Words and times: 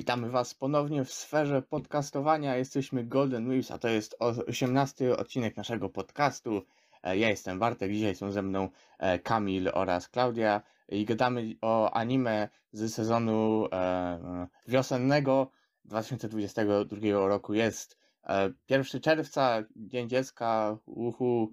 Witamy 0.00 0.30
Was 0.30 0.54
ponownie 0.54 1.04
w 1.04 1.12
sferze 1.12 1.62
podcastowania. 1.62 2.56
Jesteśmy 2.56 3.04
Golden 3.04 3.48
Wheels, 3.48 3.70
a 3.70 3.78
to 3.78 3.88
jest 3.88 4.16
18 4.46 5.16
odcinek 5.16 5.56
naszego 5.56 5.88
podcastu. 5.88 6.62
E, 7.02 7.18
Ja 7.18 7.28
jestem 7.28 7.58
Bartek, 7.58 7.92
dzisiaj 7.92 8.14
są 8.14 8.30
ze 8.30 8.42
mną 8.42 8.68
e, 8.98 9.18
Kamil 9.18 9.70
oraz 9.74 10.08
Klaudia 10.08 10.62
i 10.88 11.04
gadamy 11.04 11.54
o 11.60 11.90
anime 11.90 12.48
z 12.72 12.94
sezonu 12.94 13.66
e, 13.72 14.46
wiosennego 14.68 15.50
2022 15.84 17.28
roku. 17.28 17.54
Jest 17.54 17.98
e, 18.24 18.52
1 18.68 19.00
czerwca, 19.00 19.62
Dzień 19.76 20.08
Dziecka, 20.08 20.76
uhu. 20.86 21.52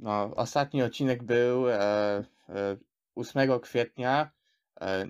No, 0.00 0.30
ostatni 0.36 0.82
odcinek 0.82 1.22
był 1.22 1.68
e, 1.68 1.74
e, 1.78 2.24
8 3.14 3.60
kwietnia, 3.60 4.30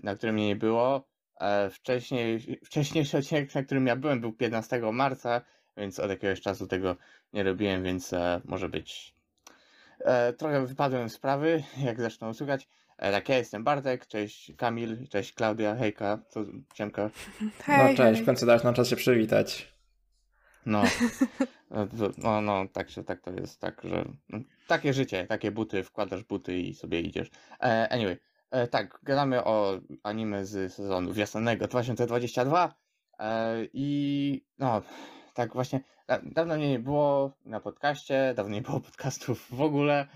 na 0.03 0.15
którym 0.15 0.35
mnie 0.35 0.47
nie 0.47 0.57
było. 0.57 1.16
E, 1.41 1.71
Wcześniej, 1.71 2.59
wcześniejszy 2.65 3.19
odcinek, 3.19 3.55
na 3.55 3.63
którym 3.63 3.87
ja 3.87 3.97
byłem, 3.97 4.21
był 4.21 4.33
15 4.33 4.81
marca, 4.93 5.41
więc 5.77 5.99
od 5.99 6.11
jakiegoś 6.11 6.41
czasu 6.41 6.67
tego 6.67 6.97
nie 7.33 7.43
robiłem, 7.43 7.83
więc 7.83 8.13
e, 8.13 8.41
może 8.45 8.69
być. 8.69 9.15
E, 10.01 10.33
trochę 10.33 10.67
wypadłem 10.67 11.09
z 11.09 11.13
sprawy, 11.13 11.63
jak 11.77 12.01
zresztą 12.01 12.35
słuchać. 12.35 12.69
Tak, 12.97 13.29
ja 13.29 13.39
jestem 13.39 13.65
Bartek, 13.65 14.07
cześć 14.07 14.53
Kamil, 14.57 15.09
cześć 15.09 15.33
Klaudia, 15.33 15.77
hejka, 15.77 16.19
co 16.29 16.45
ciemka. 16.75 17.11
Hej, 17.65 17.91
no 17.91 17.97
cześć, 17.97 18.23
w 18.23 18.25
końcu 18.27 18.47
dałeś 18.47 18.63
nam 18.63 18.75
czas 18.75 18.89
się 18.89 18.97
przywitać. 18.97 19.77
No, 20.67 20.83
no, 21.71 21.87
no, 22.19 22.41
no 22.41 22.69
tak, 22.73 22.91
się, 22.91 23.05
tak 23.05 23.21
to 23.21 23.31
jest, 23.31 23.61
tak, 23.61 23.83
że 23.85 24.05
no, 24.29 24.39
takie 24.67 24.93
życie, 24.93 25.27
takie 25.27 25.51
buty, 25.51 25.83
wkładasz 25.83 26.25
buty 26.25 26.59
i 26.59 26.75
sobie 26.75 27.01
idziesz. 27.01 27.31
Anyway, 27.91 28.17
e, 28.51 28.67
tak, 28.67 28.99
gadamy 29.03 29.45
o 29.45 29.81
anime 30.03 30.47
z 30.47 30.73
sezonu 30.73 31.13
wiosennego 31.13 31.67
2022 31.67 32.75
e, 33.19 33.57
i 33.73 34.45
no, 34.59 34.83
tak 35.35 35.55
właśnie, 35.55 35.81
da, 36.09 36.21
dawno 36.25 36.57
mnie 36.57 36.71
nie 36.71 36.79
było 36.79 37.37
na 37.45 37.61
podcaście, 37.61 38.35
dawno 38.37 38.55
nie 38.55 38.63
było 38.63 38.81
podcastów 38.91 39.47
w 39.51 39.61
ogóle. 39.61 40.07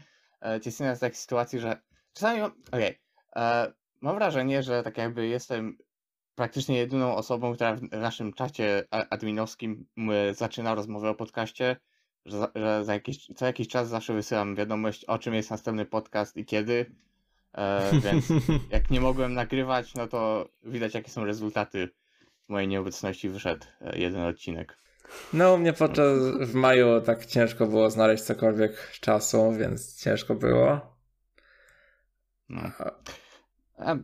E, 0.40 0.60
jestem 0.66 0.96
w 0.96 1.00
takiej 1.00 1.16
sytuacji, 1.16 1.58
że 1.58 1.82
czasami 2.12 2.42
okej, 2.42 2.98
e, 3.36 3.72
mam 4.00 4.14
wrażenie, 4.14 4.62
że 4.62 4.82
tak 4.82 4.98
jakby 4.98 5.26
jestem 5.26 5.78
praktycznie 6.34 6.76
jedyną 6.76 7.16
osobą, 7.16 7.54
która 7.54 7.76
w 7.76 7.82
naszym 7.82 8.32
czacie 8.32 8.84
adminowskim 8.90 9.86
zaczyna 10.32 10.74
rozmowę 10.74 11.10
o 11.10 11.14
podcaście, 11.14 11.76
że, 12.24 12.48
że 12.54 12.84
za 12.84 12.94
jakiś, 12.94 13.26
co 13.26 13.46
jakiś 13.46 13.68
czas 13.68 13.88
zawsze 13.88 14.14
wysyłam 14.14 14.56
wiadomość, 14.56 15.04
o 15.04 15.18
czym 15.18 15.34
jest 15.34 15.50
następny 15.50 15.86
podcast 15.86 16.36
i 16.36 16.44
kiedy. 16.44 16.86
E, 17.54 17.90
więc 18.00 18.28
jak 18.70 18.90
nie 18.90 19.00
mogłem 19.00 19.34
nagrywać, 19.34 19.94
no 19.94 20.06
to 20.06 20.48
widać, 20.62 20.94
jakie 20.94 21.10
są 21.10 21.24
rezultaty. 21.24 21.88
Mojej 22.48 22.68
nieobecności 22.68 23.28
wyszedł 23.28 23.66
e, 23.80 23.98
jeden 23.98 24.22
odcinek. 24.22 24.76
No 25.32 25.54
u 25.54 25.58
mnie 25.58 25.72
podczas 25.72 26.18
w 26.40 26.54
maju 26.54 27.00
tak 27.00 27.26
ciężko 27.26 27.66
było 27.66 27.90
znaleźć 27.90 28.22
cokolwiek 28.22 28.90
czasu, 29.00 29.52
więc 29.52 30.02
ciężko 30.02 30.34
było. 30.34 30.96
No. 32.48 32.70
A 33.78 33.94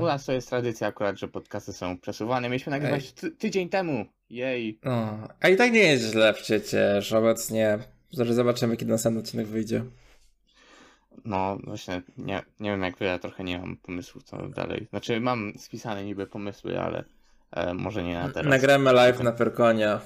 u 0.00 0.04
nas 0.06 0.24
to 0.24 0.32
jest 0.32 0.48
tradycja 0.48 0.86
akurat, 0.86 1.18
że 1.18 1.28
podcasty 1.28 1.72
są 1.72 1.98
przesuwane. 1.98 2.48
Mieliśmy 2.48 2.70
nagrywać 2.70 3.12
ty, 3.12 3.30
tydzień 3.30 3.68
temu. 3.68 4.06
Jej. 4.30 4.78
No. 4.84 5.28
A 5.40 5.48
i 5.48 5.56
tak 5.56 5.72
nie 5.72 5.82
jest 5.82 6.04
źle 6.04 6.34
przecież 6.34 7.12
obecnie. 7.12 7.78
Zaraz 8.12 8.34
zobaczymy, 8.34 8.76
kiedy 8.76 8.90
następny 8.90 9.20
odcinek 9.20 9.46
wyjdzie. 9.46 9.84
No 11.24 11.58
właśnie, 11.64 12.02
nie, 12.18 12.42
nie 12.60 12.70
wiem 12.70 12.82
jak 12.82 12.98
wy, 12.98 13.04
ja 13.04 13.18
trochę 13.18 13.44
nie 13.44 13.58
mam 13.58 13.76
pomysłu 13.76 14.20
co 14.20 14.48
dalej. 14.48 14.86
Znaczy 14.90 15.20
mam 15.20 15.52
spisane 15.58 16.04
niby 16.04 16.26
pomysły, 16.26 16.80
ale 16.80 17.04
e, 17.50 17.74
może 17.74 18.02
nie 18.02 18.14
na 18.14 18.28
teraz. 18.28 18.50
Nagramy 18.50 18.92
live 18.92 19.20
na 19.20 19.32
Perkonia. 19.32 20.00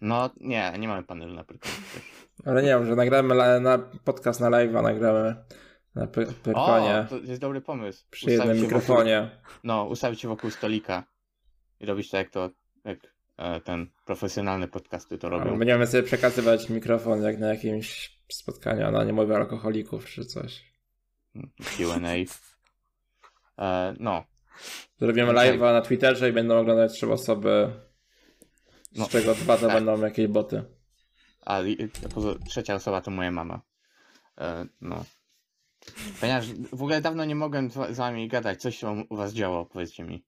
No 0.00 0.30
nie, 0.40 0.72
nie 0.78 0.88
mamy 0.88 1.02
panelu 1.02 1.34
na 1.34 1.44
Pyrkonie 1.44 1.74
też. 1.94 2.02
Ale 2.46 2.62
nie 2.62 2.68
wiem, 2.68 2.86
że 2.86 2.96
nagramy 2.96 3.34
la- 3.34 3.60
na 3.60 3.78
podcast 4.04 4.40
na 4.40 4.48
live, 4.48 4.76
a 4.76 4.82
nagramy 4.82 5.36
na 5.94 6.06
Pe- 6.06 6.28
O, 6.30 6.32
Perkonie. 6.42 7.06
to 7.10 7.16
jest 7.18 7.40
dobry 7.40 7.60
pomysł. 7.60 8.04
Przy 8.10 8.30
jednym 8.30 8.56
się 8.56 8.62
mikrofonie. 8.62 9.20
Wokół, 9.20 9.58
no, 9.64 9.84
ustawić 9.84 10.20
się 10.20 10.28
wokół 10.28 10.50
stolika 10.50 11.04
i 11.80 11.86
robić 11.86 12.10
to 12.10 12.16
jak 12.16 12.30
to, 12.30 12.50
jak 12.84 12.98
e, 13.36 13.60
ten 13.60 13.86
profesjonalne 14.04 14.68
podcasty 14.68 15.18
to 15.18 15.28
robią. 15.28 15.58
Będziemy 15.58 15.86
sobie 15.86 16.02
przekazywać 16.02 16.68
mikrofon 16.68 17.22
jak 17.22 17.38
na 17.38 17.48
jakimś 17.48 18.17
spotkaniu, 18.34 18.90
no 18.90 19.04
nie 19.04 19.12
mówię 19.12 19.34
o 19.34 19.36
alkoholików 19.36 20.06
czy 20.06 20.24
coś. 20.24 20.64
Q&A. 21.76 22.14
E, 23.64 23.94
no, 24.00 24.24
Zrobimy 25.00 25.32
live'a 25.32 25.72
na 25.72 25.80
Twitterze 25.80 26.28
i 26.28 26.32
będą 26.32 26.58
oglądać 26.58 26.92
trzy 26.92 27.12
osoby, 27.12 27.70
z 28.92 28.98
No, 28.98 29.08
czego 29.08 29.34
dwa 29.34 29.56
to 29.56 29.66
tak. 29.66 29.74
będą 29.76 30.00
jakieś 30.00 30.26
boty. 30.26 30.64
a 31.44 31.60
trzecia 32.48 32.74
osoba 32.74 33.00
to 33.00 33.10
moja 33.10 33.30
mama. 33.30 33.60
E, 34.38 34.66
no. 34.80 35.04
Ponieważ 36.20 36.52
w 36.52 36.82
ogóle 36.82 37.00
dawno 37.00 37.24
nie 37.24 37.34
mogłem 37.34 37.70
z, 37.70 37.96
wami 37.96 38.28
gadać. 38.28 38.60
Coś 38.62 38.78
się 38.78 39.04
u 39.10 39.16
was 39.16 39.32
działo, 39.32 39.66
powiedzcie 39.66 40.04
mi. 40.04 40.24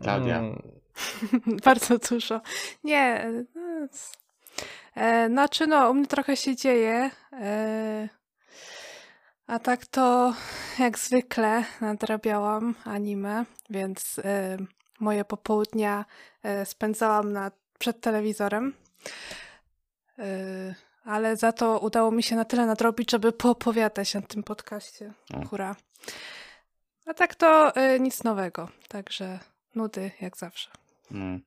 Klaudia. 0.00 0.38
Mm, 0.38 0.62
Bardzo 1.64 1.98
dużo. 1.98 2.40
Nie, 2.84 3.32
no, 3.54 3.88
c- 3.88 4.12
e, 4.96 5.28
znaczy 5.28 5.66
no, 5.66 5.90
u 5.90 5.94
mnie 5.94 6.06
trochę 6.06 6.36
się 6.36 6.56
dzieje. 6.56 7.10
E, 7.32 8.08
a 9.46 9.58
tak 9.58 9.86
to 9.86 10.34
jak 10.78 10.98
zwykle 10.98 11.64
nadrabiałam 11.80 12.74
anime, 12.84 13.44
więc 13.70 14.20
e, 14.24 14.56
moje 15.00 15.24
popołudnia 15.24 16.04
e, 16.42 16.66
spędzałam 16.66 17.32
na, 17.32 17.50
przed 17.78 18.00
telewizorem. 18.00 18.74
E, 20.18 20.74
ale 21.04 21.36
za 21.36 21.52
to 21.52 21.78
udało 21.78 22.10
mi 22.10 22.22
się 22.22 22.36
na 22.36 22.44
tyle 22.44 22.66
nadrobić, 22.66 23.10
żeby 23.10 23.32
poopowiadać 23.32 24.14
na 24.14 24.22
tym 24.22 24.42
podcaście. 24.42 25.12
O. 25.34 25.46
Hurra. 25.46 25.76
A 27.06 27.14
tak 27.14 27.34
to 27.34 27.76
e, 27.76 28.00
nic 28.00 28.24
nowego, 28.24 28.68
także 28.88 29.38
nudy 29.74 30.10
jak 30.20 30.36
zawsze. 30.36 30.70
No. 31.10 31.38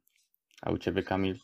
A 0.61 0.71
u 0.71 0.77
ciebie, 0.77 1.03
Kamil? 1.03 1.39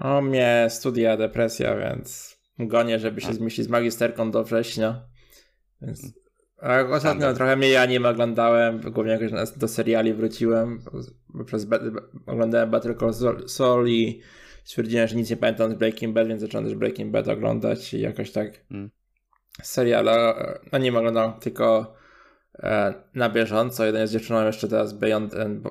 O 0.00 0.22
mnie 0.22 0.66
studia, 0.70 1.16
depresja, 1.16 1.76
więc 1.76 2.36
gonię, 2.58 2.98
żeby 2.98 3.20
się 3.20 3.32
zmieścić 3.32 3.64
z 3.64 3.68
magisterką 3.68 4.30
do 4.30 4.44
września. 4.44 5.02
Więc... 5.82 6.12
A 6.62 6.80
ostatnio 6.80 7.34
trochę 7.34 7.56
mniej 7.56 7.76
anime 7.76 8.08
oglądałem, 8.08 8.80
głównie 8.80 9.12
jakoś 9.12 9.30
do 9.56 9.68
seriali 9.68 10.14
wróciłem. 10.14 10.78
Przez 11.46 11.66
oglądałem 12.26 12.70
Better 12.70 12.98
Call 12.98 13.10
Saul- 13.46 13.88
i 13.88 14.20
stwierdziłem, 14.64 15.08
że 15.08 15.16
nic 15.16 15.30
nie 15.30 15.36
pamiętam 15.36 15.72
z 15.72 15.74
Breaking 15.74 16.14
Bad, 16.14 16.28
więc 16.28 16.40
zacząłem 16.40 16.66
też 16.66 16.74
Breaking 16.74 17.10
Bad 17.12 17.28
oglądać 17.28 17.94
i 17.94 18.00
jakoś 18.00 18.32
tak 18.32 18.64
Mm. 18.70 18.90
seriale, 19.62 20.12
e, 20.12 20.58
anime 20.72 20.98
oglądam 20.98 21.40
tylko 21.40 21.94
e, 22.58 22.94
na 23.14 23.28
bieżąco. 23.30 23.84
Jeden 23.84 24.06
z 24.06 24.12
dziewczyną 24.12 24.46
jeszcze 24.46 24.68
teraz 24.68 24.92
Beyond 24.92 25.34
and 25.34 25.68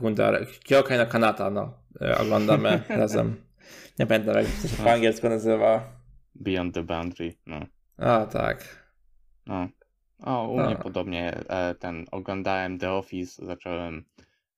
Bundar, 0.00 0.46
Kyokai 0.68 0.98
no 0.98 1.06
Kanata, 1.06 1.50
no, 1.50 1.74
e, 2.00 2.18
oglądamy 2.18 2.82
razem. 2.88 3.36
Nie 3.98 4.06
pamiętam 4.06 4.36
jak 4.36 4.46
to 4.62 4.68
się 4.68 4.82
po 4.82 4.90
angielsku 4.90 5.28
nazywa. 5.28 5.92
Beyond 6.34 6.74
the 6.74 6.82
Boundary. 6.82 7.34
No. 7.46 7.60
A, 7.96 8.26
tak. 8.26 8.86
no. 9.46 9.68
O, 10.22 10.48
u 10.48 10.60
A. 10.60 10.66
mnie 10.66 10.76
podobnie. 10.76 11.34
E, 11.48 11.74
ten 11.74 12.06
oglądałem 12.10 12.78
The 12.78 12.92
Office, 12.92 13.46
zacząłem. 13.46 14.04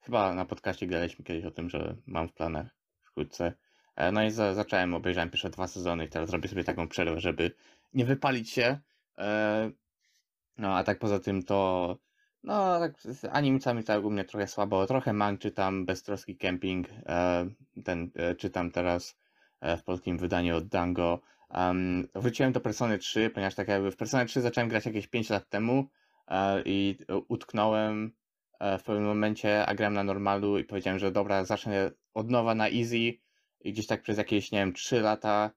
Chyba 0.01 0.35
na 0.35 0.45
podcaście 0.45 0.87
gadaliśmy 0.87 1.25
kiedyś 1.25 1.45
o 1.45 1.51
tym, 1.51 1.71
że 1.71 1.97
mam 2.07 2.29
w 2.29 2.33
planach 2.33 2.67
wkrótce. 3.03 3.53
E, 3.97 4.13
no 4.13 4.25
i 4.25 4.31
za, 4.31 4.55
zacząłem, 4.55 4.95
obejrzałem 4.95 5.31
pierwsze 5.31 5.51
dwa 5.51 5.67
sezony 5.67 6.05
i 6.05 6.09
teraz 6.09 6.31
robię 6.31 6.49
sobie 6.49 6.65
taką 6.65 6.89
przerwę, 6.89 7.21
żeby 7.21 7.51
nie 7.95 8.05
wypalić 8.05 8.51
się. 8.51 8.79
No 10.59 10.77
a 10.77 10.85
tak 10.85 10.99
poza 10.99 11.21
tym 11.21 11.43
to. 11.43 11.97
No, 12.43 12.79
tak 12.79 13.01
z 13.01 13.25
animcami 13.25 13.85
tak 13.85 14.05
u 14.05 14.11
mnie 14.11 14.25
trochę 14.25 14.47
słabo. 14.47 14.87
Trochę 14.87 15.13
mang 15.13 15.41
czytam, 15.41 15.87
Beztroski 15.87 16.37
Camping. 16.37 16.89
E, 17.07 17.47
ten 17.85 18.11
e, 18.17 18.35
czytam 18.35 18.71
teraz 18.71 19.19
e, 19.61 19.77
w 19.77 19.85
polskim 19.85 20.19
wydaniu 20.19 20.57
od 20.57 20.69
Dango. 20.69 21.21
Um, 21.55 22.09
wróciłem 22.15 22.53
do 22.53 22.61
Persony 22.61 22.99
3, 22.99 23.31
ponieważ 23.31 23.55
tak 23.55 23.69
jakby 23.69 23.91
w 23.91 23.97
Personę 23.97 24.27
3 24.27 24.41
zacząłem 24.41 24.69
grać 24.69 24.87
jakieś 24.87 25.07
5 25.07 25.31
lat 25.31 25.49
temu 25.49 25.89
i 26.65 26.99
utknąłem 27.29 28.13
w 28.79 28.83
pewnym 28.83 29.05
momencie, 29.05 29.67
a 29.67 29.75
grałem 29.75 29.95
na 29.95 30.05
normalu 30.05 30.59
i 30.59 30.65
powiedziałem, 30.65 30.99
że 30.99 31.13
dobra, 31.13 31.45
zacznę 31.45 31.91
od 32.15 32.31
nowa 32.31 32.55
na 32.55 32.69
easy 32.69 32.97
i 33.61 33.73
gdzieś 33.73 33.87
tak 33.87 34.03
przez 34.03 34.19
jakieś, 34.19 34.53
nie 34.53 34.59
wiem, 34.59 34.73
3 34.73 35.01
lata 35.01 35.51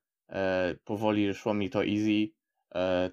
powoli 0.83 1.33
szło 1.33 1.53
mi 1.53 1.69
to 1.69 1.85
easy, 1.85 2.31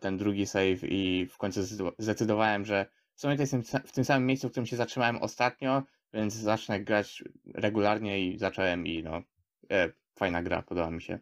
ten 0.01 0.17
drugi 0.17 0.47
save 0.47 0.85
i 0.85 1.27
w 1.31 1.39
końcu 1.39 1.61
zdecydowa- 1.61 1.93
zdecydowałem, 1.99 2.65
że 2.65 2.87
sumie 3.21 3.37
to 3.37 3.43
jestem 3.43 3.63
w 3.63 3.93
tym 3.93 4.05
samym 4.05 4.27
miejscu, 4.27 4.49
w 4.49 4.51
którym 4.51 4.67
się 4.67 4.77
zatrzymałem 4.77 5.17
ostatnio, 5.17 5.83
więc 6.15 6.35
zacznę 6.35 6.81
grać 6.81 7.25
regularnie 7.55 8.29
i 8.29 8.39
zacząłem 8.39 8.87
i 8.87 9.03
no, 9.03 9.23
e, 9.71 9.93
fajna 10.19 10.43
gra, 10.43 10.63
podoba 10.63 10.91
mi 10.91 11.03
się. 11.03 11.19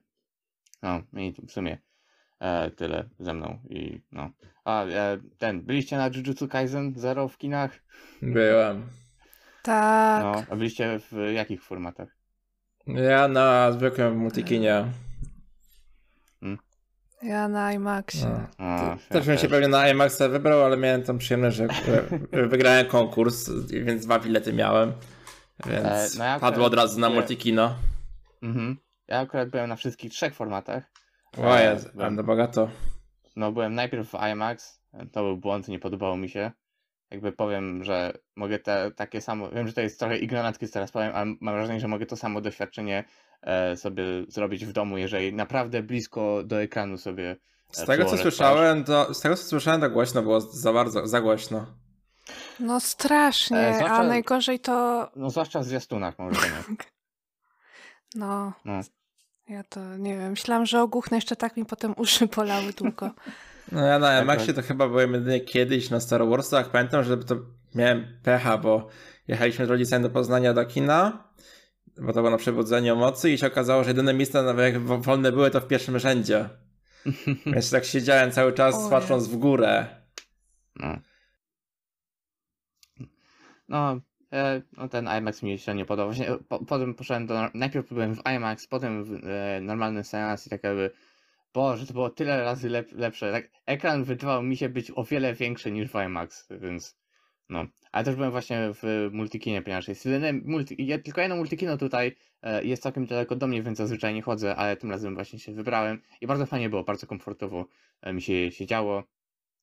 No 0.82 1.02
i 1.12 1.34
w 1.46 1.52
sumie 1.52 1.78
E, 2.40 2.70
tyle 2.70 3.04
ze 3.18 3.34
mną 3.34 3.58
i 3.68 4.00
no. 4.12 4.30
A 4.64 4.84
e, 4.84 5.18
ten, 5.38 5.62
byliście 5.62 5.96
na 5.96 6.10
Jujutsu 6.14 6.48
Kaisen 6.48 6.92
Zero 6.96 7.28
w 7.28 7.38
kinach? 7.38 7.70
Byłem. 8.22 8.86
Tak. 9.62 10.22
No, 10.22 10.44
a 10.50 10.56
byliście 10.56 11.00
w 11.10 11.32
jakich 11.34 11.62
formatach? 11.62 12.16
Ja 12.86 13.28
na 13.28 13.72
zwykłym 13.72 14.18
multikinie. 14.18 14.84
Ja 17.22 17.48
na 17.48 17.72
IMAXie. 17.72 18.26
No. 18.58 18.66
O, 18.66 18.96
Też 19.08 19.26
bym 19.26 19.38
się 19.38 19.48
pewnie 19.48 19.68
na 19.68 19.88
IMAXa 19.88 20.22
wybrał, 20.30 20.64
ale 20.64 20.76
miałem 20.76 21.02
tą 21.02 21.18
przyjemność, 21.18 21.56
że 21.56 21.64
e, 22.32 22.46
wygrałem 22.48 22.86
konkurs, 22.86 23.50
więc 23.68 24.04
dwa 24.06 24.18
bilety 24.18 24.52
miałem. 24.52 24.92
Więc 25.66 26.14
E, 26.14 26.18
no 26.18 26.24
ja 26.24 26.40
padło 26.40 26.64
od 26.66 26.74
razu 26.74 27.00
na 27.00 27.10
multikino. 27.10 27.74
Mhm. 28.42 28.76
Ja 29.08 29.18
akurat 29.18 29.48
byłem 29.50 29.68
na 29.68 29.76
wszystkich 29.76 30.12
trzech 30.12 30.34
formatach. 30.34 30.84
O 31.38 31.56
E, 31.58 31.64
jest, 31.72 31.92
byłem- 31.92 32.06
będę 32.08 32.22
bogato. 32.22 32.68
No, 33.36 33.52
byłem 33.52 33.74
najpierw 33.74 34.08
w 34.10 34.14
IMAX, 34.32 34.80
to 35.12 35.22
był 35.22 35.36
błąd, 35.36 35.68
nie 35.68 35.78
podobało 35.78 36.16
mi 36.16 36.28
się. 36.28 36.50
Jakby 37.10 37.32
powiem, 37.32 37.84
że 37.84 38.12
mogę 38.36 38.58
te 38.58 38.90
takie 38.96 39.20
samo. 39.20 39.50
Wiem, 39.50 39.66
że 39.66 39.72
to 39.72 39.80
jest 39.80 39.98
trochę 39.98 40.18
ignoranckie, 40.18 40.66
co 40.66 40.72
teraz 40.72 40.90
powiem, 40.92 41.12
ale 41.14 41.34
mam 41.40 41.54
wrażenie, 41.54 41.80
że 41.80 41.88
mogę 41.88 42.06
to 42.06 42.16
samo 42.16 42.40
doświadczenie 42.40 42.98
e, 42.98 43.04
sobie 43.76 44.04
zrobić 44.28 44.66
w 44.66 44.72
domu, 44.72 44.98
jeżeli 44.98 45.32
naprawdę 45.34 45.82
blisko 45.82 46.42
do 46.44 46.62
ekranu 46.62 46.98
sobie. 46.98 47.36
Z 47.72 47.80
e, 47.80 47.86
tego 47.86 48.04
co 48.04 48.16
słyszałem, 48.16 48.84
to 48.84 49.14
z 49.14 49.20
tego 49.20 49.36
co 49.36 49.42
słyszałem, 49.42 49.80
to 49.80 49.90
głośno 49.90 50.22
było 50.22 50.40
za 50.40 50.72
bardzo, 50.72 51.06
za 51.06 51.20
głośno. 51.20 51.66
No 52.60 52.80
strasznie, 52.80 53.58
E, 53.58 53.70
a 53.70 53.74
zwłaszcza- 53.78 54.02
najgorzej 54.08 54.60
to... 54.60 55.08
No, 55.16 55.30
zwłaszcza 55.30 55.60
w 55.60 55.64
zwiastunach, 55.64 56.18
mam 56.18 56.30
wrażenie. 56.30 56.62
No, 58.14 58.52
No. 58.64 58.80
ja 59.48 59.62
to 59.64 59.96
nie 59.96 60.16
wiem. 60.18 60.30
Myślałam, 60.30 60.66
że 60.66 60.82
ogłuchnę, 60.82 61.16
jeszcze 61.16 61.36
tak 61.36 61.56
mi 61.56 61.64
potem 61.64 61.94
uszy 61.96 62.26
bolały 62.26 62.72
długo. 62.72 63.10
No 63.72 63.86
ja 63.86 63.98
na 63.98 64.06
Tak, 64.08 64.22
IMAXie 64.24 64.46
tak. 64.46 64.56
to 64.56 64.62
chyba 64.68 64.88
byłem 64.88 65.14
jedynie 65.14 65.40
kiedyś 65.40 65.90
na 65.90 66.00
Star 66.00 66.28
Warsach. 66.28 66.70
Pamiętam, 66.70 67.04
że 67.04 67.16
to 67.16 67.36
miałem 67.74 68.20
pecha, 68.22 68.58
bo 68.58 68.88
jechaliśmy 69.28 69.66
z 69.66 69.70
rodzicami 69.70 70.02
do 70.02 70.10
Poznania 70.10 70.54
do 70.54 70.64
kina, 70.66 71.24
bo 72.00 72.12
to 72.12 72.20
było 72.20 72.30
na 72.30 72.36
przebudzeniu 72.36 72.96
mocy 72.96 73.30
i 73.30 73.38
się 73.38 73.46
okazało, 73.46 73.84
że 73.84 73.90
jedyne 73.90 74.14
miejsca, 74.14 74.42
nawet 74.42 74.74
jak 74.74 74.82
wo- 74.82 74.98
wolne 74.98 75.32
były, 75.32 75.50
to 75.50 75.60
w 75.60 75.66
pierwszym 75.66 75.98
rzędzie. 75.98 76.48
Więc 77.46 77.70
tak 77.70 77.84
siedziałem 77.84 78.30
cały 78.30 78.52
czas 78.52 78.74
O 78.74 78.90
patrząc 78.90 79.28
w 79.28 79.36
górę. 79.36 79.86
No. 80.76 80.98
No, 83.68 84.00
e, 84.32 84.62
no 84.76 84.88
ten 84.88 85.08
IMAX 85.18 85.42
mi 85.42 85.58
się 85.58 85.74
nie 85.74 85.84
podobał. 85.84 86.06
Właśnie, 86.14 86.30
e, 86.30 86.38
po, 86.38 86.64
potem 86.64 86.94
poszedłem 86.94 87.26
do. 87.26 87.48
Najpierw 87.54 87.88
byłem 87.88 88.14
w 88.14 88.22
IMAX, 88.36 88.66
potem 88.66 89.04
w 89.04 89.24
e, 89.26 89.60
normalny 89.60 90.04
seans 90.04 90.46
i 90.46 90.50
tak 90.50 90.64
jakby. 90.64 90.90
Boże, 91.54 91.86
to 91.86 91.92
było 91.92 92.10
tyle 92.10 92.44
razy 92.44 92.68
lep, 92.68 92.92
lepsze. 92.92 93.32
Tak, 93.32 93.50
ekran 93.66 94.04
wydawał 94.04 94.42
mi 94.42 94.56
się 94.56 94.68
być 94.68 94.92
o 94.94 95.04
wiele 95.04 95.34
większy 95.34 95.70
niż 95.70 95.90
w 95.90 95.94
IMAX, 96.06 96.48
więc. 96.50 96.97
No. 97.48 97.66
Ale 97.92 98.04
też 98.04 98.14
byłem 98.16 98.30
właśnie 98.30 98.70
w 98.82 99.08
multikinie, 99.12 99.62
ponieważ 99.62 99.88
jest 99.88 100.06
jedyne 100.06 100.32
multi, 100.32 100.86
je, 100.86 100.98
tylko 100.98 101.20
jedno 101.20 101.36
multikino 101.36 101.76
tutaj 101.76 102.16
e, 102.42 102.64
jest 102.64 102.82
całkiem 102.82 103.06
daleko 103.06 103.36
do 103.36 103.46
mnie, 103.46 103.62
więc 103.62 103.78
zazwyczaj 103.78 104.14
nie 104.14 104.22
chodzę, 104.22 104.56
ale 104.56 104.76
tym 104.76 104.90
razem 104.90 105.14
właśnie 105.14 105.38
się 105.38 105.52
wybrałem 105.52 106.02
i 106.20 106.26
bardzo 106.26 106.46
fajnie 106.46 106.70
było, 106.70 106.84
bardzo 106.84 107.06
komfortowo 107.06 107.66
e, 108.02 108.12
mi 108.12 108.22
się 108.22 108.50
siedziało. 108.50 109.02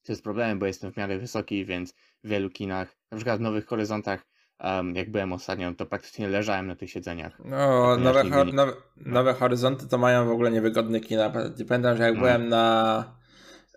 To 0.03 0.11
jest 0.11 0.23
problemem, 0.23 0.59
bo 0.59 0.65
jestem 0.65 0.91
w 0.91 0.97
miarę 0.97 1.17
wysoki, 1.17 1.65
więc 1.65 1.93
w 2.23 2.27
wielu 2.27 2.49
kinach, 2.49 2.95
na 3.11 3.17
przykład 3.17 3.37
w 3.39 3.41
Nowych 3.41 3.65
Horyzontach, 3.65 4.25
em, 4.59 4.95
jak 4.95 5.11
byłem 5.11 5.33
ostatnio, 5.33 5.73
to 5.73 5.85
praktycznie 5.85 6.27
leżałem 6.27 6.67
na 6.67 6.75
tych 6.75 6.89
siedzeniach. 6.91 7.41
No, 7.45 7.97
nowe, 7.97 8.23
nigdy 8.23 8.53
nowe, 8.53 8.73
nowe 8.97 9.33
horyzonty 9.33 9.87
to 9.87 9.97
mają 9.97 10.25
w 10.25 10.31
ogóle 10.31 10.51
niewygodne 10.51 10.99
kina. 10.99 11.33
Pamiętam, 11.67 11.97
że 11.97 12.03
jak 12.03 12.13
No. 12.13 12.19
byłem 12.19 12.49
na 12.49 13.03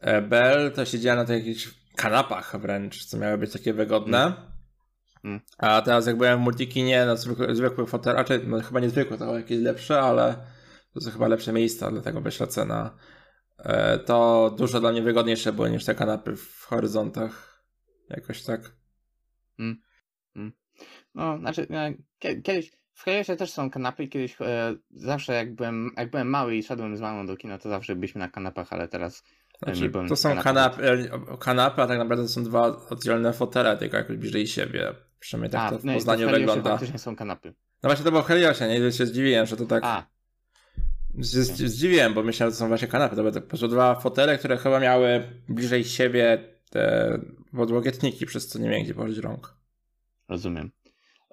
e, 0.00 0.22
Bell, 0.22 0.72
to 0.72 0.84
siedziałem 0.84 1.18
na 1.18 1.24
tych 1.24 1.46
jakichś 1.46 1.68
kanapach 1.98 2.60
wręcz, 2.60 3.04
co 3.04 3.18
miały 3.18 3.38
być 3.38 3.52
takie 3.52 3.74
wygodne. 3.74 4.32
Mm. 5.24 5.40
A 5.58 5.82
teraz 5.82 6.06
jak 6.06 6.16
byłem 6.16 6.38
w 6.38 6.42
multikinie, 6.42 7.06
na 7.06 7.16
zwykły, 7.16 7.56
zwykły 7.56 7.86
fotel, 7.86 8.14
raczej 8.14 8.40
no, 8.46 8.60
chyba 8.60 8.80
nie 8.80 8.90
zwykły, 8.90 9.18
to 9.18 9.38
jakieś 9.38 9.58
lepsze, 9.58 10.00
ale 10.00 10.36
to 10.94 11.00
są 11.00 11.10
chyba 11.10 11.28
lepsze 11.28 11.52
miejsca, 11.52 11.90
dlatego 11.90 12.20
wyślę 12.20 12.46
cena. 12.46 12.96
E, 13.58 13.98
to 13.98 14.50
dużo 14.58 14.80
dla 14.80 14.92
mnie 14.92 15.02
wygodniejsze 15.02 15.52
było 15.52 15.68
niż 15.68 15.84
te 15.84 15.94
kanapy 15.94 16.36
w 16.36 16.64
horyzontach. 16.64 17.64
Jakoś 18.10 18.42
tak. 18.42 18.60
No, 21.14 21.38
znaczy, 21.38 21.66
e, 21.70 21.94
kie- 22.18 22.42
kiedyś, 22.42 22.72
w 22.92 23.02
Heliosie 23.02 23.36
też 23.36 23.52
są 23.52 23.70
kanapy 23.70 24.04
i 24.04 24.08
kiedyś 24.08 24.36
e, 24.40 24.76
zawsze 24.90 25.32
jak 25.32 25.54
byłem, 25.54 25.90
jak 25.96 26.10
byłem 26.10 26.30
mały 26.30 26.56
i 26.56 26.62
szedłem 26.62 26.96
z 26.96 27.00
mamą 27.00 27.26
do 27.26 27.36
kina, 27.36 27.58
to 27.58 27.68
zawsze 27.68 27.96
byliśmy 27.96 28.18
na 28.18 28.28
kanapach, 28.28 28.72
ale 28.72 28.88
teraz 28.88 29.22
Znaczy, 29.62 29.90
to 30.08 30.16
są 30.16 30.36
kanapy, 30.36 30.82
e, 30.90 31.36
kanapy, 31.40 31.82
a 31.82 31.86
tak 31.86 31.98
naprawdę 31.98 32.24
to 32.24 32.28
są 32.32 32.44
dwa 32.44 32.66
oddzielne 32.90 33.32
fotele, 33.32 33.76
tylko 33.76 33.96
jakoś 33.96 34.16
bliżej 34.16 34.46
siebie. 34.46 34.94
Przynajmniej 35.20 35.50
tak 35.50 35.60
A, 35.60 35.70
to 35.70 35.78
w 35.78 35.84
no 35.84 35.92
to 35.92 35.96
Poznaniu 35.96 36.18
Heliosie 36.26 36.38
wygląda. 36.40 36.70
faktycznie 36.70 36.98
są 36.98 37.16
kanapy. 37.16 37.54
No 37.82 37.88
właśnie 37.88 38.04
to 38.04 38.10
było 38.10 38.22
w 38.22 38.26
Heliosie, 38.26 38.68
nie? 38.68 38.92
Się 38.92 39.06
zdziwiłem, 39.06 39.46
że 39.46 39.56
to 39.56 39.66
tak... 39.66 39.84
A, 39.84 40.06
Z, 41.18 41.34
zdziwiłem, 41.70 42.14
bo 42.14 42.22
myślałem, 42.22 42.50
że 42.52 42.56
to 42.56 42.60
są 42.60 42.68
właśnie 42.68 42.88
kanapy. 42.88 43.16
To 43.16 43.22
były 43.22 43.32
po 43.34 43.40
prostu 43.48 43.68
dwa 43.68 43.94
fotele, 43.94 44.38
które 44.38 44.56
chyba 44.56 44.80
miały 44.80 45.22
bliżej 45.48 45.84
siebie 45.84 46.38
te 46.70 47.18
podłokietniki, 47.56 48.26
przez 48.26 48.48
co 48.48 48.58
nie 48.58 48.68
miałem 48.68 48.84
gdzie 48.84 48.94
położyć 48.94 49.18
rąk. 49.18 49.56
rozumiem. 50.28 50.70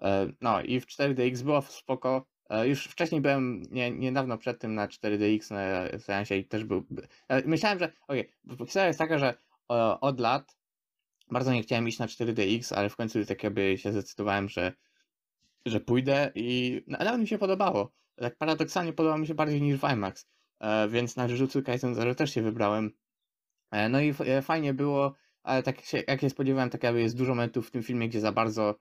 E, 0.01 0.27
No 0.41 0.61
i 0.61 0.79
w 0.79 0.85
4DX 0.85 1.41
było 1.43 1.61
spoko. 1.61 2.25
E, 2.49 2.67
Już 2.67 2.85
wcześniej 2.85 3.21
byłem, 3.21 3.63
nie, 3.71 3.91
niedawno 3.91 4.37
przed 4.37 4.59
tym 4.59 4.75
na 4.75 4.87
4DX 4.87 5.51
na 5.51 5.99
seansie 5.99 6.35
i 6.35 6.45
też 6.45 6.63
był. 6.63 6.85
e, 7.27 7.47
Myślałem, 7.47 7.79
że. 7.79 7.91
Okej, 8.07 8.29
bo 8.43 8.65
historia 8.65 8.87
jest 8.87 8.99
taka, 8.99 9.19
że 9.19 9.33
e, 9.71 9.99
od 9.99 10.19
lat 10.19 10.57
bardzo 11.31 11.53
nie 11.53 11.61
chciałem 11.63 11.87
iść 11.87 11.99
na 11.99 12.05
4DX, 12.05 12.73
ale 12.75 12.89
w 12.89 12.95
końcu 12.95 13.25
tak 13.25 13.43
jakby 13.43 13.77
się 13.77 13.91
zdecydowałem, 13.91 14.49
że, 14.49 14.73
że 15.65 15.79
pójdę 15.79 16.31
i 16.35 16.81
nawet 16.87 17.21
mi 17.21 17.27
się 17.27 17.37
podobało. 17.37 17.91
Tak 18.15 18.37
paradoksalnie 18.37 18.93
podobało 18.93 19.17
mi 19.19 19.27
się 19.27 19.35
bardziej 19.35 19.61
niż 19.61 19.79
w 19.79 19.93
IMAX. 19.93 20.27
E, 20.59 20.87
Więc 20.87 21.15
na 21.15 21.27
Jujutsu 21.27 21.63
Kaisen 21.63 21.95
Zero 21.95 22.15
też 22.15 22.33
się 22.33 22.41
wybrałem. 22.41 22.91
No 23.89 24.01
i 24.01 24.13
fajnie 24.41 24.73
było, 24.73 25.15
ale 25.43 25.63
tak 25.63 25.81
się, 25.81 26.03
jak 26.07 26.21
się 26.21 26.29
spodziewałem, 26.29 26.69
tak 26.69 26.83
jakby 26.83 27.01
jest 27.01 27.17
dużo 27.17 27.31
momentów 27.31 27.67
w 27.67 27.71
tym 27.71 27.83
filmie, 27.83 28.09
gdzie 28.09 28.19
za 28.19 28.31
bardzo 28.31 28.79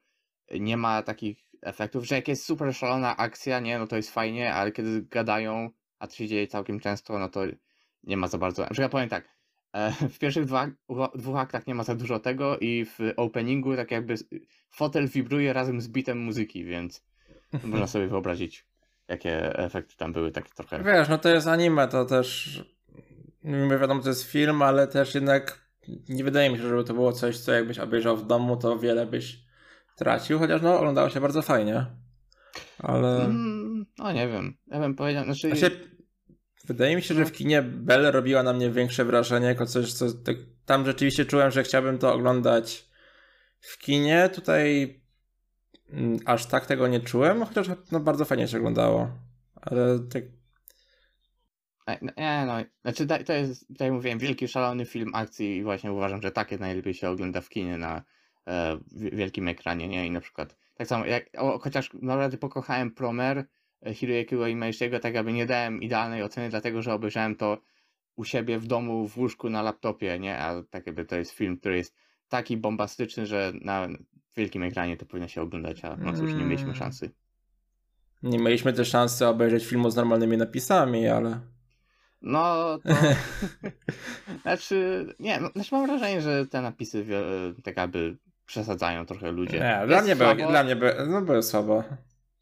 nie 0.60 0.76
ma 0.76 1.02
takich 1.02 1.43
efektów, 1.64 2.04
że 2.04 2.14
jak 2.14 2.28
jest 2.28 2.44
super 2.44 2.74
szalona 2.74 3.16
akcja, 3.16 3.60
nie, 3.60 3.78
no 3.78 3.86
to 3.86 3.96
jest 3.96 4.10
fajnie, 4.10 4.54
ale 4.54 4.72
kiedy 4.72 5.02
gadają, 5.02 5.70
a 5.98 6.06
to 6.06 6.14
się 6.14 6.28
dzieje 6.28 6.46
całkiem 6.46 6.80
często, 6.80 7.18
no 7.18 7.28
to 7.28 7.40
nie 8.04 8.16
ma 8.16 8.28
za 8.28 8.38
bardzo. 8.38 8.62
Na 8.62 8.68
przykład 8.68 8.92
powiem 8.92 9.08
tak, 9.08 9.28
e, 9.72 9.92
w 10.14 10.18
pierwszych 10.18 10.44
dwa, 10.44 10.70
dwóch 11.14 11.36
aktach 11.36 11.66
nie 11.66 11.74
ma 11.74 11.84
za 11.84 11.94
dużo 11.94 12.18
tego 12.18 12.58
i 12.58 12.84
w 12.84 12.98
openingu 13.16 13.76
tak 13.76 13.90
jakby 13.90 14.14
fotel 14.70 15.08
wibruje 15.08 15.52
razem 15.52 15.80
z 15.80 15.88
bitem 15.88 16.18
muzyki, 16.18 16.64
więc 16.64 17.04
można 17.64 17.86
sobie 17.86 18.06
wyobrazić, 18.06 18.66
jakie 19.08 19.58
efekty 19.58 19.96
tam 19.96 20.12
były, 20.12 20.32
takie 20.32 20.50
trochę. 20.54 20.82
Wiesz, 20.84 21.08
no 21.08 21.18
to 21.18 21.28
jest 21.28 21.46
anime, 21.46 21.88
to 21.88 22.04
też 22.04 22.60
niby 23.44 23.78
wiadomo, 23.78 24.02
to 24.02 24.08
jest 24.08 24.30
film, 24.30 24.62
ale 24.62 24.86
też 24.86 25.14
jednak 25.14 25.64
nie 26.08 26.24
wydaje 26.24 26.50
mi 26.50 26.56
się, 26.56 26.68
żeby 26.68 26.84
to 26.84 26.94
było 26.94 27.12
coś, 27.12 27.38
co 27.38 27.52
jakbyś 27.52 27.78
obejrzał 27.78 28.16
w 28.16 28.26
domu, 28.26 28.56
to 28.56 28.78
wiele 28.78 29.06
byś 29.06 29.43
tracił, 29.96 30.38
chociaż 30.38 30.62
no 30.62 30.78
oglądało 30.78 31.10
się 31.10 31.20
bardzo 31.20 31.42
fajnie. 31.42 31.86
Ale... 32.78 33.24
Mm, 33.24 33.86
no 33.98 34.12
nie 34.12 34.28
wiem, 34.28 34.56
ja 34.66 34.80
bym 34.80 34.94
powiedział, 34.94 35.24
znaczy... 35.24 35.56
Znaczy, 35.56 35.96
wydaje 36.64 36.96
mi 36.96 37.02
się, 37.02 37.14
że 37.14 37.24
w 37.24 37.32
kinie 37.32 37.62
Belle 37.62 38.10
robiła 38.10 38.42
na 38.42 38.52
mnie 38.52 38.70
większe 38.70 39.04
wrażenie 39.04 39.46
jako 39.46 39.66
coś, 39.66 39.92
co 39.92 40.12
tak, 40.12 40.36
tam 40.66 40.86
rzeczywiście 40.86 41.24
czułem, 41.24 41.50
że 41.50 41.62
chciałbym 41.62 41.98
to 41.98 42.14
oglądać 42.14 42.88
w 43.60 43.78
kinie. 43.78 44.30
Tutaj 44.34 44.94
mm, 45.90 46.18
aż 46.24 46.46
tak 46.46 46.66
tego 46.66 46.88
nie 46.88 47.00
czułem, 47.00 47.44
chociaż 47.44 47.66
no, 47.92 48.00
bardzo 48.00 48.24
fajnie 48.24 48.48
się 48.48 48.56
oglądało. 48.56 49.10
Ale 49.62 49.98
tak, 49.98 50.24
E, 51.86 51.98
no, 52.02 52.12
Nie, 52.16 52.44
no, 52.46 52.64
znaczy 52.82 53.24
to 53.24 53.32
jest, 53.32 53.68
tak 53.68 53.80
jak 53.80 53.92
mówiłem, 53.92 54.18
wielki, 54.18 54.48
szalony 54.48 54.84
film 54.84 55.14
akcji 55.14 55.56
i 55.56 55.62
właśnie 55.62 55.92
uważam, 55.92 56.22
że 56.22 56.30
takie 56.30 56.58
najlepiej 56.58 56.94
się 56.94 57.08
ogląda 57.08 57.40
w 57.40 57.48
kinie 57.48 57.78
na 57.78 58.02
wielkim 58.92 59.48
ekranie, 59.48 59.88
nie? 59.88 60.06
I 60.06 60.10
na 60.10 60.20
przykład, 60.20 60.56
tak 60.74 60.86
samo 60.86 61.06
jak, 61.06 61.26
o, 61.38 61.58
chociaż 61.58 61.90
naprawdę 62.02 62.38
pokochałem 62.38 62.90
Promer 62.90 63.44
e, 63.86 63.94
Hiroyukiego 63.94 64.46
Imaichiego, 64.46 65.00
tak 65.00 65.14
jakby 65.14 65.32
nie 65.32 65.46
dałem 65.46 65.82
idealnej 65.82 66.22
oceny, 66.22 66.48
dlatego, 66.48 66.82
że 66.82 66.94
obejrzałem 66.94 67.36
to 67.36 67.58
u 68.16 68.24
siebie 68.24 68.58
w 68.58 68.66
domu, 68.66 69.08
w 69.08 69.18
łóżku, 69.18 69.50
na 69.50 69.62
laptopie, 69.62 70.18
nie? 70.18 70.38
A 70.38 70.62
tak 70.62 70.86
jakby 70.86 71.04
to 71.04 71.16
jest 71.16 71.30
film, 71.32 71.56
który 71.56 71.76
jest 71.76 71.94
taki 72.28 72.56
bombastyczny, 72.56 73.26
że 73.26 73.52
na 73.60 73.88
wielkim 74.36 74.62
ekranie 74.62 74.96
to 74.96 75.06
powinno 75.06 75.28
się 75.28 75.42
oglądać, 75.42 75.84
a 75.84 75.96
no 75.96 76.12
cóż, 76.12 76.34
nie 76.34 76.44
mieliśmy 76.44 76.64
Mm. 76.64 76.74
szansy. 76.76 77.10
nie 78.22 78.38
mieliśmy 78.38 78.72
też 78.72 78.88
szansy 78.88 79.26
obejrzeć 79.26 79.66
filmu 79.66 79.90
z 79.90 79.96
normalnymi 79.96 80.36
napisami, 80.36 81.08
ale 81.08 81.40
No 82.22 82.78
to. 82.78 82.94
znaczy, 84.42 85.06
nie, 85.18 85.40
no, 85.40 85.48
znaczy 85.54 85.74
mam 85.74 85.86
wrażenie, 85.86 86.20
że 86.20 86.46
te 86.46 86.62
napisy 86.62 87.04
wie, 87.04 87.22
tak 87.64 87.76
jakby 87.76 88.16
przesadzają 88.46 89.06
trochę 89.06 89.32
ludzie. 89.32 89.58
nie, 89.60 89.86
dla 89.86 90.02
mnie, 90.02 90.16
słabo, 90.16 90.48
dla 90.48 90.64
mnie 90.64 90.76
były, 90.76 90.94
no, 91.08 91.22
były 91.22 91.42
słabo. 91.42 91.84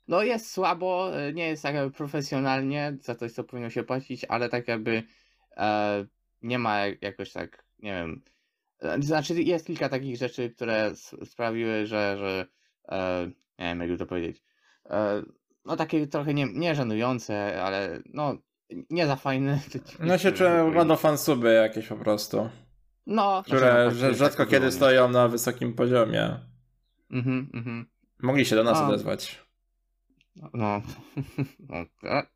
No 0.08 0.22
jest 0.22 0.50
słabo, 0.50 1.18
e, 1.20 1.32
nie 1.32 1.48
jest 1.48 1.62
tak 1.62 1.74
jakby 1.74 1.90
profesjonalnie 1.96 2.96
za 3.00 3.14
coś, 3.14 3.32
co 3.32 3.44
powinno 3.44 3.70
się 3.70 3.82
płacić, 3.82 4.24
ale 4.24 4.48
tak 4.48 4.68
jakby 4.68 5.02
e, 5.56 6.04
nie 6.42 6.58
ma 6.58 6.78
jak- 6.86 7.02
jakoś 7.02 7.32
tak, 7.32 7.64
nie 7.78 7.92
wiem. 7.92 8.22
e, 8.82 9.02
Znaczy, 9.02 9.42
jest 9.42 9.66
kilka 9.66 9.88
takich 9.88 10.16
rzeczy, 10.16 10.50
które 10.50 10.92
sprawiły, 11.24 11.86
że, 11.86 12.16
że 12.18 12.46
e, 12.88 13.26
nie 13.58 13.64
wiem, 13.66 13.80
jak 13.90 13.98
to 13.98 14.06
powiedzieć. 14.06 14.42
E, 14.90 15.22
no 15.64 15.76
takie 15.76 16.06
trochę 16.06 16.34
nie, 16.34 16.46
nie 16.52 16.74
żenujące, 16.74 17.62
ale 17.62 18.00
no 18.06 18.36
nie 18.90 19.06
za 19.06 19.16
fajne. 19.16 19.60
No 20.00 20.18
się 20.18 20.32
czułem 20.32 20.66
oglądał 20.68 20.96
fansuby 20.96 21.52
jakieś 21.54 21.86
po 21.88 21.96
prostu, 21.96 22.48
No, 23.06 23.42
które 23.42 23.58
znaczy, 23.60 23.84
no, 23.84 23.90
tak- 23.90 23.98
że 23.98 24.08
tak 24.08 24.16
rzadko 24.16 24.44
to 24.44 24.50
kiedy 24.50 24.60
było, 24.66 24.72
stoją 24.72 25.08
na 25.08 25.28
wysokim 25.28 25.74
poziomie. 25.74 26.38
Mhm, 27.10 27.50
mhm. 27.54 27.86
Mogli 28.22 28.44
się 28.46 28.56
do 28.56 28.64
nas 28.64 28.78
A. 28.78 28.88
odezwać. 28.88 29.42
No. 30.36 30.82
no. 31.68 31.76
a- 32.10 32.26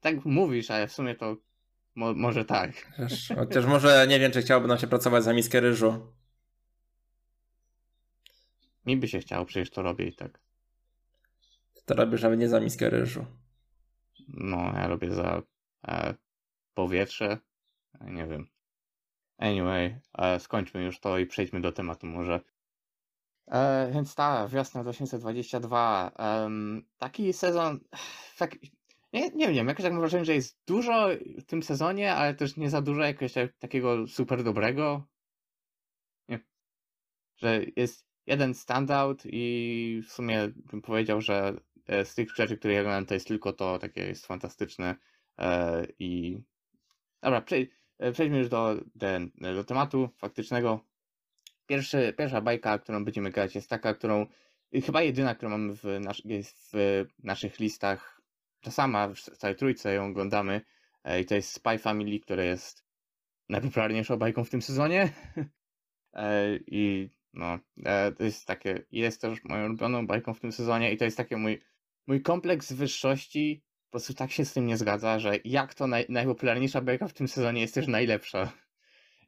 Tak 0.00 0.24
mówisz, 0.24 0.70
ale 0.70 0.88
w 0.88 0.92
sumie 0.92 1.14
to 1.14 1.36
mo, 1.94 2.14
może 2.14 2.44
tak. 2.44 2.92
Chociaż, 2.96 3.28
chociaż 3.36 3.66
może 3.66 4.06
nie 4.08 4.20
wiem, 4.20 4.32
czy 4.32 4.42
chciałby 4.42 4.68
nam 4.68 4.78
się 4.78 4.86
pracować 4.86 5.24
za 5.24 5.32
miskę 5.32 5.60
ryżu. 5.60 6.12
Mi 8.86 8.96
by 8.96 9.08
się 9.08 9.18
chciało, 9.18 9.44
przecież 9.44 9.70
to 9.70 9.82
robię 9.82 10.06
i 10.06 10.14
tak. 10.14 10.40
To 11.84 11.94
robisz 11.94 12.22
nawet 12.22 12.38
nie 12.40 12.48
za 12.48 12.60
miskę 12.60 12.90
ryżu. 12.90 13.26
No, 14.28 14.56
ja 14.74 14.88
robię 14.88 15.14
za 15.14 15.42
e, 15.88 16.14
powietrze. 16.74 17.38
Nie 18.00 18.26
wiem. 18.26 18.46
Anyway, 19.40 20.00
e, 20.18 20.40
skończmy 20.40 20.84
już 20.84 21.00
to 21.00 21.18
i 21.18 21.26
przejdźmy 21.26 21.60
do 21.60 21.72
tematu 21.72 22.06
może. 22.06 22.40
E, 23.46 23.90
więc 23.94 24.14
ta 24.14 24.48
wiosna 24.48 24.82
2022. 24.82 26.10
em, 26.18 26.84
taki 26.98 27.32
sezon. 27.32 27.80
Tak, 28.38 28.56
nie, 29.12 29.30
nie 29.30 29.52
wiem, 29.52 29.68
jakoś 29.68 29.82
tak 29.82 29.92
mam 29.92 30.00
wrażenie, 30.00 30.24
że 30.24 30.34
jest 30.34 30.58
dużo 30.66 31.08
w 31.38 31.44
tym 31.44 31.62
sezonie, 31.62 32.14
ale 32.14 32.34
też 32.34 32.56
nie 32.56 32.70
za 32.70 32.82
dużo 32.82 33.02
jakiegoś 33.02 33.32
tak- 33.32 33.56
takiego 33.58 34.06
super 34.06 34.42
dobrego. 34.44 35.06
Nie. 36.28 36.40
Że 37.36 37.60
jest 37.76 38.06
jeden 38.26 38.54
standout 38.54 39.22
i 39.26 40.02
w 40.08 40.12
sumie 40.12 40.48
bym 40.56 40.82
powiedział, 40.82 41.20
że 41.20 41.54
e, 41.86 42.04
z 42.04 42.14
tych 42.14 42.36
rzeczy, 42.36 42.56
które 42.58 42.74
ja 42.74 42.80
oglądam, 42.80 43.06
to 43.06 43.14
jest 43.14 43.28
tylko 43.28 43.52
to, 43.52 43.78
takie 43.78 44.00
jest 44.06 44.26
fantastyczne 44.26 44.96
e, 45.38 45.86
i 45.98 46.38
dobra, 47.22 47.40
przej- 47.40 47.68
e, 47.70 47.79
przejdźmy 48.12 48.38
już 48.38 48.48
do, 48.48 48.76
do, 49.54 49.64
tematu 49.64 50.08
faktycznego. 50.16 50.84
Pierwszy, 51.66 52.14
pierwsza 52.18 52.40
bajka, 52.40 52.78
którą 52.78 53.04
będziemy 53.04 53.30
grać 53.30 53.54
jest 53.54 53.70
taka, 53.70 53.94
którą 53.94 54.26
chyba 54.84 55.02
jedyna, 55.02 55.34
którą 55.34 55.50
mamy 55.50 55.74
w, 55.76 55.82
w 56.72 57.06
naszych 57.24 57.58
listach, 57.60 58.20
ta 58.60 58.70
sama, 58.70 59.08
w 59.08 59.20
całej 59.20 59.56
trójce 59.56 59.94
ją 59.94 60.06
oglądamy. 60.06 60.60
E, 61.04 61.20
i 61.20 61.24
to 61.24 61.34
jest 61.34 61.52
Spy 61.52 61.78
Family, 61.78 62.20
które 62.20 62.46
jest 62.46 62.84
najpopularniejszą 63.48 64.16
bajką 64.16 64.44
w 64.44 64.50
tym 64.50 64.62
sezonie. 64.62 65.12
E, 66.14 66.56
i 66.66 67.10
no, 67.32 67.58
e, 67.84 68.12
to 68.12 68.24
jest 68.24 68.46
takie, 68.46 68.84
jest 68.92 69.20
też 69.20 69.44
moją 69.44 69.64
ulubioną 69.66 70.06
bajką 70.06 70.34
w 70.34 70.40
tym 70.40 70.52
sezonie. 70.52 70.92
I 70.92 70.96
to 70.96 71.04
jest 71.04 71.16
taki 71.16 71.36
mój, 71.36 71.60
mój 72.06 72.22
kompleks 72.22 72.72
wyższości, 72.72 73.64
po 73.90 73.92
prostu 73.92 74.14
tak 74.14 74.30
się 74.30 74.44
z 74.44 74.52
tym 74.52 74.66
nie 74.66 74.76
zgadza, 74.76 75.18
że 75.18 75.32
jak 75.44 75.74
to 75.74 75.86
naj, 75.86 76.06
najpopularniejsza 76.08 76.80
bajka 76.80 77.08
w 77.08 77.12
tym 77.12 77.28
sezonie 77.28 77.60
jest 77.60 77.74
też 77.74 77.86
najlepsza. 77.86 78.52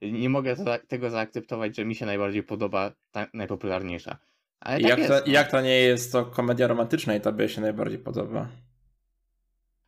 Nie 0.03 0.29
mogę 0.29 0.57
za, 0.57 0.79
tego 0.79 1.11
zaakceptować, 1.11 1.77
że 1.77 1.85
mi 1.85 1.95
się 1.95 2.07
najbardziej 2.07 2.43
podoba 2.43 2.93
ta 3.13 3.27
najpopularniejsza. 3.35 4.19
Ale 4.61 4.81
I 4.81 4.83
tak 4.83 4.91
jak, 4.91 4.99
jest, 4.99 5.11
to, 5.11 5.21
no. 5.27 5.33
jak 5.33 5.51
to 5.51 5.61
nie 5.61 5.81
jest 5.81 6.13
to 6.13 6.25
komedia 6.25 6.67
romantyczna 6.67 7.15
i 7.15 7.21
tobie 7.21 7.49
się 7.49 7.61
najbardziej 7.61 7.99
podoba? 7.99 8.49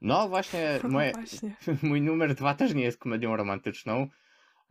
No 0.00 0.28
właśnie, 0.28 0.78
No 0.82 0.88
moje, 0.88 1.12
właśnie. 1.12 1.56
mój 1.88 2.00
numer 2.00 2.34
dwa 2.34 2.54
też 2.54 2.74
nie 2.74 2.84
jest 2.84 2.98
komedią 2.98 3.36
romantyczną, 3.36 4.06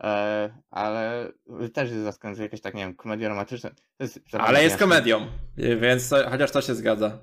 e, 0.02 0.54
ale 0.70 1.32
też 1.72 1.90
jest 1.90 2.02
zaskakujące, 2.02 2.42
jakaś 2.42 2.60
tak, 2.60 2.74
nie 2.74 2.84
wiem, 2.84 2.94
komedia 2.94 3.28
romantyczna. 3.28 3.70
To 3.70 4.04
jest, 4.04 4.20
Ale 4.32 4.62
jest 4.62 4.76
komedią, 4.76 5.26
więc 5.56 6.08
to, 6.08 6.30
chociaż 6.30 6.50
to 6.50 6.62
się 6.62 6.74
zgadza. 6.74 7.18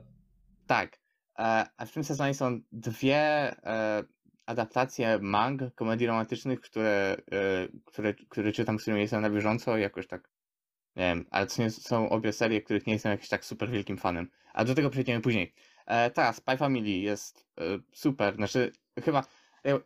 Tak. 0.68 1.01
E, 1.40 1.66
a 1.78 1.86
w 1.86 1.92
tym 1.92 2.04
sezonie 2.04 2.34
są 2.34 2.62
dwie 2.72 3.18
e, 3.18 4.04
adaptacje 4.46 5.20
mang, 5.22 5.62
komedii 5.76 6.08
romantycznych, 6.08 6.62
które, 6.62 7.18
e, 7.32 7.68
które, 7.86 8.14
które 8.14 8.52
czytam, 8.52 8.80
z 8.80 8.82
którymi 8.82 9.02
jestem 9.02 9.22
na 9.22 9.30
bieżąco 9.30 9.78
jakoś 9.78 10.08
tak, 10.08 10.30
nie 10.96 11.04
wiem, 11.04 11.26
ale 11.32 11.48
to 11.48 11.70
są 11.70 12.10
obie 12.10 12.34
serie, 12.34 12.62
których 12.62 12.88
nie 12.88 12.94
jestem 12.94 13.12
jakiś 13.12 13.30
tak 13.30 13.46
super 13.46 13.70
wielkim 13.70 13.98
fanem. 13.98 14.30
A 14.54 14.66
do 14.66 14.76
tego 14.76 14.90
przejdziemy 14.90 15.22
później. 15.22 15.54
E, 15.86 16.12
ta 16.12 16.34
Spy 16.34 16.58
Family 16.58 16.90
jest 16.90 17.48
e, 17.60 17.64
super, 17.94 18.36
znaczy 18.36 18.72
chyba 19.04 19.24
e, 19.66 19.80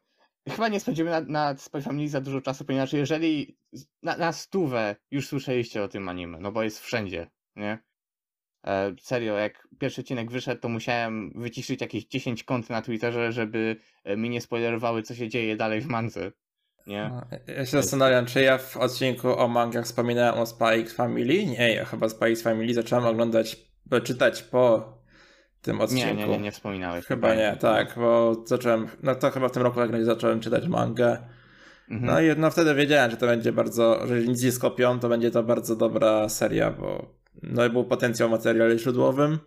chyba 0.49 0.67
nie 0.67 0.79
spędzimy 0.79 1.09
nad, 1.09 1.27
nad 1.27 1.61
Spy 1.61 1.81
Family 1.81 2.09
za 2.09 2.21
dużo 2.21 2.41
czasu, 2.41 2.65
ponieważ 2.65 2.93
jeżeli 2.93 3.57
na, 4.03 4.17
na 4.17 4.31
stówę 4.31 4.95
już 5.11 5.27
słyszeliście 5.27 5.83
o 5.83 5.87
tym 5.87 6.09
anime, 6.09 6.39
no 6.39 6.51
bo 6.51 6.63
jest 6.63 6.79
wszędzie, 6.79 7.27
nie? 7.55 7.79
E, 8.65 8.95
serio, 9.01 9.37
jak 9.37 9.67
pierwszy 9.79 10.01
odcinek 10.01 10.31
wyszedł, 10.31 10.61
to 10.61 10.69
musiałem 10.69 11.31
wyciszyć 11.35 11.81
jakieś 11.81 12.05
10 12.05 12.43
kont 12.43 12.69
na 12.69 12.81
Twitterze, 12.81 13.31
żeby 13.31 13.75
e, 14.03 14.17
mi 14.17 14.29
nie 14.29 14.41
spoilerowały, 14.41 15.03
co 15.03 15.15
się 15.15 15.29
dzieje 15.29 15.55
dalej 15.55 15.81
w 15.81 15.87
mandze. 15.87 16.31
Nie? 16.87 17.11
No, 17.13 17.37
Ja 17.47 17.65
się 17.65 17.81
zastanawiam, 17.81 18.25
czy 18.25 18.41
ja 18.41 18.57
w 18.57 18.77
odcinku 18.77 19.39
o 19.39 19.47
mangach 19.47 19.85
wspominałem 19.85 20.35
o 20.35 20.45
Spy 20.45 20.65
X 20.65 20.93
Family? 20.93 21.45
Nie, 21.45 21.73
ja 21.73 21.85
chyba 21.85 22.09
Spy 22.09 22.25
X 22.25 22.41
Family 22.41 22.73
zacząłem 22.73 23.05
oglądać, 23.05 23.57
czytać 24.03 24.43
po 24.43 24.93
tym 25.61 25.81
odcinku. 25.81 26.07
Nie, 26.07 26.13
nie, 26.13 26.27
nie, 26.27 26.37
nie 26.37 26.51
wspominałeś. 26.51 27.05
Chyba 27.05 27.35
nie, 27.35 27.57
tak, 27.59 27.93
bo 27.97 28.43
zacząłem, 28.45 28.87
no 29.03 29.15
to 29.15 29.31
chyba 29.31 29.49
w 29.49 29.51
tym 29.51 29.63
roku 29.63 29.79
jak 29.79 30.05
zacząłem 30.05 30.39
czytać 30.39 30.67
mangę. 30.67 31.17
Mhm. 31.89 32.05
No 32.05 32.21
i 32.21 32.39
no 32.39 32.51
wtedy 32.51 32.75
wiedziałem, 32.75 33.11
że 33.11 33.17
to 33.17 33.25
będzie 33.25 33.51
bardzo, 33.51 34.07
że 34.07 34.21
nic 34.21 34.43
nie 34.43 34.51
skopią, 34.51 34.99
to 34.99 35.09
będzie 35.09 35.31
to 35.31 35.43
bardzo 35.43 35.75
dobra 35.75 36.29
seria, 36.29 36.71
bo 36.71 37.15
no 37.43 37.65
i 37.65 37.69
był 37.69 37.85
potencjał 37.85 38.29
w 38.29 38.31
materiale 38.31 38.79
źródłowym. 38.79 39.39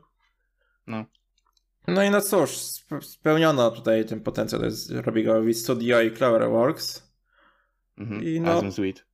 No. 0.86 1.04
No 1.86 2.02
i 2.04 2.10
no 2.10 2.20
cóż, 2.20 2.50
sp- 2.78 3.02
spełniono 3.04 3.70
tutaj 3.70 4.04
ten 4.04 4.20
potencjał, 4.20 4.60
to 4.60 4.66
jest, 4.66 4.90
robi 4.90 5.24
go 5.24 5.42
Wit 5.42 5.58
Studio 5.58 6.00
i 6.00 6.10
Cloverworks. 6.10 7.12
Mhm. 7.98 8.24
i 8.24 8.40
no- 8.40 8.54
Razem 8.54 8.72
z 8.72 8.80
Wit. 8.80 9.04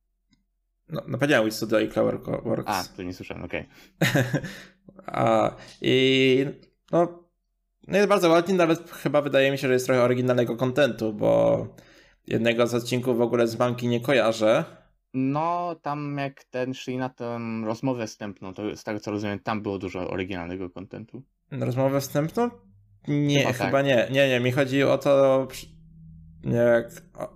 No, 0.89 1.01
no 1.07 1.17
powiedziałem 1.17 1.45
Wit 1.45 1.53
Studio 1.55 1.79
i 1.79 1.89
Cloverworks. 1.89 2.71
A, 2.71 2.83
to 2.97 3.03
nie 3.03 3.13
słyszałem, 3.13 3.43
okej. 3.43 3.69
A, 5.05 5.55
I 5.81 6.45
no, 6.91 7.23
no 7.87 7.97
jest 7.97 8.09
bardzo 8.09 8.29
ładnie, 8.29 8.53
nawet 8.55 8.91
chyba 8.91 9.21
wydaje 9.21 9.51
mi 9.51 9.57
się, 9.57 9.67
że 9.67 9.73
jest 9.73 9.85
trochę 9.85 10.01
oryginalnego 10.01 10.55
kontentu, 10.55 11.13
bo 11.13 11.67
jednego 12.27 12.67
z 12.67 12.73
odcinków 12.73 13.17
w 13.17 13.21
ogóle 13.21 13.47
z 13.47 13.55
banki 13.55 13.87
nie 13.87 14.01
kojarzę. 14.01 14.65
No, 15.17 15.75
tam 15.81 16.17
jak 16.17 16.43
ten 16.43 16.73
szli 16.73 16.97
na 16.97 17.09
tę 17.09 17.39
rozmowę 17.65 18.07
wstępną, 18.07 18.53
to 18.53 18.75
z 18.75 18.83
tego 18.83 18.99
co 18.99 19.11
rozumiem, 19.11 19.39
tam 19.39 19.61
było 19.61 19.77
dużo 19.79 20.09
oryginalnego 20.09 20.69
kontentu. 20.69 21.23
Rozmowę 21.51 22.01
wstępną? 22.01 22.49
Nie, 23.07 23.39
Chyba 23.39 23.53
chyba, 23.53 23.71
tak. 23.71 23.85
nie. 23.85 24.07
Nie, 24.11 24.29
nie, 24.29 24.39
mi 24.39 24.51
chodzi 24.51 24.83
o 24.83 24.97
to, 24.97 25.47
nie 26.43 26.57
jak, 26.57 26.85
o, 27.13 27.33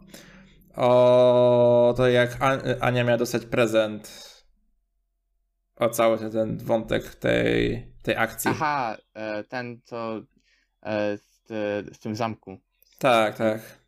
o 1.90 1.94
to 1.98 2.08
jak 2.08 2.42
An- 2.42 2.62
Ania 2.82 3.04
miała 3.04 3.18
dostać 3.18 3.46
prezent. 3.46 4.30
O 5.76 5.90
cały 5.90 6.18
ten, 6.18 6.32
ten 6.32 6.58
wątek 6.58 7.16
tej, 7.16 7.88
tej 8.04 8.16
akcji. 8.16 8.52
Aha, 8.52 8.98
e, 9.14 9.44
ten 9.44 9.82
co 9.84 10.22
e, 10.84 11.18
z, 11.18 11.48
z 11.96 12.00
tym 12.00 12.16
zamku. 12.16 12.58
Tak, 12.98 13.38
tak. 13.38 13.79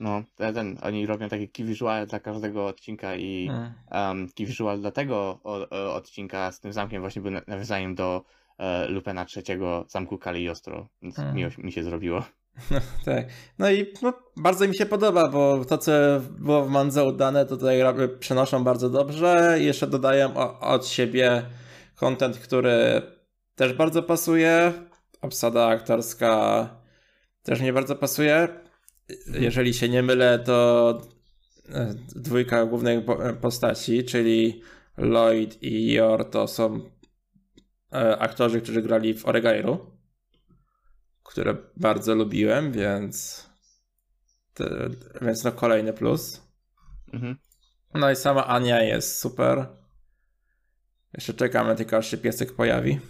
No, 0.00 0.22
ten, 0.36 0.78
oni 0.82 1.06
robią 1.06 1.28
takie 1.28 1.48
key 1.48 1.64
visual 1.66 2.06
dla 2.06 2.20
każdego 2.20 2.66
odcinka 2.66 3.16
i 3.16 3.50
um, 3.92 4.28
key 4.36 4.46
visual 4.46 4.80
dla 4.80 4.90
tego 4.90 5.16
o, 5.44 5.68
o, 5.70 5.94
odcinka 5.94 6.52
z 6.52 6.60
tym 6.60 6.72
zamkiem 6.72 7.00
właśnie 7.02 7.22
był 7.22 7.30
na- 7.30 7.42
nawiązaniem 7.46 7.94
do 7.94 8.24
e, 8.58 8.88
Lupena 8.88 9.24
trzeciego 9.24 9.84
zamku 9.88 10.18
Cagliostro, 10.18 10.86
więc 11.02 11.18
miło 11.34 11.50
mi 11.58 11.72
się 11.72 11.82
zrobiło. 11.82 12.22
Tak. 13.04 13.26
No 13.58 13.70
i 13.70 13.86
no, 14.02 14.12
bardzo 14.36 14.68
mi 14.68 14.76
się 14.76 14.86
podoba, 14.86 15.28
bo 15.28 15.64
to, 15.64 15.78
co 15.78 15.92
było 16.38 16.64
w 16.64 16.70
Mandze 16.70 17.04
udane, 17.04 17.46
to 17.46 17.56
tutaj 17.56 17.80
rob- 17.82 18.18
przenoszą 18.18 18.64
bardzo 18.64 18.90
dobrze. 18.90 19.56
I 19.60 19.64
jeszcze 19.64 19.86
dodają 19.86 20.36
o, 20.36 20.60
od 20.60 20.86
siebie 20.86 21.42
content, 21.96 22.38
który 22.38 23.02
też 23.54 23.72
bardzo 23.72 24.02
pasuje. 24.02 24.72
Obsada 25.22 25.66
aktorska 25.66 26.68
też 27.42 27.60
mi 27.60 27.72
bardzo 27.72 27.96
pasuje. 27.96 28.48
Jeżeli 29.40 29.74
się 29.74 29.88
nie 29.88 30.02
mylę, 30.02 30.38
to 30.38 31.00
e, 31.68 31.94
dwójka 32.16 32.66
głównych 32.66 33.04
po- 33.04 33.34
postaci, 33.40 34.04
czyli 34.04 34.62
Lloyd 34.96 35.62
i 35.62 35.92
Yor, 35.92 36.30
to 36.30 36.48
są 36.48 36.90
e, 37.92 38.18
aktorzy, 38.18 38.60
którzy 38.60 38.82
grali 38.82 39.14
w 39.14 39.26
Oregairu 39.26 39.94
które 41.24 41.56
bardzo 41.76 42.14
lubiłem, 42.14 42.72
więc 42.72 43.46
te, 44.54 44.88
więc 45.22 45.44
no 45.44 45.52
kolejny 45.52 45.92
plus. 45.92 46.42
Mhm. 47.12 47.36
No 47.94 48.10
i 48.10 48.16
sama 48.16 48.46
Ania 48.46 48.82
jest 48.82 49.18
super. 49.18 49.66
Jeszcze 51.14 51.34
czekamy 51.34 51.76
tylko 51.76 51.96
aż 51.96 52.10
się 52.10 52.16
piesek 52.16 52.52
pojawi. 52.52 53.00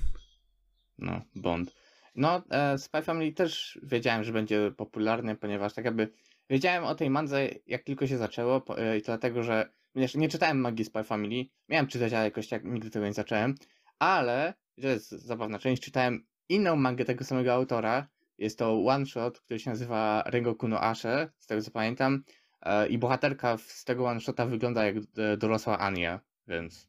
No, 0.99 1.21
Bond. 1.35 1.75
No, 2.15 2.43
e, 2.51 2.79
Spy 2.79 3.03
Family 3.03 3.33
też 3.33 3.79
wiedziałem, 3.83 4.25
że 4.25 4.33
będzie 4.33 4.71
popularny, 4.77 5.37
ponieważ 5.37 5.75
tak 5.75 5.85
jakby 5.85 6.13
wiedziałem 6.51 6.85
o 6.85 6.95
tej 6.95 7.11
mandze, 7.11 7.49
jak 7.67 7.83
tylko 7.83 8.07
się 8.07 8.19
zaczęło, 8.19 8.65
e, 8.79 8.99
i 8.99 9.03
to 9.03 9.07
dlatego, 9.07 9.43
że 9.43 9.69
nie 10.15 10.29
czytałem 10.29 10.61
magii 10.61 10.85
Spy 10.85 11.05
Family, 11.05 11.45
miałem 11.69 11.87
czytać, 11.87 12.13
ale 12.13 12.25
jakoś 12.25 12.49
tak 12.49 12.65
nigdy 12.65 12.91
tego 12.91 13.07
nie 13.07 13.13
zacząłem, 13.13 13.55
ale, 13.99 14.55
to 14.83 14.89
jest 14.89 15.11
zabawna 15.11 15.59
część, 15.59 15.83
czytałem 15.83 16.27
inną 16.49 16.77
mangę 16.77 17.05
tego 17.05 17.25
samego 17.25 17.53
autora, 17.53 18.09
jest 18.39 18.59
to 18.59 18.87
one 18.87 19.07
shot, 19.07 19.41
który 19.41 19.61
się 19.61 19.71
nazywa 19.71 20.23
Rengoku 20.27 20.69
no 20.69 20.81
Ashe, 20.81 21.31
z 21.39 21.47
tego 21.47 21.63
co 21.63 21.71
pamiętam, 21.71 22.25
e, 22.63 22.89
i 22.89 22.99
bohaterka 22.99 23.59
z 23.59 23.85
tego 23.85 24.07
one 24.07 24.21
shota 24.21 24.47
wygląda 24.47 24.85
jak 24.85 24.97
e, 24.97 25.37
dorosła 25.37 25.79
Ania, 25.79 26.21
więc 26.49 26.89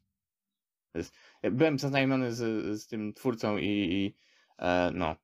byłem 1.42 1.78
zaznajomiony 1.78 2.32
z, 2.32 2.64
z 2.82 2.86
tym 2.86 3.14
twórcą 3.14 3.58
i, 3.58 3.64
i 3.66 4.06
e, 4.06 4.12
no, 4.92 5.16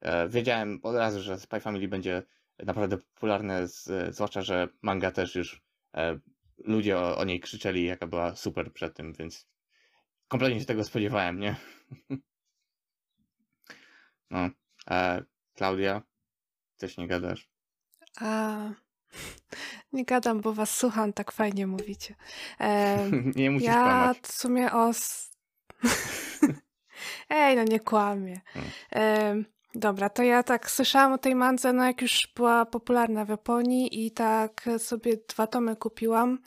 e, 0.00 0.28
wiedziałem 0.28 0.80
od 0.82 0.96
razu, 0.96 1.20
że 1.20 1.38
Spy 1.38 1.60
Family 1.60 1.88
będzie 1.88 2.22
naprawdę 2.58 2.98
popularne, 2.98 3.68
zwłaszcza, 4.10 4.42
że 4.42 4.68
manga 4.82 5.10
też 5.10 5.34
już 5.34 5.62
e, 5.96 6.18
ludzie 6.58 6.98
o, 6.98 7.18
o 7.18 7.24
niej 7.24 7.40
krzyczeli, 7.40 7.84
jaka 7.84 8.06
była 8.06 8.36
super 8.36 8.72
przed 8.72 8.96
tym, 8.96 9.12
więc 9.12 9.48
kompletnie 10.28 10.60
się 10.60 10.66
tego 10.66 10.84
spodziewałem, 10.84 11.40
nie? 11.40 11.56
No, 14.30 14.50
e, 14.90 15.22
Klaudia, 15.54 16.02
też 16.76 16.96
nie 16.96 17.08
gadasz. 17.08 17.50
A, 18.20 18.56
nie 19.92 20.04
gadam, 20.04 20.40
bo 20.40 20.52
was 20.52 20.76
słucham, 20.76 21.12
tak 21.12 21.32
fajnie 21.32 21.66
mówicie. 21.66 22.14
Em, 22.58 23.32
nie 23.36 23.50
musisz 23.50 23.68
ja 23.68 23.82
kłamać. 23.82 24.18
w 24.22 24.32
sumie 24.32 24.72
o... 24.72 24.92
Ej, 27.30 27.56
no 27.56 27.62
nie 27.62 27.80
kłamię. 27.80 28.40
Hmm. 28.92 29.44
Dobra, 29.74 30.08
to 30.08 30.22
ja 30.22 30.42
tak 30.42 30.70
słyszałam 30.70 31.12
o 31.12 31.18
tej 31.18 31.34
mance, 31.34 31.72
no 31.72 31.84
jak 31.84 32.02
już 32.02 32.32
była 32.36 32.66
popularna 32.66 33.24
w 33.24 33.28
Japonii 33.28 34.06
i 34.06 34.10
tak 34.10 34.68
sobie 34.78 35.16
dwa 35.28 35.46
tomy 35.46 35.76
kupiłam. 35.76 36.38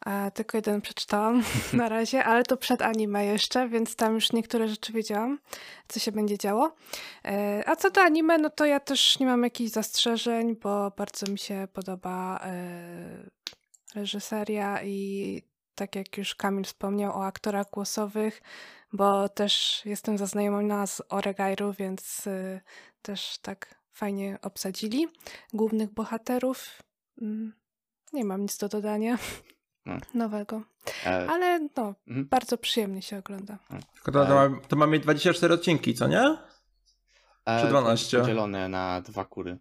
A, 0.00 0.30
tylko 0.30 0.58
jeden 0.58 0.80
przeczytałam 0.80 1.42
na 1.72 1.88
razie, 1.88 2.24
ale 2.24 2.42
to 2.42 2.56
przed 2.56 2.82
anime 2.82 3.26
jeszcze, 3.26 3.68
więc 3.68 3.96
tam 3.96 4.14
już 4.14 4.32
niektóre 4.32 4.68
rzeczy 4.68 4.92
wiedziałam, 4.92 5.38
co 5.88 6.00
się 6.00 6.12
będzie 6.12 6.38
działo. 6.38 6.74
E, 7.24 7.62
A 7.66 7.76
co 7.76 7.90
do 7.90 8.02
anime, 8.02 8.38
no 8.38 8.50
to 8.50 8.64
ja 8.64 8.80
też 8.80 9.18
nie 9.18 9.26
mam 9.26 9.42
jakichś 9.42 9.70
zastrzeżeń, 9.70 10.56
bo 10.56 10.90
bardzo 10.90 11.32
mi 11.32 11.38
się 11.38 11.68
podoba 11.72 12.40
e, 12.44 13.30
reżyseria 13.94 14.82
i 14.82 15.42
tak 15.74 15.96
jak 15.96 16.18
już 16.18 16.34
Kamil 16.34 16.64
wspomniał 16.64 17.12
o 17.12 17.24
aktorach 17.24 17.70
głosowych, 17.70 18.42
bo 18.94 19.28
też 19.28 19.82
jestem 19.84 20.18
zaznajomiona 20.18 20.86
z 20.86 21.02
Oregairu, 21.08 21.72
więc 21.72 22.26
y, 22.26 22.60
też 23.02 23.38
tak 23.38 23.74
fajnie 23.92 24.38
obsadzili 24.42 25.06
głównych 25.52 25.90
bohaterów. 25.90 26.82
Mm, 27.22 27.52
Nie 28.12 28.24
mam 28.24 28.42
nic 28.42 28.58
do 28.58 28.68
dodania 28.68 29.18
No. 29.86 29.96
nowego, 30.14 30.62
E, 31.06 31.26
ale 31.30 31.68
no, 31.76 31.94
mhm. 32.08 32.28
bardzo 32.28 32.58
przyjemnie 32.58 33.02
się 33.02 33.18
ogląda. 33.18 33.58
Tylko 33.94 34.12
to, 34.12 34.26
to, 34.26 34.34
ma, 34.34 34.60
to 34.68 34.76
ma 34.76 34.86
mieć 34.86 35.02
24 35.02 35.54
odcinki, 35.54 35.94
co 35.94 36.08
nie? 36.08 36.36
e, 37.46 37.62
czy 37.62 37.68
12? 37.68 38.18
Podzielone 38.20 38.68
na 38.68 39.00
dwa 39.00 39.24
kury. 39.24 39.58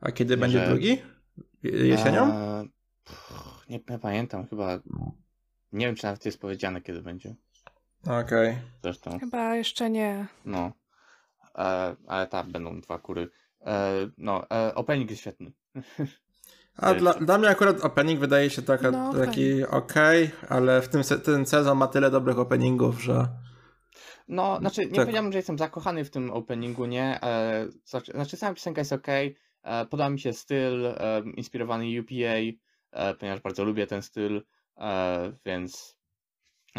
A 0.00 0.12
kiedy 0.12 0.34
Że- 0.34 0.38
będzie 0.38 0.66
drugi? 0.66 1.02
Je- 1.62 1.86
Jesienią? 1.86 2.32
E, 2.32 2.64
pff, 3.04 3.32
nie, 3.68 3.80
nie 3.90 3.98
pamiętam, 3.98 4.46
chyba. 4.48 4.78
Nie 5.72 5.86
wiem, 5.86 5.94
czy 5.94 6.04
nawet 6.04 6.26
jest 6.26 6.40
powiedziane, 6.40 6.80
kiedy 6.82 7.02
będzie. 7.02 7.34
Okej. 8.06 8.58
Zresztą, 8.82 9.18
Chyba 9.18 9.54
jeszcze 9.56 9.90
nie. 9.90 10.26
no. 10.44 10.72
E, 11.58 11.96
ale 12.06 12.26
tak, 12.26 12.46
będą 12.46 12.80
dwa 12.80 12.98
kury. 12.98 13.28
E, 13.66 13.92
no, 14.18 14.50
e, 14.50 14.74
opening 14.74 15.10
jest 15.10 15.20
świetny. 15.20 15.52
A 16.76 16.94
dla, 16.94 17.14
dla 17.14 17.38
mnie 17.38 17.48
akurat 17.48 17.80
opening 17.84 18.20
wydaje 18.20 18.50
się 18.50 18.62
taka, 18.62 18.90
No, 18.90 19.14
taki 19.14 19.64
okej, 19.64 20.30
ale 20.48 20.82
w 20.82 20.88
tym 20.88 21.04
se, 21.04 21.18
ten 21.18 21.46
sezon 21.46 21.78
ma 21.78 21.86
tyle 21.86 22.10
dobrych 22.10 22.38
openingów, 22.38 23.02
że 23.02 23.28
No, 24.28 24.58
znaczy, 24.60 24.80
nie 24.86 24.90
Tak. 24.92 25.04
powiedziałbym, 25.04 25.32
że 25.32 25.38
jestem 25.38 25.58
zakochany 25.58 26.04
w 26.04 26.10
tym 26.10 26.30
openingu, 26.30 26.86
nie. 26.86 27.22
E, 27.22 27.66
znaczy, 27.84 28.12
znaczy, 28.12 28.36
sama 28.36 28.54
piosenka 28.54 28.80
jest 28.80 28.92
ok. 28.92 29.06
E, 29.62 29.86
podoba 29.86 30.10
mi 30.10 30.20
się 30.20 30.32
styl 30.32 30.86
e, 30.86 31.22
inspirowany 31.36 32.00
UPA, 32.00 32.36
e, 32.92 33.14
ponieważ 33.14 33.40
bardzo 33.40 33.64
lubię 33.64 33.86
ten 33.86 34.02
styl, 34.02 34.42
e, 34.78 35.32
więc 35.46 35.95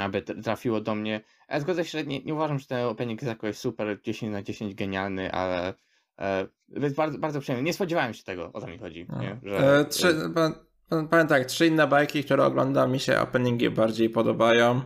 aby 0.03 0.21
trafiło 0.21 0.81
do 0.81 0.95
mnie. 0.95 1.21
E, 1.47 1.61
zgodzę 1.61 1.85
się, 1.85 1.91
że 1.99 2.05
nie, 2.05 2.23
nie 2.23 2.33
uważam, 2.33 2.59
że 2.59 2.65
ten 2.67 2.85
opening 2.85 3.21
jest 3.21 3.29
jakoś 3.29 3.57
super 3.57 4.01
10 4.01 4.31
na 4.31 4.41
10 4.43 4.75
genialny, 4.75 5.31
ale 5.31 5.73
e, 6.19 6.47
jest 6.69 6.95
bardzo, 6.95 7.17
bardzo 7.17 7.39
przyjemny. 7.39 7.63
Nie 7.65 7.73
spodziewałem 7.73 8.13
się 8.13 8.23
tego, 8.23 8.51
o 8.53 8.61
to 8.61 8.67
mi 8.67 8.77
chodzi. 8.77 9.05
No. 9.09 9.21
Nie? 9.21 9.39
Że, 9.43 9.79
E, 9.79 9.85
trzy, 9.85 10.15
pa- 10.35 10.51
pa- 10.89 11.03
powiem 11.03 11.27
tak, 11.27 11.45
trzy 11.45 11.67
inne 11.67 11.87
bajki, 11.87 12.23
które 12.23 12.45
oglądam, 12.45 12.91
mi 12.91 12.99
się 12.99 13.19
openingi 13.19 13.69
bardziej 13.69 14.09
podobają. 14.09 14.81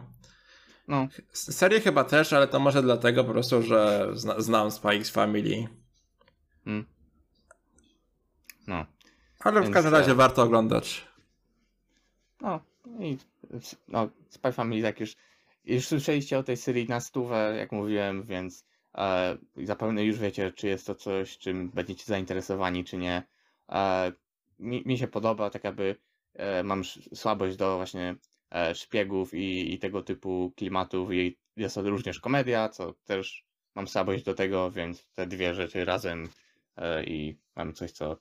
no, 0.88 1.08
Serię 1.34 1.80
chyba 1.80 2.04
też, 2.04 2.34
ale 2.34 2.48
to 2.48 2.60
może 2.60 2.82
dlatego 2.82 3.24
po 3.24 3.32
prostu, 3.32 3.62
że 3.62 4.08
zna, 4.14 4.40
znam 4.42 4.72
Spikes 4.72 5.10
Family. 5.10 5.68
mm. 6.66 6.86
no. 8.68 8.86
Ale 9.40 9.60
w 9.60 9.64
Więc, 9.64 9.74
każdym 9.74 9.94
razie 9.94 10.12
e, 10.12 10.16
warto 10.16 10.44
oglądać. 10.44 11.08
No 12.42 12.60
i 13.00 13.18
no, 13.88 14.10
Spy 14.30 14.52
Family, 14.52 14.82
jak 14.82 15.00
już, 15.00 15.16
już 15.66 15.88
słyszeliście 15.88 16.38
o 16.40 16.44
tej 16.44 16.58
serii 16.58 16.88
na 16.88 17.00
stówę, 17.00 17.56
jak 17.58 17.72
mówiłem, 17.72 18.24
więc 18.24 18.66
e, 18.98 19.38
zapewne 19.64 20.04
już 20.04 20.20
wiecie, 20.20 20.52
czy 20.52 20.68
jest 20.68 20.88
to 20.88 20.96
coś, 20.96 21.38
czym 21.38 21.70
będziecie 21.70 22.04
zainteresowani, 22.06 22.84
czy 22.84 22.98
nie. 22.98 23.24
E, 23.70 24.12
mi, 24.60 24.84
mi 24.86 24.98
się 24.98 25.08
podoba, 25.08 25.50
tak 25.50 25.64
jakby 25.64 25.96
e, 26.34 26.64
mam 26.64 26.84
słabość 27.14 27.58
do 27.58 27.76
właśnie 27.76 28.16
e, 28.52 28.76
szpiegów 28.76 29.34
i, 29.34 29.74
i 29.74 29.80
tego 29.80 30.02
typu 30.04 30.54
klimatów 30.58 31.14
i 31.14 31.38
jest 31.58 31.76
to 31.76 31.82
również 31.82 32.20
komedia, 32.20 32.70
co 32.70 32.94
też 32.94 33.46
mam 33.76 33.88
słabość 33.88 34.24
do 34.24 34.34
tego, 34.34 34.72
więc 34.72 35.08
te 35.14 35.28
dwie 35.28 35.54
rzeczy 35.54 35.86
razem 35.86 36.30
e, 36.78 37.04
i 37.04 37.38
mamy 37.56 37.74
coś, 37.74 37.92
co 37.92 38.18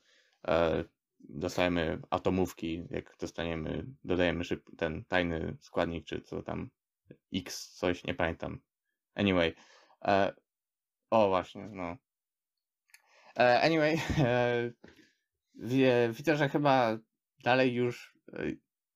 e, 0.48 0.84
dostajemy 1.28 2.00
atomówki, 2.10 2.84
jak 2.90 3.16
dostaniemy, 3.20 3.86
dodajemy 4.04 4.44
szyb, 4.44 4.62
ten 4.76 5.04
tajny 5.04 5.56
składnik, 5.60 6.04
czy 6.04 6.20
co 6.20 6.42
tam, 6.42 6.70
X, 7.34 7.70
coś, 7.70 8.04
nie 8.04 8.14
pamiętam. 8.14 8.60
Anyway. 9.14 9.54
E, 10.04 10.32
o, 11.10 11.28
właśnie, 11.28 11.68
no. 11.68 11.96
E, 13.38 13.60
anyway, 13.60 13.98
e, 14.18 16.12
widzę, 16.12 16.36
że 16.36 16.48
chyba 16.48 16.98
dalej 17.44 17.74
już 17.74 18.14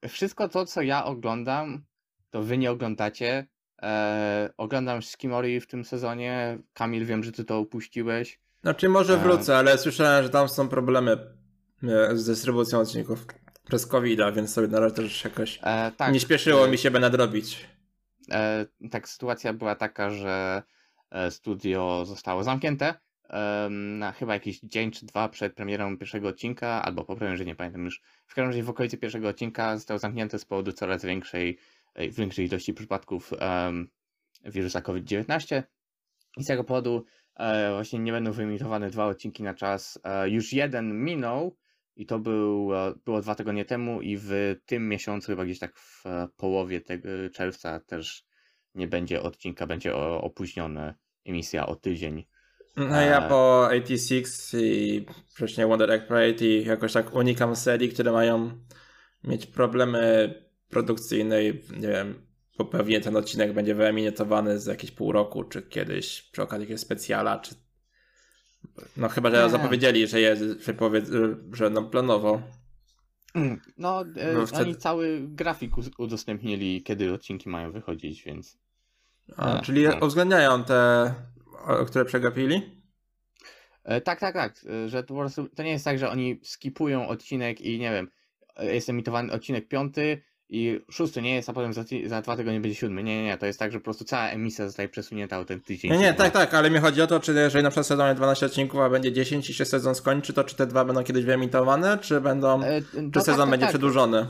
e, 0.03 0.09
wszystko 0.09 0.49
to, 0.49 0.67
co 0.67 0.83
ja 0.83 1.05
oglądam, 1.05 1.85
to 2.31 2.43
wy 2.43 2.59
nie 2.59 2.71
oglądacie. 2.71 3.47
E, 3.83 4.51
oglądam 4.57 5.03
Skimori 5.03 5.61
w 5.61 5.67
tym 5.67 5.85
sezonie. 5.85 6.59
Kamil, 6.73 7.07
wiem, 7.07 7.25
że 7.25 7.33
ty 7.33 7.45
to 7.45 7.61
upuściłeś. 7.61 8.41
Znaczy 8.63 8.89
może 8.89 9.15
e, 9.15 9.17
wrócę, 9.17 9.57
ale 9.57 9.79
słyszałem, 9.79 10.23
że 10.23 10.31
tam 10.31 10.49
są 10.49 10.69
problemy 10.69 11.17
z 12.13 12.27
dystrybucją 12.27 12.81
odcinków 12.81 13.27
przez 13.69 13.87
covid 13.87 14.21
więc 14.35 14.53
sobie 14.53 14.69
na 14.69 14.81
razie 14.81 14.95
też 14.95 15.25
jakoś 15.25 15.59
E, 15.63 15.93
tak, 15.97 16.13
nie 16.13 16.21
śpieszyło 16.21 16.67
e, 16.67 16.71
mi 16.71 16.79
się 16.79 16.91
by 16.91 17.01
nadrobić. 17.01 17.67
E, 18.31 18.67
tak, 18.91 19.09
sytuacja 19.09 19.53
była 19.53 19.75
taka, 19.75 20.11
że 20.11 20.63
e, 21.11 21.31
studio 21.31 22.05
zostało 22.07 22.45
zamknięte 22.45 22.95
na 23.71 24.13
chyba 24.13 24.35
jakiś 24.35 24.61
dzień 24.61 24.91
czy 24.91 25.07
dwa 25.07 25.29
przed 25.29 25.55
premierą 25.55 25.99
pierwszego 25.99 26.29
odcinka, 26.29 26.83
albo 26.83 27.05
po 27.05 27.17
premierze, 27.17 27.45
nie 27.45 27.55
pamiętam 27.55 27.85
już. 27.85 28.03
W 28.27 28.35
każdym 28.35 28.47
razie 28.51 28.63
w 28.63 28.71
okolicy 28.71 28.99
pierwszego 28.99 29.29
odcinka 29.29 29.77
zostało 29.77 29.99
zamknięte 29.99 30.39
z 30.39 30.45
powodu 30.45 30.73
coraz 30.73 31.05
większej, 31.05 31.59
e, 31.95 32.09
większej 32.09 32.47
ilości 32.47 32.75
przypadków 32.75 33.33
wirusa 34.45 34.81
COVID-19. 34.81 35.63
I 36.37 36.45
z 36.45 36.47
tego 36.47 36.65
powodu 36.65 37.05
e, 37.37 37.73
właśnie 37.73 37.99
nie 37.99 38.13
będą 38.13 38.33
wyemitowane 38.33 38.91
dwa 38.91 39.07
odcinki 39.07 39.43
na 39.43 39.55
czas. 39.55 39.99
E, 40.05 40.31
już 40.31 40.53
jeden 40.53 41.05
minął 41.05 41.57
i 41.97 42.07
to 42.07 42.19
był, 42.19 42.75
e, 42.75 42.95
było 43.05 43.21
dwa 43.21 43.35
tygodnie 43.35 43.65
temu 43.65 44.01
i 44.01 44.17
w 44.17 44.57
tym 44.67 44.89
miesiącu, 44.89 45.27
chyba 45.27 45.45
gdzieś 45.45 45.59
tak 45.59 45.79
w 45.79 46.07
e, 46.07 46.29
połowie 46.37 46.81
tego 46.81 47.09
czerwca 47.35 47.81
też 47.81 48.25
nie 48.75 48.89
będzie 48.89 49.23
odcinka, 49.23 49.67
będzie 49.67 49.97
opóźniona 49.97 50.95
emisja 51.27 51.67
o 51.67 51.77
tydzień. 51.77 52.25
No 52.77 53.01
ja 53.01 53.27
e, 53.27 53.29
po 53.29 53.67
86 53.69 54.55
i 54.55 55.07
wcześniej 55.35 55.67
Wonder 55.67 55.91
Egg 55.91 56.07
Parade 56.09 56.47
jakoś 56.47 56.93
tak 56.93 57.15
unikam 57.15 57.57
serii, 57.57 57.89
które 57.89 58.13
mają 58.13 58.51
mieć 59.25 59.47
problemy 59.47 60.35
produkcyjne 60.69 61.45
i 61.45 61.61
nie 61.77 61.89
wiem, 61.89 62.27
bo 62.59 62.65
pewnie 62.65 63.01
ten 63.01 63.17
odcinek 63.17 63.53
będzie 63.53 63.75
wyemitowany 63.75 64.59
za 64.59 64.71
jakieś 64.71 64.91
pół 64.91 65.13
roku, 65.13 65.45
czy 65.45 65.63
kiedyś 65.63 66.23
przy 66.23 66.43
okazji 66.43 66.63
jakiegoś 66.63 66.81
specjala, 66.81 67.39
czy 67.39 67.55
no 68.97 69.09
chyba, 69.09 69.31
że 69.31 69.45
Nie. 69.45 69.51
zapowiedzieli, 69.51 70.07
że 70.07 70.21
jest, 70.21 70.43
że, 70.67 70.75
powiedz, 70.75 71.11
że 71.53 71.71
no 71.71 71.83
planowo. 71.83 72.43
No, 73.79 74.01
e, 74.17 74.33
No 74.33 74.39
oni 74.39 74.47
wtedy- 74.47 74.75
cały 74.75 75.21
grafik 75.29 75.73
udostępnili, 75.99 76.83
kiedy 76.83 77.13
odcinki 77.13 77.49
mają 77.49 77.73
wychodzić, 77.73 78.23
więc 78.23 78.59
A, 79.37 79.59
E, 79.59 79.63
czyli 79.63 79.85
no. 79.89 80.07
uwzględniają 80.07 80.65
te, 80.65 81.15
które 81.87 82.05
przegapili? 82.05 82.83
E, 83.85 84.01
tak, 84.01 84.21
tak, 84.21 84.35
tak, 84.35 84.65
że 84.87 85.03
to 85.03 85.15
po 85.15 85.21
prostu 85.21 85.49
to 85.49 85.63
nie 85.63 85.71
jest 85.71 85.85
tak, 85.85 85.99
że 85.99 86.11
oni 86.11 86.41
skipują 86.43 87.09
odcinek 87.09 87.61
i 87.61 87.79
nie 87.79 87.91
wiem, 87.93 88.11
jest 88.59 88.89
emitowany 88.89 89.33
odcinek 89.33 89.69
piąty 89.69 90.23
i 90.49 90.81
szósty 90.91 91.23
nie 91.23 91.35
jest, 91.35 91.49
a 91.49 91.53
potem 91.53 91.73
za, 91.73 91.85
ty- 91.85 92.09
za 92.09 92.23
dwa 92.23 92.37
tygodnie 92.37 92.61
będzie 92.61 92.75
siódmy. 92.75 93.03
Nie, 93.03 93.17
nie, 93.17 93.25
nie, 93.25 93.39
to 93.39 93.47
jest 93.47 93.59
tak, 93.59 93.73
że 93.73 93.79
po 93.79 93.85
prostu 93.85 94.05
cała 94.05 94.29
emisja 94.29 94.67
zostaje 94.67 94.89
przesunięta 94.89 95.39
o 95.39 95.45
ten 95.45 95.61
tydzień. 95.61 95.91
Nie, 95.93 95.99
nie, 95.99 96.15
tak, 96.15 96.33
tak, 96.33 96.55
ale 96.55 96.71
mi 96.71 96.79
chodzi 96.79 97.03
o 97.03 97.07
to, 97.07 97.21
czy 97.21 97.33
jeżeli 97.33 97.63
na 97.65 97.71
przykład 97.71 97.87
sezon 97.87 98.07
ma 98.09 98.15
12 98.15 98.47
odcinków, 98.47 98.81
a 98.81 98.91
będzie 98.91 99.13
10 99.13 99.51
i 99.51 99.55
się 99.55 99.65
sezon 99.65 99.95
skończy, 99.95 100.33
to 100.33 100.45
czy 100.45 100.57
te 100.57 100.67
dwa 100.67 100.85
będą 100.85 101.05
kiedyś 101.05 101.25
wyemitowane, 101.25 101.99
czy 101.99 102.21
będą, 102.21 102.63
E, 102.63 102.83
czy 102.83 103.03
no 103.03 103.11
tak, 103.11 103.23
sezon 103.23 103.41
tak, 103.41 103.51
będzie 103.51 103.67
tak. 103.67 103.71
przedłużony? 103.71 104.27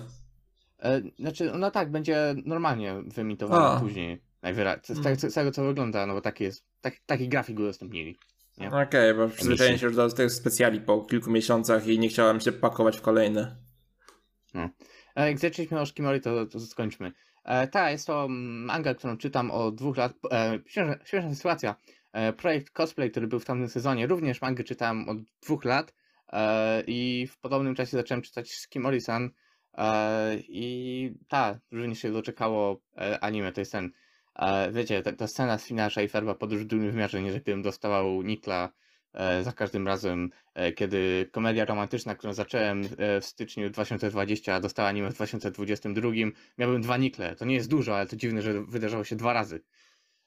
E, 0.82 1.00
Znaczy, 1.18 1.52
no 1.58 1.70
tak, 1.70 1.90
będzie 1.90 2.34
normalnie 2.44 2.94
wyemitowany 3.06 3.80
później. 3.80 4.22
Najwyraźniej. 4.42 4.84
Z, 4.86 4.90
Mm. 4.90 5.02
tego, 5.04 5.30
z 5.30 5.34
tego 5.34 5.50
co 5.50 5.64
wygląda, 5.64 6.06
no 6.06 6.14
bo 6.14 6.20
taki 6.20 6.44
jest, 6.44 6.64
tak, 6.80 6.94
taki 7.06 7.28
grafik 7.28 7.58
udostępnili. 7.58 8.16
Okej, 8.84 9.14
bo 9.14 9.28
przyzwyczaiłem 9.28 9.78
się 9.78 9.86
już 9.86 9.96
do 9.96 10.08
tych 10.10 10.32
specjali 10.32 10.80
po 10.80 11.00
kilku 11.00 11.30
miesiącach 11.30 11.86
i 11.86 11.98
nie 11.98 12.08
chciałem 12.08 12.40
się 12.40 12.52
pakować 12.52 12.96
w 12.96 13.00
kolejny. 13.00 13.56
E, 14.54 14.68
Jak 15.16 15.38
zaczęliśmy 15.38 15.80
o 15.80 15.86
Shikimori, 15.86 16.20
to, 16.20 16.46
to 16.46 16.60
skończmy. 16.60 17.12
E, 17.44 17.68
ta, 17.68 17.90
jest 17.90 18.06
to 18.06 18.24
mm, 18.24 18.64
manga, 18.64 18.94
którą 18.94 19.16
czytam 19.16 19.50
od 19.50 19.74
dwóch 19.74 19.96
lat. 19.96 20.12
E, 20.32 20.58
śmieszna, 20.66 20.96
śmieszna 21.04 21.34
sytuacja. 21.34 21.76
E, 22.12 22.32
projekt 22.32 22.70
Cosplay, 22.70 23.10
który 23.10 23.26
był 23.26 23.40
w 23.40 23.44
tamtym 23.44 23.68
sezonie, 23.68 24.06
również 24.06 24.40
mangę 24.40 24.64
czytałem 24.64 25.08
od 25.08 25.18
dwóch 25.42 25.64
lat 25.64 25.94
e, 26.32 26.82
i 26.86 27.26
w 27.26 27.38
podobnym 27.38 27.74
czasie 27.74 27.96
zacząłem 27.96 28.22
czytać 28.22 28.50
Shikimori-san 28.50 29.30
e, 29.74 30.36
i 30.48 31.14
ta, 31.28 31.58
również 31.70 31.98
się 31.98 32.12
doczekało 32.12 32.80
e, 32.96 33.24
anime, 33.24 33.52
to 33.52 33.60
jest 33.60 33.72
ten, 33.72 33.90
e, 34.36 34.72
wiecie, 34.72 35.02
ta, 35.02 35.12
ta 35.12 35.26
scena 35.26 35.58
z 35.58 35.66
Fina 35.66 35.90
Schaeferba 35.90 36.34
podróż 36.34 36.62
w 36.62 36.66
drugim 36.66 36.90
wymiarze, 36.90 37.22
nie, 37.22 37.32
że 37.32 37.40
gdybym 37.40 37.62
dostawał 37.62 38.22
Nikla 38.22 38.64
e, 38.64 38.70
za 39.42 39.52
każdym 39.52 39.86
razem, 39.86 40.30
e, 40.54 40.72
kiedy 40.72 41.28
komedia 41.32 41.64
romantyczna, 41.64 42.14
którą 42.14 42.32
zacząłem 42.32 42.88
e, 42.98 43.20
w 43.20 43.24
styczniu 43.24 43.70
2020, 43.70 44.54
a 44.54 44.60
dostała 44.60 44.88
anime 44.88 45.10
w 45.10 45.14
2022, 45.14 46.10
miałbym 46.58 46.82
dwa 46.82 46.96
nikle. 46.96 47.36
To 47.36 47.44
nie 47.44 47.54
jest 47.54 47.70
dużo, 47.70 47.96
ale 47.96 48.06
to 48.06 48.16
dziwne, 48.16 48.42
że 48.42 48.64
wydarzało 48.64 49.04
się 49.04 49.16
dwa 49.16 49.32
razy. 49.32 49.60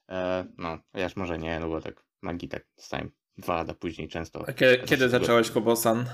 E, 0.08 0.46
no, 0.58 0.78
chociaż 0.92 1.16
może 1.16 1.38
nie, 1.38 1.60
no 1.60 1.68
bo 1.68 1.80
tak 1.80 2.04
magii 2.22 2.48
tak 2.48 2.66
dostałem 2.76 3.10
dwa 3.38 3.54
lata 3.54 3.74
później 3.74 4.08
często. 4.08 4.48
A 4.48 4.52
kiedy, 4.52 4.78
kiedy 4.78 5.08
zacząłeś 5.08 5.50
Kobosan? 5.50 6.06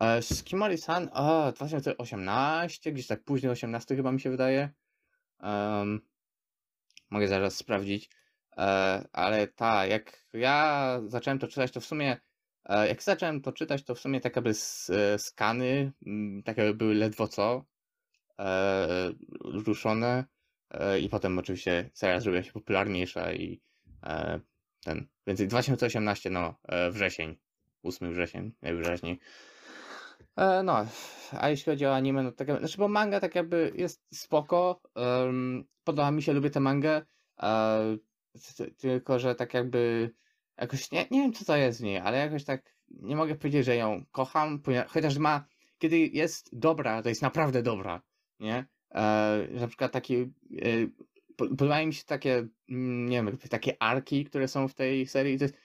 E, 0.00 0.22
Skimori-san, 0.22 1.08
o, 1.12 1.52
2018, 1.52 2.92
gdzieś 2.92 3.06
tak 3.06 3.24
później 3.24 3.52
18 3.52 3.96
chyba 3.96 4.12
mi 4.12 4.20
się 4.20 4.30
wydaje. 4.30 4.70
Em, 5.40 6.00
mogę 7.10 7.28
zaraz 7.28 7.56
sprawdzić. 7.56 8.10
E, 8.56 9.04
ale 9.12 9.46
ta, 9.46 9.86
jak 9.86 10.26
ja 10.32 11.00
zacząłem 11.06 11.38
to 11.38 11.48
czytać, 11.48 11.72
to 11.72 11.80
w 11.80 11.86
sumie, 11.86 12.20
e, 12.64 12.88
jak 12.88 13.02
zacząłem 13.02 13.40
to 13.40 13.52
czytać, 13.52 13.84
to 13.84 13.94
w 13.94 14.00
sumie 14.00 14.20
tak 14.20 14.36
jakby 14.36 14.50
e, 14.90 15.18
skany, 15.18 15.92
mm, 16.06 16.42
tak 16.42 16.56
jakby 16.56 16.74
były 16.74 16.94
ledwo 16.94 17.28
co 17.28 17.64
ruszone. 19.44 20.24
I 21.00 21.08
potem 21.08 21.38
oczywiście 21.38 21.90
seria 21.94 22.20
zrobiła 22.20 22.42
się 22.42 22.52
popularniejsza 22.52 23.32
i 23.32 23.60
ten, 24.84 25.06
więc 25.26 25.42
2018, 25.42 26.30
no, 26.30 26.54
wrzesień, 26.90 27.38
8 27.82 28.12
wrzesień 28.12 28.52
najwyraźniej. 28.62 29.18
No, 30.64 30.86
a 31.32 31.48
jeśli 31.48 31.72
chodzi 31.72 31.86
o 31.86 31.94
anime, 31.94 32.22
no 32.22 32.32
tak 32.32 32.48
jakby, 32.48 32.60
znaczy 32.60 32.78
bo 32.78 32.88
manga 32.88 33.20
tak 33.20 33.34
jakby 33.34 33.72
jest 33.74 34.02
spoko, 34.14 34.80
podoba 35.84 36.10
mi 36.10 36.22
się, 36.22 36.32
lubię 36.32 36.50
tę 36.50 36.60
mangę, 36.60 37.02
tylko 38.78 39.18
że 39.18 39.34
tak 39.34 39.54
jakby 39.54 40.10
jakoś, 40.56 40.90
nie, 40.90 41.06
nie 41.10 41.20
wiem 41.20 41.32
co 41.32 41.44
to 41.44 41.56
jest 41.56 41.80
w 41.80 41.82
niej, 41.82 41.98
ale 41.98 42.18
jakoś 42.18 42.44
tak 42.44 42.74
nie 42.88 43.16
mogę 43.16 43.34
powiedzieć, 43.34 43.64
że 43.64 43.76
ją 43.76 44.04
kocham, 44.12 44.62
chociaż 44.88 45.18
ma, 45.18 45.44
kiedy 45.78 45.98
jest 45.98 46.58
dobra, 46.58 47.02
to 47.02 47.08
jest 47.08 47.22
naprawdę 47.22 47.62
dobra, 47.62 48.02
nie? 48.40 48.64
E, 48.94 49.46
na 49.50 49.68
przykład 49.68 49.92
taki, 49.92 50.16
e, 50.16 50.26
po- 51.36 51.48
podobają 51.48 51.86
mi 51.86 51.94
się 51.94 52.04
takie, 52.04 52.48
mm, 52.68 53.08
nie 53.08 53.16
wiem, 53.16 53.38
takie 53.50 53.82
arki, 53.82 54.24
które 54.24 54.48
są 54.48 54.68
w 54.68 54.74
tej 54.74 55.06
serii, 55.06 55.38
to 55.38 55.44
jest 55.44 55.56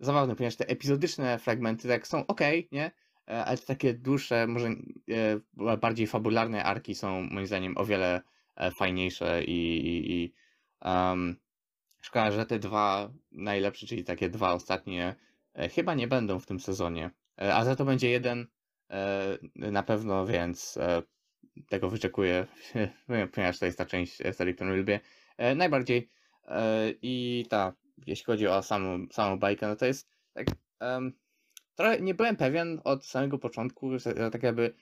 zabawne, 0.00 0.36
ponieważ 0.36 0.56
te 0.56 0.68
epizodyczne 0.68 1.38
fragmenty 1.38 1.88
tak 1.88 2.06
są 2.06 2.26
ok, 2.26 2.40
nie? 2.72 2.90
E, 3.28 3.44
Ale 3.44 3.58
takie 3.58 3.94
dłuższe, 3.94 4.46
może 4.46 4.68
e, 4.68 5.76
bardziej 5.76 6.06
fabularne 6.06 6.64
arki 6.64 6.94
są 6.94 7.22
moim 7.22 7.46
zdaniem 7.46 7.78
o 7.78 7.84
wiele 7.84 8.22
e, 8.56 8.70
fajniejsze 8.70 9.44
i, 9.44 9.86
i, 9.86 10.12
i 10.12 10.32
um, 10.84 11.36
szkoda, 12.00 12.30
że 12.30 12.46
te 12.46 12.58
dwa 12.58 13.12
najlepsze, 13.32 13.86
czyli 13.86 14.04
takie 14.04 14.28
dwa 14.28 14.52
ostatnie, 14.52 15.14
e, 15.54 15.68
chyba 15.68 15.94
nie 15.94 16.08
będą 16.08 16.40
w 16.40 16.46
tym 16.46 16.60
sezonie. 16.60 17.10
E, 17.40 17.54
A 17.54 17.64
za 17.64 17.76
to 17.76 17.84
będzie 17.84 18.10
jeden 18.10 18.46
e, 18.90 19.38
na 19.56 19.82
pewno, 19.82 20.26
więc 20.26 20.78
tego 21.68 21.90
wyczekuję, 21.90 22.46
ponieważ 23.32 23.58
to 23.58 23.66
jest 23.66 23.78
ta 23.78 23.86
część 23.86 24.16
serii, 24.32 24.54
którą 24.54 24.76
lubię 24.76 25.00
najbardziej. 25.56 26.10
I 27.02 27.46
ta, 27.50 27.72
jeśli 28.06 28.24
chodzi 28.24 28.46
o 28.46 28.62
samą, 28.62 29.06
samą 29.12 29.38
bajkę, 29.38 29.68
no 29.68 29.76
to 29.76 29.86
jest 29.86 30.08
tak. 30.32 30.46
em, 30.80 31.12
trochę 31.74 32.00
nie 32.00 32.14
byłem 32.14 32.36
pewien 32.36 32.80
od 32.84 33.06
samego 33.06 33.38
początku, 33.38 33.98
że 33.98 34.30
tak 34.30 34.42
jakby 34.42 34.74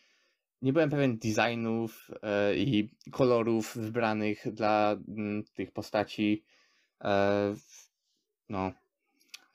nie 0.62 0.72
byłem 0.72 0.90
pewien 0.90 1.18
designów 1.18 2.11
i 2.57 2.88
kolorów 3.11 3.76
wybranych 3.76 4.55
dla 4.55 4.96
tych 5.55 5.72
postaci. 5.72 6.44
E, 7.04 7.54
no. 8.48 8.72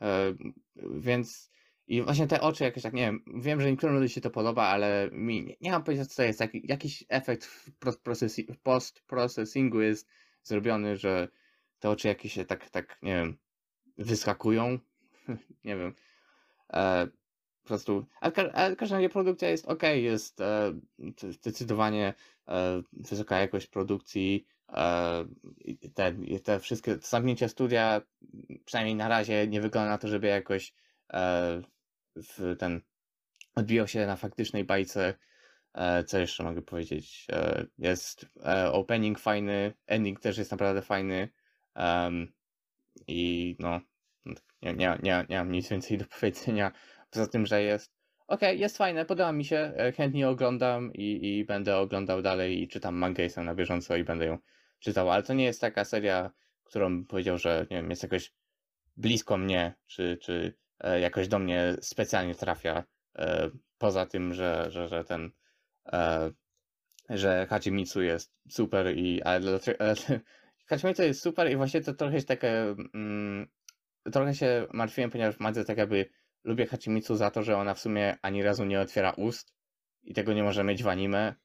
E, 0.02 0.34
więc 0.96 1.52
i 1.88 2.02
właśnie 2.02 2.28
te 2.28 2.42
oczy 2.42 2.64
jakoś 2.64 2.84
tak, 2.84 2.94
nie 2.94 3.02
wiem, 3.02 3.42
wiem, 3.42 3.62
że 3.62 3.72
niektórym 3.72 3.96
ludziom 3.96 4.10
się 4.10 4.22
to 4.22 4.30
podoba, 4.30 4.64
ale 4.64 5.10
mi 5.12 5.44
nie, 5.44 5.56
nie 5.62 5.72
mam 5.72 5.84
pojęcia 5.84 6.06
co 6.06 6.16
to 6.16 6.24
jest, 6.24 6.40
jak, 6.40 6.52
jakiś 6.54 7.04
efekt 7.10 7.46
w 7.46 7.72
post-processi- 7.80 8.56
post-processingu 8.64 9.82
jest 9.82 10.08
zrobiony, 10.44 10.98
że 10.98 11.28
te 11.80 11.90
oczy 11.90 12.08
jakieś 12.08 12.34
się 12.34 12.46
tak, 12.46 12.70
tak, 12.70 12.98
nie 13.02 13.16
wiem, 13.16 13.38
wyskakują, 13.98 14.80
nie 15.66 15.76
wiem, 15.78 15.94
e, 16.74 17.08
po 17.64 17.68
prostu, 17.68 18.06
ale, 18.22 18.32
ka- 18.32 18.52
ale 18.54 18.76
każda 18.76 19.10
produkcja 19.10 19.50
jest 19.50 19.66
ok, 19.66 19.84
jest 19.84 20.42
e, 20.42 20.74
zdecydowanie 21.30 22.14
e, 22.48 22.82
wysoka 22.94 23.40
jakość 23.40 23.68
produkcji, 23.68 24.46
te, 25.96 26.14
te 26.44 26.60
wszystkie 26.60 26.96
te 26.96 27.08
zamknięcia 27.08 27.48
studia, 27.48 28.02
przynajmniej 28.66 28.96
na 28.96 29.08
razie 29.08 29.48
nie 29.48 29.62
wygląda 29.62 29.90
na 29.90 29.98
to, 29.98 30.08
żeby 30.08 30.28
jakoś 30.28 30.74
e, 31.14 31.62
w 32.16 32.56
ten 32.60 32.82
odbijał 33.56 33.88
się 33.88 34.06
na 34.06 34.16
faktycznej 34.16 34.64
bajce. 34.64 35.14
E, 35.74 36.04
co 36.04 36.20
jeszcze 36.20 36.44
mogę 36.44 36.62
powiedzieć? 36.62 37.28
E, 37.32 37.66
jest 37.78 38.26
opening 38.72 39.20
fajny, 39.20 39.74
ending 39.88 40.20
też 40.20 40.38
jest 40.38 40.52
naprawdę 40.52 40.82
fajny. 40.82 41.30
I 43.08 43.56
no, 43.60 43.82
nie, 44.62 44.74
nie, 44.74 44.98
nie, 45.04 45.26
nie 45.30 45.38
mam 45.38 45.52
nic 45.52 45.70
więcej 45.70 45.98
do 45.98 46.06
powiedzenia. 46.20 46.72
Poza 47.12 47.28
tym, 47.28 47.46
że 47.46 47.64
jest. 47.64 47.92
Okej, 48.28 48.60
jest 48.60 48.78
fajne, 48.78 49.06
podoba 49.06 49.32
mi 49.32 49.46
się. 49.46 49.74
Chętnie 49.98 50.30
oglądam 50.30 50.94
i, 50.94 51.38
i 51.40 51.46
będę 51.46 51.78
oglądał 51.78 52.22
dalej 52.22 52.62
i 52.62 52.68
czytam 52.68 52.96
mangę, 52.96 53.24
jestem 53.24 53.46
na 53.46 53.56
bieżąco 53.56 53.96
i 53.96 54.04
będę 54.04 54.26
ją 54.26 54.38
czytał. 54.82 55.12
Ale 55.12 55.24
to 55.24 55.34
nie 55.34 55.46
jest 55.46 55.62
taka 55.62 55.86
seria, 55.86 56.32
którą 56.64 57.06
powiedział, 57.06 57.38
że 57.38 57.68
nie 57.72 57.78
wiem, 57.78 57.90
jest 57.90 58.04
jakoś 58.04 58.34
blisko 58.98 59.38
mnie, 59.38 59.74
czy, 59.86 60.18
czy 60.22 60.54
e, 60.80 61.00
jakoś 61.00 61.28
do 61.28 61.40
mnie 61.40 61.76
specjalnie 61.82 62.36
trafia. 62.36 62.84
E, 63.16 63.50
poza 63.78 64.06
tym, 64.06 64.34
że, 64.34 64.66
że, 64.70 64.88
że 64.88 65.04
ten. 65.04 65.32
E, 65.94 66.32
że 67.10 67.48
Hachimitsu 67.50 68.02
jest 68.02 68.34
super 68.50 68.98
i. 68.98 69.22
Ale, 69.24 69.60
ale 69.80 69.96
Hachimitsu 70.70 71.04
jest 71.04 71.22
super 71.22 71.52
i 71.52 71.56
właśnie 71.56 71.82
to 71.82 71.94
trochę 71.94 72.16
jest 72.16 72.28
takie. 72.28 72.76
Mm, 72.94 73.48
trochę 74.12 74.36
się 74.36 74.68
martwiłem, 74.74 75.10
ponieważ 75.12 75.40
Madze 75.40 75.66
tak 75.66 75.78
jakby 75.78 76.10
lubię 76.44 76.66
Hachimitsu 76.66 77.16
za 77.16 77.32
to, 77.32 77.44
że 77.44 77.58
ona 77.58 77.74
w 77.74 77.80
sumie 77.80 78.18
ani 78.22 78.44
razu 78.44 78.66
nie 78.66 78.82
otwiera 78.82 79.12
ust 79.12 79.54
i 80.04 80.14
tego 80.14 80.34
nie 80.34 80.44
może 80.44 80.64
mieć 80.64 80.84
w 80.84 80.88
anime, 80.88 81.36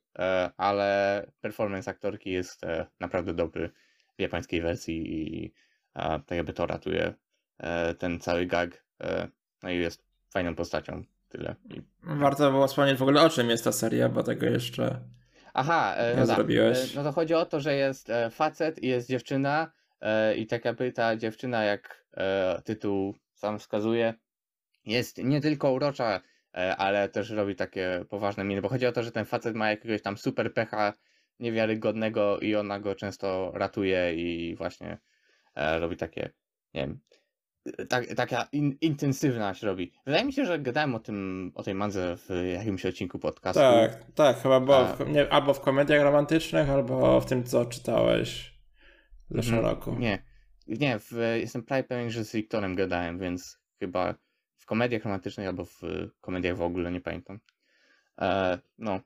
ale 0.57 1.23
performance 1.41 1.91
aktorki 1.91 2.31
jest 2.31 2.65
e, 2.65 2.87
naprawdę 3.01 3.35
dobry 3.35 3.71
w 4.19 4.23
japońskiej 4.23 4.63
wersji 4.63 5.23
i 5.45 5.55
e, 5.95 6.21
tak 6.27 6.37
jakby 6.37 6.53
to 6.53 6.67
ratuje 6.67 7.15
e, 7.59 7.95
ten 7.95 8.21
cały 8.21 8.47
gag. 8.47 8.85
e, 9.01 9.29
No 9.63 9.71
i 9.71 9.77
jest 9.79 10.03
fajną 10.33 10.55
postacią. 10.55 11.05
Tyle. 11.29 11.55
I... 11.75 11.83
Warto 12.03 12.51
było 12.51 12.67
wspomnieć 12.67 12.99
w 12.99 13.03
ogóle 13.03 13.23
o 13.23 13.31
czym 13.31 13.51
jest 13.51 13.65
ta 13.65 13.73
seria, 13.73 14.09
bo 14.09 14.23
tego 14.23 14.47
jeszcze... 14.47 15.01
Aha, 15.55 15.95
e, 15.97 16.15
Nie 16.15 16.21
no, 16.21 16.27
tak. 16.27 16.37
zrobiłeś. 16.37 16.93
E, 16.93 16.97
no 16.97 17.05
to 17.05 17.13
chodzi 17.13 17.35
o 17.35 17.47
to, 17.47 17.61
że 17.61 17.75
jest 17.75 18.11
e, 18.11 18.31
facet 18.31 18.83
i 18.83 18.89
jest 18.89 19.09
dziewczyna 19.09 19.73
e, 20.01 20.37
i 20.37 20.47
tak 20.47 20.65
jakby 20.65 20.93
ta 20.93 21.17
dziewczyna, 21.17 21.65
jak 21.65 22.05
e, 22.17 22.63
tytuł 22.65 23.15
sam 23.35 23.59
wskazuje, 23.59 24.15
jest 24.85 25.19
nie 25.19 25.41
tylko 25.41 25.73
urocza, 25.73 26.17
e, 26.17 26.21
ale 26.57 27.09
też 27.09 27.31
robi 27.31 27.57
takie 27.57 28.05
poważne 28.09 28.45
miny, 28.45 28.63
bo 28.63 28.69
chodzi 28.69 28.87
o 28.87 28.93
to, 28.93 29.03
że 29.03 29.13
ten 29.13 29.25
facet 29.25 29.57
ma 29.57 29.71
jakiegoś 29.71 30.03
tam 30.03 30.17
super 30.19 30.55
pecha 30.55 30.93
niewiarygodnego 31.41 32.39
i 32.39 32.55
ona 32.55 32.81
go 32.81 32.95
często 32.95 33.53
ratuje 33.55 34.15
i 34.15 34.57
właśnie 34.57 34.99
e, 35.55 35.79
robi 35.79 35.97
takie, 35.97 36.31
nie 36.75 36.81
wiem, 36.81 37.01
tak, 37.89 38.07
taka 38.07 38.49
in, 38.53 38.77
intensywna 38.81 39.55
się 39.55 39.67
robi. 39.67 39.93
Wydaje 40.07 40.25
mi 40.25 40.33
się, 40.33 40.45
że 40.45 40.59
gadałem 40.59 40.95
o 40.95 40.99
tym, 41.01 41.53
o 41.55 41.63
tej 41.63 41.75
mandze 41.75 42.17
w 42.17 42.29
jakimś 42.55 42.87
odcinku 42.87 43.19
podcastu. 43.19 43.61
Tak, 43.61 44.05
tak, 44.15 44.43
chyba 44.43 44.61
było 44.61 44.85
w, 44.87 45.09
nie, 45.09 45.33
albo 45.33 45.55
w 45.55 45.61
komediach 45.61 46.03
romantycznych, 46.03 46.71
albo 46.71 47.21
w 47.21 47.27
tym, 47.27 47.45
co 47.45 47.65
czytałeś 47.67 48.55
w 49.31 49.37
zeszłym 49.37 49.59
Mhm. 49.59 49.75
roku. 49.75 49.97
Nie, 49.99 50.23
nie, 50.67 50.99
w, 50.99 51.13
jestem 51.37 51.63
prawie 51.63 51.85
pewien, 51.85 52.11
że 52.11 52.25
z 52.25 52.33
Wiktorem 52.33 52.75
gadałem, 52.75 53.19
więc 53.19 53.59
chyba 53.79 54.15
w 54.67 54.69
komediach 54.69 55.05
romantycznych 55.05 55.47
albo 55.47 55.65
w 55.65 55.81
komediach 56.21 56.57
w 56.57 56.63
ogóle, 56.63 56.93
nie 56.93 57.01
pamiętam. 57.01 57.41
E, 58.19 58.59
no, 58.79 59.01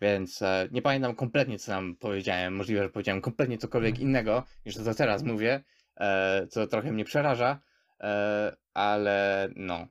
więc 0.00 0.42
e, 0.42 0.68
nie 0.70 0.82
pamiętam 0.82 1.14
kompletnie, 1.14 1.58
co 1.58 1.72
tam 1.72 1.96
powiedziałem. 1.96 2.56
Możliwe, 2.56 2.82
że 2.82 2.88
powiedziałem 2.88 3.20
kompletnie 3.20 3.58
cokolwiek 3.58 3.98
innego, 3.98 4.44
niż 4.66 4.74
to, 4.74 4.84
co 4.84 4.94
teraz 4.94 5.22
mówię, 5.22 5.64
e, 5.96 6.46
co 6.46 6.66
trochę 6.66 6.92
mnie 6.92 7.04
przeraża, 7.04 7.60
e, 8.00 8.56
ale 8.74 9.48
no, 9.56 9.86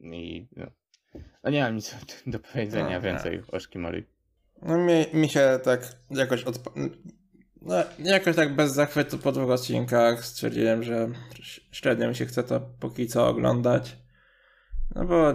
i 0.00 0.46
no, 0.56 0.66
no 1.44 1.50
nie 1.50 1.62
mam 1.62 1.76
nic 1.76 1.96
do 2.26 2.38
powiedzenia 2.38 2.96
Aha. 2.96 3.00
więcej 3.00 3.42
o 3.52 3.60
Szkimori. 3.60 4.04
No 4.62 4.78
mi, 4.78 5.06
mi 5.14 5.28
się 5.28 5.60
tak 5.64 5.80
jakoś 6.10 6.44
odpa- 6.44 6.90
no, 7.62 7.74
jakoś 7.98 8.36
tak 8.36 8.54
bez 8.54 8.72
zachwytu 8.72 9.18
po 9.18 9.32
dwóch 9.32 9.50
odcinkach 9.50 10.24
stwierdziłem, 10.24 10.82
że 10.82 11.08
średnio 11.72 12.08
mi 12.08 12.14
się 12.14 12.26
chce 12.26 12.42
to 12.42 12.60
póki 12.60 13.06
co 13.06 13.28
oglądać. 13.28 13.96
No 14.94 15.04
bo 15.04 15.34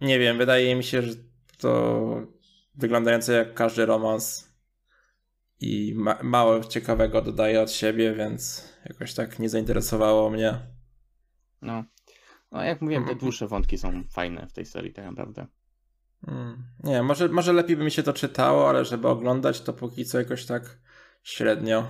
nie 0.00 0.18
wiem, 0.18 0.38
wydaje 0.38 0.76
mi 0.76 0.84
się, 0.84 1.02
że 1.02 1.12
to 1.58 2.00
wyglądające 2.74 3.32
jak 3.32 3.54
każdy 3.54 3.86
romans 3.86 4.54
i 5.60 5.94
ma- 5.96 6.22
mało 6.22 6.64
ciekawego 6.64 7.22
dodaje 7.22 7.60
od 7.62 7.70
siebie, 7.70 8.14
więc 8.14 8.68
jakoś 8.88 9.14
tak 9.14 9.38
nie 9.38 9.48
zainteresowało 9.48 10.30
mnie. 10.30 10.60
No, 11.62 11.84
no 12.52 12.62
jak 12.64 12.80
mówiłem, 12.80 13.02
te 13.02 13.10
Mhm. 13.10 13.18
dłuższe 13.20 13.46
wątki 13.48 13.78
są 13.78 14.04
fajne 14.10 14.46
w 14.46 14.52
tej 14.52 14.64
serii, 14.64 14.92
tak 14.92 15.04
naprawdę. 15.04 15.46
Mm, 16.28 16.62
Nie, 16.84 17.02
może, 17.02 17.28
może 17.28 17.52
lepiej 17.52 17.76
by 17.76 17.84
mi 17.84 17.90
się 17.90 18.02
to 18.02 18.12
czytało, 18.12 18.68
ale 18.68 18.84
żeby 18.84 19.08
oglądać 19.08 19.60
to 19.60 19.72
póki 19.72 20.04
co 20.04 20.18
jakoś 20.18 20.46
tak 20.46 20.78
średnio. 21.22 21.86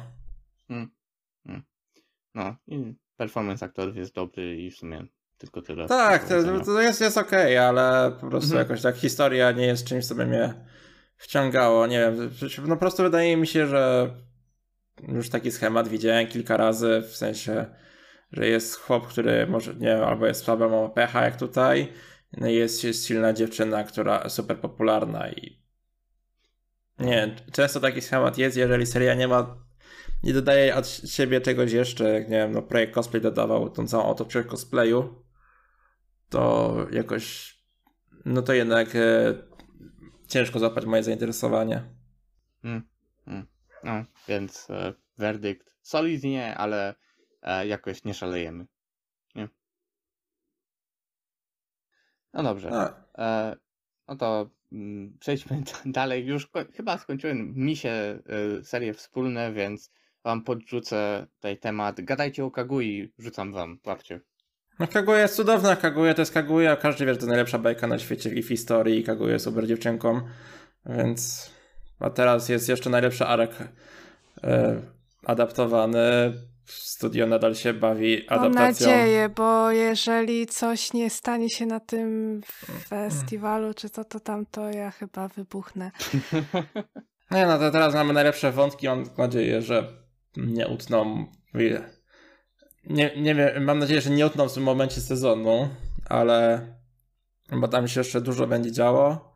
No, 2.34 2.56
i 2.66 2.94
performance 3.16 3.66
aktorów 3.66 3.96
jest 3.96 4.14
dobry 4.14 4.62
i 4.62 4.70
w 4.70 4.76
sumie 4.76 5.06
tylko 5.38 5.62
tyle. 5.62 5.86
Tak, 5.86 6.28
to, 6.28 6.64
to 6.64 6.80
jest, 6.80 7.00
jest 7.00 7.18
okej, 7.18 7.58
ale 7.58 8.12
po 8.20 8.28
prostu 8.28 8.50
Mhm. 8.50 8.68
jakoś 8.68 8.82
tak 8.82 8.96
historia 8.96 9.52
nie 9.52 9.66
jest 9.66 9.86
czymś, 9.86 10.06
co 10.06 10.14
by 10.14 10.26
mnie 10.26 10.54
wciągało. 11.16 11.86
Nie 11.86 11.98
wiem, 11.98 12.30
no 12.62 12.74
po 12.74 12.80
prostu 12.80 13.02
wydaje 13.02 13.36
mi 13.36 13.46
się, 13.46 13.66
że 13.66 14.10
już 15.08 15.30
taki 15.30 15.50
schemat 15.50 15.88
widziałem 15.88 16.26
kilka 16.26 16.56
razy, 16.56 17.02
w 17.08 17.16
sensie, 17.16 17.66
że 18.32 18.48
jest 18.48 18.76
chłop, 18.76 19.06
który 19.06 19.46
może, 19.46 19.74
nie 19.74 19.86
wiem, 19.86 20.04
albo 20.04 20.26
jest 20.26 20.44
słaby, 20.44 20.68
ma 20.68 20.88
pecha 20.88 21.24
jak 21.24 21.36
tutaj, 21.36 21.92
no 22.36 22.48
i 22.48 22.54
jest, 22.54 22.84
jest 22.84 23.06
silna 23.06 23.32
dziewczyna, 23.32 23.84
która 23.84 24.28
super 24.28 24.60
popularna 24.60 25.30
i 25.30 25.62
nie 26.98 27.12
wiem, 27.12 27.30
często 27.52 27.80
taki 27.80 28.00
schemat 28.00 28.38
jest, 28.38 28.56
jeżeli 28.56 28.86
seria 28.86 29.14
nie 29.14 29.28
ma 29.28 29.56
nie 30.22 30.32
dodaje 30.32 30.76
od 30.76 30.88
siebie 30.88 31.40
czegoś 31.40 31.72
jeszcze, 31.72 32.10
jak 32.10 32.28
nie 32.28 32.36
wiem, 32.36 32.52
no 32.52 32.62
projekt 32.62 32.94
cosplay 32.94 33.22
dodawał 33.22 33.70
tą 33.70 33.86
całą 33.86 34.04
otoczkę 34.04 34.44
cosplayu, 34.44 35.24
to 36.30 36.76
jakoś, 36.92 37.56
no 38.24 38.42
to 38.42 38.52
jednak 38.52 38.96
e, 38.96 39.34
ciężko 40.28 40.58
złapać 40.58 40.84
moje 40.84 41.02
zainteresowanie. 41.02 41.82
No, 43.84 44.04
więc 44.28 44.70
e, 44.70 44.94
werdykt 45.18 45.74
solidnie, 45.82 46.56
ale 46.56 46.94
e, 47.42 47.66
jakoś 47.66 48.04
nie 48.04 48.14
szalejemy. 48.14 48.66
Nie? 49.34 49.48
No 52.32 52.42
dobrze. 52.42 52.92
E, 53.18 53.56
no 54.08 54.16
to 54.16 54.50
mm, 54.72 55.18
przejdźmy 55.20 55.62
dalej. 55.86 56.26
Już 56.26 56.48
chyba 56.74 56.98
skończyłem 56.98 57.54
mi 57.54 57.76
się 57.76 57.90
e, 57.90 58.64
serie 58.64 58.94
wspólne, 58.94 59.52
więc 59.52 59.92
wam 60.24 60.44
podrzucę 60.44 61.26
tutaj 61.34 61.58
temat. 61.58 62.00
Gadajcie 62.00 62.44
o 62.44 62.50
Kagui, 62.50 63.12
rzucam 63.18 63.52
wam, 63.52 63.78
łapcie. 63.86 64.20
No 64.78 64.86
Kaguya 64.86 65.18
jest 65.18 65.36
cudowna, 65.36 65.76
Kaguya 65.76 66.14
to 66.14 66.22
jest 66.22 66.32
Kaguya, 66.32 66.76
każdy 66.76 67.06
wie, 67.06 67.14
że 67.14 67.20
to 67.20 67.26
najlepsza 67.26 67.58
bajka 67.58 67.86
na 67.86 67.98
świecie 67.98 68.30
w 68.30 68.48
historii 68.48 68.98
i 68.98 69.04
Kaguya 69.04 69.32
jest 69.32 69.44
super 69.44 69.66
dziewczynką, 69.66 70.20
więc 70.86 71.50
a 72.00 72.10
teraz 72.10 72.48
jest 72.48 72.68
jeszcze 72.68 72.90
najlepszy 72.90 73.26
arek 73.26 73.50
e, 74.44 74.82
adaptowany, 75.26 76.32
studio 76.66 77.26
nadal 77.26 77.54
się 77.54 77.74
bawi 77.74 78.26
Mam 78.30 78.38
adaptacją. 78.38 78.86
nadzieję, 78.86 79.28
bo 79.28 79.70
jeżeli 79.70 80.46
coś 80.46 80.92
nie 80.92 81.10
stanie 81.10 81.50
się 81.50 81.66
na 81.66 81.80
tym 81.80 82.40
festiwalu, 82.88 83.74
czy 83.74 83.90
to, 83.90 84.04
to 84.04 84.20
tam, 84.20 84.46
to 84.46 84.70
ja 84.70 84.90
chyba 84.90 85.28
wybuchnę. 85.28 85.90
Nie 87.30 87.46
no, 87.46 87.58
to 87.58 87.70
teraz 87.70 87.94
mamy 87.94 88.12
najlepsze 88.12 88.52
wątki. 88.52 88.86
Mam 88.86 89.04
nadzieję, 89.18 89.62
że 89.62 89.92
nie 90.36 90.68
utną. 90.68 91.26
Nie, 92.88 93.12
nie 93.16 93.34
wiem, 93.34 93.64
mam 93.64 93.78
nadzieję, 93.78 94.00
że 94.00 94.10
nie 94.10 94.26
utną 94.26 94.48
w 94.48 94.54
tym 94.54 94.62
momencie 94.62 95.00
sezonu, 95.00 95.68
ale. 96.08 96.60
Bo 97.52 97.68
tam 97.68 97.88
się 97.88 98.00
jeszcze 98.00 98.20
dużo 98.20 98.46
będzie 98.46 98.72
działo. 98.72 99.34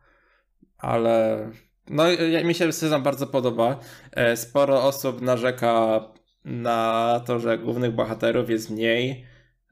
Ale. 0.77 1.49
No, 1.89 2.03
mi 2.43 2.55
się 2.55 2.71
sezon 2.71 3.03
bardzo 3.03 3.27
podoba. 3.27 3.79
E, 4.11 4.37
Sporo 4.37 4.83
osób 4.83 5.21
narzeka 5.21 6.01
na 6.45 7.21
to, 7.25 7.39
że 7.39 7.57
głównych 7.57 7.91
bohaterów 7.91 8.49
jest 8.49 8.69
mniej. 8.69 9.25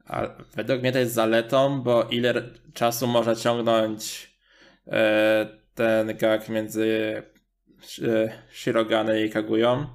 A 0.06 0.28
według 0.54 0.80
mnie 0.80 0.92
to 0.92 0.98
jest 0.98 1.14
zaletą, 1.14 1.82
bo 1.82 2.02
ile 2.04 2.34
czasu 2.74 3.06
może 3.06 3.36
ciągnąć 3.36 4.30
e, 4.86 5.46
ten 5.74 6.16
gag 6.16 6.48
między 6.48 7.22
e, 8.02 8.32
Shirogane 8.52 9.22
i 9.22 9.30
Kagują. 9.30 9.86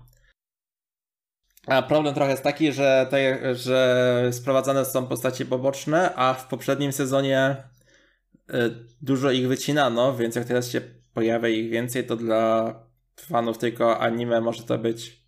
A 1.67 1.81
problem 1.81 2.15
trochę 2.15 2.31
jest 2.31 2.43
taki, 2.43 2.73
że, 2.73 3.07
te, 3.09 3.55
że 3.55 4.29
sprowadzane 4.31 4.85
są 4.85 5.07
postacie 5.07 5.45
poboczne, 5.45 6.15
a 6.15 6.33
w 6.33 6.47
poprzednim 6.47 6.91
sezonie 6.91 7.39
e, 8.49 8.69
dużo 9.01 9.31
ich 9.31 9.47
wycinano, 9.47 10.15
więc 10.15 10.35
jak 10.35 10.45
teraz 10.45 10.69
się 10.69 10.81
pojawia 11.13 11.49
ich 11.49 11.69
więcej, 11.69 12.05
to 12.05 12.15
dla 12.15 12.73
fanów 13.15 13.57
tylko 13.57 13.99
anime 13.99 14.41
może 14.41 14.63
to 14.63 14.77
być 14.77 15.23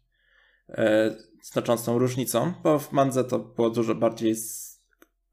e, 0.70 1.16
znaczącą 1.44 2.00
różnicą, 2.00 2.54
bo 2.64 2.80
w 2.80 2.92
mandze 2.92 3.24
to 3.24 3.40
było 3.40 3.70
dużo 3.70 3.96
bardziej 3.96 4.36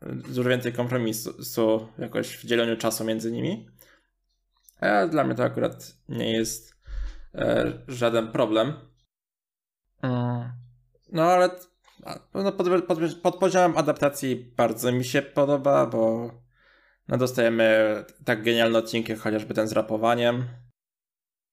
dużo 0.02 0.50
więcej 0.50 0.72
kompromisu 0.72 1.88
jakoś 1.98 2.36
w 2.36 2.46
dzieleniu 2.46 2.76
czasu 2.76 3.04
między 3.04 3.32
nimi. 3.32 3.68
A 4.80 5.06
dla 5.06 5.24
mnie 5.24 5.34
to 5.34 5.44
akurat 5.44 5.96
nie 6.08 6.32
jest 6.32 6.76
e, 7.34 7.72
żaden 7.88 8.32
problem. 8.32 8.72
Mm. 10.02 10.65
No 11.16 11.22
ale 11.22 11.50
no, 12.34 12.52
pod, 12.52 12.84
pod, 12.86 12.98
pod 13.22 13.36
poziomem 13.36 13.78
adaptacji 13.78 14.52
bardzo 14.56 14.92
mi 14.92 15.04
się 15.04 15.22
podoba, 15.22 15.86
bo 15.86 16.30
no, 17.08 17.16
dostajemy 17.16 18.04
tak 18.24 18.42
genialne 18.42 18.78
odcinki, 18.78 19.12
jak 19.12 19.20
chociażby 19.20 19.54
ten 19.54 19.68
z 19.68 19.72
rapowaniem. 19.72 20.44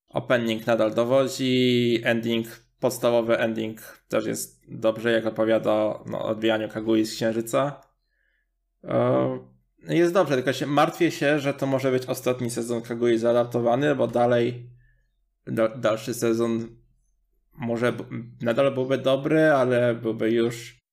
Opening 0.10 0.68
nadal 0.68 0.94
dowodzi, 0.94 2.02
ending, 2.04 2.48
podstawowy 2.80 3.38
ending 3.38 4.04
też 4.08 4.26
jest 4.26 4.64
dobrze, 4.68 5.12
jak 5.12 5.26
opowiada 5.26 6.00
no, 6.06 6.20
o 6.20 6.26
odbijaniu 6.26 6.70
Kagui 6.70 7.06
z 7.06 7.16
Księżyca. 7.16 7.82
Jest 9.88 10.14
dobrze, 10.14 10.36
tylko 10.36 10.54
się 10.54 10.66
martwię 10.66 11.12
się, 11.12 11.40
że 11.40 11.54
to 11.54 11.66
może 11.66 11.92
być 11.92 12.06
ostatni 12.06 12.50
sezon 12.50 12.82
Kagui 12.82 13.18
zaadaptowany, 13.18 13.96
bo 13.96 14.08
dalej 14.08 14.70
da, 15.48 15.68
dalszy 15.68 16.14
sezon 16.14 16.83
może 17.56 17.94
nadal 18.42 18.74
byłby 18.74 18.98
dobry, 18.98 19.52
ale 19.52 19.96
byłby 19.96 20.32
już 20.32 20.84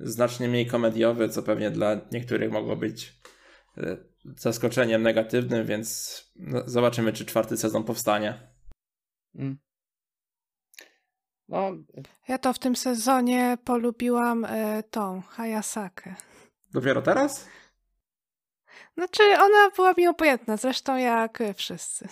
znacznie 0.00 0.48
mniej 0.48 0.66
komediowy, 0.66 1.28
co 1.28 1.42
pewnie 1.42 1.70
dla 1.70 2.00
niektórych 2.12 2.52
mogło 2.52 2.76
być 2.76 3.20
e, 3.78 3.96
zaskoczeniem 4.36 5.02
negatywnym, 5.02 5.66
więc 5.66 6.20
no, 6.36 6.62
zobaczymy, 6.66 7.12
czy 7.12 7.24
czwarty 7.24 7.56
sezon 7.56 7.84
powstanie. 7.84 8.50
Mm. 9.34 9.58
No, 11.48 11.72
Ja 12.28 12.38
to 12.38 12.52
w 12.52 12.58
tym 12.58 12.76
sezonie 12.76 13.58
polubiłam 13.64 14.44
e, 14.44 14.82
tą 14.82 15.22
Hayasakę. 15.22 16.14
Dopiero 16.72 17.02
teraz? 17.02 17.48
Znaczy, 18.94 19.22
ona 19.22 19.70
była 19.76 19.92
mi 19.92 20.06
obojętna, 20.06 20.56
zresztą 20.56 20.96
jak 20.96 21.38
wszyscy. 21.56 22.08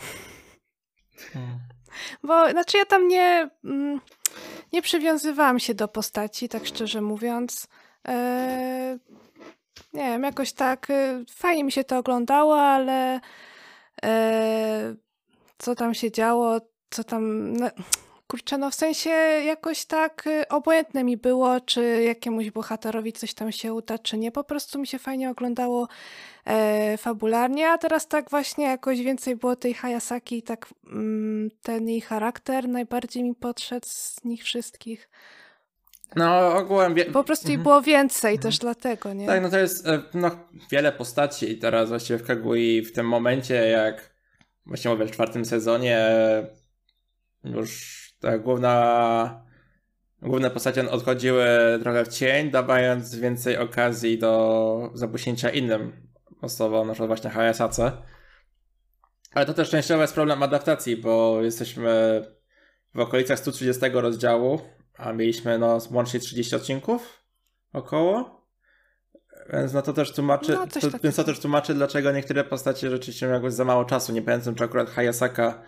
Bo, 2.23 2.51
znaczy, 2.51 2.79
ja 2.79 2.85
tam 2.85 3.09
nie, 3.09 3.51
mm, 3.65 4.01
nie 4.73 4.83
przywiązywałam 4.83 5.59
się 5.59 5.75
do 5.75 5.89
postaci, 5.89 6.49
tak 6.49 6.67
szczerze 6.67 7.01
mówiąc. 7.01 7.69
E, 8.09 8.99
nie 9.93 10.03
wiem, 10.05 10.23
jakoś 10.23 10.53
tak 10.53 10.91
e, 10.91 11.25
fajnie 11.31 11.65
mi 11.65 11.73
się 11.73 11.85
to 11.85 11.99
oglądało, 11.99 12.61
ale 12.61 13.21
e, 14.05 14.95
co 15.59 15.75
tam 15.75 15.95
się 15.95 16.11
działo, 16.11 16.61
co 16.91 17.05
tam. 17.05 17.53
No, 17.53 17.71
kurczę, 18.27 18.59
no 18.59 18.71
w 18.71 18.75
sensie 18.75 19.11
jakoś 19.47 19.85
tak 19.85 20.27
y, 20.27 20.49
obojętne 20.49 21.05
mi 21.05 21.17
było, 21.17 21.61
czy 21.61 22.03
jakiemuś 22.03 22.51
bohaterowi 22.51 23.13
coś 23.13 23.35
tam 23.35 23.53
się 23.53 23.75
uda, 23.75 23.99
czy 23.99 24.19
nie. 24.19 24.33
Po 24.33 24.45
prostu 24.45 24.79
mi 24.79 24.87
się 24.87 24.99
fajnie 24.99 25.31
oglądało 25.31 25.89
e, 26.47 26.99
fabularnie, 26.99 27.71
a 27.71 27.79
teraz 27.79 28.09
tak 28.09 28.31
właśnie 28.31 28.65
jakoś 28.65 29.01
więcej 29.01 29.37
było 29.37 29.57
tej 29.57 29.75
Hayasaki 29.75 30.39
i 30.39 30.43
tak 30.43 30.67
mm, 30.87 31.51
ten 31.63 31.89
jej 31.89 32.01
charakter 32.01 32.69
najbardziej 32.69 33.23
mi 33.23 33.35
podszedł 33.35 33.87
z 33.89 34.25
nich 34.25 34.45
wszystkich. 34.45 35.09
No, 36.17 36.57
ogółem... 36.57 36.95
Wie... 36.95 37.05
Po 37.05 37.25
prostu 37.25 37.47
ich 37.47 37.59
Mhm. 37.59 37.63
było 37.63 37.83
więcej 37.83 38.39
też 38.39 38.59
dlatego, 38.59 39.13
nie? 39.13 39.27
Tak, 39.27 39.43
no 39.43 39.51
to 39.51 39.59
jest 39.59 39.87
e, 39.87 40.03
no, 40.15 40.31
wiele 40.71 40.93
postaci 40.93 41.53
i 41.53 41.59
teraz 41.59 41.89
właściwie 41.89 42.19
w 42.19 42.27
Kagui 42.27 42.83
w 42.83 42.93
tym 42.93 43.09
momencie, 43.09 43.55
jak 43.55 44.15
właśnie 44.67 44.91
mówię, 44.91 45.07
w 45.07 45.11
czwartym 45.11 45.45
sezonie 45.45 46.09
już 47.45 48.04
ta 48.25 48.39
główna 48.39 49.45
główne 50.23 50.51
postacie 50.51 50.91
odchodziły 50.91 51.47
trochę 51.83 52.05
w 52.05 52.09
cień, 52.09 52.51
dawając 52.51 53.15
więcej 53.15 53.59
okazji 53.59 54.19
do 54.19 54.91
zabuśnięcia 54.95 55.51
innym 55.51 55.93
osobom, 56.41 56.87
na 56.87 56.93
przykład 56.93 57.09
właśnie 57.09 57.31
Hayasace. 57.31 57.93
Ale 59.35 59.47
to 59.47 59.55
też 59.55 59.71
częściowo 59.71 60.03
jest 60.03 60.15
problem 60.15 60.43
adaptacji, 60.43 60.97
bo 60.97 61.43
jesteśmy 61.43 62.23
w 62.95 63.01
okolicach 63.01 63.39
130 63.39 63.83
rozdziału, 63.93 64.61
a 64.99 65.13
mieliśmy 65.13 65.59
no 65.59 65.79
łącznie 65.91 66.21
30 66.21 66.57
odcinków 66.57 67.25
około. 67.73 68.45
Więc 69.53 69.73
no 69.73 69.83
to 69.83 69.93
też 69.93 70.13
tłumaczy, 70.13 70.53
No, 70.53 70.67
to, 70.67 70.99
więc 71.03 71.17
to 71.17 71.25
też 71.25 71.41
tłumaczy, 71.41 71.75
dlaczego 71.75 72.13
niektóre 72.13 72.45
postacie 72.45 72.91
rzeczywiście 72.91 73.27
miały 73.27 73.51
za 73.51 73.65
mało 73.65 73.85
czasu. 73.85 74.13
Nie 74.13 74.23
pamiętam, 74.23 74.55
czy 74.55 74.65
akurat 74.65 74.91
Hayasaka 74.91 75.63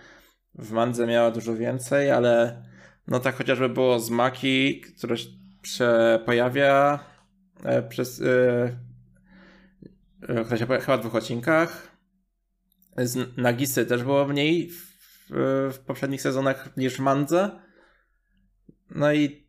w 0.59 0.73
Mandze 0.73 1.07
miała 1.07 1.31
dużo 1.31 1.57
więcej, 1.57 2.11
ale 2.11 2.63
no 3.09 3.21
tak 3.21 3.37
chociażby 3.37 3.69
było 3.69 4.01
z 4.01 4.11
Maki, 4.11 4.81
która 4.81 5.17
się 5.63 5.89
pojawia 6.27 6.99
e, 7.65 7.83
przez 7.83 8.21
e, 8.21 8.77
e, 10.29 10.45
która 10.45 10.59
się 10.59 10.67
pojawia 10.67 10.85
chyba 10.85 10.99
w 10.99 11.01
dwóch 11.01 11.15
odcinkach. 11.15 11.97
Z 12.97 13.37
Nagisy 13.37 13.87
też 13.87 14.03
było 14.03 14.27
mniej 14.27 14.71
w, 14.71 14.97
w 15.73 15.79
poprzednich 15.87 16.23
sezonach 16.23 16.77
niż 16.77 16.95
w 16.95 17.01
Mandze. 17.01 17.51
No 18.91 19.13
i 19.13 19.47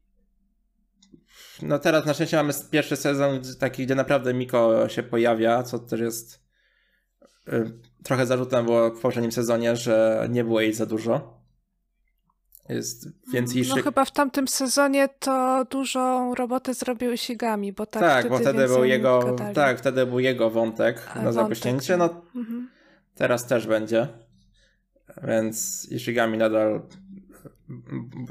no 1.61 1.79
teraz 1.79 2.05
na 2.05 2.13
szczęście 2.13 2.37
mamy 2.37 2.53
pierwszy 2.71 2.95
sezon 2.95 3.41
taki, 3.59 3.85
gdzie 3.85 3.95
naprawdę 3.95 4.33
Miko 4.33 4.89
się 4.89 5.03
pojawia, 5.03 5.63
co 5.63 5.79
też 5.79 5.99
jest 5.99 6.47
trochę 8.03 8.25
zarzutem 8.25 8.65
było 8.65 8.89
w 8.89 8.99
poprzednim 8.99 9.31
sezonie, 9.31 9.75
że 9.75 10.27
nie 10.29 10.43
było 10.43 10.62
jej 10.62 10.73
za 10.73 10.86
dużo. 10.86 11.38
Jest 12.69 13.07
więcej 13.33 13.63
No 13.69 13.75
chyba 13.75 14.05
w 14.05 14.12
tamtym 14.12 14.47
sezonie 14.47 15.10
to 15.19 15.65
dużą 15.69 16.36
robotę 16.36 16.73
zrobił 16.73 17.12
Ishigami, 17.12 17.73
bo 17.73 17.86
tak, 17.86 18.01
tak, 18.01 18.19
wtedy 18.19 18.29
bo 18.29 18.39
wtedy 18.39 18.67
był 18.67 18.83
jego 18.83 19.19
gadali. 19.19 19.55
tak, 19.55 19.79
wtedy 19.79 20.05
był 20.05 20.19
jego 20.19 20.49
wątek 20.49 21.01
A, 21.10 21.15
na 21.15 21.21
wątek, 21.23 21.33
zapuśnięcie. 21.33 21.97
no. 21.97 22.21
Mhm. 22.36 22.69
teraz 23.15 23.45
też 23.47 23.67
będzie. 23.67 24.07
Więc 25.23 25.88
Ishigami 25.91 26.38
nadal 26.38 26.81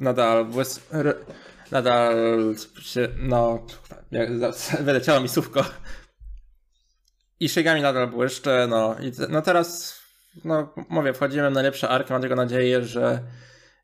nadal 0.01 0.47
nadal 1.71 2.15
no 3.19 3.67
wyleciało 4.81 5.21
mi 5.21 5.29
słówko. 5.29 5.65
Ishigami 7.41 7.83
nadal 7.83 8.09
błyszcze, 8.09 8.67
no 8.71 8.97
i 9.01 9.13
te, 9.13 9.29
no 9.29 9.43
teraz 9.43 10.01
no 10.45 10.75
mówię, 10.89 11.13
wchodzimy 11.13 11.51
w 11.51 11.55
najlepsze 11.55 11.89
arki, 11.89 12.13
mam 12.13 12.21
tylko 12.21 12.37
nadzieję, 12.37 12.85
że 12.85 13.23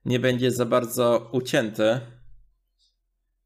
nie 0.05 0.21
będzie 0.21 0.51
za 0.51 0.65
bardzo 0.65 1.29
ucięty, 1.33 2.01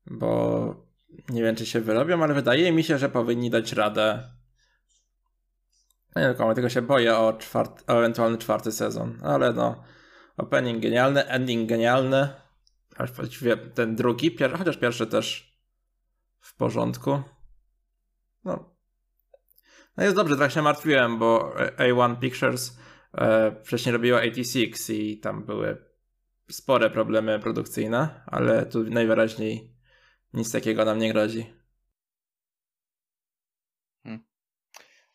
bo 0.07 0.87
nie 1.29 1.43
wiem, 1.43 1.57
czy 1.57 1.67
się 1.67 1.81
wyrobią, 1.81 2.23
ale 2.23 2.35
wydaje 2.35 2.73
mi 2.73 2.85
się, 2.85 2.99
że 2.99 3.09
powinni 3.09 3.51
dać 3.51 3.73
radę. 3.73 4.31
No 6.15 6.23
nie 6.23 6.29
tylko, 6.29 6.55
tylko 6.55 6.69
się 6.69 6.83
boję 6.83 7.17
o, 7.17 7.33
czwart, 7.33 7.91
o 7.91 7.99
ewentualny 7.99 8.39
czwarty 8.39 8.73
sezon, 8.73 9.19
ale 9.23 9.53
no 9.53 9.85
opening 10.37 10.83
genialny, 10.83 11.27
ending 11.27 11.69
genialny, 11.69 12.29
aż 12.97 13.13
właściwie 13.13 13.57
ten 13.57 13.97
drugi, 13.97 14.31
pier, 14.31 14.59
chociaż 14.59 14.77
pierwszy 14.77 15.07
też 15.07 15.57
w 16.41 16.57
porządku. 16.57 17.23
No. 18.45 18.76
No 19.97 20.05
jest 20.05 20.17
dobrze, 20.17 20.37
trochę 20.37 20.51
się 20.51 20.63
martwiłem, 20.63 21.19
bo 21.19 21.55
A1 21.79 22.19
Pictures 22.19 22.79
e, 23.15 23.57
wcześniej 23.65 23.93
robiło 23.93 24.19
86 24.19 24.91
i 24.91 25.19
tam 25.21 25.45
były 25.45 25.77
spore 26.51 26.91
problemy 26.91 27.39
produkcyjne, 27.41 28.23
ale 28.27 28.67
tu 28.67 28.83
najwyraźniej 28.85 29.73
nic 30.33 30.53
takiego 30.53 30.85
nam 30.85 30.99
nie 30.99 31.13
grozi. 31.13 31.47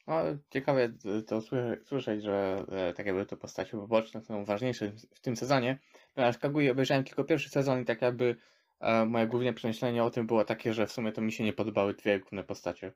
No, 0.07 0.21
ciekawe 0.49 0.89
to 1.27 1.41
słysze- 1.41 1.77
słyszeć, 1.85 2.23
że 2.23 2.65
e, 2.71 2.93
tak 2.93 3.05
jakby 3.05 3.25
te 3.25 3.37
postacie 3.37 3.71
poboczne 3.71 4.21
są 4.21 4.45
ważniejsze 4.45 4.89
w- 4.91 5.19
tym 5.19 5.35
sezonie, 5.35 5.79
ponieważ 6.15 6.37
Kaguya 6.37 6.69
obejrzałem 6.71 7.03
tylko 7.03 7.23
pierwszy 7.23 7.49
sezon 7.49 7.81
i 7.81 7.85
tak 7.85 8.01
jakby 8.01 8.35
e, 8.79 9.05
moje 9.05 9.27
główne 9.27 9.53
przemyślenie 9.53 10.03
o 10.03 10.09
tym 10.11 10.27
było 10.27 10.45
takie, 10.45 10.73
że 10.73 10.87
w 10.87 10.91
sumie 10.91 11.11
to 11.11 11.21
mi 11.21 11.31
się 11.31 11.43
nie 11.43 11.53
podobały 11.53 11.93
dwie 11.93 12.19
główne 12.19 12.43
postacie. 12.43 12.93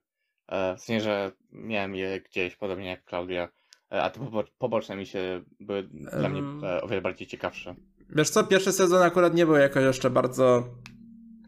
E, 0.47 0.75
w 0.77 0.81
sensie, 0.81 1.03
że 1.03 1.31
miałem 1.51 1.95
je 1.95 2.21
gdzieś, 2.21 2.55
podobnie 2.55 2.89
jak 2.89 3.05
Klaudia, 3.05 3.49
e, 3.91 4.01
a 4.03 4.09
te 4.09 4.19
pobo- 4.19 4.43
poboczne 4.57 4.95
mi 4.95 5.05
się 5.05 5.41
były 5.59 5.83
dla 6.19 6.29
mnie 6.29 6.67
e, 6.69 6.81
o 6.81 6.87
wiele 6.87 7.01
bardziej 7.01 7.27
ciekawsze. 7.27 7.75
Wiesz 8.09 8.29
co, 8.29 8.43
pierwszy 8.43 8.71
sezon 8.71 9.01
akurat 9.01 9.33
nie 9.33 9.45
był 9.45 9.55
jakoś 9.55 9.83
jeszcze 9.83 10.09
bardzo 10.09 10.63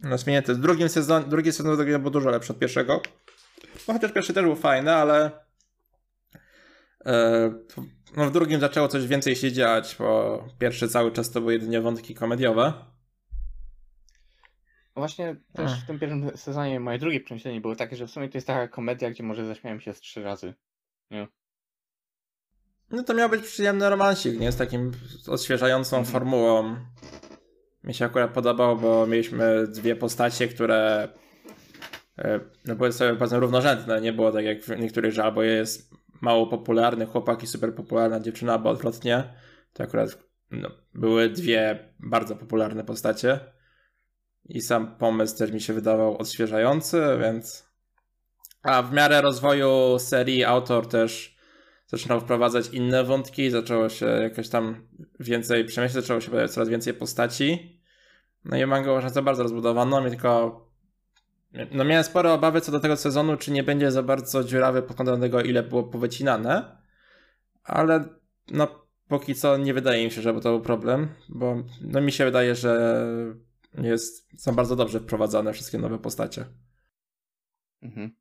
rozwinięty. 0.04 0.54
W 0.54 0.60
drugim 0.60 0.90
sezonie, 0.90 1.26
drugi 1.26 1.52
sezon 1.52 2.02
był 2.02 2.12
dużo 2.12 2.30
lepszy 2.30 2.54
od 2.54 2.60
pierwszego. 2.60 3.02
No 3.88 3.94
chociaż 3.94 4.12
pierwszy 4.12 4.34
też 4.34 4.44
był 4.44 4.56
fajny, 4.56 4.94
ale 4.94 5.32
no 8.18 8.26
w 8.26 8.32
drugim 8.32 8.60
zaczęło 8.60 8.88
coś 8.88 9.08
więcej 9.08 9.36
się 9.36 9.52
dziać, 9.52 9.96
bo 10.00 10.44
pierwszy 10.60 10.88
cały 10.88 11.12
czas 11.12 11.32
to 11.32 11.40
były 11.42 11.54
jedynie 11.54 11.82
wątki 11.82 12.16
komediowe. 12.16 12.74
No 14.98 15.02
Właśnie 15.02 15.36
też 15.54 15.72
Ech. 15.72 15.78
w 15.78 15.86
tym 15.88 16.00
pierwszym 16.00 16.38
sezonie 16.38 16.80
moje 16.80 17.00
drugie 17.00 17.20
przemyślenie 17.20 17.62
było 17.62 17.76
takie, 17.76 17.96
że 17.96 18.08
w 18.08 18.12
sumie 18.12 18.30
to 18.30 18.38
jest 18.38 18.48
taka 18.48 18.68
komedia, 18.68 19.10
gdzie 19.12 19.24
może 19.24 19.46
zaśmiałem 19.46 19.82
się 19.82 19.94
z 19.94 20.00
trzy 20.00 20.24
razy. 20.24 20.54
No 22.92 23.04
to 23.04 23.14
miał 23.14 23.30
być 23.30 23.44
przyjemny 23.44 23.90
romansik, 23.90 24.40
nie? 24.40 24.52
Z 24.52 24.58
takim 24.58 24.92
odświeżającą 25.28 25.98
Mhm. 25.98 26.14
formułą. 26.14 26.76
Mi 27.84 27.94
się 27.94 28.06
akurat 28.06 28.34
podobał, 28.34 28.78
bo 28.78 29.08
mieliśmy 29.08 29.68
dwie 29.68 29.96
postacie, 29.96 30.48
które 30.48 31.10
e, 32.18 32.40
no 32.66 32.76
były 32.76 32.92
sobie 32.92 33.14
bardzo 33.14 33.40
równorzędne. 33.40 34.02
Nie 34.02 34.14
było 34.14 34.32
tak 34.32 34.46
jak 34.46 34.62
w 34.64 34.80
niektórych, 34.80 35.14
że 35.14 35.24
albo 35.24 35.44
jest 35.44 35.92
mało 36.22 36.48
popularny 36.48 37.06
chłopak 37.06 37.44
i 37.44 37.48
super 37.48 37.76
popularna 37.76 38.20
dziewczyna, 38.20 38.54
albo 38.54 38.70
odwrotnie. 38.70 39.34
To 39.74 39.84
akurat 39.84 40.18
no, 40.52 40.70
były 40.94 41.30
dwie 41.30 41.94
bardzo 42.00 42.36
popularne 42.36 42.84
postacie. 42.84 43.57
I 44.50 44.62
sam 44.62 44.96
pomysł 44.96 45.38
też 45.38 45.52
mi 45.52 45.62
się 45.62 45.74
wydawał 45.74 46.18
odświeżający, 46.18 47.02
więc. 47.22 47.68
A 48.64 48.84
w 48.84 48.94
miarę 48.94 49.22
rozwoju 49.22 50.00
serii 50.00 50.44
autor 50.44 50.88
też 50.88 51.38
zaczynał 51.88 52.22
wprowadzać 52.22 52.70
inne 52.70 53.04
wątki, 53.04 53.50
zaczęło 53.50 53.90
się 53.90 54.06
jakoś 54.06 54.50
tam 54.50 54.88
więcej 55.20 55.66
przemyśleć, 55.66 56.04
zaczęło 56.04 56.22
się 56.22 56.32
pojawiać 56.32 56.52
coraz 56.52 56.70
więcej 56.70 56.94
postaci. 56.94 57.80
No 58.46 58.58
i 58.58 58.66
manga 58.66 58.92
uważam 58.92 59.10
za 59.10 59.22
bardzo 59.22 59.44
rozbudowaną, 59.44 60.10
tylko 60.10 60.62
no 61.72 61.84
miałem 61.84 62.04
spore 62.04 62.34
obawy 62.34 62.62
co 62.62 62.72
do 62.72 62.80
tego 62.80 62.98
sezonu, 62.98 63.38
czy 63.38 63.52
nie 63.52 63.64
będzie 63.64 63.92
za 63.92 64.04
bardzo 64.04 64.44
dziurawy 64.44 64.82
pod 64.82 64.98
kątem 64.98 65.22
tego, 65.22 65.42
ile 65.42 65.64
było 65.64 65.84
powycinane, 65.84 66.78
ale 67.64 68.06
no 68.52 68.68
póki 69.08 69.36
co 69.36 69.58
nie 69.58 69.74
wydaje 69.74 70.06
mi 70.06 70.12
się, 70.12 70.22
żeby 70.22 70.42
to 70.42 70.50
był 70.50 70.62
problem, 70.62 71.08
bo 71.30 71.64
no 71.82 72.02
mi 72.02 72.12
się 72.12 72.26
wydaje, 72.26 72.56
że 72.56 73.06
jest, 73.86 74.42
są 74.42 74.56
bardzo 74.56 74.76
dobrze 74.76 75.00
wprowadzane 75.00 75.54
wszystkie 75.54 75.78
nowe 75.78 76.00
postacie. 76.00 76.46
Mhm. 77.82 78.16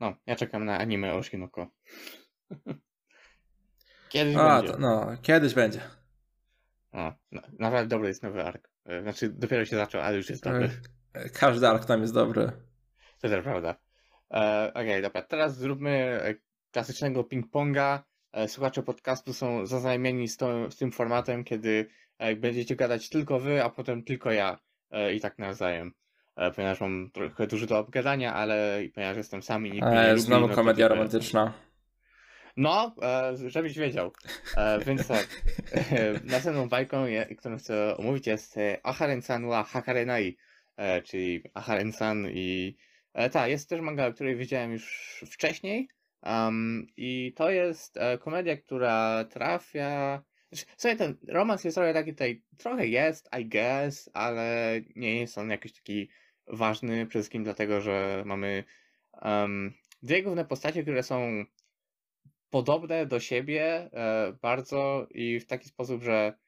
No, 0.00 0.16
ja 0.26 0.36
czekam 0.36 0.64
na 0.64 0.78
anime 0.78 1.14
Oshinoko. 1.14 1.70
Kiedyś 4.08 4.36
A, 4.36 4.56
będzie. 4.56 4.72
to, 4.72 4.78
no, 4.78 5.16
kiedyś 5.22 5.54
będzie. 5.54 5.80
O, 6.92 7.12
na, 7.32 7.42
naprawdę 7.58 7.88
dobry 7.88 8.08
jest 8.08 8.22
nowy 8.22 8.44
ark. 8.44 8.70
E, 8.84 9.02
Znaczy, 9.02 9.28
dopiero 9.28 9.64
się 9.64 9.76
zaczął, 9.76 10.00
ale 10.00 10.16
już 10.16 10.30
jest 10.30 10.44
dobry. 10.44 10.70
Każdy 11.34 11.68
ark 11.68 11.84
tam 11.84 12.00
jest 12.00 12.14
dobry. 12.14 12.52
To 13.20 13.28
też 13.28 13.44
prawda. 13.44 13.76
E, 14.30 14.72
Okej, 14.74 15.02
dobra, 15.02 15.22
teraz 15.22 15.56
zróbmy 15.56 15.90
e, 16.22 16.34
klasycznego 16.70 17.22
ping-ponga. 17.22 17.98
E, 18.32 18.48
słuchacze 18.48 18.82
podcastu 18.82 19.32
są 19.32 19.66
zaznajomieni 19.66 20.28
z, 20.28 20.36
to, 20.36 20.70
z 20.70 20.76
tym 20.76 20.92
formatem, 20.92 21.44
kiedy 21.44 21.88
e, 22.20 22.36
będziecie 22.36 22.76
gadać 22.76 23.08
tylko 23.08 23.40
wy, 23.40 23.64
a 23.64 23.70
potem 23.70 24.02
tylko 24.02 24.32
ja 24.32 24.58
e, 24.90 25.14
i 25.14 25.20
tak 25.20 25.38
nawzajem. 25.38 25.92
E, 26.36 26.50
ponieważ 26.50 26.80
mam 26.80 27.10
trochę 27.12 27.46
dużo 27.46 27.66
do 27.66 27.78
obgadania, 27.78 28.34
ale 28.34 28.82
ponieważ 28.94 29.16
jestem 29.16 29.42
sam 29.42 29.66
i 29.66 29.70
nikt 29.70 29.86
mnie 29.86 29.96
nie 29.96 30.02
E, 30.02 30.10
lubi, 30.10 30.20
znowu 30.20 30.42
no 30.42 30.48
to 30.48 30.54
komedia 30.54 30.82
ja. 30.82 30.88
romantyczna. 30.88 31.52
No, 32.56 32.94
żebyś 33.46 33.78
wiedział. 33.78 34.12
Więc 34.86 35.08
tak, 35.08 35.42
następną 36.24 36.68
bajką, 36.68 37.04
którą 37.38 37.58
chcę 37.58 37.96
omówić 37.96 38.26
jest 38.26 38.56
Aharen-san 38.82 39.48
wa 39.48 39.62
Hakarenai, 39.62 40.36
czyli 41.04 41.42
Aharen-san 41.54 42.26
i 42.30 42.76
tak, 43.32 43.50
jest 43.50 43.68
też 43.68 43.80
manga, 43.80 44.06
o 44.06 44.12
której 44.12 44.36
wiedziałem 44.36 44.72
już 44.72 45.24
wcześniej 45.30 45.88
um, 46.22 46.86
i 46.96 47.32
to 47.36 47.50
jest 47.50 47.98
komedia, 48.20 48.56
która 48.56 49.24
trafia... 49.24 50.22
Znaczy, 50.52 50.66
Sobie 50.76 50.96
ten 50.96 51.16
romans 51.28 51.64
jest 51.64 51.74
trochę 51.74 51.94
taki 51.94 52.10
tutaj, 52.12 52.42
trochę 52.58 52.86
jest, 52.86 53.28
I 53.40 53.46
guess, 53.46 54.10
ale 54.12 54.80
nie 54.96 55.20
jest 55.20 55.38
on 55.38 55.50
jakiś 55.50 55.72
taki 55.72 56.08
ważny, 56.46 57.06
przede 57.06 57.08
wszystkim 57.22 57.44
dlatego, 57.44 57.80
że 57.80 58.22
mamy 58.26 58.64
um, 59.22 59.72
dwie 60.02 60.22
główne 60.22 60.44
postacie, 60.44 60.82
które 60.82 61.02
są 61.02 61.44
podobne 62.50 63.06
do 63.06 63.20
siebie 63.20 63.90
e, 63.92 64.32
bardzo 64.42 65.06
i 65.10 65.40
w 65.40 65.46
taki 65.46 65.68
sposób, 65.68 66.02
że 66.02 66.38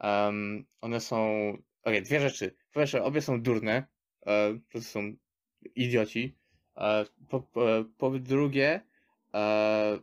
em, 0.00 0.66
one 0.80 1.00
są. 1.00 1.52
Okej, 1.82 2.02
dwie 2.02 2.20
rzeczy. 2.20 2.56
Po 2.72 2.80
pierwsze, 2.80 3.02
obie 3.02 3.22
są 3.22 3.42
durne, 3.42 3.86
e, 4.26 4.54
po 4.54 4.70
prostu 4.70 4.90
są 4.92 5.12
idioci. 5.74 6.38
E, 6.76 7.04
po, 7.28 7.40
po, 7.40 7.84
po 7.98 8.10
drugie, 8.10 8.80
e, 9.34 9.98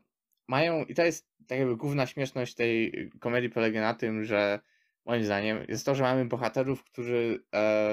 mają. 0.47 0.85
I 0.85 0.93
to 0.95 1.03
jest 1.05 1.30
tak 1.51 1.59
jakby 1.59 1.75
główna 1.75 2.07
śmieszność 2.07 2.55
tej 2.55 3.09
komedii 3.19 3.49
polega 3.49 3.81
na 3.81 3.93
tym, 3.93 4.23
że 4.23 4.59
moim 5.05 5.23
zdaniem 5.23 5.65
jest 5.67 5.85
to, 5.85 5.95
że 5.95 6.03
mamy 6.03 6.25
bohaterów, 6.25 6.83
którzy 6.83 7.43
e, 7.55 7.91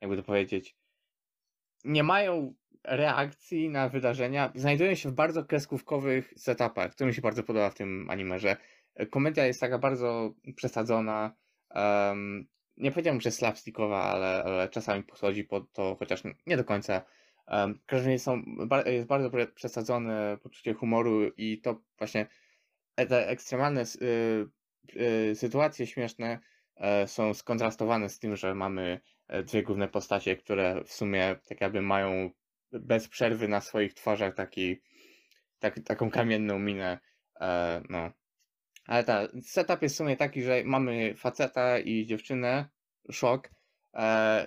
jakby 0.00 0.16
to 0.16 0.22
powiedzieć, 0.22 0.76
nie 1.84 2.02
mają 2.02 2.54
reakcji 2.84 3.68
na 3.68 3.88
wydarzenia 3.88 4.52
znajdują 4.54 4.94
się 4.94 5.08
w 5.08 5.12
bardzo 5.12 5.44
kreskówkowych 5.44 6.32
setupach, 6.36 6.94
co 6.94 7.06
mi 7.06 7.14
się 7.14 7.22
bardzo 7.22 7.42
podoba 7.42 7.70
w 7.70 7.74
tym 7.74 8.10
anime, 8.10 8.38
że 8.38 8.56
komedia 9.10 9.46
jest 9.46 9.60
taka 9.60 9.78
bardzo 9.78 10.34
przesadzona. 10.56 11.36
Um, 11.74 12.48
nie 12.76 12.90
powiedziałbym, 12.90 13.20
że 13.20 13.30
slapstickowa, 13.30 14.02
ale, 14.02 14.44
ale 14.44 14.68
czasami 14.68 15.02
podchodzi 15.02 15.44
pod 15.44 15.72
to, 15.72 15.96
chociaż 15.98 16.22
nie 16.46 16.56
do 16.56 16.64
końca. 16.64 17.02
Um, 17.50 17.80
razie 17.90 18.18
są, 18.18 18.42
jest 18.86 19.06
bardzo 19.06 19.30
przesadzone 19.54 20.38
poczucie 20.42 20.74
humoru 20.74 21.28
i 21.36 21.60
to 21.60 21.82
właśnie 21.98 22.26
e- 22.96 23.06
te 23.06 23.28
ekstremalne 23.28 23.82
y, 23.82 24.46
y, 25.30 25.34
sytuacje 25.34 25.86
śmieszne 25.86 26.38
e, 26.76 27.08
są 27.08 27.34
skontrastowane 27.34 28.08
z 28.08 28.18
tym, 28.18 28.36
że 28.36 28.54
mamy 28.54 29.00
e, 29.28 29.42
dwie 29.42 29.62
główne 29.62 29.88
postacie, 29.88 30.36
które 30.36 30.84
w 30.84 30.92
sumie 30.92 31.36
tak 31.48 31.60
jakby 31.60 31.82
mają 31.82 32.30
bez 32.72 33.08
przerwy 33.08 33.48
na 33.48 33.60
swoich 33.60 33.94
twarzach 33.94 34.34
taki, 34.34 34.80
tak, 35.58 35.80
taką 35.80 36.10
kamienną 36.10 36.58
minę. 36.58 36.98
No. 37.90 38.10
Ale 38.86 39.04
tak, 39.04 39.30
setup 39.42 39.82
jest 39.82 39.94
w 39.94 39.98
sumie 39.98 40.16
taki, 40.16 40.42
że 40.42 40.62
mamy 40.64 41.14
faceta 41.14 41.78
i 41.78 42.06
dziewczynę, 42.06 42.68
szok, 43.10 43.50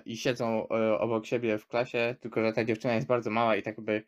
i 0.06 0.16
siedzą 0.16 0.68
e, 0.68 0.98
obok 0.98 1.26
siebie 1.26 1.58
w 1.58 1.66
klasie, 1.66 2.14
tylko 2.20 2.42
że 2.42 2.52
ta 2.52 2.64
dziewczyna 2.64 2.94
jest 2.94 3.06
bardzo 3.06 3.30
mała 3.30 3.56
i 3.56 3.62
tak 3.62 3.76
jakby 3.76 4.02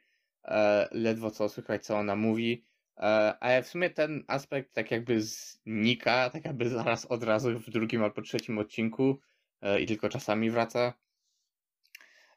e, 0.44 0.88
ledwo 0.92 1.30
co 1.30 1.48
słychać, 1.48 1.84
co 1.86 1.96
ona 1.96 2.16
mówi. 2.16 2.64
E, 2.96 3.00
ale 3.40 3.62
w 3.62 3.68
sumie 3.68 3.90
ten 3.90 4.24
aspekt 4.28 4.74
tak 4.74 4.90
jakby 4.90 5.22
znika, 5.22 6.30
tak 6.30 6.44
jakby 6.44 6.68
zaraz 6.68 7.06
od 7.06 7.22
razu 7.22 7.58
w 7.58 7.70
drugim 7.70 8.02
albo 8.02 8.22
trzecim 8.22 8.58
odcinku 8.58 9.20
e, 9.62 9.80
i 9.80 9.86
tylko 9.86 10.08
czasami 10.08 10.50
wraca. 10.50 10.94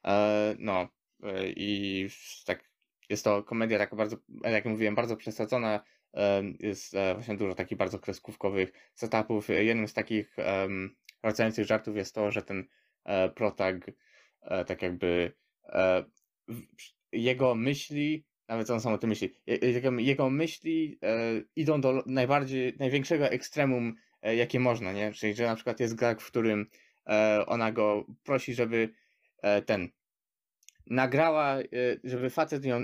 E, 0.06 0.56
no, 0.60 0.88
e, 1.24 1.50
i 1.50 2.10
tak 2.45 2.64
jest 3.10 3.24
to 3.24 3.43
komedia 3.43 3.78
taka 3.78 3.95
bardzo, 3.95 4.18
jak 4.43 4.66
mówiłem, 4.66 4.95
bardzo 4.95 5.18
przesadzona. 5.18 5.84
e, 6.14 6.43
Jest 6.60 6.95
e, 6.95 7.14
właśnie 7.14 7.38
dużo 7.38 7.56
takich 7.56 7.78
bardzo 7.78 8.00
kreskówkowych 8.00 8.91
setupów. 8.93 9.50
Jednym 9.50 9.88
z 9.88 9.93
takich 9.93 10.36
wracających 11.24 11.66
żartów 11.66 11.95
jest 11.95 12.16
to, 12.16 12.32
że 12.32 12.41
ten 12.41 12.60
e, 12.60 12.64
protag 13.36 13.91
e, 14.41 14.66
tak 14.66 14.82
jakby 14.82 15.34
e, 15.66 16.03
jego 17.12 17.55
myśli, 17.55 18.26
nawet 18.47 18.70
on 18.70 18.82
sam 18.82 18.93
o 18.93 18.97
tym 18.97 19.10
myśli, 19.10 19.34
je- 19.47 19.82
jego, 19.97 20.30
myśli 20.30 20.99
e, 21.03 21.18
idą 21.55 21.82
do 21.82 22.03
najbardziej, 22.05 22.76
największego 22.80 23.30
ekstremum, 23.30 23.95
e, 24.22 24.36
jakie 24.36 24.60
można, 24.60 24.93
nie? 24.93 25.14
Czyli, 25.14 25.34
że 25.36 25.45
na 25.45 25.55
przykład 25.55 25.80
jest 25.80 25.95
gag, 25.95 26.22
w 26.22 26.28
którym 26.28 26.70
e, 27.08 27.43
ona 27.45 27.72
go 27.72 28.05
prosi, 28.24 28.53
żeby 28.53 28.89
e, 29.41 29.62
ten 29.62 29.89
nagrała, 30.86 31.60
e, 31.60 31.64
żeby 32.03 32.30
facet 32.30 32.66
ją, 32.66 32.82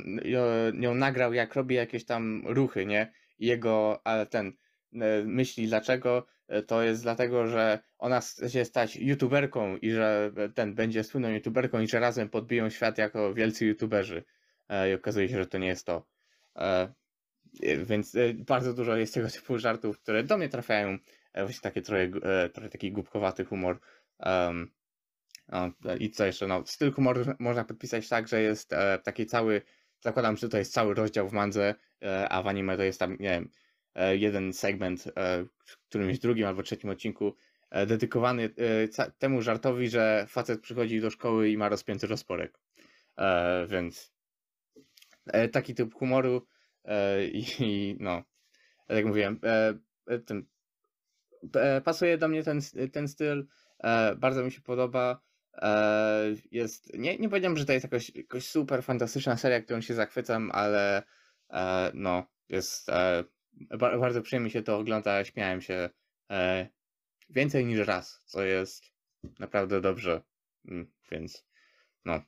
ją 0.74 0.95
nagrał, 0.95 1.34
jak 1.34 1.55
robi 1.55 1.76
jakieś 1.76 2.05
tam 2.05 2.43
ruchy, 2.45 2.86
nie? 2.86 3.13
Jego, 3.39 4.01
ale 4.07 4.26
ten 4.26 4.47
e, 4.93 5.24
myśli 5.26 5.67
dlaczego, 5.67 6.17
e, 6.17 6.43
to 6.62 6.84
jest 6.84 7.04
dlatego, 7.04 7.47
że 7.47 7.80
ona 7.97 8.20
chce 8.20 8.49
się 8.49 8.66
stać 8.66 8.95
youtuberką 8.95 9.78
i 9.78 9.91
że 9.91 10.32
e, 10.38 10.49
ten 10.49 10.76
będzie 10.76 11.04
słynną 11.04 11.30
youtuberką 11.30 11.80
i 11.80 11.88
że 11.88 11.99
razem 11.99 12.30
podbiją 12.30 12.70
świat 12.70 12.97
jako 12.97 13.34
wielcy 13.34 13.66
youtuberzy. 13.66 14.24
E, 14.70 14.91
I 14.91 14.93
okazuje 14.93 15.30
się, 15.30 15.38
że 15.38 15.45
to 15.45 15.58
nie 15.58 15.68
jest 15.68 15.86
to. 15.86 16.06
E, 16.56 16.93
e, 17.64 17.78
Więc 17.78 18.16
e, 18.16 18.34
bardzo 18.34 18.74
dużo 18.74 18.95
jest 18.95 19.14
tego 19.14 19.30
typu 19.30 19.60
żartów, 19.60 19.99
które 19.99 20.24
do 20.24 20.38
mnie 20.38 20.49
trafiają. 20.49 20.97
E, 21.34 21.45
Właśnie 21.45 21.62
takie 21.62 21.82
trochę, 21.82 22.04
e, 22.04 22.49
trochę 22.49 22.70
taki 22.70 22.91
głupkowaty 22.91 23.45
humor. 23.45 23.80
I 25.99 26.10
co 26.12 26.26
jeszcze? 26.26 26.47
No, 26.47 26.64
styl 26.66 26.91
humoru 26.91 27.22
można 27.39 27.64
podpisać 27.64 28.10
tak, 28.10 28.28
że 28.28 28.41
jest 28.41 28.74
e, 28.74 28.99
taki 29.04 29.26
cały. 29.26 29.62
Zakładam, 29.99 30.38
że 30.38 30.49
to 30.49 30.58
jest 30.58 30.74
cały 30.74 30.93
rozdział 30.93 31.30
w 31.30 31.34
mandze, 31.34 31.76
e, 32.04 32.30
a 32.30 32.43
w 32.43 32.47
anime 32.47 32.78
to 32.78 32.84
jest 32.84 32.99
tam, 32.99 33.12
nie 33.12 33.30
wiem, 33.30 33.43
e, 33.43 33.62
jeden 33.96 34.54
segment 34.54 35.08
e, 35.08 35.46
w 35.66 35.78
którymś 35.89 36.20
drugim 36.20 36.48
albo 36.48 36.64
trzecim 36.64 36.89
odcinku 36.89 37.36
e, 37.70 37.86
dedykowany 37.86 38.44
e, 38.98 39.12
temu 39.12 39.41
żartowi, 39.41 39.89
że 39.89 40.26
facet 40.30 40.62
przychodzi 40.62 41.02
do 41.02 41.10
szkoły 41.10 41.50
i 41.50 41.58
ma 41.58 41.70
rozpięty 41.70 42.08
rozporek. 42.08 42.60
E, 43.18 43.68
więc 43.68 44.14
e, 45.26 45.50
taki 45.50 45.76
typ 45.76 45.94
humoru 45.94 46.48
e, 46.86 47.26
i, 47.26 47.98
no, 48.00 48.24
tak 48.88 48.98
jak 48.98 49.06
mówiłem, 49.06 49.39
e, 49.44 49.74
e, 50.08 50.20
ten, 50.20 50.46
e, 51.56 51.82
pasuje 51.82 52.18
do 52.18 52.28
mnie 52.28 52.44
ten, 52.44 52.60
ten 52.91 53.08
styl, 53.08 53.48
e, 53.80 54.16
bardzo 54.16 54.44
mi 54.44 54.52
się 54.52 54.62
podoba. 54.62 55.22
E, 55.54 56.36
jest, 56.52 56.94
nie, 56.94 57.18
nie 57.18 57.30
powiedziałem, 57.30 57.58
że 57.58 57.66
to 57.66 57.74
jest 57.74 57.84
jakoś, 57.84 58.16
jakoś 58.16 58.48
super 58.48 58.84
fantastyczna 58.84 59.38
seria, 59.38 59.62
którą 59.62 59.82
się 59.82 59.94
zachwycam, 59.94 60.52
ale 60.54 61.04
e, 61.50 61.91
no, 61.94 62.26
jest 62.50 62.89
e, 62.89 63.24
ba, 63.54 63.97
bardzo 63.97 64.22
przyjemnie 64.22 64.49
się 64.49 64.64
to 64.64 64.78
ogląda, 64.78 65.26
śmiałem 65.26 65.62
się 65.62 65.89
e, 66.32 66.68
więcej 67.30 67.66
niż 67.66 67.88
raz, 67.88 68.24
co 68.26 68.43
jest 68.43 68.84
naprawdę 69.39 69.82
dobrze, 69.82 70.22
Mm, 70.66 70.88
więc 71.12 71.45
no, 72.06 72.22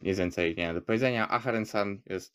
nic 0.00 0.18
więcej 0.18 0.56
nie 0.56 0.74
do 0.74 0.82
powiedzenia. 0.82 1.28
Aharen-san 1.28 2.02
jest 2.06 2.34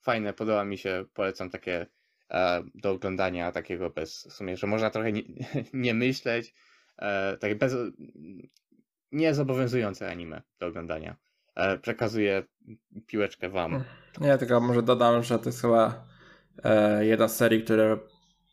fajne, 0.00 0.32
podoba 0.32 0.64
mi 0.64 0.78
się, 0.78 1.04
polecam 1.14 1.50
takie 1.50 1.86
e, 2.30 2.62
do 2.74 2.90
oglądania 2.90 3.52
takiego 3.52 3.90
bez, 3.90 4.26
w 4.30 4.32
sumie, 4.32 4.56
że 4.56 4.66
można 4.66 4.90
trochę 4.90 5.12
nie, 5.12 5.22
nie 5.72 5.94
myśleć, 5.94 6.54
e, 6.98 7.36
takie 7.36 7.54
bez, 7.54 7.74
niezobowiązujące 9.12 10.10
anime 10.10 10.42
do 10.58 10.66
oglądania. 10.66 11.16
E, 11.54 11.78
przekazuję 11.78 12.42
piłeczkę 13.06 13.48
wam. 13.48 13.84
Ja 14.20 14.38
tylko 14.38 14.60
może 14.60 14.82
dodam, 14.82 15.22
że 15.22 15.38
to 15.38 15.48
jest 15.48 15.62
chyba 15.62 16.06
jedna 17.00 17.28
z 17.28 17.36
serii, 17.36 17.62
które 17.64 17.98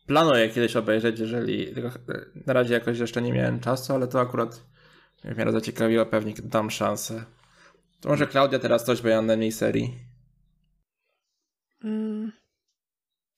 planuję 0.06 0.48
kiedyś 0.48 0.76
obejrzeć, 0.76 1.18
jeżeli 1.18 1.68
e, 1.68 1.90
na 2.46 2.52
razie 2.52 2.74
jakoś 2.74 2.98
jeszcze 2.98 3.22
nie 3.22 3.32
miałem 3.32 3.60
czasu, 3.60 3.94
ale 3.94 4.08
to 4.08 4.20
akurat 4.20 4.60
w 5.24 5.36
miarę 5.36 5.52
zaciekawiło, 5.52 6.06
pewnie 6.06 6.34
dam 6.42 6.70
szansę. 6.70 7.24
To 8.00 8.08
może 8.08 8.26
Klaudia 8.26 8.58
teraz 8.58 8.84
coś 8.84 9.00
powie 9.00 9.18
o 9.18 9.22
innej 9.22 9.52
serii. 9.52 9.98
Mm. 11.84 12.32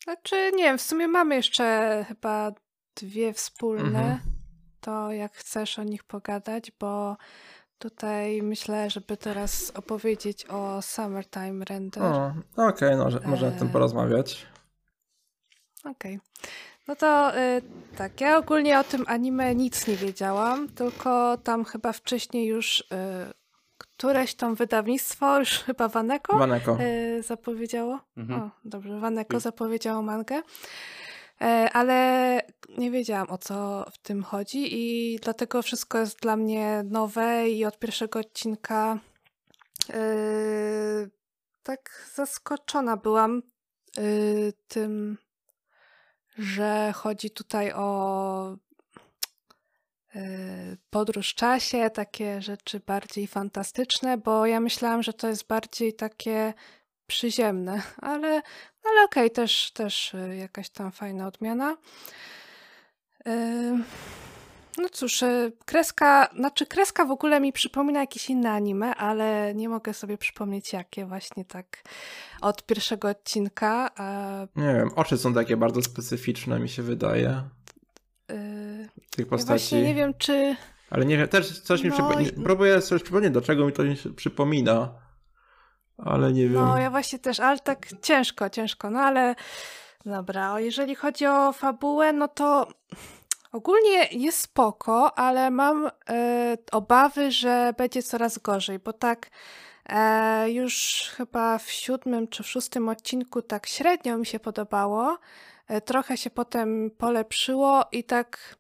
Znaczy, 0.04 0.50
nie 0.54 0.64
wiem, 0.64 0.78
w 0.78 0.82
sumie 0.82 1.08
mamy 1.08 1.34
jeszcze 1.36 2.04
chyba 2.08 2.52
dwie 2.96 3.32
wspólne. 3.32 3.98
Mhm. 3.98 4.18
To 4.80 5.12
jak 5.12 5.32
chcesz 5.32 5.78
o 5.78 5.82
nich 5.84 6.04
pogadać, 6.04 6.72
bo 6.80 7.16
tutaj 7.78 8.42
myślę, 8.42 8.90
żeby 8.90 9.16
teraz 9.16 9.72
opowiedzieć 9.74 10.46
o 10.46 10.82
Summertime 10.82 11.64
Render. 11.64 12.02
O, 12.02 12.34
okej, 12.56 12.96
no, 12.96 13.10
że- 13.10 13.20
może 13.20 13.48
o 13.48 13.50
tym 13.50 13.66
Eee. 13.66 13.72
porozmawiać. 13.72 14.46
Okej. 15.84 16.20
No 16.88 16.96
to 16.96 17.38
y, 17.38 17.62
tak, 17.96 18.20
ja 18.20 18.38
ogólnie 18.38 18.78
o 18.80 18.84
tym 18.84 19.04
anime 19.06 19.54
nic 19.54 19.86
nie 19.86 19.96
wiedziałam, 19.96 20.68
tylko 20.68 21.38
tam 21.44 21.64
chyba 21.64 21.92
wcześniej 21.92 22.46
już 22.46 22.80
y, 22.80 22.84
któreś 23.78 24.34
tam 24.34 24.54
wydawnictwo, 24.54 25.38
już 25.38 25.50
chyba 25.50 25.88
Waneko, 25.88 26.38
Waneko. 26.38 26.78
y, 26.80 27.22
zapowiedziało. 27.22 27.98
Mhm. 28.16 28.42
O, 28.42 28.50
dobrze, 28.64 29.00
Waneko 29.00 29.34
Już. 29.36 29.42
zapowiedziało 29.42 30.02
mangę. 30.02 30.42
E, 31.40 31.70
ale 31.72 32.40
nie 32.78 32.90
wiedziałam 32.90 33.30
o 33.30 33.38
co 33.38 33.84
w 33.92 33.98
tym 33.98 34.22
chodzi 34.22 34.68
i 34.70 35.16
dlatego 35.22 35.62
wszystko 35.62 35.98
jest 35.98 36.20
dla 36.20 36.36
mnie 36.36 36.82
nowe 36.84 37.48
i 37.48 37.64
od 37.64 37.78
pierwszego 37.78 38.18
odcinka 38.18 38.98
y, 39.90 41.10
tak 41.62 42.10
zaskoczona 42.14 42.96
byłam 42.96 43.42
y, 43.98 44.52
tym, 44.68 45.18
że 46.38 46.92
chodzi 46.96 47.30
tutaj 47.30 47.72
o 47.72 48.56
y, 50.16 50.76
podróż 50.90 51.30
w 51.30 51.34
czasie, 51.34 51.90
takie 51.90 52.42
rzeczy 52.42 52.80
bardziej 52.80 53.26
fantastyczne, 53.26 54.18
bo 54.18 54.46
ja 54.46 54.60
myślałam, 54.60 55.02
że 55.02 55.12
to 55.12 55.28
jest 55.28 55.46
bardziej 55.46 55.94
takie 55.94 56.54
przyziemne, 57.06 57.82
ale, 58.00 58.28
ale 58.84 59.04
okej, 59.04 59.26
okay, 59.26 59.30
też, 59.30 59.70
też 59.70 60.14
y, 60.14 60.36
jakaś 60.36 60.70
tam 60.70 60.92
fajna 60.92 61.26
odmiana. 61.26 61.76
Y, 63.26 63.78
no 64.78 64.88
cóż, 64.88 65.22
y, 65.22 65.52
kreska, 65.64 66.28
znaczy 66.36 66.66
kreska 66.66 67.04
w 67.04 67.10
ogóle 67.10 67.40
mi 67.40 67.52
przypomina 67.52 68.00
jakieś 68.00 68.30
inne 68.30 68.50
anime, 68.50 68.94
ale 68.94 69.54
nie 69.54 69.68
mogę 69.68 69.94
sobie 69.94 70.18
przypomnieć 70.18 70.72
jakie 70.72 71.06
właśnie 71.06 71.44
tak 71.44 71.82
od 72.40 72.66
pierwszego 72.66 73.08
odcinka. 73.08 73.90
A... 73.96 74.40
Nie 74.56 74.74
wiem, 74.74 74.90
oczy 74.96 75.18
są 75.18 75.34
takie 75.34 75.56
bardzo 75.56 75.82
specyficzne 75.82 76.60
mi 76.60 76.68
się 76.68 76.82
wydaje. 76.82 77.42
Yy... 78.28 78.88
Tych 79.10 79.26
postaci. 79.26 79.52
Ja 79.52 79.58
właśnie 79.58 79.82
nie 79.82 79.94
wiem 79.94 80.14
czy... 80.18 80.56
Ale 80.90 81.06
nie 81.06 81.16
wiem, 81.16 81.28
też 81.28 81.60
coś 81.60 81.82
mi 81.82 81.88
no, 81.88 81.94
przypomina. 81.94 82.30
Próbuję 82.44 82.80
sobie 82.80 83.00
przypomnieć, 83.00 83.32
do 83.32 83.40
czego 83.40 83.66
mi 83.66 83.72
to 83.72 83.82
przypomina. 84.16 84.94
Ale 85.98 86.32
nie 86.32 86.42
wiem. 86.42 86.52
No 86.52 86.78
ja 86.78 86.90
właśnie 86.90 87.18
też, 87.18 87.40
ale 87.40 87.58
tak 87.58 87.86
ciężko, 88.02 88.50
ciężko, 88.50 88.90
no 88.90 89.00
ale 89.00 89.34
dobra, 90.06 90.60
jeżeli 90.60 90.94
chodzi 90.94 91.26
o 91.26 91.52
fabułę, 91.52 92.12
no 92.12 92.28
to 92.28 92.68
Ogólnie 93.52 94.08
jest 94.10 94.40
spoko, 94.40 95.18
ale 95.18 95.50
mam 95.50 95.90
e, 96.10 96.56
obawy, 96.72 97.30
że 97.30 97.74
będzie 97.78 98.02
coraz 98.02 98.38
gorzej, 98.38 98.78
bo 98.78 98.92
tak 98.92 99.30
e, 99.88 100.50
już 100.50 101.02
chyba 101.16 101.58
w 101.58 101.70
siódmym 101.70 102.28
czy 102.28 102.42
w 102.42 102.46
szóstym 102.46 102.88
odcinku 102.88 103.42
tak 103.42 103.66
średnio 103.66 104.18
mi 104.18 104.26
się 104.26 104.40
podobało. 104.40 105.18
E, 105.68 105.80
trochę 105.80 106.16
się 106.16 106.30
potem 106.30 106.90
polepszyło 106.98 107.84
i 107.92 108.04
tak 108.04 108.56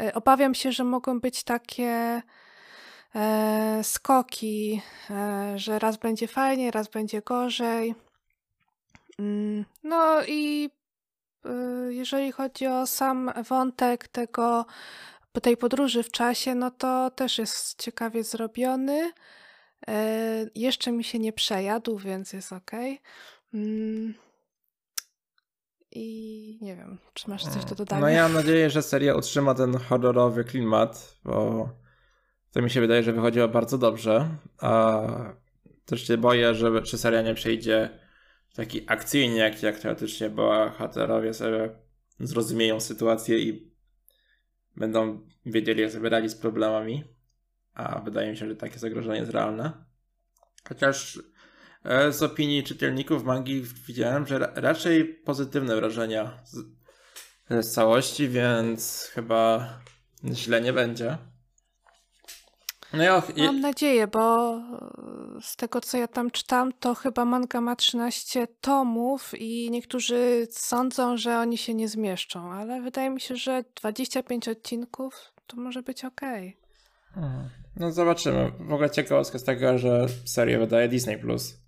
e, 0.00 0.14
obawiam 0.14 0.54
się, 0.54 0.72
że 0.72 0.84
mogą 0.84 1.20
być 1.20 1.44
takie 1.44 2.22
e, 3.14 3.80
skoki, 3.82 4.82
e, 5.10 5.52
że 5.56 5.78
raz 5.78 5.96
będzie 5.96 6.28
fajnie, 6.28 6.70
raz 6.70 6.88
będzie 6.88 7.22
gorzej. 7.22 7.94
Mm, 9.18 9.64
no 9.82 10.22
i 10.28 10.70
Y, 10.70 10.81
jeżeli 11.88 12.32
chodzi 12.32 12.66
o 12.66 12.86
sam 12.86 13.30
wątek 13.48 14.08
tego, 14.08 14.66
tej 15.42 15.56
podróży 15.56 16.02
w 16.02 16.10
czasie, 16.10 16.54
no 16.54 16.70
to 16.70 17.10
też 17.10 17.38
jest 17.38 17.82
ciekawie 17.82 18.24
zrobiony. 18.24 19.12
Y, 19.88 19.92
jeszcze 20.54 20.92
mi 20.92 21.04
się 21.04 21.18
nie 21.18 21.32
przejadł, 21.32 21.98
więc 21.98 22.32
jest 22.32 22.52
ok. 22.52 22.70
Mm. 23.54 24.14
I 25.94 26.58
nie 26.60 26.76
wiem, 26.76 26.98
czy 27.12 27.30
masz 27.30 27.44
coś 27.44 27.54
do 27.54 27.60
mm. 27.62 27.76
dodania? 27.76 28.00
No 28.00 28.08
ja 28.08 28.22
mam 28.22 28.32
nadzieję, 28.32 28.70
że 28.70 28.82
seria 28.82 29.14
utrzyma 29.14 29.54
ten 29.54 29.78
horrorowy 29.78 30.44
klimat, 30.44 31.16
bo 31.24 31.68
to 32.52 32.62
mi 32.62 32.70
się 32.70 32.80
wydaje, 32.80 33.02
że 33.02 33.12
wychodziło 33.12 33.48
bardzo 33.48 33.78
dobrze. 33.78 34.28
A 34.60 35.02
też 35.84 36.06
się 36.06 36.18
boję, 36.18 36.54
że 36.54 36.82
czy 36.82 36.98
seria 36.98 37.22
nie 37.22 37.34
przejdzie 37.34 38.01
taki 38.56 38.84
akcyjnie, 38.86 39.36
jak, 39.36 39.62
jak 39.62 39.78
teoretycznie 39.78 40.30
bohaterowie 40.30 41.34
sobie 41.34 41.70
zrozumieją 42.20 42.80
sytuację 42.80 43.38
i 43.38 43.72
będą 44.76 45.26
wiedzieli, 45.46 45.82
jak 45.82 45.92
sobie 45.92 46.08
radzić 46.08 46.30
z 46.30 46.34
problemami. 46.34 47.04
A 47.74 48.00
wydaje 48.00 48.30
mi 48.30 48.36
się, 48.36 48.48
że 48.48 48.56
takie 48.56 48.78
zagrożenie 48.78 49.18
jest 49.18 49.32
realne. 49.32 49.72
Chociaż 50.68 51.22
e, 51.84 52.12
z 52.12 52.22
opinii 52.22 52.64
czytelników 52.64 53.24
mangi 53.24 53.62
widziałem, 53.86 54.26
że 54.26 54.38
raczej 54.54 55.04
pozytywne 55.04 55.76
wrażenia 55.76 56.42
z, 56.44 56.56
z 57.50 57.72
całości, 57.72 58.28
więc 58.28 59.10
chyba 59.12 59.68
źle 60.32 60.60
nie 60.60 60.72
będzie. 60.72 61.18
No 62.92 63.02
ja, 63.02 63.22
Mam 63.36 63.60
nadzieję, 63.60 64.06
bo 64.06 64.54
z 65.40 65.56
tego 65.56 65.80
co 65.80 65.98
ja 65.98 66.08
tam 66.08 66.30
czytam, 66.30 66.72
to 66.72 66.94
chyba 66.94 67.24
manga 67.24 67.60
ma 67.60 67.76
13 67.76 68.46
tomów 68.60 69.32
i 69.38 69.70
niektórzy 69.70 70.46
sądzą, 70.50 71.16
że 71.16 71.38
oni 71.38 71.58
się 71.58 71.74
nie 71.74 71.88
zmieszczą, 71.88 72.52
ale 72.52 72.82
wydaje 72.82 73.10
mi 73.10 73.20
się, 73.20 73.36
że 73.36 73.64
25 73.80 74.48
odcinków 74.48 75.32
to 75.46 75.56
może 75.56 75.82
być 75.82 76.04
ok. 76.04 76.20
No 77.76 77.92
zobaczymy. 77.92 78.52
W 78.60 78.72
ogóle 78.72 78.90
ciekawostka 78.90 79.38
z 79.38 79.44
tego, 79.44 79.78
że 79.78 80.06
serię 80.24 80.58
wydaje 80.58 80.88
Disney+. 80.88 81.18
Plus. 81.18 81.62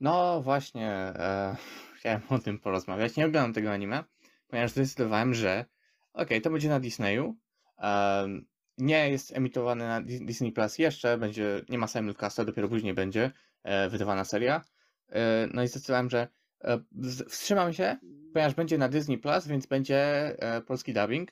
No 0.00 0.42
właśnie, 0.42 0.90
e, 0.90 1.56
chciałem 1.96 2.20
o 2.28 2.38
tym 2.38 2.58
porozmawiać. 2.58 3.16
Nie 3.16 3.26
oglądam 3.26 3.52
tego 3.52 3.70
anime, 3.70 4.04
ponieważ 4.48 4.70
zdecydowałem, 4.70 5.34
że 5.34 5.64
okej, 6.12 6.24
okay, 6.24 6.40
to 6.40 6.50
będzie 6.50 6.68
na 6.68 6.80
Disneyu. 6.80 7.36
Um, 7.82 8.46
nie 8.78 9.10
jest 9.10 9.36
emitowany 9.36 9.88
na 9.88 10.00
Disney 10.00 10.52
Plus 10.52 10.78
jeszcze, 10.78 11.18
będzie, 11.18 11.64
nie 11.68 11.78
ma 11.78 11.86
simulcasta, 11.86 12.44
dopiero 12.44 12.68
później 12.68 12.94
będzie 12.94 13.30
e, 13.62 13.88
wydawana 13.88 14.24
seria. 14.24 14.64
E, 15.08 15.48
no 15.54 15.62
i 15.62 15.68
zdecydowałem, 15.68 16.10
że 16.10 16.28
e, 16.64 16.80
wstrzymam 17.28 17.72
się, 17.72 17.96
ponieważ 18.32 18.54
będzie 18.54 18.78
na 18.78 18.88
Disney 18.88 19.18
Plus, 19.18 19.46
więc 19.46 19.66
będzie 19.66 20.36
polski 20.66 20.92
dubbing. 20.92 21.30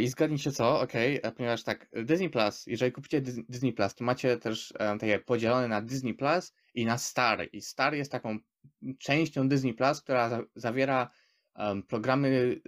I 0.00 0.08
zgadnijcie 0.08 0.52
co, 0.52 0.80
okej, 0.80 1.18
okay, 1.18 1.32
ponieważ 1.32 1.64
tak, 1.64 1.88
Disney 2.04 2.30
Plus, 2.30 2.66
jeżeli 2.66 2.92
kupicie 2.92 3.20
Disney 3.20 3.72
Plus, 3.72 3.94
to 3.94 4.04
macie 4.04 4.36
też 4.36 4.74
takie 5.00 5.18
podzielone 5.18 5.68
na 5.68 5.82
Disney 5.82 6.14
Plus 6.14 6.54
i 6.74 6.86
na 6.86 6.98
Star. 6.98 7.48
I 7.52 7.60
Star 7.60 7.94
jest 7.94 8.12
taką 8.12 8.38
częścią 8.98 9.48
Disney 9.48 9.74
Plus, 9.74 10.02
która 10.02 10.28
za 10.28 10.42
zawiera 10.54 11.10
programy 11.88 12.60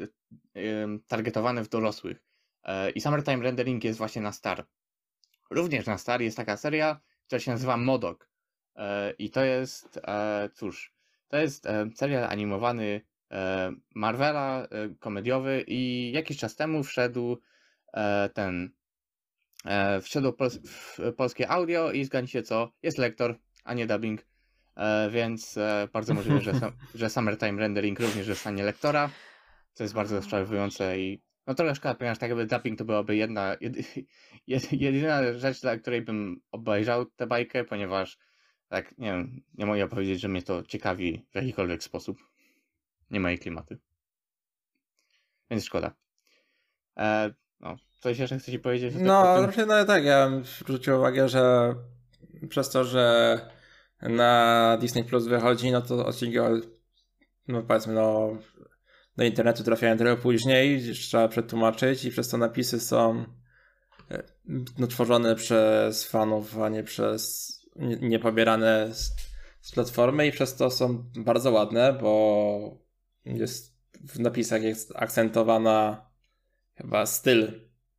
targetowane 1.09 1.64
w 1.64 1.68
dorosłych. 1.68 2.28
E, 2.69 2.91
I 2.91 3.01
Summertime 3.01 3.43
Rendering 3.43 3.85
jest 3.85 3.99
właśnie 3.99 4.23
na 4.23 4.33
Star. 4.33 4.66
Również 5.51 5.87
na 5.87 5.99
Star 5.99 6.23
jest 6.23 6.37
taka 6.37 6.57
seria, 6.57 7.01
która 7.27 7.41
się 7.41 7.51
nazywa 7.51 7.77
Modok. 7.77 8.31
E, 8.77 9.12
I 9.19 9.31
to 9.31 9.45
jest, 9.45 10.01
e, 10.07 10.51
cóż, 10.55 10.95
to 11.29 11.37
jest 11.37 11.69
serial 11.95 12.25
animowany 12.25 13.01
Marvela, 13.95 14.69
komediowy 14.99 15.64
i 15.66 16.12
jakiś 16.12 16.39
czas 16.39 16.57
temu 16.57 16.85
wszedł 16.85 17.39
ten, 18.35 18.71
wszedł 20.03 20.33
pol, 20.33 20.51
polskie 21.16 21.49
audio 21.49 21.93
i 21.93 22.05
zgadnijcie 22.05 22.43
co, 22.43 22.73
jest 22.83 22.99
lektor, 22.99 23.39
a 23.64 23.75
nie 23.75 23.87
dubbing, 23.87 24.27
więc 25.11 25.59
bardzo 25.93 26.14
możliwe, 26.14 26.41
że, 26.41 26.53
że 26.95 27.11
Summertime 27.11 27.61
Rendering 27.61 28.01
również 28.01 28.27
zostanie 28.27 28.62
lektora, 28.62 29.11
co 29.73 29.85
jest 29.85 29.95
bardzo 29.95 30.16
rozczarowujące 30.16 31.01
i 31.01 31.23
no 31.49 31.55
trochę 31.55 31.75
szkoda, 31.75 31.95
ponieważ 31.95 32.19
tak 32.19 32.31
jakby 32.31 32.47
dubbing 32.47 32.79
to 32.79 32.85
byłaby 32.85 33.17
jedna, 33.17 33.57
jed, 34.47 34.73
jedyna 34.73 35.33
rzecz, 35.39 35.61
dla 35.61 35.77
której 35.77 36.03
bym 36.03 36.41
obejrzał 36.53 37.07
tę 37.07 37.27
bajkę, 37.27 37.65
ponieważ 37.65 38.19
tak, 38.69 38.99
nie 38.99 39.07
wiem, 39.07 39.43
nie 39.55 39.67
mogę 39.67 39.89
powiedzieć, 39.89 40.21
że 40.21 40.29
mnie 40.29 40.43
to 40.43 40.63
ciekawi 40.63 41.27
w 41.31 41.35
jakikolwiek 41.35 41.83
sposób. 41.83 42.19
Nie 43.11 43.21
ma 43.21 43.31
jej 43.31 43.39
klimaty. 43.39 43.79
Więc 45.51 45.65
szkoda. 45.65 45.95
E, 46.97 47.35
no, 47.61 47.77
coś 48.01 48.19
jeszcze 48.19 48.39
chcecie 48.39 48.59
powiedzieć? 48.59 48.95
No, 48.99 49.49
tym... 49.53 49.69
no 49.69 49.85
tak, 49.85 50.05
ja 50.05 50.31
bym 50.31 50.45
zwrócił 50.45 50.97
uwagę, 50.97 51.29
że 51.29 51.75
przez 52.49 52.71
to, 52.71 52.85
że 52.85 53.41
na 54.03 54.77
Disney 54.81 55.05
Plus 55.05 55.27
wychodzi, 55.27 55.73
no 55.73 55.83
to 55.83 56.07
odcinki, 56.07 56.39
no 57.49 57.63
powiedzmy, 57.63 57.93
no 57.93 58.39
do 59.19 59.25
internetu 59.25 59.64
trafiają 59.64 59.97
trochę 59.97 60.16
później, 60.16 60.93
trzeba 60.93 61.29
przetłumaczyć 61.29 62.05
i 62.05 62.11
przez 62.11 62.29
to 62.29 62.39
napisy 62.39 62.81
są 62.81 63.25
e, 64.11 64.23
no, 64.79 64.87
tworzone 64.87 65.35
przez 65.35 66.05
fanów, 66.05 66.59
a 66.59 66.69
nie 66.69 66.85
przez 66.85 67.53
nie, 68.01 68.19
pobierane 68.19 68.95
z, 68.95 69.12
z 69.61 69.73
platformy 69.73 70.27
i 70.27 70.33
przez 70.33 70.57
to 70.57 70.71
są 70.71 71.05
bardzo 71.16 71.51
ładne, 71.51 71.93
bo 71.93 72.79
jest 73.25 73.79
w 74.01 74.21
napisach 74.21 74.62
jest 74.62 74.93
akcentowana 74.97 76.07
chyba 76.75 77.07
styl 77.07 77.53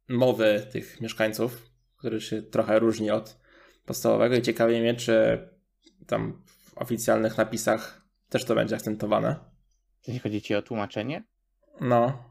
mowy 0.09 0.67
tych 0.71 1.01
mieszkańców, 1.01 1.69
który 1.97 2.21
się 2.21 2.41
trochę 2.41 2.79
różni 2.79 3.11
od 3.11 3.39
podstawowego 3.85 4.35
i 4.35 4.41
ciekawie 4.41 4.81
mnie, 4.81 4.95
czy 4.95 5.47
tam 6.07 6.43
w 6.45 6.77
oficjalnych 6.77 7.37
napisach 7.37 8.01
też 8.29 8.45
to 8.45 8.55
będzie 8.55 8.75
akcentowane. 8.75 9.48
Jeśli 10.07 10.19
chodzi 10.19 10.41
ci 10.41 10.55
o 10.55 10.61
tłumaczenie? 10.61 11.23
No. 11.81 12.29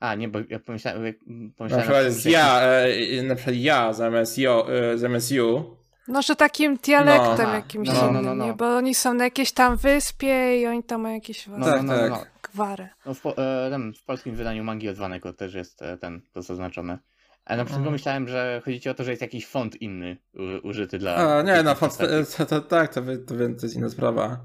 A, 0.00 0.14
nie, 0.14 0.28
bo 0.28 0.38
ja 0.48 0.58
pomyślałem... 0.58 1.14
pomyślałem 1.56 1.70
na 1.70 1.78
przykład 1.78 2.04
jest 2.04 2.26
ja, 2.26 2.60
e, 2.60 3.22
na 3.22 3.34
przykład 3.34 3.56
ja 3.56 3.92
zamiast, 3.92 4.38
jo, 4.38 4.66
e, 4.72 4.98
zamiast 4.98 5.32
you. 5.32 5.76
No, 6.08 6.22
że 6.22 6.36
takim 6.36 6.76
dialektem 6.76 7.46
no, 7.46 7.54
jakimś 7.54 7.88
no, 7.88 8.12
no, 8.12 8.22
no, 8.22 8.34
no, 8.34 8.54
bo 8.54 8.76
oni 8.76 8.94
są 8.94 9.14
na 9.14 9.24
jakiejś 9.24 9.52
tam 9.52 9.76
wyspie 9.76 10.60
i 10.60 10.66
oni 10.66 10.82
tam 10.82 11.00
mają 11.00 11.14
jakieś 11.14 11.46
no, 11.46 11.66
tak, 11.66 11.82
no, 11.82 11.94
tak. 11.94 12.30
gwary. 12.52 12.88
No, 13.06 13.14
w, 13.14 13.26
e, 13.26 13.92
w 13.96 14.04
polskim 14.04 14.34
wydaniu 14.36 14.64
Mangi 14.64 14.88
Odwanego 14.88 15.32
też 15.32 15.54
jest 15.54 15.82
e, 15.82 15.96
ten, 15.96 16.20
to 16.32 16.42
zaznaczone. 16.42 16.98
Ale 17.44 17.58
na 17.58 17.64
przykład 17.64 17.78
mhm. 17.78 17.92
myślałem, 17.92 18.28
że 18.28 18.62
chodzi 18.64 18.88
o 18.88 18.94
to, 18.94 19.04
że 19.04 19.10
jest 19.10 19.22
jakiś 19.22 19.46
font 19.46 19.82
inny 19.82 20.16
u, 20.34 20.68
użyty 20.68 20.98
dla... 20.98 21.36
A, 21.38 21.42
nie, 21.42 21.62
no 21.62 21.74
font, 21.74 21.96
to, 22.36 22.46
to, 22.46 22.60
tak, 22.60 22.94
to, 22.94 23.02
to, 23.02 23.34
to 23.34 23.42
jest 23.62 23.76
inna 23.76 23.88
sprawa. 23.88 24.40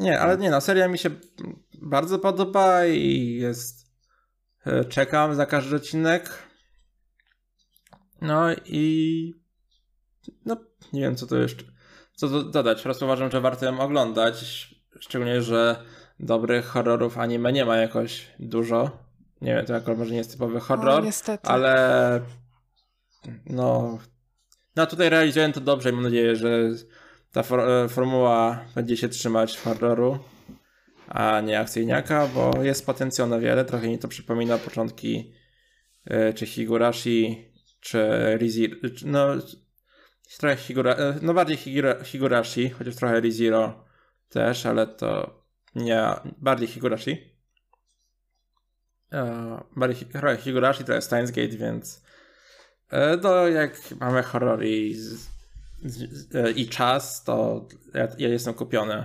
Nie, 0.00 0.20
ale 0.20 0.36
nie 0.38 0.50
no, 0.50 0.60
seria 0.60 0.88
mi 0.88 0.98
się 0.98 1.10
bardzo 1.82 2.18
podoba 2.18 2.86
i 2.86 3.32
jest... 3.40 3.86
e, 4.66 4.84
Czekam 4.84 5.34
za 5.34 5.46
każdy 5.46 5.76
odcinek. 5.76 6.30
No 8.20 8.46
i... 8.64 9.34
No, 10.44 10.56
nie 10.92 11.00
wiem 11.00 11.16
co 11.16 11.26
to 11.26 11.36
jeszcze... 11.36 11.64
Co 12.14 12.28
do, 12.28 12.42
dodać, 12.42 12.82
prostu 12.82 13.04
uważam, 13.04 13.30
że 13.30 13.40
warto 13.40 13.66
ją 13.66 13.80
oglądać. 13.80 14.68
Szczególnie, 15.00 15.42
że 15.42 15.84
dobrych 16.20 16.66
horrorów 16.66 17.18
anime 17.18 17.52
nie 17.52 17.64
ma 17.64 17.76
jakoś 17.76 18.26
dużo. 18.38 18.98
Nie 19.40 19.54
wiem, 19.54 19.66
to 19.66 19.76
akurat 19.76 19.98
może 19.98 20.10
nie 20.10 20.18
jest 20.18 20.32
typowy 20.32 20.60
horror, 20.60 21.00
O, 21.00 21.04
niestety. 21.04 21.48
ale 21.48 22.20
no, 23.46 23.98
no 24.76 24.86
tutaj 24.86 25.10
realizuję 25.10 25.52
to 25.52 25.60
dobrze 25.60 25.90
i 25.90 25.92
mam 25.92 26.02
nadzieję, 26.02 26.36
że 26.36 26.68
ta 27.32 27.42
for, 27.42 27.60
e, 27.60 27.88
formuła 27.88 28.64
będzie 28.74 28.96
się 28.96 29.08
trzymać 29.08 29.58
horroru, 29.58 30.18
a 31.08 31.40
nie 31.40 31.60
akcyjniaka, 31.60 32.26
bo 32.26 32.62
jest 32.62 32.86
potencjał 32.86 33.28
na 33.28 33.38
wiele. 33.38 33.64
Trochę 33.64 33.88
mi 33.88 33.98
to 33.98 34.08
przypomina 34.08 34.58
początki 34.58 35.34
e, 36.04 36.32
czy 36.32 36.46
Higurashi, 36.46 37.52
czy 37.80 38.08
Riziro. 38.38 38.76
No, 39.04 39.26
trochę 40.38 40.56
Higura, 40.56 40.94
e, 40.94 41.18
no 41.22 41.34
bardziej 41.34 41.56
Higura, 41.56 42.04
Higurashi, 42.04 42.70
chociaż 42.70 42.94
trochę 42.96 43.20
Riziro 43.20 43.84
też, 44.28 44.66
ale 44.66 44.86
to 44.86 45.40
nie, 45.74 46.04
bardziej 46.38 46.68
Higurashi. 46.68 47.30
Bardziej 49.76 50.08
trochę 50.08 50.36
Higurashi, 50.36 50.84
trochę 50.84 51.02
Steins 51.02 51.30
Gate, 51.30 51.56
więc 51.56 52.02
no 53.22 53.48
jak 53.48 53.80
mamy 54.00 54.22
horror 54.22 54.64
i, 54.64 54.94
z, 54.94 55.29
i 56.56 56.68
czas, 56.68 57.24
to 57.24 57.68
ja, 57.94 58.08
ja 58.18 58.28
jestem 58.28 58.54
kupiony. 58.54 59.04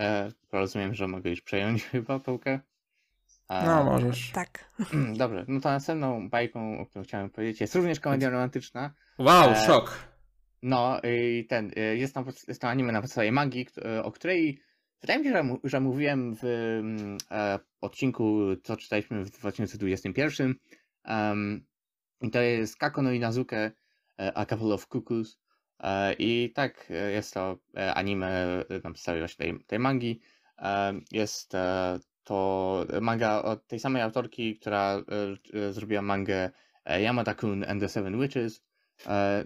E, 0.00 0.32
rozumiem, 0.52 0.94
że 0.94 1.08
mogę 1.08 1.30
już 1.30 1.40
przejąć 1.40 1.84
chyba 1.92 2.20
pałkę. 2.20 2.60
E, 3.48 3.66
No 3.66 3.84
możesz. 3.84 4.30
Tak. 4.30 4.70
Dobrze, 5.16 5.44
no 5.48 5.60
to 5.60 5.68
następną 5.68 6.28
bajką, 6.28 6.78
o 6.80 6.86
którą 6.86 7.04
chciałem 7.04 7.30
powiedzieć, 7.30 7.60
jest 7.60 7.74
również 7.74 8.00
komedia 8.00 8.30
romantyczna. 8.30 8.94
Wow, 9.18 9.50
E, 9.50 9.66
szok. 9.66 10.08
No 10.62 11.00
i 11.04 11.46
ten, 11.46 11.72
y, 11.78 11.96
jest 11.96 12.14
tam, 12.14 12.24
jest 12.48 12.60
tam 12.60 12.70
anime 12.70 12.92
na 12.92 13.00
podstawie 13.02 13.32
magii, 13.32 13.66
y, 13.98 14.02
o 14.02 14.12
której 14.12 14.62
wydaje 15.00 15.18
mi 15.18 15.24
się, 15.24 15.32
że, 15.32 15.56
że 15.64 15.80
mówiłem 15.80 16.36
w 16.36 16.44
mm, 16.44 17.18
e, 17.30 17.58
odcinku, 17.80 18.38
co 18.62 18.76
czytaliśmy 18.76 19.24
w 19.24 19.30
2021. 19.30 20.54
Um, 21.04 21.66
I 22.20 22.30
to 22.30 22.40
jest 22.40 22.76
Kako 22.76 23.02
no 23.02 23.12
Inazuke, 23.12 23.72
A 24.34 24.46
Couple 24.46 24.74
of 24.74 24.86
Cuckoos. 24.86 25.38
E, 25.80 26.14
I 26.18 26.52
tak, 26.54 26.90
e, 26.90 27.10
jest 27.12 27.34
to 27.34 27.58
e, 27.76 27.94
anime 27.94 28.64
na 28.84 28.90
podstawie 28.90 29.18
właśnie 29.18 29.44
tej, 29.46 29.64
tej 29.64 29.78
mangi. 29.78 30.20
Jest 31.12 31.52
to 32.24 32.86
manga 33.00 33.42
od 33.42 33.66
tej 33.66 33.80
samej 33.80 34.02
autorki, 34.02 34.56
która 34.56 35.02
zrobiła 35.70 36.02
mangę 36.02 36.50
Yamada-kun 36.86 37.64
and 37.68 37.80
the 37.80 37.88
Seven 37.88 38.20
Witches. 38.20 38.62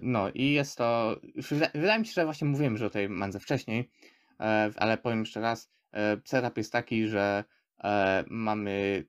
No 0.01 0.29
i 0.33 0.51
jest 0.53 0.77
to. 0.77 1.19
wyda- 1.35 1.71
Wydaje 1.73 1.99
mi 1.99 2.05
się, 2.05 2.13
że 2.13 2.25
właśnie 2.25 2.47
mówiłem, 2.47 2.77
że 2.77 2.85
o 2.85 2.89
tej 2.89 3.09
mandze 3.09 3.39
wcześniej, 3.39 3.89
ale 4.75 4.97
powiem 4.97 5.19
jeszcze 5.19 5.41
raz. 5.41 5.71
Setup 6.25 6.57
jest 6.57 6.71
taki, 6.71 7.07
że 7.07 7.43
mamy 8.27 9.05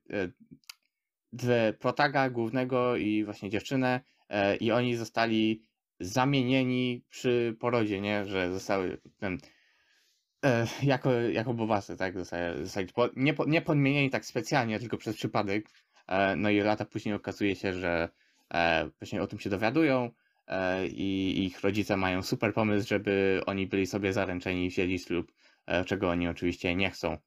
protaga 1.79 2.29
głównego 2.29 2.95
i 2.95 3.23
właśnie 3.23 3.49
dziewczynę 3.49 4.01
e, 4.29 4.55
i 4.55 4.71
oni 4.71 4.95
zostali 4.95 5.61
zamienieni 5.99 7.03
przy 7.09 7.55
porodzie, 7.59 8.01
nie? 8.01 8.25
Że 8.25 8.53
zostały 8.53 8.97
ten 9.17 9.37
e, 10.45 10.67
jako, 10.83 11.11
jako 11.11 11.53
bobasy, 11.53 11.97
tak? 11.97 12.19
Zostali, 12.19 12.63
zostali 12.63 12.87
nie, 13.15 13.35
nie 13.47 13.61
podmienieni 13.61 14.09
tak 14.09 14.25
specjalnie, 14.25 14.79
tylko 14.79 14.97
przez 14.97 15.15
przypadek. 15.15 15.69
E, 16.07 16.35
no 16.35 16.49
i 16.49 16.59
lata 16.59 16.85
później 16.85 17.15
okazuje 17.15 17.55
się, 17.55 17.73
że 17.73 18.09
właśnie 18.99 19.21
o 19.21 19.27
tym 19.27 19.39
się 19.39 19.49
dowiadują 19.49 20.11
i 20.89 21.43
ich 21.45 21.61
rodzice 21.61 21.97
mają 21.97 22.23
super 22.23 22.53
pomysł, 22.53 22.87
żeby 22.87 23.41
oni 23.45 23.67
byli 23.67 23.87
sobie 23.87 24.13
zaręczeni 24.13 24.65
i 24.65 24.69
wzięli 24.69 24.99
ślub, 24.99 25.31
czego 25.85 26.09
oni 26.09 26.27
oczywiście 26.27 26.75
nie 26.75 26.91
chcą. 26.91 27.17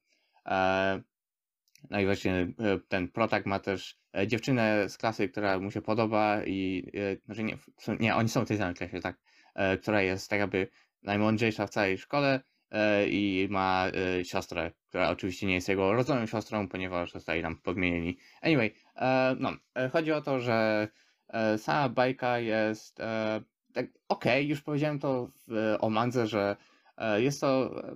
No 1.89 1.99
i 1.99 2.05
właśnie 2.05 2.53
ten 2.87 3.07
protag 3.07 3.45
ma 3.45 3.59
też 3.59 3.98
dziewczynę 4.27 4.89
z 4.89 4.97
klasy, 4.97 5.29
która 5.29 5.59
mu 5.59 5.71
się 5.71 5.81
podoba 5.81 6.45
i 6.45 6.91
e, 6.93 7.25
znaczy 7.25 7.43
nie, 7.43 7.57
nie 7.99 8.15
oni 8.15 8.29
są 8.29 8.45
w 8.45 8.47
tej 8.47 8.57
samej 8.57 8.75
klasie, 8.75 8.99
tak, 8.99 9.17
e, 9.55 9.77
która 9.77 10.01
jest 10.01 10.29
tak 10.29 10.39
jakby 10.39 10.67
najmądrzejsza 11.03 11.67
w 11.67 11.69
całej 11.69 11.97
szkole 11.97 12.41
e, 12.71 13.07
i 13.07 13.47
ma 13.49 13.87
e, 13.87 14.25
siostrę, 14.25 14.71
która 14.89 15.09
oczywiście 15.09 15.47
nie 15.47 15.53
jest 15.53 15.69
jego 15.69 15.93
rodzoną 15.93 16.25
siostrą, 16.25 16.67
ponieważ 16.67 17.11
zostali 17.11 17.41
tam 17.41 17.55
podmienieni. 17.55 18.17
Anyway, 18.41 18.73
e, 18.95 19.35
no, 19.39 19.53
e, 19.75 19.89
chodzi 19.89 20.11
o 20.11 20.21
to, 20.21 20.39
że 20.39 20.87
e, 21.27 21.57
sama 21.57 21.89
bajka 21.89 22.39
jest 22.39 22.99
e, 22.99 23.41
tak 23.73 23.85
okej, 24.09 24.47
już 24.47 24.61
powiedziałem 24.61 24.99
to 24.99 25.27
w, 25.47 25.75
o 25.79 25.89
mandze, 25.89 26.27
że 26.27 26.55
e, 26.97 27.21
jest 27.21 27.41
to, 27.41 27.81
e, 27.87 27.95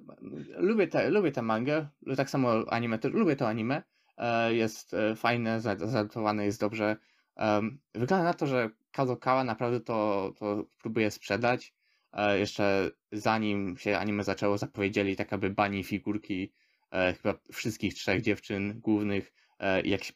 lubię 0.57 0.87
tę 0.87 1.09
lubię 1.09 1.31
tę 1.31 1.41
mangę, 1.41 1.87
tak 2.17 2.29
samo 2.29 2.51
anime, 2.69 2.99
lubię 3.03 3.35
to 3.35 3.47
anime, 3.47 3.75
e, 3.75 3.83
jest 4.49 4.93
e, 4.93 5.15
fajne, 5.15 5.61
za- 5.61 5.77
zaadaptowane 5.77 6.45
jest 6.45 6.59
dobrze. 6.59 6.97
Wygląda 7.93 8.23
na 8.23 8.33
to, 8.33 8.47
że 8.47 8.69
Kadokawa 8.91 9.43
naprawdę 9.43 9.79
to, 9.79 10.33
to 10.39 10.65
próbuje 10.81 11.11
sprzedać. 11.11 11.73
E, 12.13 12.39
Jeszcze 12.39 12.91
zanim 13.11 13.77
się 13.77 13.97
anime 13.97 14.23
zaczęło, 14.23 14.57
zapowiedzieli 14.57 15.15
tak 15.15 15.33
aby 15.33 15.49
bani 15.49 15.83
figurki 15.83 16.53
e, 16.91 17.13
chyba 17.13 17.39
wszystkich 17.51 17.93
trzech 17.93 18.21
dziewczyn 18.21 18.79
głównych. 18.79 19.33
E, 19.59 19.81
i 19.81 19.89
Jakieś, 19.89 20.13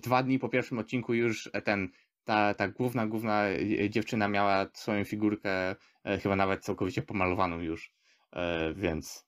dwa 0.00 0.22
dni 0.22 0.38
po 0.38 0.48
pierwszym 0.48 0.78
odcinku 0.78 1.14
już 1.14 1.50
e, 1.52 1.62
ten, 1.62 1.88
ta, 2.24 2.54
ta 2.54 2.68
główna, 2.68 3.06
główna 3.06 3.44
e, 3.48 3.90
dziewczyna 3.90 4.28
miała 4.28 4.66
swoją 4.72 5.04
figurkę, 5.04 5.76
e, 6.04 6.18
chyba 6.22 6.36
nawet 6.36 6.64
całkowicie 6.64 7.02
pomalowaną 7.02 7.60
już. 7.60 7.92
E, 8.32 8.74
Więc 8.74 9.26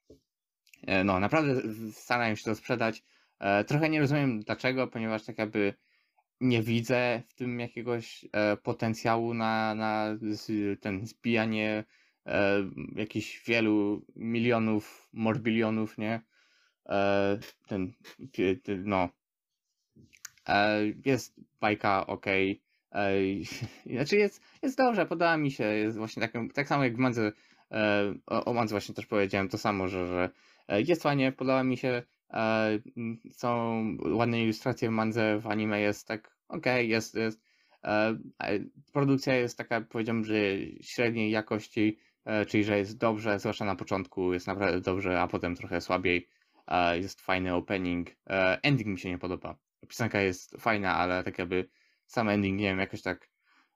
e, 0.87 1.05
no, 1.05 1.21
naprawdę 1.21 1.63
starają 1.93 2.35
się 2.35 2.45
to 2.45 2.55
sprzedać. 2.55 3.03
E, 3.41 3.65
Trochę 3.65 3.89
nie 3.89 4.01
rozumiem 4.01 4.41
dlaczego, 4.41 4.87
ponieważ 4.87 5.25
tak 5.25 5.39
jakby 5.39 5.75
nie 6.41 6.63
widzę 6.63 7.23
w 7.29 7.35
tym 7.35 7.61
jakiegoś 7.61 8.25
e, 8.33 8.57
potencjału 8.57 9.35
na, 9.35 9.75
na 9.75 10.19
ten 10.81 11.07
zbijanie 11.07 11.85
e, 12.27 12.71
jakichś 12.95 13.45
wielu 13.45 14.07
milionów, 14.17 15.09
morbilionów, 15.13 15.99
nie? 15.99 16.21
Ten, 17.67 17.93
no. 18.85 19.09
Jest 21.05 21.41
bajka 21.61 22.07
ok. 22.07 22.27
Znaczy 23.87 24.17
jest, 24.17 24.43
jest 24.63 24.79
dobrze, 24.79 25.07
podoba 25.07 25.37
mi 25.37 25.51
się. 25.51 25.65
Jest 25.65 25.97
właśnie 25.97 26.23
tak, 26.29 26.33
tak 26.55 26.69
samo 26.69 26.85
jak 26.85 26.97
w 26.97 26.99
Mandze, 26.99 27.33
o, 28.27 28.45
o 28.45 28.53
Mandze 28.53 28.75
właśnie 28.75 28.95
też 28.95 29.07
powiedziałem 29.07 29.49
to 29.49 29.59
samo, 29.59 29.89
że, 29.89 30.07
że 30.07 30.31
jest 30.87 31.03
fajnie, 31.03 31.33
podoba 31.33 31.65
mi 31.65 31.77
się. 31.77 32.03
E, 32.33 32.79
są 33.33 33.83
ładne 34.05 34.43
ilustracje 34.43 34.89
w 34.89 34.93
Mandze, 34.93 35.39
w 35.39 35.47
anime 35.47 35.81
jest 35.81 36.09
tak 36.09 36.37
okej, 36.49 36.89
jest, 36.89 37.15
jest. 37.15 37.43
E, 37.85 38.19
produkcja 38.93 39.37
jest 39.37 39.59
taka, 39.59 39.81
powiedziałbym, 39.81 40.25
że 40.25 40.35
średniej 40.81 41.31
jakości, 41.31 41.99
e, 42.25 42.47
czyli 42.47 42.65
że 42.65 42.79
jest 42.79 42.99
dobrze, 42.99 43.39
zwłaszcza 43.39 43.65
na 43.65 43.77
początku 43.77 44.33
jest 44.33 44.47
naprawdę 44.47 44.81
dobrze, 44.81 45.21
a 45.21 45.29
potem 45.29 45.57
trochę 45.57 45.81
słabiej. 45.81 46.29
Jest 47.01 47.21
fajny 47.21 47.55
opening. 47.55 48.09
Ending 48.63 48.89
mi 48.89 48.99
się 48.99 49.09
nie 49.09 49.19
podoba. 49.19 49.59
Piosenka 49.89 50.21
jest 50.21 50.57
fajna, 50.61 50.95
ale 50.95 51.25
tak 51.25 51.39
jakby 51.39 51.69
sam 52.07 52.29
ending, 52.29 52.61
nie 52.61 52.65
wiem, 52.65 52.79
jakoś 52.79 53.03
tak 53.03 53.28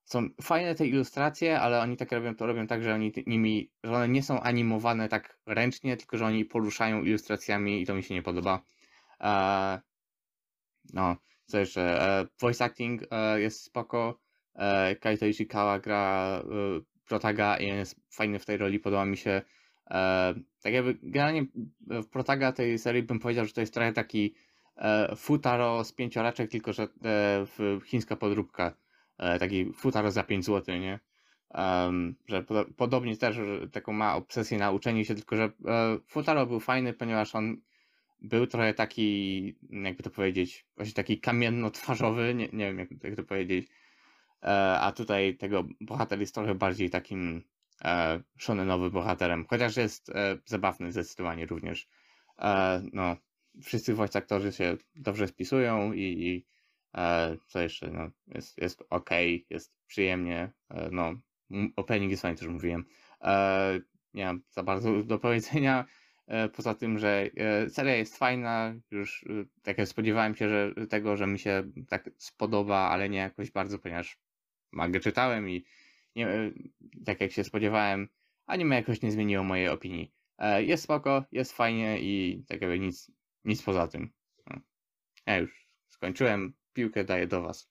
są 0.05 0.28
fajne 0.42 0.74
te 0.74 0.86
ilustracje, 0.86 1.61
ale 1.61 1.80
oni 1.80 1.96
tak 1.96 2.12
robią, 2.12 2.34
to 2.34 2.46
robią 2.46 2.66
tak, 2.66 2.82
że 2.82 2.94
oni 2.94 3.12
nimi, 3.26 3.70
że 3.84 3.92
one 3.92 4.09
nie 4.09 4.22
są 4.22 4.40
animowane 4.40 5.09
tak 5.09 5.38
ręcznie, 5.46 5.96
tylko 5.96 6.18
że 6.18 6.26
oni 6.26 6.44
poruszają 6.44 7.03
ilustracjami 7.03 7.82
i 7.82 7.86
to 7.86 7.94
mi 7.94 8.03
się 8.03 8.14
nie 8.14 8.22
podoba. 8.22 8.62
E, 9.20 9.80
no, 10.92 11.16
co 11.46 11.59
jeszcze? 11.59 11.80
E, 12.20 12.26
voice 12.40 12.64
acting 12.64 13.03
e, 13.11 13.40
jest 13.40 13.64
spoko. 13.64 14.18
E, 14.55 14.96
Kaito 14.96 15.26
Ishikawa 15.26 15.78
gra 15.78 16.42
e, 16.44 16.80
Protaga 17.09 17.57
i 17.57 17.66
jest 17.66 17.96
fajny 18.11 18.38
w 18.38 18.44
tej 18.44 18.57
roli, 18.57 18.78
podoba 18.78 19.05
mi 19.05 19.16
się. 19.16 19.42
Tak 20.62 20.72
jakby 20.72 20.98
generalnie 21.03 21.46
w 21.80 22.07
Protaga 22.07 22.53
tej 22.53 22.78
serii 22.78 23.03
bym 23.03 23.18
powiedział, 23.18 23.46
że 23.46 23.53
to 23.53 23.61
jest 23.61 23.74
trochę 23.74 23.92
taki 23.92 24.34
futaro 25.16 25.84
z 25.84 25.92
pięcioraczek, 25.92 26.50
tylko 26.50 26.72
że 26.72 26.88
chińska 27.84 28.16
podróbka. 28.16 28.74
E, 29.18 29.38
taki 29.38 29.72
futaro 29.72 30.10
za 30.10 30.22
5 30.22 30.44
zł, 30.44 30.78
nie? 30.78 31.00
Em, 31.50 32.14
że 32.28 32.42
podo- 32.42 32.72
podobnie 32.76 33.16
też 33.16 33.36
że 33.36 33.68
taką 33.68 33.92
ma 33.92 34.16
obsesję 34.16 34.58
na 34.58 34.70
uczeniu 34.70 35.04
się, 35.04 35.14
tylko 35.14 35.36
że 35.36 35.44
e, 35.44 35.98
futaro 36.06 36.46
był 36.46 36.60
fajny, 36.60 36.92
ponieważ 36.92 37.34
on 37.34 37.56
był 38.20 38.46
trochę 38.46 38.74
taki, 38.74 39.56
jakby 39.70 40.02
to 40.02 40.10
powiedzieć, 40.10 40.66
właśnie 40.76 40.94
taki 40.94 41.20
kamienno-twarzowy, 41.20 42.34
nie, 42.34 42.48
nie 42.52 42.66
wiem 42.66 42.78
jak, 42.78 43.04
jak 43.04 43.16
to 43.16 43.22
powiedzieć. 43.22 43.68
E, 44.42 44.80
a 44.80 44.92
tutaj 44.92 45.36
tego 45.36 45.64
bohater 45.80 46.20
jest 46.20 46.34
trochę 46.34 46.54
bardziej 46.54 46.90
takim 46.90 47.42
e, 47.84 48.22
bohaterem, 48.90 49.46
chociaż 49.50 49.76
jest 49.76 50.08
e, 50.10 50.38
zabawny 50.44 50.92
zdecydowanie 50.92 51.46
również. 51.46 51.88
E, 52.38 52.82
no, 52.92 53.16
wszyscy 53.62 53.94
voice 53.94 54.18
aktorzy 54.18 54.52
się 54.52 54.76
dobrze 54.94 55.28
spisują 55.28 55.92
i, 55.92 56.00
i 56.00 56.46
co 57.47 57.61
jeszcze, 57.61 57.90
no, 57.90 58.11
jest, 58.26 58.59
jest 58.59 58.82
ok, 58.90 59.11
jest 59.51 59.74
przyjemnie, 59.86 60.53
e, 60.70 60.88
no, 60.93 61.14
m- 61.51 61.72
opening 61.76 62.11
jest 62.11 62.22
fajny, 62.22 62.38
też 62.38 62.49
mówiłem. 62.49 62.84
E, 63.20 63.80
nie 64.14 64.24
mam 64.24 64.43
za 64.51 64.62
bardzo 64.62 65.03
do 65.05 65.18
powiedzenia, 65.18 65.84
e, 66.26 66.49
poza 66.49 66.74
tym, 66.74 66.99
że 66.99 67.30
e, 67.36 67.70
seria 67.70 67.97
jest 67.97 68.16
fajna, 68.18 68.74
już 68.90 69.24
e, 69.24 69.45
tak 69.62 69.78
jak 69.78 69.88
spodziewałem 69.88 70.34
się 70.34 70.49
że, 70.49 70.74
tego, 70.86 71.16
że 71.16 71.26
mi 71.26 71.38
się 71.38 71.72
tak 71.88 72.11
spodoba, 72.18 72.76
ale 72.78 73.09
nie 73.09 73.18
jakoś 73.18 73.51
bardzo, 73.51 73.78
ponieważ 73.78 74.18
mangę 74.72 75.01
czytałem 75.01 75.51
i 75.51 75.64
nie, 76.16 76.28
e, 76.28 76.51
tak 77.07 77.20
jak 77.20 77.32
się 77.32 77.45
spodziewałem, 77.45 78.09
anime 78.47 78.76
jakoś 78.76 79.03
nie 79.03 79.12
zmieniło 79.12 79.45
mojej 79.45 79.68
opinii. 79.68 80.14
E, 80.38 80.62
Jest 80.64 80.84
spoko, 80.84 81.24
jest 81.32 81.53
fajnie 81.53 81.99
i 82.01 82.45
tak 82.49 82.61
jakby 82.61 82.78
nic, 82.78 83.11
nic 83.45 83.62
poza 83.62 83.88
tym. 83.88 84.12
No. 84.47 84.61
Ja 85.26 85.36
już 85.38 85.68
skończyłem, 85.88 86.55
piłkę 86.73 87.05
daję 87.05 87.27
do 87.27 87.43
was. 87.43 87.68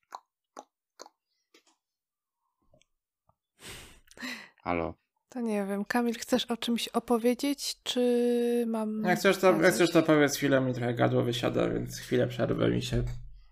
Halo. 4.63 4.93
To 5.29 5.41
nie 5.41 5.65
wiem, 5.65 5.85
Kamil, 5.85 6.19
chcesz 6.19 6.45
o 6.45 6.57
czymś 6.57 6.87
opowiedzieć, 6.87 7.83
czy 7.83 8.63
mam... 8.67 9.03
Jak 9.03 9.19
chcesz, 9.19 9.37
to, 9.37 9.61
jak 9.61 9.73
chcesz, 9.73 9.91
to 9.91 10.03
powiedz 10.03 10.37
chwilę, 10.37 10.61
mi 10.61 10.73
trochę 10.73 10.93
gadło 10.93 11.23
wysiada, 11.23 11.69
więc 11.69 11.97
chwilę 11.97 12.27
przerwę 12.27 12.69
mi 12.69 12.81
się 12.81 13.03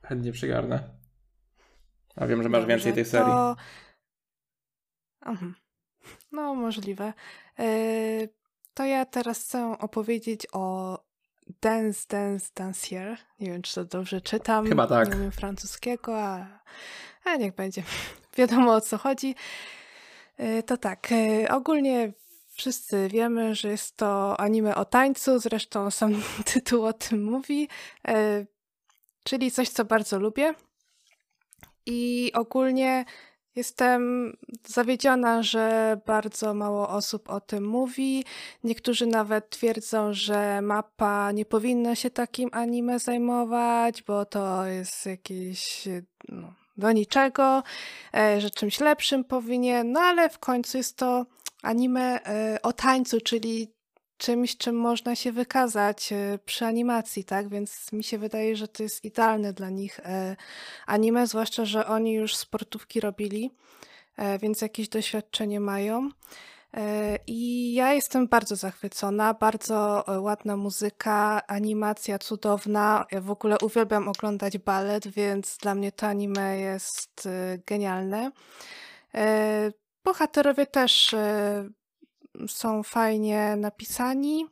chętnie 0.04 0.32
przygarnę. 0.32 1.00
A 2.16 2.28
wiem, 2.28 2.44
że 2.44 2.50
masz 2.50 2.62
Dobrze, 2.62 2.76
więcej 2.76 2.94
tej 2.94 3.06
serii. 3.06 3.32
To... 3.32 3.56
Mhm. 5.26 5.56
No, 6.32 6.56
możliwe. 6.56 7.14
Yy, 7.60 8.30
To 8.74 8.86
ja 8.86 9.06
teraz 9.06 9.40
chcę 9.40 9.78
opowiedzieć 9.80 10.48
o 10.52 10.98
Dance, 11.62 12.06
Dance, 12.10 12.52
Dancier. 12.56 13.18
Nie 13.40 13.52
wiem, 13.52 13.62
czy 13.62 13.76
to 13.76 13.86
dobrze 13.86 14.22
czytam. 14.22 14.68
Chyba 14.68 14.88
tak. 14.88 15.10
Nie 15.10 15.16
umiem 15.16 15.32
francuskiego, 15.32 16.22
a, 16.22 16.48
a 17.24 17.36
niech 17.36 17.56
będzie. 17.56 17.84
Wiadomo 18.38 18.74
o 18.74 18.82
co 18.82 18.98
chodzi. 18.98 19.36
Yy, 20.40 20.64
To 20.64 20.78
tak, 20.78 21.12
yy, 21.12 21.50
ogólnie 21.50 22.14
wszyscy 22.54 23.08
wiemy, 23.08 23.56
że 23.56 23.70
jest 23.70 23.98
to 23.98 24.40
anime 24.40 24.76
o 24.76 24.86
tańcu, 24.86 25.40
zresztą 25.40 25.92
sam 25.92 26.22
tytuł 26.54 26.86
o 26.86 26.94
tym 26.94 27.24
mówi, 27.24 27.68
yy, 28.08 28.48
czyli 29.24 29.52
coś, 29.52 29.70
co 29.70 29.86
bardzo 29.86 30.20
lubię. 30.20 30.54
I 31.86 32.32
ogólnie 32.34 33.06
jestem 33.56 34.34
zawiedziona, 34.68 35.44
że 35.44 35.98
bardzo 36.06 36.54
mało 36.54 36.90
osób 36.90 37.30
o 37.30 37.42
tym 37.42 37.68
mówi. 37.68 38.26
Niektórzy 38.64 39.08
nawet 39.08 39.50
twierdzą, 39.50 40.14
że 40.14 40.62
mapa 40.62 41.32
nie 41.32 41.46
powinna 41.46 41.96
się 41.96 42.10
takim 42.10 42.50
anime 42.52 43.00
zajmować, 43.00 44.04
bo 44.04 44.26
to 44.26 44.66
jest 44.66 45.06
jakieś 45.06 45.88
no, 46.30 46.54
do 46.78 46.92
niczego, 46.92 47.64
e, 48.14 48.42
że 48.42 48.50
czymś 48.50 48.80
lepszym 48.80 49.24
powinien, 49.24 49.92
no 49.92 50.00
ale 50.00 50.30
w 50.30 50.40
końcu 50.40 50.78
jest 50.78 50.98
to 50.98 51.26
anime 51.64 52.24
e, 52.24 52.62
o 52.62 52.74
tańcu, 52.74 53.22
czyli 53.22 53.79
czymś, 54.20 54.58
czym 54.58 54.76
można 54.76 55.16
się 55.16 55.32
wykazać 55.32 56.14
e, 56.14 56.40
przy 56.46 56.66
animacji, 56.66 57.24
tak? 57.24 57.50
Więc 57.50 57.92
mi 57.92 58.04
się 58.04 58.18
wydaje, 58.18 58.56
że 58.56 58.68
to 58.68 58.84
jest 58.84 59.06
idealne 59.06 59.54
dla 59.54 59.70
nich 59.70 60.00
e, 60.00 60.36
anime, 60.88 61.28
zwłaszcza, 61.28 61.66
że 61.66 61.88
oni 61.88 62.14
już 62.14 62.36
sportówki 62.36 63.00
robili, 63.00 63.52
e, 64.18 64.40
więc 64.40 64.62
jakieś 64.62 64.90
doświadczenie 64.90 65.60
mają. 65.60 66.10
I 67.28 67.74
ja 67.74 67.94
jestem 67.94 68.28
bardzo 68.28 68.56
zachwycona, 68.56 69.34
bardzo 69.34 70.04
ładna 70.20 70.58
muzyka, 70.58 71.42
animacja 71.48 72.20
cudowna. 72.20 73.06
Ja 73.12 73.22
w 73.22 73.32
ogóle 73.32 73.58
uwielbiam 73.62 74.08
oglądać 74.08 74.58
balet, 74.58 75.08
więc 75.08 75.58
dla 75.58 75.76
mnie 75.76 75.92
to 75.92 76.08
anime 76.08 76.60
jest 76.60 77.30
genialne. 77.66 78.32
Bohaterowie 80.04 80.66
też 80.66 81.16
są 82.48 82.84
fajnie 82.84 83.56
napisani, 83.56 84.46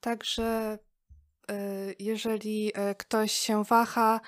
także 0.00 0.78
e, 1.50 1.56
jeżeli 1.98 2.72
e, 2.74 2.94
ktoś 2.94 3.32
się 3.32 3.64
waha, 3.64 4.20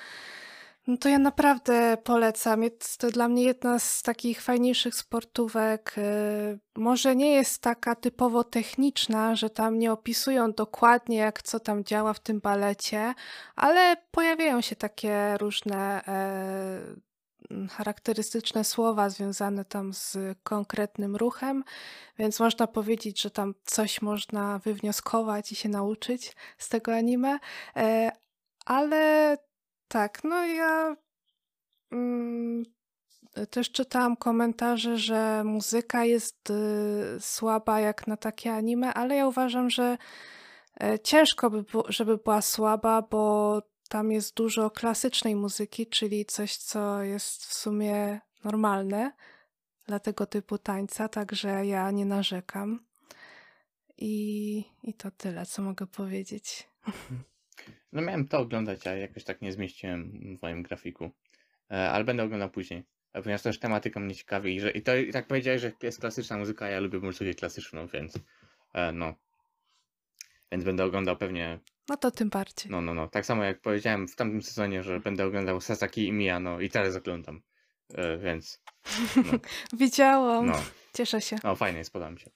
no 0.87 0.97
to 0.97 1.09
ja 1.09 1.19
naprawdę 1.19 1.97
polecam. 2.05 2.63
Jest 2.63 2.99
to 2.99 3.11
dla 3.11 3.29
mnie 3.29 3.45
jedna 3.45 3.79
z 3.79 4.03
takich 4.03 4.43
fajniejszych 4.43 4.95
sportówek. 4.95 5.95
Y, 5.99 6.59
Może 6.77 7.17
nie 7.17 7.35
jest 7.35 7.63
taka 7.63 7.95
typowo 7.95 8.45
techniczna, 8.45 9.37
że 9.37 9.51
tam 9.51 9.79
nie 9.79 9.93
opisują 9.93 10.53
dokładnie, 10.53 11.17
jak 11.17 11.43
co 11.43 11.61
tam 11.61 11.85
działa 11.85 12.13
w 12.13 12.21
tym 12.21 12.41
balecie, 12.41 13.15
ale 13.57 13.97
pojawiają 14.11 14.61
się 14.61 14.77
takie 14.77 15.37
różne 15.39 16.05
e, 16.07 17.14
charakterystyczne 17.71 18.65
słowa 18.65 19.11
związane 19.11 19.65
tam 19.65 19.93
z 19.93 20.39
konkretnym 20.43 21.17
ruchem, 21.17 21.65
więc 22.19 22.41
można 22.41 22.67
powiedzieć, 22.67 23.23
że 23.23 23.31
tam 23.31 23.55
coś 23.65 24.03
można 24.03 24.59
wywnioskować 24.59 25.53
i 25.53 25.57
się 25.57 25.69
nauczyć 25.69 26.37
z 26.59 26.69
tego 26.69 26.95
anime. 26.95 27.39
E, 27.77 28.13
Ale 28.67 29.37
tak, 29.89 30.25
no 30.25 30.47
ja 30.47 30.97
mm, 31.93 32.65
też 33.51 33.71
czytałam 33.73 34.17
komentarze, 34.17 34.97
że 34.99 35.45
muzyka 35.45 36.05
jest 36.05 36.51
y, 36.51 36.55
słaba 37.21 37.81
jak 37.81 38.07
na 38.07 38.17
takie 38.17 38.53
anime, 38.53 38.95
ale 38.95 39.17
ja 39.17 39.27
uważam, 39.27 39.71
że 39.71 39.99
e, 40.81 40.99
ciężko 40.99 41.51
by 41.51 41.63
było, 41.63 41.85
żeby 41.89 42.17
była 42.17 42.43
słaba, 42.43 43.03
bo 43.03 43.63
tam 43.89 44.13
jest 44.13 44.37
dużo 44.37 44.71
klasycznej 44.71 45.37
muzyki, 45.37 45.87
czyli 45.87 46.25
coś, 46.25 46.57
co 46.57 47.03
jest 47.03 47.47
w 47.47 47.55
sumie 47.55 48.21
normalne 48.45 49.13
dla 49.87 49.99
tego 49.99 50.27
typu 50.27 50.59
tańca, 50.59 51.09
także 51.09 51.67
ja 51.67 51.91
nie 51.91 52.07
narzekam. 52.07 52.85
I, 53.99 54.65
i 54.83 54.95
to 54.95 55.11
tyle, 55.11 55.47
co 55.47 55.63
mogę 55.63 55.87
powiedzieć. 55.87 56.69
No 57.93 58.03
miałem 58.03 58.29
to 58.29 58.39
oglądać, 58.39 58.87
a 58.87 58.95
jakoś 58.95 59.25
tak 59.25 59.43
nie 59.43 59.53
zmieściłem 59.53 60.13
w 60.39 60.43
moim 60.43 60.63
grafiku. 60.63 61.11
E, 61.71 61.91
Ale 61.91 62.05
będę 62.05 62.23
oglądał 62.23 62.51
później. 62.51 62.85
E, 63.13 63.23
Ponieważ 63.23 63.43
też 63.43 63.59
tematyka 63.59 64.01
mnie 64.01 64.15
ciekawi 64.15 64.57
i, 64.57 64.61
że, 64.61 64.71
i 64.71 64.83
to 64.83 64.97
i 64.97 65.13
tak 65.13 65.27
powiedziałeś, 65.27 65.61
że 65.61 65.73
jest 65.83 66.01
klasyczna 66.01 66.39
muzyka, 66.39 66.65
a 66.65 66.69
ja 66.69 66.81
lubię 66.81 66.99
muzykę 66.99 67.35
klasyczną, 67.35 67.87
więc 67.87 68.19
e, 68.73 68.93
no. 68.93 69.15
Więc 70.53 70.65
będę 70.65 70.85
oglądał 70.85 71.17
pewnie, 71.17 71.61
No 71.89 71.97
to 71.97 72.11
tym 72.11 72.29
bardziej. 72.29 72.71
no, 72.71 72.81
no, 72.81 72.95
no. 72.95 73.09
Tak 73.09 73.27
samo 73.27 73.45
jak 73.45 73.61
powiedziałem 73.61 74.09
w 74.09 74.17
tamtym 74.17 74.43
sezonie, 74.43 74.83
że 74.83 75.01
będę 75.01 75.25
oglądał 75.27 75.61
Sasaki 75.61 76.07
i 76.09 76.13
Miyano 76.13 76.61
i 76.61 76.71
teraz 76.71 76.97
oglądam. 76.97 77.43
E, 77.95 78.19
Więc 78.19 78.63
Widziałam. 79.73 80.47
no. 80.47 80.63
Cieszę 80.95 81.21
się. 81.21 81.37
No, 81.45 81.57
fajnie 81.57 81.79
jest, 81.79 81.93
podoba 81.93 82.11
mi 82.11 82.21
się. 82.21 82.31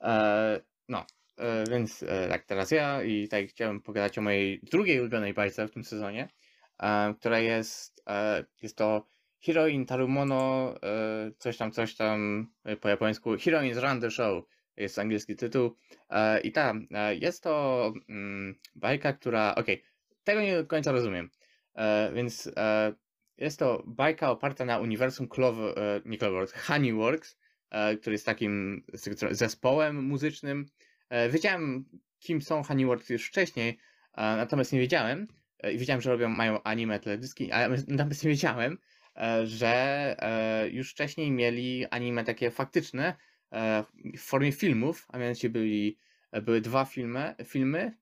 E, 0.00 0.60
no, 0.88 1.06
e, 1.38 1.64
więc 1.70 2.02
e, 2.02 2.28
tak, 2.28 2.44
teraz 2.44 2.70
ja 2.70 3.02
i 3.02 3.28
tak 3.28 3.46
chciałem 3.46 3.80
pogadać 3.80 4.18
o 4.18 4.22
mojej 4.22 4.60
drugiej 4.62 5.00
ulubionej 5.00 5.34
bajce 5.34 5.68
w 5.68 5.70
tym 5.70 5.84
sezonie, 5.84 6.28
e, 6.82 7.14
która 7.20 7.38
jest, 7.38 8.02
e, 8.08 8.44
jest 8.62 8.76
to 8.76 9.06
Heroin 9.44 9.86
Tarumono, 9.86 10.74
coś 11.38 11.56
tam, 11.56 11.72
coś 11.72 11.94
tam 11.96 12.46
po 12.80 12.88
japońsku, 12.88 13.30
Heroines 13.44 13.78
Run 13.78 14.00
the 14.00 14.10
Show 14.10 14.44
jest 14.76 14.98
angielski 14.98 15.36
tytuł. 15.36 15.76
E, 16.10 16.40
I 16.40 16.52
ta, 16.52 16.74
e, 16.90 17.16
jest 17.16 17.42
to 17.42 17.92
mm, 18.08 18.54
bajka, 18.74 19.12
która, 19.12 19.54
okej, 19.54 19.82
tego 20.24 20.40
nie 20.40 20.56
do 20.56 20.66
końca 20.66 20.92
rozumiem, 20.92 21.30
e, 21.74 22.12
więc 22.14 22.52
jest 23.38 23.58
to 23.58 23.82
bajka 23.86 24.30
oparta 24.30 24.64
na 24.64 24.78
uniwersum 24.78 25.28
Clover, 25.28 25.74
nie 26.04 26.18
Cloverworks, 26.18 26.52
Honeyworks, 26.52 27.38
który 28.00 28.14
jest 28.14 28.26
takim 28.26 28.84
zespołem 29.30 30.04
muzycznym. 30.04 30.66
Wiedziałem, 31.30 31.84
kim 32.18 32.42
są 32.42 32.62
Honeyworks 32.62 33.10
już 33.10 33.28
wcześniej, 33.28 33.78
natomiast 34.16 34.72
nie 34.72 34.78
wiedziałem, 34.78 35.26
i 35.72 35.78
wiedziałem, 35.78 36.00
że 36.00 36.10
robią, 36.10 36.28
mają 36.28 36.62
anime 36.62 37.00
teledyski, 37.00 37.52
ale 37.52 37.68
natomiast 37.88 38.24
nie 38.24 38.30
wiedziałem, 38.30 38.78
że 39.44 40.16
już 40.72 40.90
wcześniej 40.90 41.30
mieli 41.30 41.86
anime 41.90 42.24
takie 42.24 42.50
faktyczne 42.50 43.16
w 44.16 44.20
formie 44.20 44.52
filmów, 44.52 45.06
a 45.08 45.18
mianowicie 45.18 45.50
byli, 45.50 45.98
e, 46.32 46.42
były 46.42 46.60
dwa 46.60 46.84
filmy, 46.84 47.34
filmy. 47.44 47.98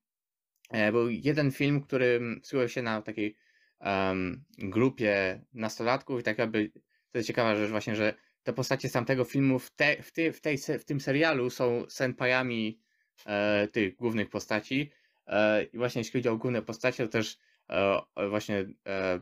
E, 0.69 0.91
Był 0.91 1.09
jeden 1.09 1.51
film, 1.51 1.81
który 1.81 2.19
skupiał 2.43 2.69
się 2.69 2.81
na 2.81 3.01
takiej 3.01 3.35
em, 3.79 4.43
grupie 4.57 5.41
nastolatków 5.53 6.19
i 6.19 6.23
tak 6.23 6.37
jakby, 6.37 6.71
to 7.11 7.17
jest 7.17 7.27
ciekawa 7.27 7.55
rzecz 7.55 7.69
właśnie, 7.69 7.95
że 7.95 8.13
te 8.43 8.53
postacie 8.53 8.89
z 8.89 8.91
tamtego 8.91 9.23
filmu 9.25 9.59
w, 9.59 9.71
te, 9.75 10.03
w, 10.03 10.11
ty, 10.11 10.33
w, 10.33 10.41
tej, 10.41 10.57
w 10.57 10.85
tym 10.85 10.99
serialu 10.99 11.49
są 11.49 11.85
senpajami 11.89 12.79
e, 13.25 13.67
tych 13.67 13.95
głównych 13.95 14.29
postaci. 14.29 14.91
E, 15.27 15.63
I 15.63 15.77
właśnie 15.77 15.99
jeśli 15.99 16.13
chodzi 16.13 16.29
o 16.29 16.37
główne 16.37 16.61
postacie, 16.61 17.03
to 17.03 17.09
też 17.11 17.37
e, 17.69 18.01
e, 18.15 18.29
właśnie 18.29 18.65
e, 18.87 19.19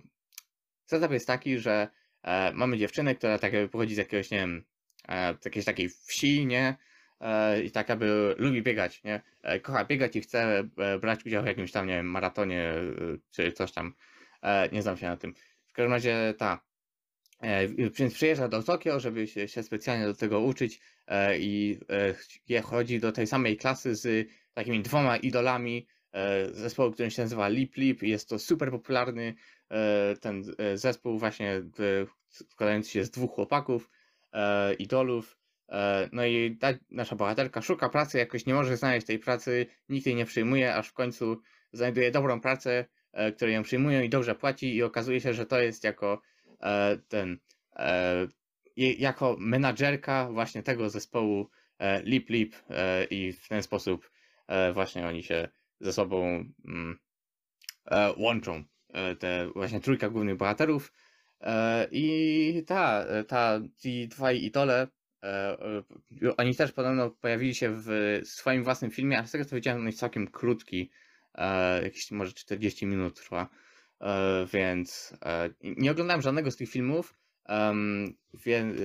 setup 0.86 1.12
jest 1.12 1.28
taki, 1.28 1.58
że 1.58 1.88
e, 2.24 2.54
mamy 2.54 2.78
dziewczynę, 2.78 3.16
która 3.16 3.40
tak 3.40 3.54
jakby 3.54 3.70
pochodzi 3.70 3.96
z 3.96 3.98
jakiegoś, 3.98 4.32
nie 4.32 4.38
wiem, 4.38 4.66
e, 5.10 5.36
jakiejś 5.46 5.66
takiej 5.66 5.90
wsi, 5.90 6.46
nie? 6.46 6.78
E, 7.22 7.64
I 7.64 7.72
tak 7.72 7.90
jakby 7.90 8.36
lubi 8.38 8.62
biegać, 8.62 9.04
nie? 9.04 9.22
E, 9.42 9.60
kocha 9.60 9.86
biegać 9.86 10.16
i 10.16 10.22
chce 10.22 10.70
e, 10.78 11.00
brać 11.00 11.26
udział 11.26 11.44
w 11.44 11.46
jakimś 11.46 11.72
tam, 11.72 11.88
nie 11.88 11.94
wiem, 11.94 12.06
maratonie 12.06 12.74
czy 13.32 13.52
coś 13.52 13.72
tam. 13.72 13.94
Nie 14.72 14.82
znam 14.82 14.98
się 14.98 15.08
na 15.08 15.18
tym. 15.18 15.34
W 15.68 15.74
każdym 15.74 15.94
razie 15.94 16.34
ta. 16.38 16.62
Więc 17.94 18.14
przyjeżdża 18.14 18.48
do 18.48 18.64
Tokio, 18.64 19.00
żeby 19.00 19.28
się, 19.28 19.48
się 19.48 19.64
specjalnie 19.64 20.06
do 20.06 20.14
tego 20.14 20.40
uczyć 20.40 20.82
i 21.40 21.78
chodzi 22.64 23.00
do 23.00 23.12
tej 23.12 23.28
samej 23.28 23.58
klasy 23.58 23.96
z 23.96 24.30
takimi 24.54 24.82
dwoma 24.82 25.18
idolami 25.18 25.88
zespołu, 26.52 26.92
który 26.92 27.12
się 27.12 27.22
nazywa 27.22 27.48
Lip 27.48 27.76
Lip. 27.78 28.04
Jest 28.04 28.30
to 28.30 28.40
super 28.40 28.72
popularny 28.72 29.34
ten 30.22 30.44
zespół 30.76 31.20
właśnie 31.20 31.62
składający 32.30 32.92
się 32.92 33.04
z 33.04 33.12
dwóch 33.12 33.32
chłopaków, 33.32 33.90
e, 34.34 34.74
idolów. 34.74 35.38
E, 35.70 36.10
no 36.12 36.26
i 36.26 36.58
ta 36.60 36.74
nasza 36.92 37.16
bohaterka 37.16 37.62
szuka 37.62 37.90
pracy, 37.90 38.18
jakoś 38.18 38.46
nie 38.46 38.54
może 38.54 38.78
znaleźć 38.78 39.08
tej 39.08 39.20
pracy, 39.20 39.66
nikt 39.90 40.06
jej 40.06 40.16
nie 40.16 40.26
przyjmuje, 40.26 40.76
aż 40.76 40.88
w 40.88 40.94
końcu 40.94 41.42
znajduje 41.74 42.12
dobrą 42.12 42.42
pracę, 42.42 42.86
e, 43.12 43.32
której 43.32 43.56
ją 43.56 43.64
przyjmują 43.64 44.02
i 44.02 44.10
dobrze 44.10 44.36
płaci 44.36 44.76
i 44.76 44.84
okazuje 44.84 45.22
się, 45.22 45.34
że 45.34 45.46
to 45.46 45.62
jest 45.62 45.84
jako 45.84 46.22
e, 46.62 46.98
ten 47.08 47.40
e, 47.76 48.28
jako 48.76 49.36
menadżerka 49.40 50.30
właśnie 50.32 50.64
tego 50.64 50.90
zespołu 50.90 51.50
e, 51.80 52.04
Lip 52.04 52.30
Lip 52.30 52.56
e, 52.70 53.04
i 53.04 53.34
w 53.34 53.48
ten 53.48 53.64
sposób 53.64 54.12
właśnie 54.74 55.08
oni 55.08 55.24
się 55.24 55.50
ze 55.80 55.94
sobą 55.94 56.46
mm, 56.68 57.00
łączą. 58.18 58.64
Te 59.20 59.50
właśnie 59.56 59.80
trójka 59.80 60.10
głównych 60.10 60.38
bohaterów 60.38 60.94
i 61.92 62.64
ta, 62.68 63.04
e, 63.04 63.24
ta, 63.24 63.60
ci 63.78 64.08
dwaj 64.08 64.44
idole 64.44 64.88
e, 65.24 65.28
e, 66.22 66.38
oni 66.38 66.56
też 66.56 66.72
podobno 66.72 67.10
pojawili 67.10 67.56
się 67.56 67.74
w 67.76 68.20
swoim 68.24 68.64
własnym 68.64 68.92
filmie, 68.92 69.18
ale 69.18 69.28
z 69.28 69.32
tego 69.32 69.46
co 69.46 69.56
wiedziałem, 69.56 69.82
on 69.82 69.88
jest 69.88 70.00
całkiem 70.00 70.28
krótki, 70.28 70.90
e, 71.36 71.84
jakieś 71.84 72.12
może 72.12 72.34
40 72.34 72.86
minut 72.86 73.16
trwa, 73.16 73.50
e, 74.02 74.46
więc 74.54 75.18
e, 75.26 75.50
nie 75.62 75.92
oglądałem 75.92 76.22
żadnego 76.22 76.52
z 76.52 76.58
tych 76.58 76.70
filmów, 76.70 77.14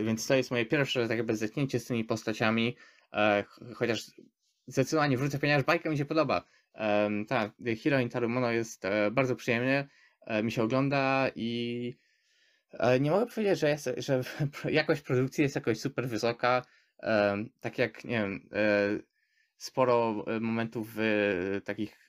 więc 0.05 0.26
to 0.26 0.34
jest 0.34 0.50
moje 0.50 0.66
pierwsze 0.66 1.09
tak 1.09 1.16
jakby 1.16 1.36
zetknięcie 1.36 1.80
z 1.80 1.86
tymi 1.86 2.05
postaciami, 2.05 2.76
e, 3.12 3.42
ch- 3.42 3.61
chociaż 3.74 4.11
zdecydowanie 4.66 5.18
wrócę, 5.18 5.38
ponieważ 5.38 5.64
bajka 5.64 5.90
mi 5.90 5.98
się 5.98 6.05
podoba. 6.05 6.44
Um, 6.74 7.26
tak, 7.26 7.52
Hiro 7.76 8.00
Intarumono 8.00 8.50
jest 8.50 8.84
e, 8.84 9.11
bardzo 9.11 9.36
przyjemnie, 9.36 9.88
e, 10.20 10.42
mi 10.42 10.52
się 10.52 10.62
ogląda 10.62 11.30
i 11.36 11.94
e, 11.98 12.03
nie 13.01 13.11
mogę 13.11 13.27
powiedzieć, 13.27 13.59
że, 13.59 13.68
jest, 13.68 13.91
że 13.97 14.20
jakość 14.70 15.03
produkcji 15.03 15.43
jest 15.43 15.55
jakoś 15.55 15.81
super 15.81 16.09
wysoka. 16.09 16.62
Tak 17.61 17.79
jak, 17.79 18.05
nie 18.05 18.18
wiem, 18.18 18.49
e, 18.53 18.99
sporo 19.57 20.25
e, 20.27 20.41
momentów 20.41 20.95
w 20.95 21.01
e, 21.01 21.61
takich 21.61 22.05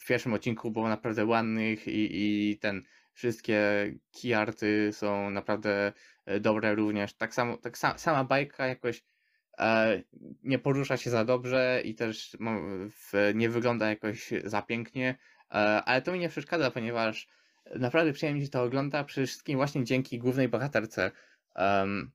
w 0.00 0.06
pierwszym 0.06 0.32
odcinku 0.32 0.70
było 0.70 0.88
naprawdę 0.88 1.24
ładnych 1.24 1.88
i, 1.88 2.08
i 2.12 2.58
ten 2.58 2.82
wszystkie 3.12 3.92
keyarty 4.22 4.92
są 4.92 5.30
naprawdę 5.30 5.92
e, 6.26 6.40
dobre 6.40 6.74
również. 6.74 7.14
Tak 7.14 7.34
samo, 7.34 7.56
tak 7.56 7.78
sa, 7.78 7.98
sama 7.98 8.24
bajka 8.24 8.66
jakoś 8.66 9.04
e, 9.58 10.02
nie 10.42 10.58
porusza 10.58 10.96
się 10.96 11.10
za 11.10 11.24
dobrze 11.24 11.82
i 11.84 11.94
też 11.94 12.36
nie 13.34 13.48
wygląda 13.48 13.88
jakoś 13.88 14.32
za 14.44 14.62
pięknie, 14.62 15.18
e, 15.50 15.54
ale 15.84 16.02
to 16.02 16.12
mi 16.12 16.18
nie 16.18 16.28
przeszkadza, 16.28 16.70
ponieważ 16.70 17.28
naprawdę 17.78 18.12
przyjemnie 18.12 18.42
się 18.42 18.48
to 18.48 18.62
ogląda, 18.62 19.04
przede 19.04 19.26
wszystkim 19.26 19.56
właśnie 19.56 19.84
dzięki 19.84 20.18
głównej 20.18 20.48
bohaterce. 20.48 21.10
Em, 21.54 22.10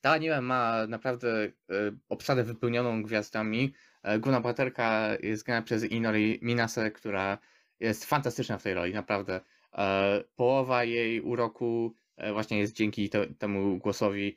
ta 0.00 0.10
anime 0.10 0.40
ma 0.40 0.86
naprawdę 0.86 1.44
e, 1.44 1.50
obsadę 2.08 2.44
wypełnioną 2.44 3.02
gwiazdami. 3.02 3.72
E, 4.02 4.18
Główna 4.18 4.40
bohaterka 4.40 5.08
jest 5.22 5.44
grana 5.44 5.62
przez 5.62 5.84
Inori 5.84 6.38
Minase, 6.42 6.90
która 6.90 7.38
jest 7.80 8.04
fantastyczna 8.04 8.58
w 8.58 8.62
tej 8.62 8.74
roli, 8.74 8.94
naprawdę. 8.94 9.40
E, 9.74 10.24
Połowa 10.36 10.84
jej 10.84 11.20
uroku 11.20 11.94
właśnie 12.32 12.58
jest 12.58 12.76
dzięki 12.76 13.10
te, 13.10 13.26
temu 13.26 13.78
głosowi, 13.78 14.36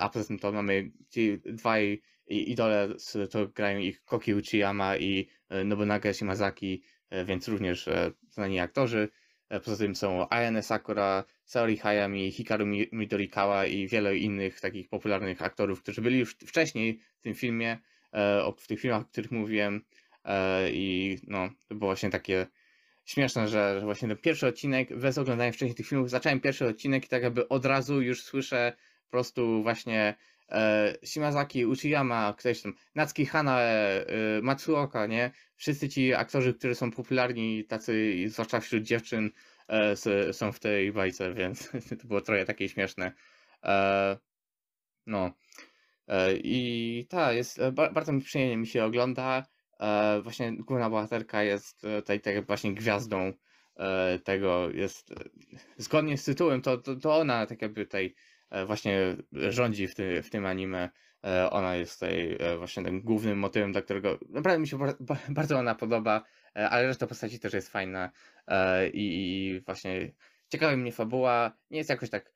a 0.00 0.08
poza 0.08 0.24
tym 0.24 0.38
to 0.38 0.52
mamy 0.52 0.90
ci 1.10 1.38
dwaj 1.44 2.02
idole, 2.26 2.88
to 3.30 3.48
grają 3.48 3.78
ich 3.78 4.04
Koki 4.04 4.34
Uchiyama 4.34 4.96
i 4.96 5.28
Nobunaga 5.64 6.12
Shimazaki, 6.12 6.82
więc 7.26 7.48
również 7.48 7.88
znani 8.30 8.60
aktorzy. 8.60 9.08
E, 9.48 9.60
Poza 9.60 9.76
tym 9.76 9.96
są 9.96 10.28
Ayane 10.30 10.62
Sakura, 10.62 11.24
Saori 11.44 11.76
Hayami, 11.76 12.32
Hikaru 12.32 12.66
Mi- 12.66 12.88
Midorikawa 12.92 13.66
i 13.66 13.86
wiele 13.86 14.16
innych 14.16 14.60
takich 14.60 14.88
popularnych 14.88 15.42
aktorów, 15.42 15.82
którzy 15.82 16.02
byli 16.02 16.18
już 16.18 16.30
wcześniej 16.32 17.00
w 17.18 17.22
tym 17.22 17.34
filmie, 17.34 17.78
e, 18.12 18.52
w 18.58 18.66
tych 18.66 18.80
filmach, 18.80 19.02
o 19.02 19.04
których 19.04 19.30
mówiłem. 19.30 19.84
e, 20.24 20.70
I 20.72 21.18
no, 21.26 21.48
to 21.68 21.74
było 21.74 21.88
właśnie 21.88 22.10
takie 22.10 22.46
śmieszne, 23.04 23.48
że, 23.48 23.76
że 23.80 23.84
właśnie 23.86 24.08
ten 24.08 24.16
pierwszy 24.16 24.46
odcinek, 24.46 24.96
bez 24.96 25.18
oglądania 25.18 25.52
wcześniej 25.52 25.74
tych 25.74 25.86
filmów, 25.88 26.10
zacząłem 26.10 26.40
pierwszy 26.40 26.66
odcinek 26.66 27.04
i 27.04 27.08
tak 27.08 27.22
jakby 27.22 27.48
od 27.48 27.64
razu 27.66 28.02
już 28.02 28.22
słyszę 28.22 28.72
po 29.04 29.10
prostu 29.10 29.62
właśnie 29.62 30.14
Shimazaki, 31.04 31.66
Uchiyama, 31.66 32.34
ktoś 32.38 32.62
tam, 32.62 32.74
Natsuki 32.94 33.26
Hana, 33.26 33.60
e, 33.60 34.06
Matsuoka, 34.42 35.06
nie? 35.06 35.30
Wszyscy 35.56 35.88
ci 35.88 36.14
aktorzy, 36.14 36.54
którzy 36.54 36.74
są 36.74 36.90
popularni, 36.90 37.64
tacy, 37.64 38.14
zwłaszcza 38.28 38.60
wśród 38.60 38.82
dziewczyn, 38.82 39.30
e, 39.68 40.32
są 40.32 40.52
w 40.52 40.60
tej 40.60 40.92
bajce, 40.92 41.34
więc 41.34 41.70
to 42.02 42.08
było 42.08 42.20
trochę 42.20 42.44
takie 42.44 42.68
śmieszne. 42.68 43.12
E, 43.64 44.18
no. 45.06 45.32
E, 46.08 46.34
I 46.36 47.06
ta, 47.10 47.32
jest, 47.32 47.58
e, 47.58 47.72
ba- 47.72 47.92
bardzo 47.92 48.12
mi 48.12 48.20
przyjemnie 48.20 48.56
mi 48.56 48.66
się 48.66 48.84
ogląda. 48.84 49.46
E, 49.80 50.20
właśnie 50.22 50.56
główna 50.56 50.90
bohaterka 50.90 51.42
jest 51.42 51.84
e, 51.84 52.02
tutaj 52.02 52.20
tak 52.20 52.46
właśnie 52.46 52.74
gwiazdą 52.74 53.32
e, 53.76 54.18
tego, 54.18 54.70
jest 54.70 55.10
e, 55.10 55.14
zgodnie 55.76 56.18
z 56.18 56.24
tytułem, 56.24 56.62
to, 56.62 56.78
to, 56.78 56.96
to 56.96 57.16
ona 57.16 57.46
tak 57.46 57.62
jakby 57.62 57.84
tutaj 57.84 58.06
e, 58.06 58.37
właśnie 58.66 59.16
rządzi 59.32 59.88
w, 59.88 59.94
ty, 59.94 60.22
w 60.22 60.30
tym 60.30 60.46
anime. 60.46 60.90
E, 61.24 61.50
Ona 61.50 61.76
jest 61.76 61.94
tutaj 61.94 62.36
e, 62.40 62.58
właśnie 62.58 62.84
tym 62.84 63.00
głównym 63.02 63.38
motywem, 63.38 63.72
dla 63.72 63.82
którego 63.82 64.18
naprawdę 64.28 64.58
mi 64.58 64.68
się 64.68 64.78
bar- 64.78 64.96
ba- 65.00 65.18
bardzo 65.28 65.58
ona 65.58 65.74
podoba, 65.74 66.24
e, 66.56 66.70
ale 66.70 66.86
reszta 66.86 67.06
postaci 67.06 67.40
też 67.40 67.52
jest 67.52 67.68
fajna 67.68 68.10
e, 68.46 68.88
i, 68.88 69.60
właśnie 69.66 70.12
ciekawa 70.48 70.76
mnie 70.76 70.92
fabuła, 70.92 71.52
nie 71.70 71.78
jest 71.78 71.90
jakoś 71.90 72.10
tak 72.10 72.32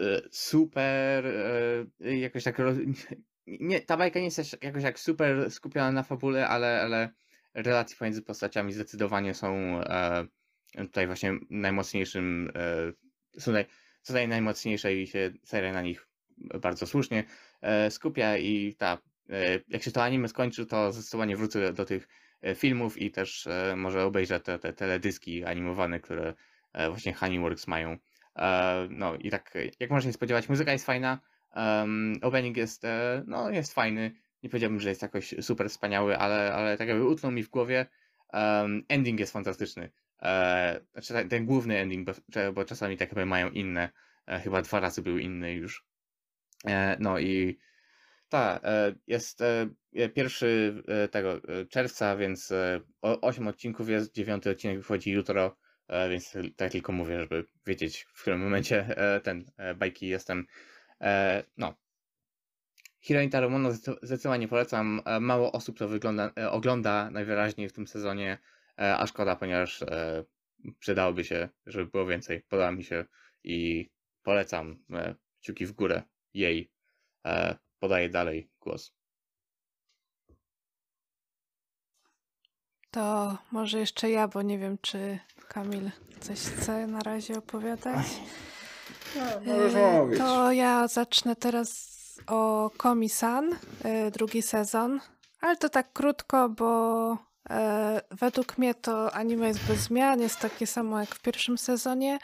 e, 0.00 0.04
super, 0.30 1.26
e, 2.00 2.16
jakoś 2.16 2.44
tak 2.44 2.56
nie, 3.46 3.80
ta 3.80 3.96
bajka 3.96 4.18
nie 4.18 4.24
jest 4.24 4.62
jakoś 4.62 4.82
tak 4.82 4.98
super 4.98 5.50
skupiona 5.50 5.92
na 5.92 6.02
fabule, 6.02 6.48
ale, 6.48 6.80
ale 6.82 7.10
relacje 7.54 7.96
pomiędzy 7.96 8.22
postaciami 8.22 8.72
zdecydowanie 8.72 9.34
są 9.34 9.80
e, 9.82 10.26
tutaj 10.76 11.06
właśnie 11.06 11.32
najmocniejszym, 11.50 12.52
e, 13.34 13.40
są 13.40 13.52
naj, 13.52 13.66
tutaj 14.08 14.28
najmocniejsze 14.28 14.94
i 14.94 15.06
się 15.06 15.32
seria 15.42 15.72
na 15.72 15.82
nich 15.82 16.08
bardzo 16.60 16.86
słusznie 16.86 17.24
e, 17.60 17.90
skupia 17.90 18.36
i 18.36 18.74
ta, 18.74 18.98
e, 19.30 19.60
jak 19.68 19.82
się 19.82 19.90
to 19.90 20.02
anime 20.02 20.28
skończy, 20.28 20.66
to 20.66 20.92
zdecydowanie 20.92 21.36
wrócę 21.36 21.72
do, 21.72 21.84
tych 21.84 22.08
e, 22.42 22.54
filmów 22.54 22.98
i 23.02 23.10
też 23.10 23.48
może 23.76 24.04
obejrzę 24.04 24.40
te, 24.40 24.58
te 24.58 24.72
teledyski 24.72 25.44
animowane, 25.44 26.00
które 26.00 26.34
właśnie 26.90 27.12
Honeyworks 27.12 27.66
mają. 27.66 27.98
No 28.90 29.14
i 29.16 29.30
tak, 29.30 29.54
jak 29.80 29.90
można 29.90 30.08
się 30.10 30.12
spodziewać, 30.12 30.48
muzyka 30.48 30.72
jest 30.72 30.86
fajna, 30.86 31.20
um, 31.56 32.14
opening 32.22 32.56
jest, 32.56 32.82
no, 33.26 33.50
jest 33.50 33.74
fajny, 33.74 34.12
nie 34.42 34.50
powiedziałbym, 34.50 34.80
że 34.80 34.88
jest 34.88 35.02
jakoś 35.02 35.34
super 35.40 35.70
wspaniały, 35.70 36.18
ale, 36.18 36.54
ale 36.54 36.76
tak 36.76 36.88
jakby 36.88 37.04
utknął 37.04 37.32
mi 37.32 37.42
w 37.42 37.48
głowie. 37.48 37.86
Ending 38.88 39.20
jest 39.20 39.32
fantastyczny. 39.32 39.90
E, 40.22 40.80
znaczy 40.92 41.12
ten, 41.14 41.28
ten 41.28 41.46
główny 41.46 41.78
ending, 41.78 42.06
bo, 42.06 42.12
bo 42.52 42.64
czasami 42.64 42.96
tak 42.96 43.08
jakby 43.08 43.26
mają 43.26 43.50
inne, 43.50 43.90
e, 44.26 44.40
chyba 44.40 44.62
dwa 44.62 44.80
razy 44.80 45.02
był 45.02 45.18
inny 45.18 45.52
już. 45.52 45.84
E, 46.66 46.96
no 47.00 47.18
i 47.18 47.58
ta, 48.28 48.60
e, 48.64 48.94
jest 49.06 49.40
e, 49.40 49.68
e, 49.94 50.08
pierwszy 50.08 50.82
tego 51.10 51.40
czerwca, 51.70 52.16
więc 52.16 52.50
e, 52.50 52.80
o- 53.02 53.20
osiem 53.20 53.46
odcinków 53.48 53.88
jest, 53.88 54.14
dziewiąty 54.14 54.50
odcinek 54.50 54.78
wychodzi 54.78 55.10
jutro, 55.10 55.56
więc 56.10 56.36
tak 56.56 56.72
tylko 56.72 56.92
mówię, 56.92 57.20
żeby 57.20 57.44
wiedzieć, 57.66 58.06
w 58.14 58.20
którym 58.20 58.40
momencie 58.40 58.96
ten 59.22 59.44
bajki 59.76 60.08
jestem. 60.08 60.46
No. 61.56 61.74
Hiro 63.00 63.20
Intarumono 63.20 63.70
zdecy- 63.70 63.98
zdecydowanie 64.02 64.48
polecam. 64.48 65.02
Mało 65.20 65.52
osób 65.52 65.78
to 65.78 65.88
wygląda, 65.88 66.30
ogląda 66.50 67.10
najwyraźniej 67.10 67.68
w 67.68 67.72
tym 67.72 67.86
sezonie, 67.86 68.38
a 68.78 69.06
szkoda, 69.06 69.36
ponieważ 69.36 69.82
e, 69.82 70.24
przydałoby 70.78 71.24
się, 71.24 71.48
żeby 71.66 71.86
było 71.86 72.06
więcej. 72.06 72.42
Podoba 72.48 72.70
mi 72.70 72.84
się 72.84 73.04
i 73.44 73.90
polecam. 74.22 74.84
e, 74.90 75.14
Kciuki 75.40 75.66
w 75.66 75.72
górę 75.72 76.02
jej. 76.34 76.72
E, 77.26 77.56
Podaję 77.78 78.08
dalej 78.08 78.50
głos. 78.60 78.92
To 82.90 83.38
może 83.52 83.78
jeszcze 83.78 84.10
ja, 84.10 84.28
bo 84.28 84.42
nie 84.42 84.58
wiem, 84.58 84.78
czy 84.82 85.18
Kamil 85.48 85.90
coś 86.20 86.38
chce 86.38 86.86
na 86.86 87.00
razie 87.00 87.38
opowiadać. 87.38 88.06
możesz 89.46 89.74
E, 89.74 90.00
mówić. 90.00 90.18
To 90.18 90.52
ja 90.52 90.88
zacznę 90.88 91.36
teraz 91.36 91.98
o 92.26 92.70
Komi-san, 92.76 93.56
drugi 94.12 94.42
sezon, 94.42 95.00
ale 95.40 95.56
to 95.56 95.68
tak 95.68 95.92
krótko, 95.92 96.48
bo 96.48 97.12
e, 97.12 97.27
według 98.10 98.58
mnie 98.58 98.74
to 98.74 99.14
anime 99.14 99.48
jest 99.48 99.66
bez 99.66 99.78
zmian, 99.78 100.20
jest 100.20 100.38
takie 100.38 100.66
samo 100.66 101.00
jak 101.00 101.14
w 101.14 101.20
pierwszym 101.20 101.58
sezonie. 101.58 102.18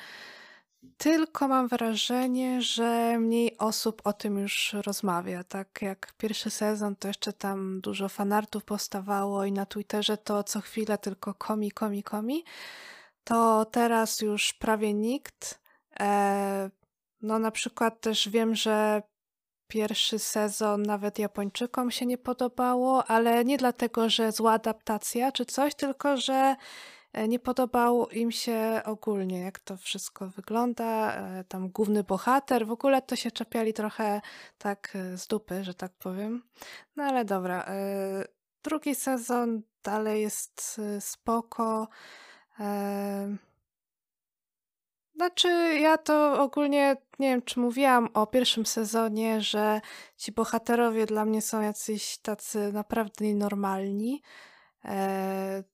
Tylko 0.99 1.49
mam 1.49 1.69
wrażenie, 1.69 2.63
że 2.63 3.19
mniej 3.19 3.59
osób 3.59 4.03
o 4.05 4.13
tym 4.13 4.39
już 4.39 4.73
rozmawia. 4.73 5.45
Tak 5.45 5.83
jak 5.83 6.13
pierwszy 6.19 6.51
sezon, 6.51 6.97
to 6.97 7.09
jeszcze 7.09 7.33
tam 7.33 7.81
dużo 7.81 8.09
fanartów 8.09 8.65
powstawało 8.65 9.45
i 9.45 9.53
na 9.53 9.67
Twitterze 9.67 10.17
to 10.17 10.45
co 10.45 10.61
chwilę 10.61 10.99
tylko 10.99 11.35
komi, 11.35 11.71
komi, 11.71 12.03
komi. 12.03 12.45
To 13.25 13.65
teraz 13.65 14.21
już 14.21 14.53
prawie 14.53 14.95
nikt. 14.95 15.61
E, 16.01 16.71
no 17.23 17.39
na 17.39 17.51
przykład 17.51 18.01
też 18.01 18.29
wiem, 18.29 18.55
że 18.55 19.03
pierwszy 19.75 20.19
sezon 20.19 20.83
nawet 20.83 21.19
Japończykom 21.19 21.91
się 21.91 22.07
nie 22.07 22.19
podobało, 22.19 23.05
ale 23.05 23.45
nie 23.45 23.59
dlatego, 23.59 24.11
że 24.11 24.33
zła 24.33 24.53
adaptacja 24.53 25.33
czy 25.33 25.45
coś, 25.45 25.75
tylko 25.75 26.17
że 26.17 26.57
e, 27.13 27.29
nie 27.29 27.39
podobał 27.39 28.09
im 28.09 28.31
się 28.31 28.81
ogólnie, 28.85 29.41
jak 29.41 29.59
to 29.59 29.77
wszystko 29.77 30.29
wygląda. 30.29 31.15
e, 31.15 31.45
Tam 31.49 31.69
główny 31.69 32.05
bohater, 32.05 32.67
w 32.67 32.71
ogóle 32.71 33.03
to 33.03 33.17
się 33.17 33.31
czepiali 33.31 33.73
trochę 33.73 34.21
tak 34.59 34.93
e, 34.97 35.19
z 35.19 35.27
dupy, 35.27 35.65
że 35.65 35.75
tak 35.75 35.93
powiem. 35.93 36.43
No 36.97 37.05
ale 37.05 37.25
dobra. 37.25 37.67
Drugi 38.63 38.95
sezon 38.95 39.63
dalej 39.83 40.23
jest 40.23 40.81
spoko. 41.01 41.89
Znaczy, 45.17 45.49
ja 45.81 45.99
to 45.99 46.43
ogólnie 46.43 46.97
nie 47.19 47.29
wiem, 47.29 47.43
czy 47.43 47.61
mówiłam 47.61 48.09
o 48.15 48.27
pierwszym 48.27 48.67
sezonie, 48.67 49.41
że 49.41 49.81
ci 50.17 50.33
bohaterowie 50.33 51.07
dla 51.07 51.25
mnie 51.25 51.43
są 51.43 51.61
jacyś 51.61 52.19
tacy 52.19 52.73
naprawdę 52.73 53.25
nienormalni. 53.25 54.23
E, 54.85 55.65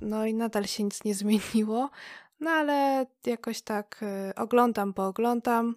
no 0.00 0.26
i 0.26 0.34
nadal 0.34 0.66
się 0.66 0.84
nic 0.84 1.04
nie 1.04 1.14
zmieniło. 1.14 1.90
No 2.40 2.50
ale 2.50 3.06
jakoś 3.26 3.62
tak 3.62 4.00
e, 4.02 4.34
oglądam, 4.34 4.92
bo 4.92 5.06
oglądam. 5.06 5.76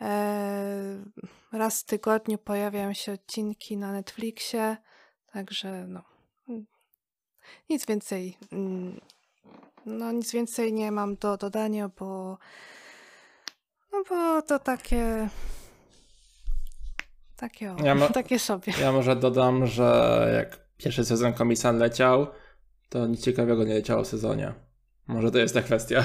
E, 0.00 1.04
raz 1.52 1.80
w 1.80 1.84
tygodniu 1.84 2.38
pojawiają 2.38 2.92
się 2.92 3.12
odcinki 3.12 3.76
na 3.76 3.92
Netflixie, 3.92 4.76
także 5.32 5.86
no. 5.88 6.02
mm, 6.48 6.66
Nic 7.70 7.86
więcej. 7.86 8.36
No 9.86 10.12
nic 10.12 10.32
więcej 10.32 10.72
nie 10.72 10.92
mam 10.92 11.16
do 11.16 11.36
dodania, 11.36 11.90
bo 11.98 12.38
no 13.92 14.02
bo 14.08 14.42
to 14.42 14.58
takie 14.58 15.28
takie, 17.36 17.72
o, 17.72 17.76
Ja 17.84 18.08
takie 18.08 18.38
sobie. 18.38 18.72
Ja 18.80 18.92
może 18.92 19.16
dodam, 19.16 19.66
że 19.66 20.28
jak 20.34 20.66
pierwszy 20.76 21.04
sezon 21.04 21.32
Komisan 21.32 21.78
leciał, 21.78 22.26
to 22.88 23.06
nic 23.06 23.24
ciekawego 23.24 23.64
nie 23.64 23.74
leciało 23.74 24.04
w 24.04 24.06
sezonie. 24.06 24.54
Może 25.06 25.30
to 25.30 25.38
jest 25.38 25.54
ta 25.54 25.62
kwestia. 25.62 26.04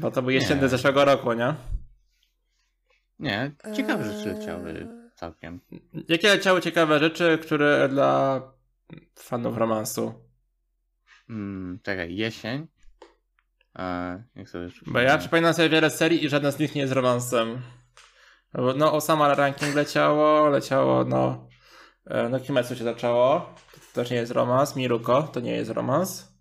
Bo 0.00 0.10
to 0.10 0.22
był 0.22 0.30
jesienny 0.30 0.68
zeszłego 0.68 1.04
roku, 1.04 1.32
nie? 1.32 1.54
Nie, 3.18 3.52
ciekawe 3.76 4.04
rzeczy 4.04 4.30
Eee, 4.30 4.38
leciały 4.38 4.88
całkiem. 5.14 5.60
Jakie 6.08 6.28
leciały 6.28 6.60
ciekawe 6.60 6.98
rzeczy, 6.98 7.38
które 7.42 7.88
dla 7.88 8.42
fanów 9.14 9.56
romansu? 9.56 10.27
Mm, 11.30 11.78
czekaj, 11.82 12.16
jesień. 12.16 12.66
E, 13.78 14.22
jak 14.36 14.48
sobie 14.48 14.68
Bo 14.86 14.98
ja 15.00 15.18
przypominam 15.18 15.54
sobie 15.54 15.68
wiele 15.68 15.90
serii 15.90 16.24
i 16.24 16.28
żadna 16.28 16.50
z 16.50 16.58
nich 16.58 16.74
nie 16.74 16.80
jest 16.80 16.92
romansem. 16.92 17.62
No, 18.54 18.74
No, 18.74 18.92
Osama 18.92 19.34
Ranking 19.34 19.74
leciało, 19.74 20.48
leciało, 20.48 21.04
no... 21.04 21.48
e, 22.06 22.28
No, 22.28 22.40
Kimetsu 22.40 22.76
się 22.76 22.84
zaczęło. 22.84 23.54
To 23.72 23.94
też 23.94 24.10
nie 24.10 24.16
jest 24.16 24.32
romans. 24.32 24.76
Miruko 24.76 25.22
to 25.22 25.40
nie 25.40 25.52
jest 25.52 25.70
romans. 25.70 26.38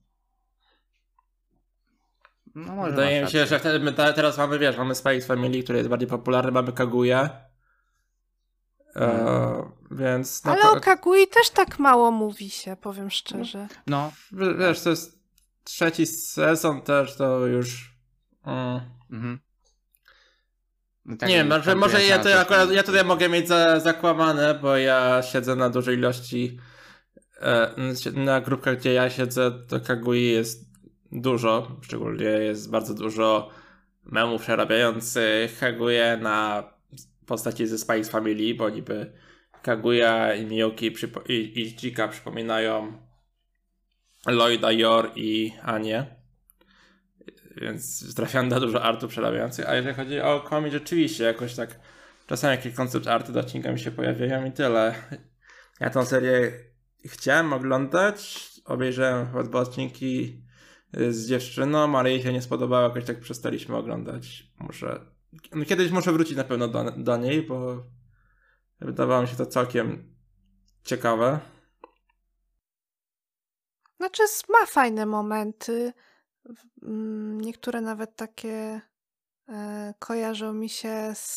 No, 2.56 2.76
może 2.76 2.92
Wydaje 2.92 3.22
mi 3.22 3.32
się, 3.32 3.40
rację. 3.40 3.58
że 3.58 3.60
wtedy 3.60 3.94
teraz 3.94 4.38
mamy, 4.38 4.60
wiesz, 4.60 4.78
mamy 4.78 4.94
X 5.06 5.26
Family, 5.28 5.64
który 5.64 5.78
jest 5.78 5.90
bardziej 5.90 6.08
popularny, 6.10 6.52
mamy 6.52 6.74
Kaguya. 6.74 7.30
E, 8.96 9.72
więc 9.92 10.42
Ale 10.46 10.62
o 10.62 10.80
Kagui 10.80 11.28
też 11.28 11.50
tak 11.50 11.80
mało 11.80 12.12
mówi 12.12 12.50
się, 12.50 12.76
powiem 12.82 13.10
szczerze. 13.10 13.68
No, 13.88 14.12
w- 14.32 14.60
wiesz, 14.60 14.82
to 14.82 14.90
jest 14.90 15.20
trzeci 15.64 16.06
sezon 16.06 16.82
też, 16.82 17.16
to 17.16 17.48
już... 17.48 17.98
Mm. 18.46 18.82
mhm. 19.12 19.40
No 21.06 21.18
tak, 21.18 21.30
nie 21.30 21.36
wiem, 21.36 21.48
może, 21.48 21.76
może 21.76 22.04
ja, 22.04 22.20
to 22.20 22.40
akurat, 22.40 22.72
ja 22.72 22.84
tutaj 22.84 23.06
mogę 23.06 23.30
mieć 23.30 23.48
za, 23.48 23.80
zakłamane, 23.80 24.60
bo 24.62 24.78
ja 24.78 25.24
siedzę 25.24 25.56
na 25.56 25.70
dużej 25.70 25.98
ilości 25.98 26.60
e, 27.42 27.76
na 28.14 28.42
grupkach, 28.42 28.78
gdzie 28.78 28.94
ja 28.94 29.10
siedzę, 29.10 29.52
to 29.68 29.80
Kagui 29.80 30.32
jest 30.32 30.66
dużo, 31.12 31.80
szczególnie 31.82 32.26
jest 32.26 32.70
bardzo 32.70 32.94
dużo 32.94 33.50
memów 34.06 34.42
przerabiających 34.42 35.60
Kaguya 35.60 36.18
na 36.22 36.64
postaci 37.26 37.68
ze 37.68 37.94
X 37.94 38.10
Family, 38.10 38.56
bo 38.56 38.70
niby 38.70 39.14
Kaguya 39.68 40.36
i 40.36 40.46
Miyuki 40.46 40.92
przypo- 40.92 41.30
i, 41.30 41.62
i 41.88 42.10
przypominają 42.10 42.94
Lloyda, 44.28 44.72
Yor 44.72 45.12
i 45.16 45.54
Anię. 45.62 46.06
Więc 47.62 48.16
trafiam 48.16 48.48
na 48.48 48.60
dużo 48.60 48.84
artów 48.84 49.10
przerabiających. 49.10 49.70
A 49.70 49.76
jeżeli 49.76 49.96
chodzi 49.96 50.22
o 50.22 50.40
komi, 50.40 50.72
rzeczywiście 50.72 51.24
jakoś 51.24 51.56
tak 51.56 51.80
czasami 52.28 52.56
jakieś 52.56 52.74
koncept 52.74 53.08
arty 53.08 53.32
do 53.32 53.40
odcinka 53.40 53.72
mi 53.72 53.80
się 53.80 53.92
pojawiają 53.92 54.46
i 54.46 54.52
tyle. 54.52 54.96
Ja 55.80 55.90
tą 55.90 56.06
serię 56.06 56.52
chciałem 57.06 57.54
oglądać. 57.54 58.50
Obejrzałem 58.66 59.28
chyba 59.28 59.44
dwa 59.44 59.60
odcinki 59.60 60.42
z 61.10 61.28
dziewczyną, 61.28 61.98
ale 61.98 62.12
jej 62.12 62.22
się 62.22 62.34
nie 62.34 62.42
spodobało, 62.42 62.84
jakoś 62.88 63.06
tak 63.06 63.20
przestaliśmy 63.20 63.76
oglądać. 63.76 64.48
Muszę. 64.60 65.00
No, 65.56 65.66
kiedyś 65.66 65.92
muszę 65.92 66.12
wrócić 66.12 66.38
na 66.38 66.44
pewno 66.44 66.68
do, 66.68 66.92
do 66.98 67.18
niej, 67.18 67.42
bo 67.42 67.84
wydawało 68.80 69.22
mi 69.22 69.28
się 69.28 69.36
to 69.36 69.46
całkiem 69.46 70.16
ciekawe. 70.84 71.40
Znaczy, 73.98 74.24
ma 74.50 74.66
fajne 74.66 75.06
momenty. 75.06 75.94
Mm, 76.84 77.42
Niektóre 77.42 77.82
nawet 77.82 78.16
takie 78.16 78.82
e, 79.50 79.94
kojarzą 80.00 80.54
mi 80.54 80.70
się 80.70 81.12
z, 81.16 81.28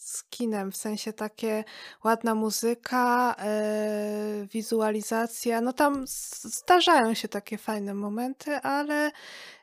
z 0.00 0.24
kinem, 0.24 0.72
w 0.72 0.76
sensie 0.76 1.12
takie 1.12 1.64
ładna 2.04 2.34
muzyka, 2.34 3.34
e, 3.38 4.46
wizualizacja. 4.52 5.60
No 5.60 5.72
tam 5.72 6.04
zdarzają 6.42 7.14
się 7.14 7.28
takie 7.28 7.58
fajne 7.58 7.94
momenty, 7.94 8.56
ale 8.56 9.10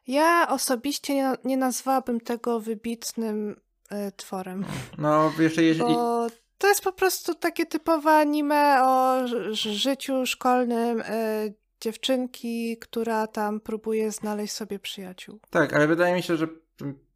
ja 0.07 0.47
osobiście 0.49 1.15
nie, 1.15 1.33
nie 1.43 1.57
nazwałabym 1.57 2.19
tego 2.21 2.59
wybitnym 2.59 3.61
e, 3.89 4.11
tworem. 4.11 4.65
No, 4.97 5.31
jeszcze 5.39 5.63
jeśli. 5.63 5.83
Bo 5.83 6.27
to 6.57 6.67
jest 6.67 6.83
po 6.83 6.91
prostu 6.91 7.35
takie 7.35 7.65
typowe 7.65 8.11
anime 8.11 8.83
o 8.83 9.27
życiu 9.55 10.25
szkolnym 10.25 11.01
e, 11.05 11.49
dziewczynki, 11.81 12.77
która 12.77 13.27
tam 13.27 13.59
próbuje 13.59 14.11
znaleźć 14.11 14.53
sobie 14.53 14.79
przyjaciół. 14.79 15.39
Tak, 15.49 15.73
ale 15.73 15.87
wydaje 15.87 16.15
mi 16.15 16.23
się, 16.23 16.37
że 16.37 16.47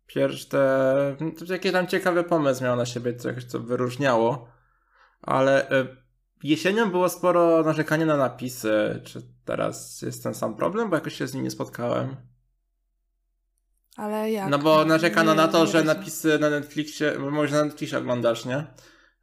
pierwsze 0.07 1.17
Jakiś 1.49 1.71
tam 1.71 1.87
ciekawy 1.87 2.23
pomysł 2.23 2.63
miał 2.63 2.75
na 2.75 2.85
siebie, 2.85 3.15
coś 3.15 3.43
co 3.43 3.59
wyróżniało. 3.59 4.47
Ale 5.21 5.71
y, 5.71 5.87
jesienią 6.43 6.91
było 6.91 7.09
sporo 7.09 7.63
narzekania 7.63 8.05
na 8.05 8.17
napisy. 8.17 9.01
Czy 9.05 9.21
teraz 9.45 10.01
jest 10.01 10.23
ten 10.23 10.33
sam 10.33 10.55
problem? 10.55 10.89
Bo 10.89 10.95
jakoś 10.95 11.17
się 11.17 11.27
z 11.27 11.33
nim 11.33 11.43
nie 11.43 11.51
spotkałem. 11.51 12.15
Ale 13.97 14.31
jak? 14.31 14.49
No 14.49 14.59
bo 14.59 14.85
narzekano 14.85 15.31
Nie- 15.31 15.37
na 15.37 15.47
to, 15.47 15.57
że 15.67 15.73
rozumiem. 15.73 15.85
napisy 15.97 16.39
na 16.39 16.49
Netflixie, 16.49 17.11
bo 17.19 17.31
może 17.31 17.55
na 17.55 17.65
Netflixie 17.65 17.97
oglądasz, 17.97 18.45
nie? 18.45 18.67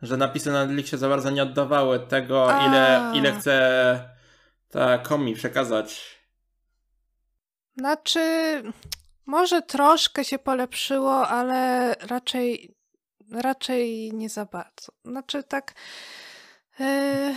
Że 0.02 0.16
napisy 0.16 0.50
na 0.52 0.64
Netflixie 0.66 0.98
za 0.98 1.08
bardzo 1.08 1.30
nie 1.30 1.42
oddawały 1.42 2.00
tego, 2.00 2.50
ile, 2.68 3.10
A. 3.10 3.14
ile 3.14 3.32
chce 3.32 4.08
ta 4.68 4.98
komi 4.98 5.34
przekazać. 5.34 6.18
Znaczy, 7.76 8.20
może 9.26 9.62
troszkę 9.62 10.24
się 10.24 10.38
polepszyło, 10.38 11.28
ale 11.28 11.94
raczej, 12.00 12.74
raczej 13.32 14.12
nie 14.14 14.28
za 14.28 14.44
bardzo. 14.44 14.92
Znaczy 15.04 15.42
tak. 15.42 15.74
e, 16.80 17.34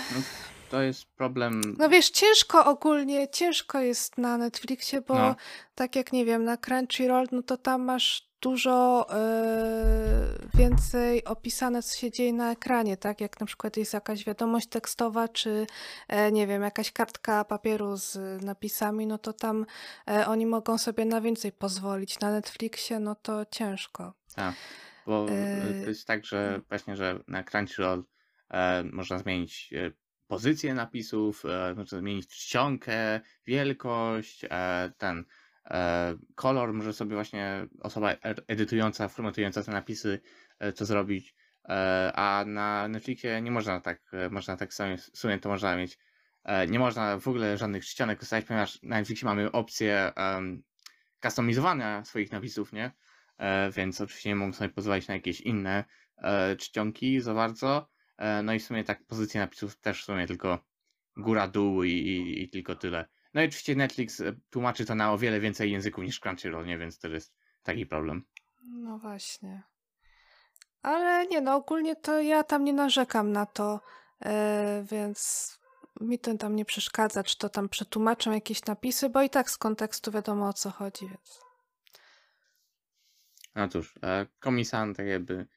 To 0.71 0.81
jest 0.81 1.05
problem. 1.05 1.61
No 1.77 1.89
wiesz, 1.89 2.09
ciężko 2.09 2.65
ogólnie, 2.65 3.29
ciężko 3.29 3.79
jest 3.79 4.17
na 4.17 4.37
Netflixie, 4.37 5.01
bo 5.01 5.13
No. 5.15 5.35
tak 5.75 5.95
jak 5.95 6.13
nie 6.13 6.25
wiem, 6.25 6.43
na 6.43 6.57
Crunchyroll, 6.57 7.27
no 7.31 7.41
to 7.43 7.57
tam 7.57 7.81
masz 7.83 8.30
dużo 8.41 9.07
e, 9.09 10.47
więcej 10.53 11.23
opisane, 11.23 11.83
co 11.83 11.97
się 11.97 12.11
dzieje 12.11 12.33
na 12.33 12.51
ekranie, 12.51 12.97
tak? 12.97 13.21
Jak 13.21 13.39
na 13.39 13.45
przykład 13.45 13.77
jest 13.77 13.93
jakaś 13.93 14.25
wiadomość 14.25 14.67
tekstowa, 14.67 15.27
czy 15.27 15.67
e, 16.07 16.31
nie 16.31 16.47
wiem, 16.47 16.61
jakaś 16.61 16.91
kartka 16.91 17.45
papieru 17.45 17.97
z 17.97 18.43
napisami, 18.43 19.07
no 19.07 19.17
to 19.17 19.33
tam 19.33 19.65
e, 20.07 20.27
oni 20.27 20.45
mogą 20.45 20.77
sobie 20.77 21.05
na 21.05 21.21
więcej 21.21 21.51
pozwolić. 21.51 22.19
Na 22.19 22.31
Netflixie, 22.31 22.99
no 22.99 23.15
to 23.15 23.45
ciężko. 23.45 24.13
A. 24.35 24.53
Bo 25.05 25.25
e, 25.29 25.67
Yy, 25.75 25.83
to 25.83 25.89
jest 25.89 26.07
tak, 26.07 26.25
że 26.25 26.61
właśnie, 26.69 26.95
że 26.95 27.19
na 27.27 27.43
Crunchyroll 27.43 28.03
e, 28.49 28.83
można 28.83 29.17
zmienić 29.17 29.73
e, 29.73 29.91
pozycję 30.27 30.73
napisów, 30.73 31.43
e, 31.45 31.73
można 31.75 31.99
zmienić 31.99 32.27
czcionkę, 32.27 33.21
wielkość, 33.45 34.45
e, 34.49 34.91
ten 34.97 35.19
e, 35.19 35.23
kolor 36.35 36.73
może 36.73 36.93
sobie 36.93 37.15
właśnie 37.15 37.67
osoba 37.79 38.11
e- 38.11 38.35
edytująca, 38.47 39.07
formatująca 39.07 39.63
te 39.63 39.71
napisy 39.71 40.21
e, 40.59 40.73
to 40.73 40.85
zrobić, 40.85 41.35
e, 41.69 42.11
a 42.15 42.45
na 42.45 42.87
Netflixie 42.87 43.41
nie 43.41 43.51
można 43.51 43.81
tak, 43.81 44.01
e, 44.13 44.29
można 44.29 44.57
tak 44.57 44.73
sobie, 44.73 44.97
w 44.97 45.17
sumie 45.17 45.39
to 45.39 45.49
można 45.49 45.75
mieć, 45.75 45.99
e, 46.43 46.67
nie 46.67 46.79
można 46.79 47.19
w 47.19 47.27
ogóle 47.27 47.57
żadnych 47.57 47.85
czcionek 47.85 48.21
ustawić, 48.21 48.47
ponieważ 48.47 48.79
na 48.83 48.95
Netflixie 48.95 49.25
mamy 49.25 49.51
opcję 49.51 50.11
um, 50.17 50.63
customizowania 51.21 52.05
swoich 52.05 52.31
napisów, 52.31 52.73
nie? 52.73 52.91
E, 53.37 53.71
więc 53.71 54.01
oczywiście 54.01 54.29
nie 54.29 54.35
mogą 54.35 54.53
sobie 54.53 54.69
pozwolić 54.69 55.07
na 55.07 55.13
jakieś 55.13 55.41
inne 55.41 55.83
e, 56.17 56.55
czcionki 56.55 57.21
za 57.21 57.33
bardzo. 57.33 57.89
E, 58.17 58.43
no 58.43 58.53
i 58.53 58.59
w 58.59 58.63
sumie 58.63 58.83
tak 58.83 59.05
pozycje 59.05 59.41
napisów 59.41 59.79
też 59.79 60.01
w 60.01 60.05
sumie 60.05 60.27
tylko 60.27 60.65
góra, 61.17 61.47
dół 61.47 61.83
i, 61.83 61.91
i, 61.91 62.43
i 62.43 62.49
tylko 62.49 62.75
tyle. 62.75 63.05
No 63.33 63.41
i 63.41 63.45
oczywiście 63.45 63.75
Netflix 63.75 64.19
e, 64.19 64.33
tłumaczy 64.49 64.85
to 64.85 64.95
na 64.95 65.13
o 65.13 65.17
wiele 65.17 65.39
więcej 65.39 65.71
języków 65.71 66.03
niż 66.03 66.19
Crunchyroll, 66.19 66.65
nie? 66.65 66.77
Więc 66.77 66.99
to 66.99 67.07
jest 67.07 67.33
taki 67.63 67.85
problem. 67.85 68.25
No 68.63 68.97
właśnie. 68.97 69.63
Ale 70.81 71.27
nie, 71.27 71.41
no 71.41 71.55
ogólnie 71.55 71.95
to 71.95 72.21
ja 72.21 72.43
tam 72.43 72.63
nie 72.63 72.73
narzekam 72.73 73.31
na 73.31 73.45
to, 73.45 73.81
e, 74.25 74.85
więc 74.91 75.51
mi 76.01 76.19
to 76.19 76.37
tam 76.37 76.55
nie 76.55 76.65
przeszkadza, 76.65 77.23
czy 77.23 77.37
to 77.37 77.49
tam 77.49 77.69
przetłumaczą 77.69 78.31
jakieś 78.31 78.65
napisy, 78.65 79.09
bo 79.09 79.21
i 79.21 79.29
tak 79.29 79.49
z 79.49 79.57
kontekstu 79.57 80.11
wiadomo 80.11 80.47
o 80.47 80.53
co 80.53 80.69
chodzi, 80.69 81.07
więc. 81.07 81.41
No 83.55 83.67
cóż, 83.67 83.93
e, 84.03 84.27
Komisan 84.39 84.93
tak 84.93 85.07
jakby... 85.07 85.47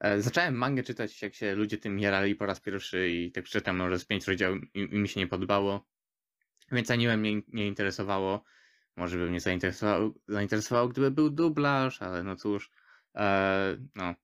E, 0.00 0.20
zacząłem 0.20 0.54
mangę 0.54 0.82
czytać, 0.82 1.22
jak 1.22 1.34
się 1.34 1.54
ludzie 1.54 1.78
tym 1.78 1.98
jarali 1.98 2.34
po 2.34 2.46
raz 2.46 2.60
pierwszy 2.60 3.08
i 3.08 3.32
tak 3.32 3.44
przeczytałem 3.44 3.78
może 3.78 3.98
z 3.98 4.04
pięć 4.04 4.26
rozdziałów 4.26 4.58
i, 4.74 4.80
i 4.80 4.98
mi 4.98 5.08
się 5.08 5.20
nie 5.20 5.26
podobało. 5.26 5.89
Więc 6.72 6.90
anime 6.90 7.16
mnie 7.16 7.42
nie 7.48 7.66
interesowało. 7.66 8.44
Może 8.96 9.18
by 9.18 9.30
mnie 9.30 9.40
zainteresowało, 9.40 10.10
zainteresowało 10.28 10.88
gdyby 10.88 11.10
był 11.10 11.30
dublaż, 11.30 12.02
ale 12.02 12.22
no 12.22 12.36
cóż. 12.36 12.70
E, 13.14 13.76
no. 13.94 14.14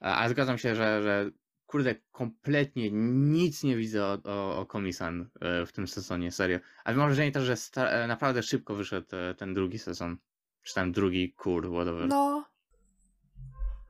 Ale 0.00 0.30
zgadzam 0.30 0.58
się, 0.58 0.74
że, 0.74 1.02
że 1.02 1.30
kurde, 1.66 1.94
kompletnie 2.12 2.90
nic 3.30 3.62
nie 3.62 3.76
widzę 3.76 4.04
o, 4.04 4.18
o, 4.24 4.58
o 4.58 4.66
Komisan 4.66 5.28
e, 5.40 5.66
w 5.66 5.72
tym 5.72 5.88
sezonie, 5.88 6.32
serio. 6.32 6.58
A 6.84 6.92
mam 6.92 7.06
wrażenie 7.08 7.32
też, 7.32 7.44
że 7.44 7.56
sta- 7.56 7.90
e, 7.90 8.06
naprawdę 8.06 8.42
szybko 8.42 8.74
wyszedł 8.74 9.16
e, 9.16 9.34
ten 9.34 9.54
drugi 9.54 9.78
sezon. 9.78 10.16
Czy 10.62 10.74
tam 10.74 10.92
drugi 10.92 11.32
kur, 11.32 11.70
whatever. 11.72 12.08
No. 12.08 12.44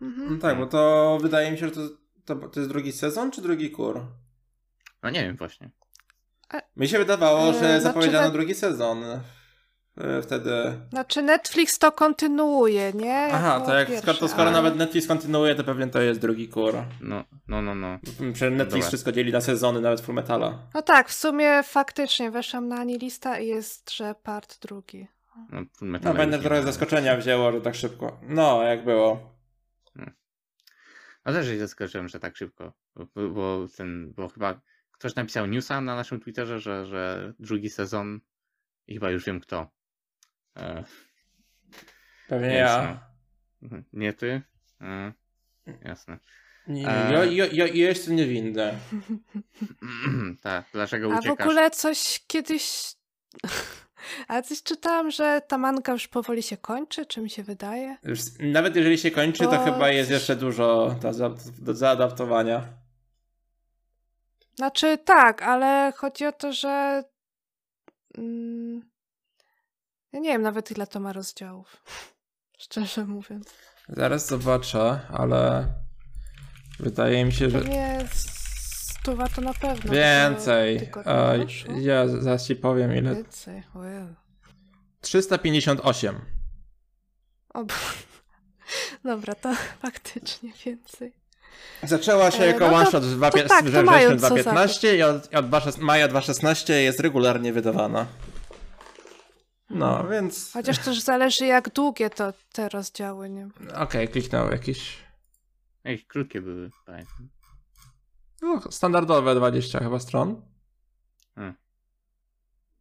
No 0.00 0.06
Mhm. 0.06 0.38
tak, 0.40 0.56
bo 0.58 0.66
to 0.66 1.18
wydaje 1.22 1.52
mi 1.52 1.58
się, 1.58 1.68
że 1.68 1.74
to, 1.74 1.80
to, 2.24 2.48
to 2.48 2.60
jest 2.60 2.70
drugi 2.72 2.92
sezon 2.92 3.30
czy 3.30 3.42
drugi 3.42 3.70
kur? 3.70 4.00
No 5.02 5.10
nie 5.10 5.22
wiem 5.22 5.36
właśnie. 5.36 5.70
Mi 6.76 6.88
się 6.88 6.98
wydawało, 6.98 7.52
że 7.52 7.58
znaczy 7.58 7.80
zapowiedziano 7.80 8.26
we- 8.26 8.32
drugi 8.32 8.54
sezon. 8.54 9.04
E, 9.04 10.22
Wtedy. 10.22 10.52
Znaczy 10.90 11.22
Netflix 11.22 11.78
to 11.78 11.92
kontynuuje, 11.92 12.92
nie? 12.92 13.28
Aha, 13.32 13.60
to 13.66 13.74
jak 13.74 13.88
pierwszy, 13.88 14.14
to 14.20 14.28
skoro 14.28 14.42
ale- 14.42 14.52
nawet 14.52 14.76
Netflix 14.76 15.06
kontynuuje, 15.06 15.54
to 15.54 15.64
pewnie 15.64 15.86
to 15.86 16.00
jest 16.00 16.20
drugi 16.20 16.48
kur. 16.48 16.74
No, 17.00 17.24
no, 17.48 17.62
no, 17.62 17.74
no. 17.74 17.98
Przecież 18.32 18.40
Netflix 18.52 18.70
Dobra. 18.74 18.88
wszystko 18.88 19.12
dzieli 19.12 19.32
na 19.32 19.40
sezony, 19.40 19.80
nawet 19.80 20.00
Full 20.00 20.14
Metala. 20.14 20.58
No 20.74 20.82
tak, 20.82 21.08
w 21.08 21.12
sumie 21.14 21.62
faktycznie 21.62 22.30
weszłam 22.30 22.68
na 22.68 22.76
Anilista 22.76 23.38
i 23.38 23.46
jest, 23.46 23.90
że 23.96 24.14
part 24.22 24.58
drugi. 24.60 25.08
No, 25.36 25.58
Full 25.76 25.88
No, 25.88 25.92
Metala 25.92 26.14
będę 26.14 26.38
trochę 26.38 26.62
zaskoczenia 26.62 27.16
wzięło, 27.16 27.52
że 27.52 27.60
tak 27.60 27.74
szybko. 27.74 28.20
No, 28.22 28.62
jak 28.62 28.84
było. 28.84 29.38
No 31.26 31.32
też 31.32 31.46
się 31.46 31.58
zaskoczyłem, 31.58 32.08
że 32.08 32.20
tak 32.20 32.36
szybko. 32.36 32.72
Bo, 32.96 33.28
bo 33.28 33.66
ten, 33.76 34.12
bo 34.16 34.28
chyba 34.28 34.60
ktoś 34.98 35.14
napisał 35.14 35.46
newsa 35.46 35.80
na 35.80 35.96
naszym 35.96 36.20
Twitterze, 36.20 36.60
że, 36.60 36.86
że 36.86 37.32
drugi 37.38 37.70
sezon 37.70 38.20
i 38.86 38.94
chyba 38.94 39.10
już 39.10 39.24
wiem 39.24 39.40
kto. 39.40 39.70
E, 40.56 40.84
Pewnie 42.28 42.48
ja. 42.54 43.00
mhm. 43.62 43.84
nie 43.92 44.12
ty? 44.12 44.42
E, 44.80 45.12
jasne. 45.84 46.18
Nie, 46.66 46.88
E. 46.88 47.12
ja, 47.12 47.24
ja, 47.24 47.46
ja 47.66 47.66
jestem 47.66 48.16
niewinny. 48.16 48.78
tak, 50.42 50.64
dlaczego 50.72 51.12
A 51.12 51.16
w 51.16 51.18
uciekasz? 51.18 51.46
ogóle 51.46 51.70
coś 51.70 52.24
kiedyś. 52.26 52.94
A 54.28 54.42
coś 54.42 54.62
czytałam, 54.62 55.10
że 55.10 55.42
ta 55.48 55.58
manga 55.58 55.92
już 55.92 56.08
powoli 56.08 56.42
się 56.42 56.56
kończy, 56.56 57.06
czy 57.06 57.20
mi 57.20 57.30
się 57.30 57.42
wydaje? 57.42 57.96
Już, 58.02 58.20
nawet 58.40 58.76
jeżeli 58.76 58.98
się 58.98 59.10
kończy, 59.10 59.44
to 59.44 59.50
Bo 59.50 59.64
chyba 59.64 59.90
jest 59.90 60.10
jeszcze 60.10 60.36
dużo 60.36 60.96
do, 61.00 61.34
do 61.58 61.74
zaadaptowania. 61.74 62.64
Znaczy 64.58 64.98
tak, 64.98 65.42
ale 65.42 65.92
chodzi 65.96 66.26
o 66.26 66.32
to, 66.32 66.52
że. 66.52 67.04
Mm, 68.18 68.90
ja 70.12 70.20
nie 70.20 70.28
wiem 70.32 70.42
nawet 70.42 70.70
ile 70.70 70.86
to 70.86 71.00
ma 71.00 71.12
rozdziałów. 71.12 71.82
Szczerze 72.58 73.04
mówiąc. 73.04 73.54
Zaraz 73.88 74.26
zobaczę, 74.26 75.00
ale 75.12 75.68
wydaje 76.80 77.24
mi 77.24 77.32
się, 77.32 77.50
że 77.50 77.58
Pewnie 77.58 77.98
stuwa 78.12 79.28
to 79.28 79.40
na 79.40 79.54
pewno. 79.54 79.92
więcej. 79.92 80.90
A, 81.04 81.32
ja 81.80 82.08
zaraz 82.08 82.46
ci 82.46 82.56
powiem 82.56 82.96
ile. 82.96 83.14
Więcej, 83.14 83.62
ojej. 83.74 84.14
358. 85.00 86.20
O. 87.54 87.64
Dobra, 89.04 89.34
to 89.34 89.54
faktycznie 89.82 90.52
więcej. 90.66 91.12
Zaczęła 91.82 92.30
się 92.30 92.44
E, 92.44 92.46
jako 92.46 92.70
no 92.70 92.76
one 92.76 92.86
shot 92.86 93.04
w 93.04 93.20
tak, 93.48 93.64
wrześniu 93.64 93.86
co 94.10 94.16
2015 94.16 94.96
i 94.96 95.02
od, 95.02 95.34
od 95.34 95.46
2 95.48 95.60
maja 95.78 96.08
2016 96.08 96.82
jest 96.82 97.00
regularnie 97.00 97.52
wydawana. 97.52 98.06
No, 99.70 100.08
więc. 100.08 100.50
Okej, 100.50 100.52
Chociaż 100.52 100.84
też 100.84 101.00
zależy 101.00 101.46
jak 101.46 101.68
długie 101.68 102.10
to 102.10 102.32
te 102.52 102.68
rozdziały, 102.68 103.30
nie? 103.30 103.48
kliknął 104.08 104.50
jakiś. 104.50 104.98
Ej, 105.84 106.04
krótkie 106.04 106.40
były, 106.40 106.70
pamiętam. 106.86 107.28
No, 108.42 108.60
standardowe 108.70 109.34
20 109.34 109.78
chyba 109.78 109.98
stron. 109.98 110.42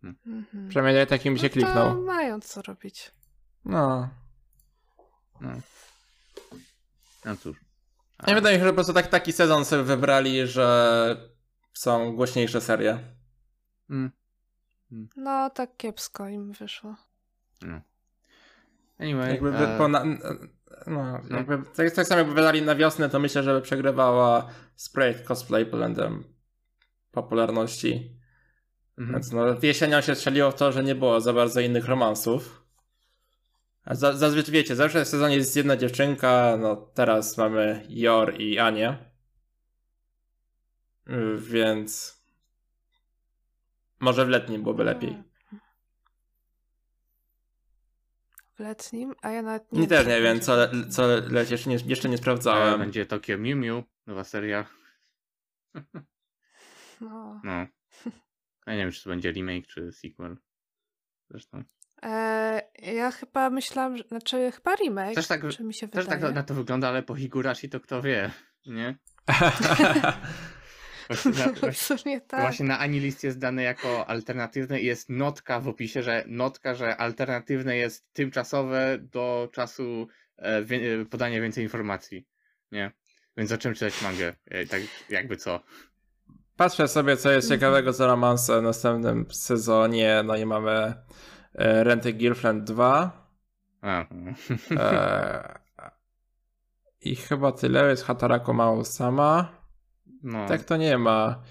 Mhm. 0.03 0.69
Przynajmniej 0.69 1.07
takim 1.07 1.33
mi 1.33 1.39
się 1.39 1.45
No 1.45 1.49
to 1.49 1.53
kliknął. 1.53 2.01
mają 2.01 2.41
co 2.41 2.61
robić. 2.61 3.11
No. 3.65 4.09
No. 5.41 5.49
No 7.25 7.37
cóż. 7.37 7.57
Nie 8.27 8.35
wydaje 8.35 8.55
mi 8.57 8.59
się, 8.61 8.65
że 8.65 8.69
po 8.71 8.75
prostu 8.75 8.93
tak, 8.93 9.07
taki 9.07 9.33
sezon 9.33 9.65
sobie 9.65 9.83
wybrali, 9.83 10.47
że 10.47 11.29
są 11.73 12.15
głośniejsze 12.15 12.61
serie. 12.61 12.99
Mm, 13.89 14.11
No, 15.15 15.49
tak 15.49 15.77
kiepsko 15.77 16.27
im 16.27 16.51
wyszło. 16.51 16.95
no. 17.61 17.81
Anyway, 18.99 19.31
Jakby 19.31 19.51
wy- 19.51 19.67
po 19.77 19.87
na, 19.87 20.03
no, 20.87 21.19
jakby, 21.29 21.57
tak, 21.75 21.91
tak 21.91 22.07
samo 22.07 22.19
jakby 22.19 22.33
wydali 22.33 22.61
na 22.61 22.75
wiosnę, 22.75 23.09
to 23.09 23.19
myślę, 23.19 23.43
że 23.43 23.61
przegrywała 23.61 24.49
projekt 24.93 25.27
Cosplay 25.27 25.65
Blendem 25.65 26.23
popularności. 27.11 28.17
mhm. 28.97 29.13
Więc 29.15 29.31
no, 29.31 29.45
jesienią 29.61 30.01
się 30.01 30.15
strzeliło 30.15 30.51
w 30.51 30.55
to, 30.55 30.71
że 30.71 30.83
nie 30.83 30.95
było 30.95 31.21
za 31.21 31.33
bardzo 31.33 31.59
innych 31.59 31.85
romansów. 31.85 32.66
Za, 33.91 34.13
zazwyczaj 34.13 34.53
wiecie, 34.53 34.75
zawsze 34.75 35.05
w 35.05 35.07
sezonie 35.07 35.35
jest 35.35 35.55
jedna 35.55 35.77
dziewczynka, 35.77 36.57
no 36.59 36.75
teraz 36.75 37.37
mamy 37.37 37.85
Jor 37.89 38.41
i 38.41 38.59
Anię. 38.59 38.97
Y, 41.09 41.37
Więc 41.37 42.21
może 43.99 44.25
w 44.25 44.29
letnim 44.29 44.63
byłoby 44.63 44.83
lepiej. 44.83 45.23
W 48.55 48.59
letnim, 48.59 49.13
a 49.21 49.31
ja 49.31 49.41
nawet 49.41 49.71
nie 49.71 49.81
Nie 49.81 49.87
też 49.87 50.07
nie 50.07 50.21
wiem, 50.21 50.39
co, 50.39 50.55
le, 50.55 50.69
co 50.89 51.07
leci, 51.07 51.51
jeszcze 51.51 51.69
nie, 51.69 51.77
jeszcze 51.85 52.09
nie 52.09 52.15
E, 52.15 52.17
sprawdzałem. 52.17 52.79
Będzie 52.79 53.05
Tokyo 53.05 53.37
Mew 53.37 53.55
Mew, 53.55 53.83
nowa 54.07 54.23
seria. 54.23 54.65
No. 57.01 57.41
No. 57.43 57.51
Ja 58.67 58.73
nie 58.73 58.79
wiem, 58.79 58.91
czy 58.91 59.03
to 59.03 59.09
będzie 59.09 59.31
remake, 59.31 59.67
czy 59.67 59.91
sequel. 59.91 60.37
Zresztą. 61.29 61.63
E, 62.03 62.61
ja 62.95 63.11
chyba 63.11 63.49
myślałam, 63.49 63.97
że, 63.97 64.03
znaczy 64.03 64.51
chyba 64.55 64.75
remake, 64.75 65.15
Też 65.15 65.27
tak- 65.27 65.49
czy 65.49 65.63
mi 65.63 65.73
się 65.73 65.87
Też 65.87 66.05
wydaje. 66.05 66.21
tak 66.21 66.35
na 66.35 66.43
to 66.43 66.53
wygląda, 66.53 66.87
ale 66.87 67.03
po 67.03 67.15
Higurashi 67.15 67.69
to 67.69 67.79
kto 67.79 68.01
wie, 68.01 68.31
nie? 68.65 68.95
Właśnie 71.09 71.31
na, 71.31 71.71
właśnie, 71.89 72.21
tak. 72.21 72.41
właśnie 72.41 72.65
na 72.65 72.79
Anilist 72.79 73.23
jest 73.23 73.39
dane 73.39 73.63
jako 73.63 74.09
alternatywne 74.09 74.79
i 74.81 74.85
jest 74.85 75.09
notka 75.09 75.59
w 75.59 75.67
opisie, 75.67 76.03
że 76.03 76.23
notka, 76.27 76.75
że 76.75 76.97
alternatywne 76.97 77.77
jest 77.77 78.13
tymczasowe 78.13 78.97
do 79.01 79.49
czasu 79.51 80.07
e, 80.37 80.63
wie, 80.63 81.01
e, 81.01 81.05
podania 81.05 81.41
więcej 81.41 81.63
informacji, 81.63 82.27
nie? 82.71 82.91
Więc 83.37 83.49
zacząłem 83.49 83.75
czytać 83.75 84.01
mangę, 84.01 84.35
e, 84.45 84.65
tak 84.65 84.81
jakby 85.09 85.37
co. 85.37 85.59
Patrzę 86.57 86.87
sobie, 86.87 87.17
co 87.17 87.31
jest 87.31 87.49
ciekawego 87.49 87.93
za 87.93 88.07
romanse 88.07 88.59
w 88.59 88.63
następnym 88.63 89.25
sezonie. 89.31 90.21
No 90.25 90.35
i 90.35 90.45
mamy 90.45 90.93
Renty 91.57 92.13
Girlfriend 92.13 92.63
2. 92.63 93.11
A, 93.81 94.05
mm. 94.11 94.35
E, 94.71 95.59
I 97.01 97.15
chyba 97.15 97.51
tyle 97.51 97.89
jest 97.89 98.03
Hatarako 98.03 98.53
Mao 98.53 98.83
sama. 98.85 99.47
No, 100.23 100.47
Tak 100.47 100.63
to 100.63 100.77
nie 100.77 100.97
ma. 100.97 101.41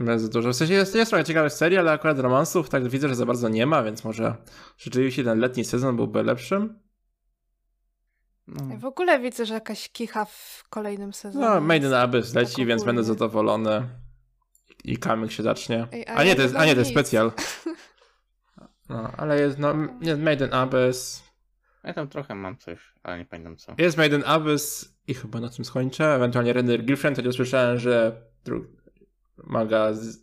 Bardzo 0.00 0.28
dużo. 0.28 0.50
W 0.50 0.56
sensie 0.56 0.74
jest, 0.74 0.94
jest 0.94 1.10
trochę 1.10 1.24
ciekawych 1.24 1.52
serii, 1.52 1.78
ale 1.78 1.92
akurat 1.92 2.18
romansów 2.18 2.68
tak 2.68 2.88
widzę, 2.88 3.08
że 3.08 3.14
za 3.14 3.26
bardzo 3.26 3.48
nie 3.48 3.66
ma, 3.66 3.82
więc 3.82 4.04
może 4.04 4.36
rzeczywiście 4.76 5.24
ten 5.24 5.38
letni 5.38 5.64
sezon 5.64 5.96
byłby 5.96 6.22
lepszym. 6.22 6.78
no. 8.46 8.76
W 8.78 8.84
ogóle 8.84 9.20
widzę, 9.20 9.46
że 9.46 9.54
jakaś 9.54 9.88
kicha 9.88 10.24
w 10.24 10.64
kolejnym 10.70 11.12
sezonie. 11.12 11.44
No, 11.46 11.60
Made 11.60 11.76
in 11.76 11.82
jest. 11.82 11.94
Abyss 11.94 12.34
leci, 12.34 12.56
tak 12.56 12.66
więc 12.66 12.84
będę 12.84 13.04
zadowolony. 13.04 13.88
I 14.84 14.96
kamyk 14.96 15.32
się 15.32 15.42
zacznie. 15.42 15.86
Ej, 15.92 16.06
a 16.06 16.14
A 16.14 16.24
nie, 16.24 16.36
to 16.36 16.42
jest, 16.42 16.56
a 16.56 16.66
nie, 16.66 16.74
to 16.74 16.78
jest 16.80 16.90
specjal. 16.90 17.32
No, 18.88 19.12
ale 19.16 19.40
jest, 19.40 19.58
no, 19.58 19.74
jest 20.00 20.20
Made 20.20 20.46
in 20.46 20.52
Abyss. 20.54 21.24
Ja 21.84 21.92
tam 21.94 22.08
trochę 22.08 22.34
mam 22.34 22.56
coś, 22.56 22.92
ale 23.02 23.18
nie 23.18 23.24
pamiętam 23.24 23.56
co. 23.56 23.74
Jest 23.78 23.96
Made 23.96 24.16
in 24.16 24.22
Abyss 24.26 24.94
i 25.06 25.14
chyba 25.14 25.40
na 25.40 25.48
tym 25.48 25.64
skończę. 25.64 26.14
Ewentualnie 26.14 26.52
Render 26.52 26.84
Girlfriend, 26.84 27.16
chociaż 27.16 27.34
słyszałem, 27.34 27.78
że 27.78 28.22
maga 29.44 29.92
z... 29.92 30.18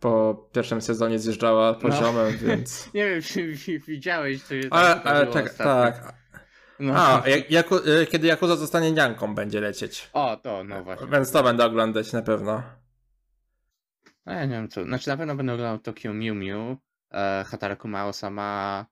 po 0.00 0.48
pierwszym 0.52 0.80
sezonie 0.82 1.18
zjeżdżała 1.18 1.74
poziomem, 1.74 2.36
więc... 2.46 2.94
Nie 2.94 3.08
wiem, 3.08 3.22
czy 3.22 3.52
wi- 3.52 3.80
widziałeś, 3.80 4.42
co 4.42 4.62
się 4.62 4.68
Ale, 4.70 5.02
ale 5.02 5.26
wydarzyło 5.26 5.32
tak, 5.32 5.54
tak. 5.54 6.14
No. 6.80 6.92
A, 6.96 7.22
jako, 7.48 7.86
y, 7.88 8.06
kiedy 8.06 8.26
Yakuza 8.28 8.56
zostanie 8.56 8.92
nianką 8.92 9.34
będzie 9.34 9.60
lecieć. 9.60 10.10
O, 10.12 10.36
to, 10.36 10.64
no 10.64 10.84
właśnie. 10.84 11.06
Więc 11.06 11.30
to 11.30 11.42
będę 11.42 11.64
oglądać 11.64 12.12
na 12.12 12.22
pewno. 12.22 12.62
No 14.26 14.32
ja 14.32 14.44
nie 14.44 14.54
wiem 14.54 14.68
co. 14.68 14.84
Znaczy 14.84 15.08
na 15.08 15.16
pewno 15.16 15.34
będę 15.34 15.52
oglądał 15.52 15.78
Tokyo 15.78 16.12
Mew 16.12 16.34
Mew, 16.34 16.78
e, 17.10 17.44
Hataraku 17.48 17.88
Mao 17.88 18.12
sama, 18.12 18.86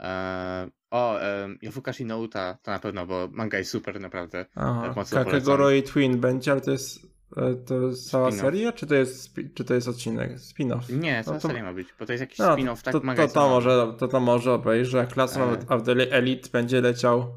e, 0.00 0.68
o, 0.90 1.20
e, 1.22 1.48
Yafukashi 1.62 2.04
no 2.04 2.18
Uta, 2.18 2.58
to 2.62 2.70
na 2.70 2.78
pewno, 2.78 3.06
bo 3.06 3.28
manga 3.32 3.58
jest 3.58 3.70
super 3.70 4.00
naprawdę. 4.00 4.46
Aha. 4.54 4.82
Tak 4.86 4.96
mocno 4.96 5.24
Kakegoro 5.24 5.70
i 5.70 5.82
Twin 5.82 6.20
będzie, 6.20 6.52
ale 6.52 6.60
to 6.60 6.70
jest, 6.70 6.98
e, 7.36 7.54
to 7.54 7.74
jest 7.80 8.10
cała 8.10 8.32
seria, 8.32 8.72
czy 8.72 8.86
to 8.86 8.94
jest, 8.94 9.34
czy 9.54 9.64
to 9.64 9.74
jest 9.74 9.88
odcinek? 9.88 10.32
Spin-off. 10.38 10.80
Nie, 11.00 11.24
cała 11.24 11.36
No 11.36 11.40
to- 11.40 11.48
seria 11.48 11.62
ma 11.64 11.72
być, 11.72 11.88
bo 11.98 12.06
to 12.06 12.12
jest 12.12 12.20
jakiś 12.20 12.38
No, 12.38 12.54
spin-off, 12.56 12.82
tak 12.82 12.92
to, 12.92 13.00
to, 13.00 13.28
to, 13.28 13.48
może, 13.48 13.94
to, 13.98 14.08
to 14.08 14.20
może 14.20 14.52
obejrzę. 14.52 15.00
a 15.00 15.06
Class 15.06 15.36
E. 15.36 15.58
of 15.68 15.82
the 15.82 15.92
Elite 15.92 16.48
będzie 16.52 16.80
leciał. 16.80 17.34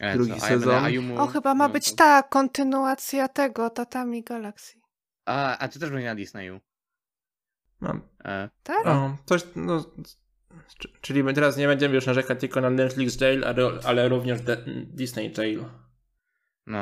E, 0.00 0.14
drugi 0.14 0.34
co, 0.40 0.46
sezon. 0.46 0.84
Ayumu, 0.84 1.18
O, 1.22 1.26
chyba 1.26 1.54
ma 1.54 1.68
no, 1.68 1.72
być 1.74 1.90
to- 1.90 1.96
ta 1.96 2.22
kontynuacja 2.22 3.28
tego, 3.28 3.70
Tatami 3.70 4.22
Galaxy. 4.22 4.78
A, 5.26 5.58
a 5.58 5.68
to 5.68 5.78
też 5.78 5.90
będzie 5.90 6.06
na 6.08 6.14
Disneyu. 6.14 6.60
Mam. 7.82 8.00
E, 8.24 8.48
Tak? 8.62 8.86
O, 8.86 9.16
coś, 9.24 9.42
no, 9.56 9.84
czyli 11.00 11.34
teraz 11.34 11.56
nie 11.56 11.66
będziemy 11.66 11.94
już 11.94 12.06
narzekać 12.06 12.40
tylko 12.40 12.60
na 12.60 12.70
Netflix 12.70 13.20
Jail, 13.20 13.44
ale, 13.44 13.70
ale 13.84 14.08
również 14.08 14.40
de- 14.40 14.64
Disney 14.86 15.32
Jail. 15.38 15.64
no. 16.66 16.78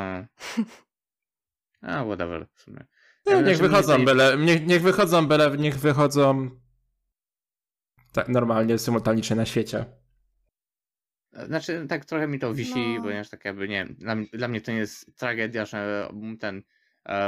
A, 1.83 2.05
whatever 2.05 2.47
w 2.55 2.61
sumie. 2.61 2.87
No, 3.27 3.33
Ja 3.33 3.41
niech 3.41 3.59
wychodzą 3.59 3.97
mnie 3.97 4.05
byle, 4.07 4.39
niech, 4.39 4.67
niech 4.67 4.83
wychodzą 4.83 5.27
byle, 5.27 5.57
niech 5.57 5.79
wychodzą 5.79 6.51
tak 8.13 8.29
normalnie, 8.29 8.79
symultanicznie 8.79 9.37
na 9.37 9.47
świecie. 9.47 9.85
Znaczy, 11.33 11.87
tak 11.89 12.05
trochę 12.05 12.29
mi 12.29 12.39
to 12.39 12.55
wisi, 12.55 12.95
No. 12.97 13.03
ponieważ 13.03 13.31
tak 13.31 13.45
jakby, 13.45 13.69
nie 13.69 13.85
wiem, 13.85 13.95
dla, 13.95 14.17
dla 14.33 14.49
mnie 14.49 14.61
to 14.61 14.73
nie 14.73 14.79
jest 14.79 15.17
tragedia, 15.19 15.65
że 15.67 16.09
ten 16.41 16.63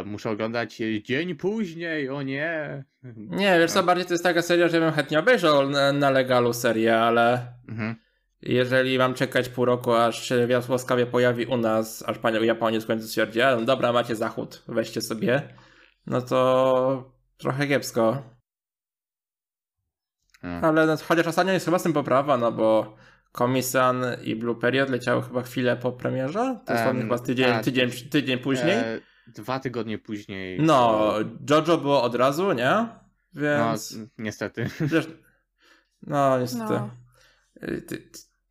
muszę 0.05 0.31
oglądać 0.31 0.81
e, 0.81 1.03
dzień 1.03 1.35
później, 1.35 2.09
o 2.09 2.23
nie. 2.23 2.85
Nie, 3.16 3.59
wiesz 3.59 3.70
co, 3.73 3.82
bardziej 3.82 4.07
to 4.07 4.15
jest 4.15 4.24
taka 4.24 4.43
seria, 4.43 4.69
że 4.69 4.81
bym 4.81 4.93
chętnie 4.93 5.19
obejrzał 5.19 5.70
na, 5.70 5.93
na 5.93 6.11
legalu 6.11 6.53
serię, 6.53 6.99
ale 6.99 7.47
Mhm. 7.69 7.94
jeżeli 8.43 8.99
mam 8.99 9.15
czekać 9.15 9.49
pół 9.49 9.65
roku, 9.65 9.93
aż 9.93 10.23
się 10.28 10.49
łaskawie 10.69 11.07
pojawi 11.07 11.47
u 11.47 11.57
nas, 11.57 12.05
aż 12.07 12.19
panie 12.19 12.47
Japonia 12.47 12.81
w 12.81 12.86
końcu 12.86 13.07
stwierdzi, 13.07 13.43
"A, 13.43 13.57
no 13.57 13.62
dobra, 13.62 13.93
macie 13.93 14.16
zachód, 14.16 14.62
weźcie 14.69 15.01
sobie, 15.01 15.43
no 16.07 16.23
to 16.23 17.12
trochę 17.39 17.66
kiepsko. 17.66 18.23
Mm. 20.43 20.65
Ale 20.65 20.86
no, 20.86 20.97
chociaż 21.09 21.27
ostatnio 21.27 21.53
jest 21.53 21.65
chyba 21.65 21.78
z 21.78 21.82
tym 21.82 21.93
poprawa, 21.93 22.36
no 22.39 22.53
bo 22.53 22.97
Komisan 23.32 24.05
i 24.24 24.36
Blue 24.36 24.55
Period 24.61 24.90
leciały 24.90 25.23
chyba 25.23 25.43
chwilę 25.43 25.77
po 25.77 25.93
premierze? 25.93 26.59
To 26.66 26.73
jest 26.73 26.85
Em, 26.86 27.01
chyba 27.03 27.19
tydzień, 27.19 27.47
tak. 27.53 27.65
tydzień, 27.65 27.90
tydzień 28.11 28.39
później. 28.39 28.77
E, 28.77 29.01
dwa 29.27 29.61
tygodnie 29.61 29.99
później. 29.99 30.61
no, 30.61 31.15
Jojo 31.51 31.78
było 31.78 32.03
od 32.03 32.15
razu, 32.15 32.53
nie? 32.53 32.65
no 32.65 32.89
Więc... 33.35 33.93
n- 33.93 34.09
niestety. 34.19 34.66
No, 36.07 36.39
niestety. 36.39 36.65
No. 36.73 36.90
Y, 37.62 37.82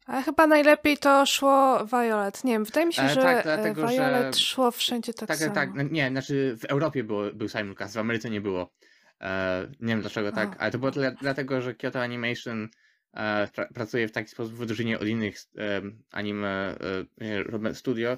Ale 0.06 0.24
chyba 0.24 0.48
najlepiej 0.48 0.98
to 0.98 1.26
szło 1.26 1.86
Violet. 1.86 2.44
Nie 2.44 2.54
wiem, 2.54 2.64
wydaje 2.66 2.86
mi 2.86 2.94
się, 2.94 3.02
E, 3.02 3.10
że 3.10 3.22
tak, 3.22 3.38
e, 3.38 3.44
dlatego, 3.44 3.88
że- 3.88 3.94
Violet 3.94 4.38
szło 4.38 4.72
wszędzie 4.72 5.14
tak, 5.14 5.28
Tak, 5.28 5.38
samo. 5.38 5.56
tak, 5.56 5.70
tak. 5.70 5.76
no 5.78 5.84
Nie, 5.84 6.10
znaczy 6.10 6.58
w 6.60 6.66
Europie 6.66 7.04
było, 7.04 7.24
był 7.34 7.50
simulcast, 7.50 7.94
w 7.96 7.98
Ameryce 7.98 8.30
nie 8.30 8.42
było. 8.42 8.74
E, 9.22 9.68
nie 9.80 9.88
wiem 9.88 10.02
dlaczego 10.02 10.32
tak, 10.32 10.56
ale 10.60 10.72
to 10.72 10.78
było 10.80 10.92
dla, 10.92 11.12
dlatego, 11.12 11.62
że 11.62 11.74
Kyoto 11.76 12.02
Animation 12.02 12.70
pra, 13.54 13.66
pracuje 13.74 14.08
w 14.08 14.12
taki 14.12 14.30
sposób 14.30 14.54
w 14.56 14.62
odróżnieniu 14.62 14.98
od 15.00 15.08
innych 15.08 15.36
anime 16.12 16.76
studio. 17.74 18.18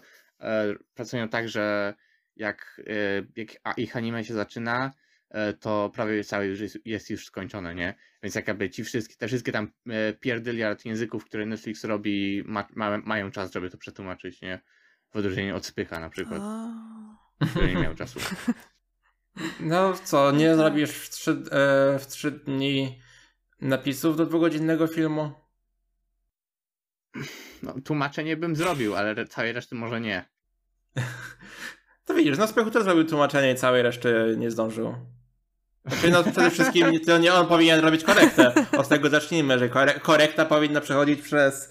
Pracują 0.95 1.29
tak, 1.29 1.49
że 1.49 1.93
jak, 2.35 2.81
e, 2.87 3.25
jak 3.35 3.77
ich 3.77 3.97
anime 3.97 4.23
się 4.23 4.33
zaczyna, 4.33 4.91
e, 5.29 5.53
to 5.53 5.91
prawie 5.93 6.23
całe 6.23 6.47
już 6.47 6.59
jest, 6.59 6.77
jest 6.85 7.09
już 7.09 7.25
skończone, 7.25 7.75
nie? 7.75 7.95
Więc 8.23 8.35
jakby 8.35 8.69
ci 8.69 8.83
wszystkie, 8.83 9.15
te 9.15 9.27
wszystkie 9.27 9.51
tam 9.51 9.71
e, 9.89 10.13
pierdyliard 10.13 10.85
języków, 10.85 11.25
które 11.25 11.45
Netflix 11.45 11.83
robi, 11.83 12.43
ma, 12.45 12.67
ma, 12.75 12.97
mają 12.97 13.31
czas, 13.31 13.51
żeby 13.51 13.69
to 13.69 13.77
przetłumaczyć, 13.77 14.41
nie? 14.41 14.61
W 15.11 15.15
odróżnieniu 15.15 15.55
od 15.55 15.65
Spycha 15.65 15.99
na 15.99 16.09
przykład, 16.09 16.41
A. 16.43 16.73
który 17.51 17.67
nie 17.67 17.81
miał 17.81 17.95
czasu. 17.95 18.19
No 19.59 19.93
co, 19.93 20.31
nie 20.31 20.47
tak. 20.47 20.57
zrobisz 20.57 20.91
w 20.91 21.09
trzy, 21.09 21.43
w 21.99 22.05
trzy 22.07 22.31
dni 22.31 23.01
napisów 23.61 24.17
do 24.17 24.25
dwugodzinnego 24.25 24.87
filmu? 24.87 25.31
No, 27.63 27.75
tłumaczenie 27.85 28.37
bym 28.37 28.55
zrobił, 28.55 28.95
ale 28.95 29.27
całej 29.27 29.53
reszty 29.53 29.75
może 29.75 30.01
nie. 30.01 30.25
To 32.05 32.13
widzisz, 32.13 32.37
no 32.37 32.47
Spechu 32.47 32.71
też 32.71 32.83
zrobił 32.83 33.03
tłumaczenie 33.03 33.51
i 33.51 33.55
całej 33.55 33.81
reszty 33.83 34.35
nie 34.37 34.51
zdążył. 34.51 34.95
Znaczy, 35.85 36.11
no 36.11 36.23
przede 36.23 36.51
wszystkim 36.51 36.99
to 36.99 37.17
nie 37.17 37.33
on 37.33 37.47
powinien 37.47 37.79
robić 37.79 38.03
korektę. 38.03 38.53
Od 38.77 38.87
tego 38.87 39.09
zacznijmy, 39.09 39.59
że 39.59 39.69
kore- 39.69 39.99
korekta 39.99 40.45
powinna 40.45 40.81
przechodzić 40.81 41.21
przez 41.21 41.69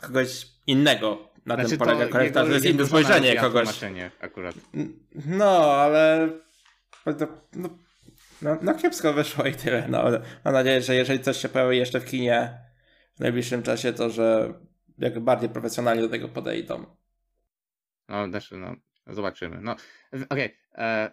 kogoś 0.00 0.46
innego. 0.66 1.32
Na 1.46 1.56
tym 1.56 1.78
polega 1.78 2.08
korekta, 2.08 2.46
że 2.46 2.52
jest 2.52 2.64
inne 2.64 2.86
spojrzenie 2.86 3.36
kogoś. 3.36 3.62
Tłumaczenie 3.62 4.10
akurat. 4.20 4.54
No, 5.26 5.72
ale... 5.72 6.28
No, 7.56 7.68
no, 8.42 8.58
no 8.62 8.74
kiepsko 8.74 9.12
wyszło 9.12 9.44
i 9.44 9.54
tyle. 9.54 9.88
No, 9.88 10.04
mam 10.44 10.54
nadzieję, 10.54 10.82
że 10.82 10.94
jeżeli 10.94 11.20
coś 11.20 11.36
się 11.36 11.48
pojawi 11.48 11.76
jeszcze 11.76 12.00
w 12.00 12.04
kinie 12.04 12.58
w 13.16 13.20
najbliższym 13.20 13.62
czasie, 13.62 13.92
to 13.92 14.10
że 14.10 14.54
jak 14.98 15.20
bardziej 15.20 15.48
profesjonalnie 15.48 16.02
do 16.02 16.08
tego 16.08 16.28
podejdą. 16.28 16.86
No, 18.08 18.28
znaczy, 18.28 18.56
no, 18.56 18.74
zobaczymy. 19.06 19.58
No, 19.60 19.76
okej, 20.28 20.56
e, 20.74 21.10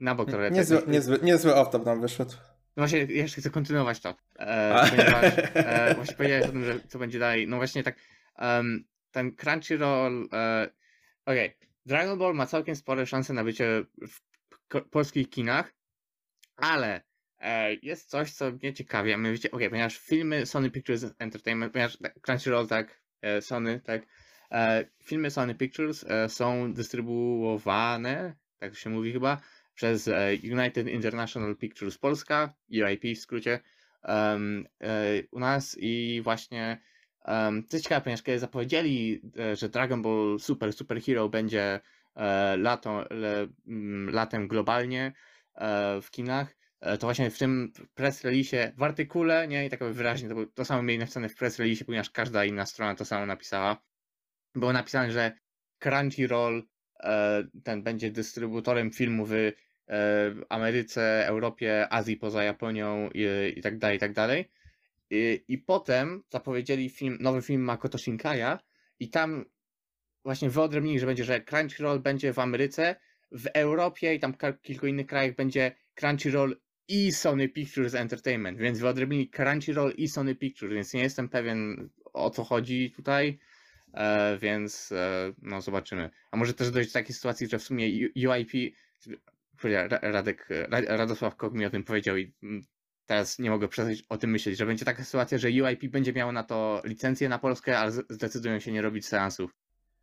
na 0.00 0.14
bok 0.14 0.30
trochę. 0.30 0.50
Niezły, 0.50 0.78
tak- 0.78 0.88
niezły, 0.88 1.18
niezły 1.22 1.52
off-top 1.52 1.86
nam 1.86 2.00
wyszedł. 2.00 2.32
No 2.76 2.80
właśnie, 2.80 2.98
jeszcze 2.98 3.40
chcę 3.40 3.50
kontynuować 3.50 4.00
to. 4.00 4.16
E, 4.38 4.90
ponieważ 4.90 5.24
e, 5.54 5.94
właśnie 5.96 6.16
powiedziałeś 6.16 6.44
o 6.44 6.48
tym, 6.48 6.64
że 6.64 6.80
co 6.88 6.98
będzie 6.98 7.18
dalej. 7.18 7.48
No 7.48 7.56
właśnie 7.56 7.82
tak, 7.82 7.96
em, 8.36 8.84
ten 9.10 9.36
Crunchyroll, 9.36 10.28
e, 10.32 10.70
okej, 11.26 11.58
Dragon 11.86 12.18
Ball 12.18 12.34
ma 12.34 12.46
całkiem 12.46 12.76
spore 12.76 13.06
szanse 13.06 13.32
na 13.32 13.44
bycie 13.44 13.84
w 14.00 14.20
polskich 14.90 15.30
kinach, 15.30 15.74
ale 16.56 17.02
e, 17.38 17.74
jest 17.74 18.10
coś, 18.10 18.32
co 18.32 18.50
mnie 18.50 18.74
ciekawi, 18.74 19.12
a 19.12 19.16
mianowicie, 19.16 19.50
okej, 19.50 19.70
ponieważ 19.70 19.98
filmy 19.98 20.46
Sony 20.46 20.70
Pictures 20.70 21.06
Entertainment, 21.18 21.72
ponieważ 21.72 21.98
tak, 21.98 22.20
Crunchyroll, 22.20 22.66
tak, 22.66 23.02
e, 23.22 23.42
Sony, 23.42 23.80
tak, 23.80 24.02
filmy 25.02 25.30
Sony 25.30 25.54
Pictures 25.54 26.04
e, 26.08 26.28
są 26.28 26.72
dystrybuowane, 26.72 28.34
tak 28.58 28.76
się 28.76 28.90
mówi 28.90 29.12
chyba, 29.12 29.40
przez 29.74 30.08
e, 30.08 30.28
United 30.52 30.88
International 30.88 31.56
Pictures 31.56 31.98
Polska, 31.98 32.54
UIP 32.70 33.04
w 33.16 33.20
skrócie, 33.20 33.60
e, 34.04 34.38
u 35.30 35.38
nas 35.38 35.76
i 35.80 36.20
właśnie 36.24 36.80
um, 37.26 37.66
ciekawe, 37.82 38.00
ponieważ 38.00 38.22
kiedy 38.22 38.38
zapowiedzieli, 38.38 39.22
e, 39.38 39.56
że 39.56 39.68
Dragon 39.68 40.02
Ball 40.02 40.38
Super 40.40 40.72
Super 40.72 41.02
Hero 41.02 41.28
będzie 41.28 41.80
e, 42.14 42.56
lato, 42.56 43.04
latem 44.06 44.48
globalnie 44.48 45.12
e, 45.54 46.00
w 46.00 46.10
kinach, 46.10 46.56
e, 46.80 46.98
to 46.98 47.06
właśnie 47.06 47.30
w 47.30 47.38
tym 47.38 47.72
press 47.94 48.24
release, 48.24 48.72
w 48.76 48.82
artykule, 48.82 49.48
nie, 49.48 49.66
i 49.66 49.70
tak 49.70 49.84
wyraźnie, 49.84 50.28
to, 50.28 50.34
to 50.54 50.64
samo 50.64 50.82
mieli 50.82 50.98
napisane 50.98 51.28
w 51.28 51.36
press 51.36 51.58
release, 51.58 51.84
ponieważ 51.84 52.10
każda 52.10 52.44
inna 52.44 52.66
strona 52.66 52.94
to 52.94 53.04
samo 53.04 53.26
napisała. 53.26 53.91
Było 54.54 54.72
napisane, 54.72 55.12
że 55.12 55.32
Crunchyroll 55.78 56.62
e, 57.00 57.44
ten 57.64 57.82
będzie 57.82 58.10
dystrybutorem 58.10 58.90
filmu 58.90 59.26
w 59.26 59.32
e, 59.32 59.52
Ameryce, 60.48 61.26
Europie, 61.26 61.86
Azji 61.90 62.16
poza 62.16 62.44
Japonią 62.44 63.10
i, 63.56 63.60
tak 63.62 63.78
dalej, 63.78 63.96
i 63.96 64.00
tak 64.00 64.12
dalej. 64.12 64.50
I, 65.10 65.44
I 65.48 65.58
potem 65.58 66.22
zapowiedzieli 66.30 66.90
film, 66.90 67.18
nowy 67.20 67.42
film 67.42 67.62
Makoto 67.62 67.98
Shinkaya 67.98 68.58
i 69.00 69.10
tam 69.10 69.44
właśnie 70.24 70.50
wyodrębnili, 70.50 70.98
że 70.98 71.06
będzie, 71.06 71.24
że 71.24 71.40
Crunchyroll 71.40 72.00
będzie 72.00 72.32
w 72.32 72.38
Ameryce, 72.38 72.96
w 73.32 73.46
Europie 73.46 74.14
i 74.14 74.20
tam 74.20 74.34
kilku 74.62 74.86
innych 74.86 75.06
krajach 75.06 75.34
będzie 75.34 75.72
Crunchyroll 75.94 76.60
i 76.88 77.12
Sony 77.12 77.48
Pictures 77.48 77.94
Entertainment, 77.94 78.58
więc 78.58 78.78
wyodrębnili 78.78 79.30
Crunchyroll 79.30 79.92
i 79.96 80.08
Sony 80.08 80.34
Pictures, 80.34 80.74
więc 80.74 80.94
nie 80.94 81.02
jestem 81.02 81.28
pewien 81.28 81.88
o 82.12 82.30
co 82.30 82.44
chodzi 82.44 82.90
tutaj, 82.96 83.38
e, 83.94 84.38
więc 84.38 84.92
e, 84.92 85.32
no 85.42 85.60
zobaczymy. 85.62 86.10
A 86.30 86.36
może 86.36 86.54
też 86.54 86.70
dojść 86.70 86.90
do 86.90 86.94
takiej 86.94 87.14
sytuacji, 87.14 87.46
że 87.48 87.58
w 87.58 87.62
sumie 87.62 87.86
UIP, 88.28 88.50
Radek, 90.02 90.48
Ra- 90.70 90.96
Radosław 90.96 91.36
Kok 91.36 91.54
mi 91.54 91.64
o 91.66 91.70
tym 91.70 91.84
powiedział 91.84 92.16
i 92.16 92.32
mm, 92.42 92.62
teraz 93.06 93.38
nie 93.38 93.50
mogę 93.50 93.68
przestać 93.68 94.02
o 94.08 94.18
tym 94.18 94.30
myśleć, 94.30 94.58
że 94.58 94.66
będzie 94.66 94.84
taka 94.84 95.04
sytuacja, 95.04 95.38
że 95.38 95.48
UIP 95.48 95.86
będzie 95.90 96.12
miało 96.12 96.32
na 96.32 96.42
to 96.42 96.82
licencję 96.84 97.28
na 97.28 97.38
Polskę, 97.38 97.78
ale 97.78 97.92
zdecydują 98.10 98.58
się 98.60 98.72
nie 98.72 98.82
robić 98.82 99.06
seansów. 99.06 99.54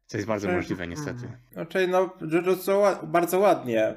Co 0.06 0.18
jest 0.18 0.28
bardzo 0.28 0.48
możliwe 0.52 0.88
niestety. 0.88 1.28
Znaczy, 1.52 1.88
no, 1.88 2.18
Jujutsu 2.32 2.72
bardzo 3.04 3.40
ładnie 3.40 3.96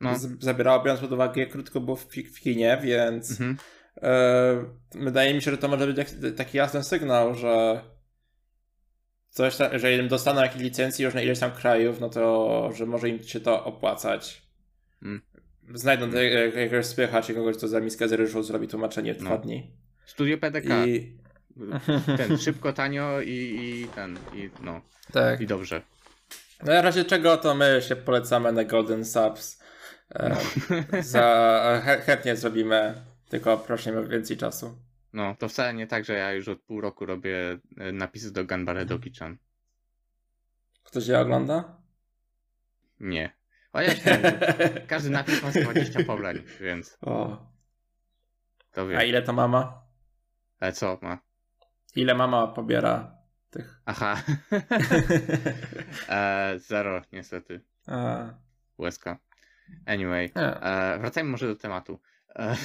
No. 0.00 0.18
z- 0.18 0.44
zabierało, 0.44 0.82
biorąc 0.84 1.00
pod 1.00 1.12
uwagę, 1.12 1.40
jak 1.42 1.50
krótko 1.50 1.80
było 1.80 1.96
w, 1.96 2.06
w 2.34 2.40
kinie, 2.40 2.78
więc 2.82 3.30
Mhm. 3.30 3.56
e, 4.02 4.64
wydaje 4.94 5.34
mi 5.34 5.42
się, 5.42 5.50
że 5.50 5.58
to 5.58 5.68
może 5.68 5.86
być 5.92 6.08
taki 6.36 6.58
jasny 6.58 6.84
sygnał, 6.84 7.34
że 7.34 7.82
coś, 9.32 9.56
ta, 9.56 9.78
że 9.78 10.02
dostaną 10.02 10.42
jakieś 10.42 10.62
licencje 10.62 11.04
już 11.04 11.14
na 11.14 11.22
ileś 11.22 11.38
tam 11.38 11.52
krajów, 11.52 12.00
no 12.00 12.08
to, 12.08 12.70
że 12.74 12.86
może 12.86 13.08
im 13.08 13.22
się 13.22 13.40
to 13.40 13.64
opłacać. 13.64 14.42
Mm. 15.02 15.22
Znajdą 15.74 16.04
mm. 16.04 16.32
jak, 16.32 16.54
jakiegoś 16.54 16.86
spycha 16.86 17.22
czy 17.22 17.34
kogoś, 17.34 17.56
kto 17.56 17.68
za 17.68 17.80
miskę 17.80 18.08
z 18.08 18.12
ryżu 18.12 18.42
zrobi 18.42 18.68
tłumaczenie 18.68 19.14
w 19.14 19.16
dwa 19.16 19.30
No. 19.30 19.38
dni. 19.38 19.70
Studio 20.06 20.38
PDK. 20.38 20.86
I 20.86 21.16
Ten 22.18 22.38
szybko, 22.38 22.72
tanio 22.72 23.20
i, 23.20 23.30
i 23.30 23.88
ten, 23.94 24.18
i 24.34 24.50
no, 24.62 24.80
tak. 25.12 25.40
i 25.40 25.46
dobrze. 25.46 25.82
No, 26.62 26.66
w 26.66 26.84
razie 26.84 27.04
czego 27.04 27.36
to 27.36 27.54
my 27.54 27.80
się 27.88 27.96
polecamy 27.96 28.52
na 28.52 28.64
Golden 28.64 29.04
Subs. 29.04 29.62
E, 30.14 30.36
za, 31.02 31.82
chę, 31.84 32.00
chętnie 32.00 32.36
zrobimy, 32.36 32.94
tylko 33.28 33.58
prosimy 33.58 34.08
więcej 34.08 34.36
czasu. 34.36 34.78
No, 35.12 35.34
to 35.38 35.48
wcale 35.48 35.74
nie 35.74 35.86
tak, 35.86 36.04
że 36.04 36.12
ja 36.12 36.32
już 36.32 36.48
od 36.48 36.60
pół 36.62 36.80
roku 36.80 37.06
robię 37.06 37.58
e, 37.78 37.92
napisy 37.92 38.32
do 38.32 38.44
Ganbare 38.44 38.86
Doki-chan. 38.86 39.36
Ktoś 40.82 41.06
je 41.06 41.20
ogląda? 41.20 41.76
Nie. 43.00 43.32
Chociaż 43.72 44.00
ten, 44.04 44.22
każdy 44.86 45.10
napis 45.10 45.42
ma 45.42 45.50
20 45.50 46.04
pobrań, 46.04 46.42
więc 46.60 46.98
o. 47.00 47.46
to 48.72 48.82
A 48.82 48.86
wiem. 48.86 49.02
ile 49.02 49.22
to 49.22 49.32
mama? 49.32 49.82
Ale 50.60 50.72
co 50.72 50.98
ma? 51.02 51.18
Ile 51.96 52.14
mama 52.14 52.46
pobiera 52.46 53.16
tych? 53.50 53.80
Aha. 53.86 54.22
e, 56.08 56.54
zero, 56.58 57.02
niestety. 57.12 57.60
A, 57.86 58.24
Łezka. 58.78 59.18
Anyway. 59.86 60.30
E, 60.34 60.98
wracajmy 60.98 61.30
może 61.30 61.46
do 61.46 61.56
tematu. 61.56 62.00
E, 62.36 62.56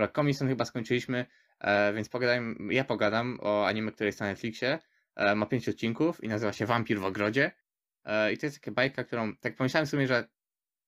dobra, 0.00 0.12
Komison 0.12 0.48
chyba 0.48 0.64
skończyliśmy, 0.64 1.26
e, 1.60 1.92
więc 1.92 2.08
pogadajmy, 2.08 2.74
ja 2.74 2.84
pogadam 2.84 3.38
o 3.42 3.66
anime, 3.66 3.92
które 3.92 4.06
jest 4.06 4.20
na 4.20 4.26
Netflixie. 4.26 4.78
E, 5.16 5.34
ma 5.34 5.46
pięć 5.46 5.68
odcinków 5.68 6.24
i 6.24 6.28
nazywa 6.28 6.52
się 6.52 6.66
Wampir 6.66 7.00
w 7.00 7.04
ogrodzie. 7.04 7.52
E, 8.04 8.32
I 8.32 8.38
to 8.38 8.46
jest 8.46 8.60
taka 8.60 8.70
bajka, 8.70 9.04
którą 9.04 9.36
tak 9.36 9.56
pomyślałem 9.56 9.86
sobie, 9.86 10.06
że 10.06 10.28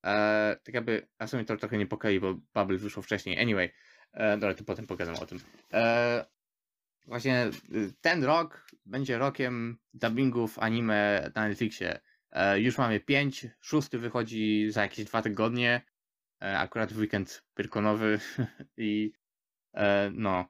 e, 0.04 0.56
tak 0.64 0.74
jakby, 0.74 1.08
a 1.18 1.26
w 1.26 1.30
sumie 1.30 1.44
to 1.44 1.56
trochę 1.56 1.78
niepokoi, 1.78 2.20
bo 2.20 2.34
Bubble 2.54 2.78
wyszło 2.78 3.02
wcześniej. 3.02 3.40
Anyway, 3.40 3.72
e, 4.12 4.38
dobra, 4.38 4.54
to 4.54 4.64
potem 4.64 4.86
pogadam 4.86 5.14
o 5.14 5.26
tym. 5.26 5.38
E, 5.72 6.24
właśnie 7.06 7.50
y, 7.74 7.92
ten 8.00 8.24
rok 8.24 8.66
będzie 8.86 9.18
rokiem 9.18 9.78
dubbingów 9.94 10.58
anime 10.58 11.30
na 11.34 11.48
Netflixie. 11.48 12.00
E, 12.30 12.60
już 12.60 12.78
mamy 12.78 13.00
pięć, 13.00 13.46
szósty 13.60 13.98
wychodzi 13.98 14.70
za 14.70 14.82
jakieś 14.82 15.04
dwa 15.04 15.22
tygodnie, 15.22 15.82
akurat 16.42 16.92
w 16.92 16.98
weekend 16.98 17.44
pyrkonowy 17.54 18.20
i 18.76 19.12
e, 19.74 20.10
no. 20.14 20.48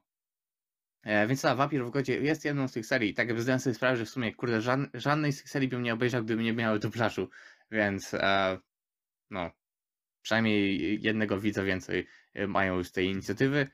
E, 1.03 1.27
więc 1.27 1.41
ta 1.41 1.55
Wampir 1.55 1.85
w 1.85 1.89
Godzie 1.89 2.19
jest 2.21 2.45
jedną 2.45 2.67
z 2.67 2.73
tych 2.73 2.85
serii. 2.85 3.13
Tak 3.13 3.27
jakby 3.27 3.43
zdałem 3.43 3.59
sobie 3.59 3.73
sprawę, 3.73 3.97
że 3.97 4.05
w 4.05 4.09
sumie 4.09 4.35
kurde, 4.35 4.61
żadn- 4.61 4.89
żadnej 4.93 5.33
z 5.33 5.37
tych 5.37 5.49
serii 5.49 5.67
bym 5.67 5.83
nie 5.83 5.93
obejrzał, 5.93 6.23
gdyby 6.23 6.43
nie 6.43 6.53
miały 6.53 6.79
dublażu, 6.79 7.29
więc 7.71 8.13
e, 8.13 8.57
no. 9.29 9.51
Przynajmniej 10.21 11.01
jednego 11.01 11.39
widza 11.39 11.63
więcej 11.63 12.07
e, 12.33 12.47
mają 12.47 12.83
z 12.83 12.91
tej 12.91 13.07
inicjatywy. 13.07 13.67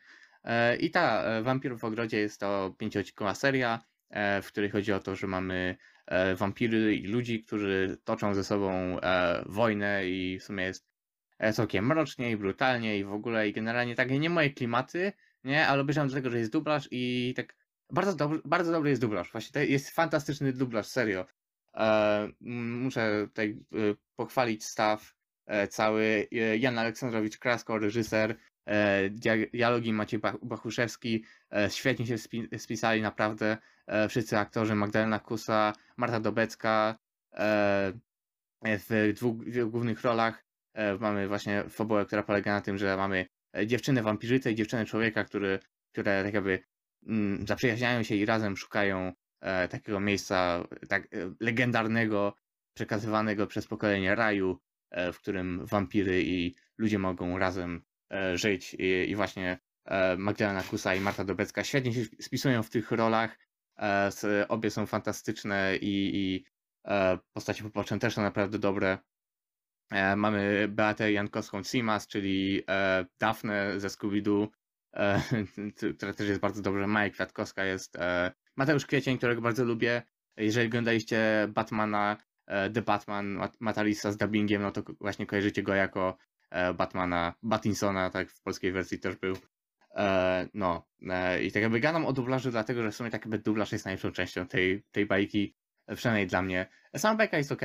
E, 0.44 0.76
I 0.78 0.92
ta 0.92 1.24
e, 1.24 1.42
Wampir 1.44 1.78
w 1.78 1.84
Ogrodzie 1.84 2.20
jest 2.20 2.40
to 2.40 2.76
pięcioodcinkowa 2.78 3.36
seria, 3.36 3.84
e, 4.10 4.42
w 4.42 4.48
której 4.48 4.70
chodzi 4.70 4.94
o 4.94 5.00
to, 5.00 5.16
że 5.16 5.28
mamy 5.28 5.78
e, 6.06 6.36
wampiry 6.36 6.96
i 6.96 7.08
ludzi, 7.08 7.44
którzy 7.44 7.98
toczą 8.04 8.34
ze 8.34 8.44
sobą 8.44 9.00
e, 9.00 9.44
wojnę 9.46 10.10
i 10.10 10.40
w 10.40 10.44
sumie 10.44 10.64
jest 10.64 10.86
e, 10.86 10.99
całkiem 11.54 11.86
mrocznie 11.86 12.32
i 12.32 12.38
brutalnie 12.38 12.98
i 13.00 13.04
w 13.04 13.14
ogóle 13.14 13.50
i 13.50 13.54
generalnie 13.54 13.96
takie 13.96 14.20
nie 14.20 14.30
moje 14.30 14.50
klimaty, 14.50 15.14
nie, 15.44 15.68
ale 15.68 15.82
obejrzałem 15.82 16.10
do 16.10 16.16
tego, 16.16 16.30
że 16.30 16.40
jest 16.40 16.52
dublaż 16.52 16.88
i 16.92 17.34
tak 17.36 17.56
bardzo 17.92 18.16
dobry, 18.16 18.42
bardzo 18.46 18.72
dobry 18.72 18.90
jest 18.90 19.02
dublaż, 19.02 19.32
właśnie 19.32 19.54
to 19.54 19.60
jest 19.60 19.90
fantastyczny 19.90 20.54
dublaż, 20.54 20.88
serio. 20.88 21.26
E, 21.76 22.30
muszę 22.40 23.28
tutaj 23.28 23.60
e, 23.74 23.78
pochwalić 24.16 24.66
staw 24.66 25.16
e, 25.46 25.68
cały, 25.68 26.28
e, 26.32 26.58
Jan 26.58 26.78
Aleksandrowicz 26.80 27.38
Krasko, 27.38 27.78
reżyser, 27.80 28.36
e, 28.66 29.10
dia- 29.10 29.50
dialogi 29.54 29.94
Maciej 29.94 30.20
Bach- 30.20 30.46
Bachuszewski, 30.46 31.26
e, 31.54 31.70
świetnie 31.70 32.06
się 32.08 32.16
spi- 32.18 32.60
spisali 32.60 33.02
naprawdę, 33.02 33.58
e, 33.88 34.10
wszyscy 34.10 34.38
aktorzy, 34.38 34.76
Magdalena 34.76 35.20
Kusa, 35.20 35.74
Marta 35.98 36.20
Dobecka, 36.20 36.98
e, 37.34 37.94
w 38.66 39.14
dwóch 39.16 39.36
głównych 39.70 40.02
rolach. 40.02 40.38
e, 40.38 40.49
mamy 41.00 41.28
właśnie 41.28 41.64
fabułę, 41.70 42.06
która 42.06 42.24
polega 42.24 42.54
na 42.54 42.62
tym, 42.62 42.78
że 42.78 42.98
mamy 42.98 43.26
e, 43.58 43.68
dziewczynę 43.68 44.04
wampirzycę 44.04 44.52
i 44.52 44.56
dziewczynę 44.56 44.86
człowieka, 44.86 45.24
który, 45.24 45.60
które 45.92 46.24
tak 46.24 46.34
jakby 46.34 46.60
mm, 47.08 47.48
zaprzyjaźniają 47.48 48.04
się 48.04 48.16
i 48.16 48.26
razem 48.26 48.58
szukają 48.58 49.14
e, 49.42 49.68
takiego 49.68 50.00
miejsca 50.00 50.64
tak 50.90 51.04
e, 51.04 51.08
legendarnego, 51.40 52.36
przekazywanego 52.74 53.48
przez 53.48 53.68
pokolenie 53.68 54.16
raju, 54.16 54.60
e, 54.92 55.14
w 55.14 55.20
którym 55.20 55.66
wampiry 55.66 56.24
i 56.24 56.56
ludzie 56.78 57.00
mogą 57.00 57.38
razem 57.38 57.82
e, 58.14 58.38
żyć 58.38 58.74
i, 58.74 59.10
i 59.10 59.16
właśnie 59.16 59.60
e, 59.86 60.18
Magdalena 60.18 60.64
Kusa 60.64 60.96
i 60.96 61.00
Marta 61.00 61.24
Dobecka 61.24 61.64
świetnie 61.64 61.94
się 61.94 62.06
spisują 62.22 62.64
w 62.64 62.70
tych 62.70 62.92
rolach, 62.92 63.38
e, 63.80 64.12
obie 64.48 64.72
są 64.72 64.86
fantastyczne 64.86 65.78
i, 65.78 66.12
i 66.16 66.46
e, 66.88 67.18
postacie 67.34 67.64
poboczne 67.64 68.00
też 68.00 68.14
są 68.14 68.22
naprawdę 68.22 68.60
dobre. 68.60 68.98
E, 69.90 70.16
mamy 70.16 70.68
Beatę 70.68 71.12
Jankowską-Simas, 71.12 72.08
czyli 72.08 72.64
e, 72.70 73.06
Dafne 73.20 73.80
ze 73.80 73.88
Scooby-Doo, 73.88 74.48
e, 74.94 75.22
która 75.98 76.14
też 76.14 76.28
jest 76.28 76.42
bardzo 76.42 76.62
dobrze. 76.62 76.88
Maja 76.88 77.10
Kwiatkowska 77.10 77.66
jest 77.66 77.98
Mateusz 78.56 78.86
Kwiecień, 78.86 79.18
którego 79.18 79.42
bardzo 79.42 79.66
lubię. 79.66 80.02
Jeżeli 80.38 80.68
oglądaliście 80.68 81.48
Batmana, 81.50 82.18
The 82.74 82.82
Batman, 82.82 83.26
Mat- 83.26 83.58
Matalisa 83.60 84.12
z 84.12 84.18
dubbingiem, 84.18 84.62
no 84.62 84.72
to 84.72 84.84
właśnie 85.00 85.26
kojarzycie 85.26 85.64
go 85.64 85.74
jako 85.74 86.18
Batmana, 86.76 87.34
Battinsona, 87.44 88.10
tak 88.10 88.32
w 88.32 88.42
polskiej 88.42 88.72
wersji 88.72 89.00
też 89.00 89.16
był. 89.16 89.36
No, 90.54 90.88
i 91.42 91.52
tak 91.52 91.64
jakby 91.64 91.80
gadam 91.80 92.06
o 92.06 92.14
dublażu, 92.14 92.52
dlatego 92.52 92.84
że 92.84 92.92
w 92.92 92.96
sumie 92.96 93.10
tak 93.10 93.22
jakby 93.22 93.40
dublaż 93.40 93.72
jest 93.72 93.86
najlepszą 93.86 94.12
częścią 94.12 94.48
tej, 94.48 94.84
tej 94.92 95.06
bajki, 95.06 95.56
przynajmniej 95.96 96.28
dla 96.28 96.42
mnie. 96.42 96.68
Sama 96.98 97.18
bajka 97.18 97.38
jest 97.38 97.52
ok, 97.52 97.62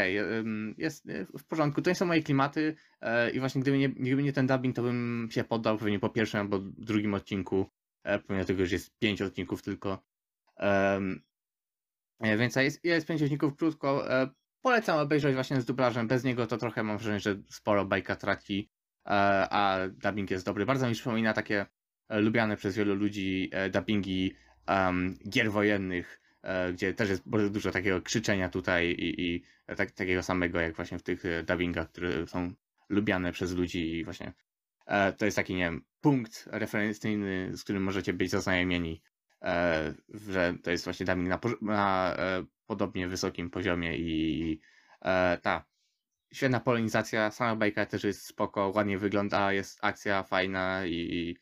jest 0.79 1.09
e, 1.09 1.27
w 1.39 1.45
porządku, 1.45 1.83
to 1.83 1.91
nie 1.91 1.95
są 1.95 2.07
moje 2.07 2.23
klimaty 2.23 2.77
e, 3.01 3.31
i 3.31 3.41
właśnie 3.41 3.61
gdyby 3.61 3.79
nie, 3.79 3.89
gdyby 3.89 4.23
nie 4.23 4.33
ten 4.33 4.47
dubbing, 4.47 4.77
to 4.77 4.83
bym 4.83 5.29
się 5.31 5.45
poddał 5.45 5.79
pewnie 5.79 5.99
po 6.01 6.09
pierwszym 6.09 6.41
albo 6.41 6.59
drugim 6.59 7.15
odcinku, 7.15 7.71
e, 8.05 8.19
pomimo 8.19 8.45
tego, 8.45 8.67
że 8.67 8.75
jest 8.75 8.99
pięć 8.99 9.23
odcinków 9.23 9.63
tylko. 9.63 10.05
E, 10.61 11.01
Więc 12.21 12.57
jest, 12.57 12.85
jest 12.85 13.07
pięć 13.07 13.23
odcinków 13.23 13.57
krótko. 13.57 14.05
Polecam 14.63 14.99
obejrzeć 14.99 15.35
właśnie 15.35 15.61
z 15.61 15.65
dublażem. 15.65 16.09
Bez 16.09 16.25
niego 16.25 16.47
to 16.47 16.57
trochę 16.59 16.83
mam 16.83 16.97
wrażenie, 16.97 17.21
że 17.21 17.37
sporo 17.49 17.85
bajka 17.85 18.17
traci, 18.17 18.71
a 19.05 19.79
dubbing 19.93 20.31
jest 20.31 20.47
dobry. 20.47 20.67
Bardzo 20.67 20.89
mi 20.89 20.95
przypomina 20.95 21.33
takie 21.33 21.67
lubiane 22.11 22.57
przez 22.57 22.77
wielu 22.77 22.95
ludzi 22.95 23.51
dubbingi 23.73 24.35
gier 25.29 25.53
wojennych, 25.53 26.21
gdzie 26.73 26.95
też 26.95 27.11
jest 27.11 27.29
bardzo 27.29 27.51
dużo 27.51 27.71
takiego 27.71 28.03
krzyczenia 28.03 28.49
tutaj 28.49 28.87
i, 28.87 29.23
i 29.23 29.45
tak, 29.77 29.91
takiego 29.91 30.23
samego 30.23 30.61
jak 30.61 30.77
właśnie 30.77 30.99
w 30.99 31.03
tych 31.03 31.25
e, 31.25 31.43
dubbingach, 31.43 31.91
które 31.91 32.27
są 32.27 32.53
lubiane 32.89 33.33
przez 33.33 33.53
ludzi 33.53 33.99
i 33.99 34.05
właśnie 34.05 34.33
e, 34.87 35.13
to 35.13 35.25
jest 35.25 35.37
taki, 35.37 35.55
nie 35.55 35.65
wiem, 35.65 35.85
punkt 36.01 36.49
referencyjny, 36.53 37.57
z 37.57 37.65
którym 37.65 37.83
możecie 37.83 38.13
być 38.13 38.31
zaznajomieni, 38.31 39.03
e, 39.43 39.95
że 40.09 40.55
to 40.63 40.71
jest 40.71 40.85
właśnie 40.85 41.07
dubbing 41.07 41.29
na, 41.29 41.41
na 41.63 42.15
e, 42.19 42.45
podobnie 42.67 43.09
wysokim 43.09 43.51
poziomie 43.51 43.97
i 43.97 44.61
e, 45.03 45.39
ta 45.43 45.65
świetna 46.33 46.61
polonizacja, 46.61 47.31
sama 47.31 47.57
bajka 47.57 47.87
też 47.87 48.05
jest 48.05 48.27
spoko, 48.27 48.73
ładnie 48.75 48.99
wygląda, 48.99 49.53
jest 49.53 49.79
akcja 49.83 50.23
fajna 50.23 50.87
i, 50.87 50.93
i 50.93 51.39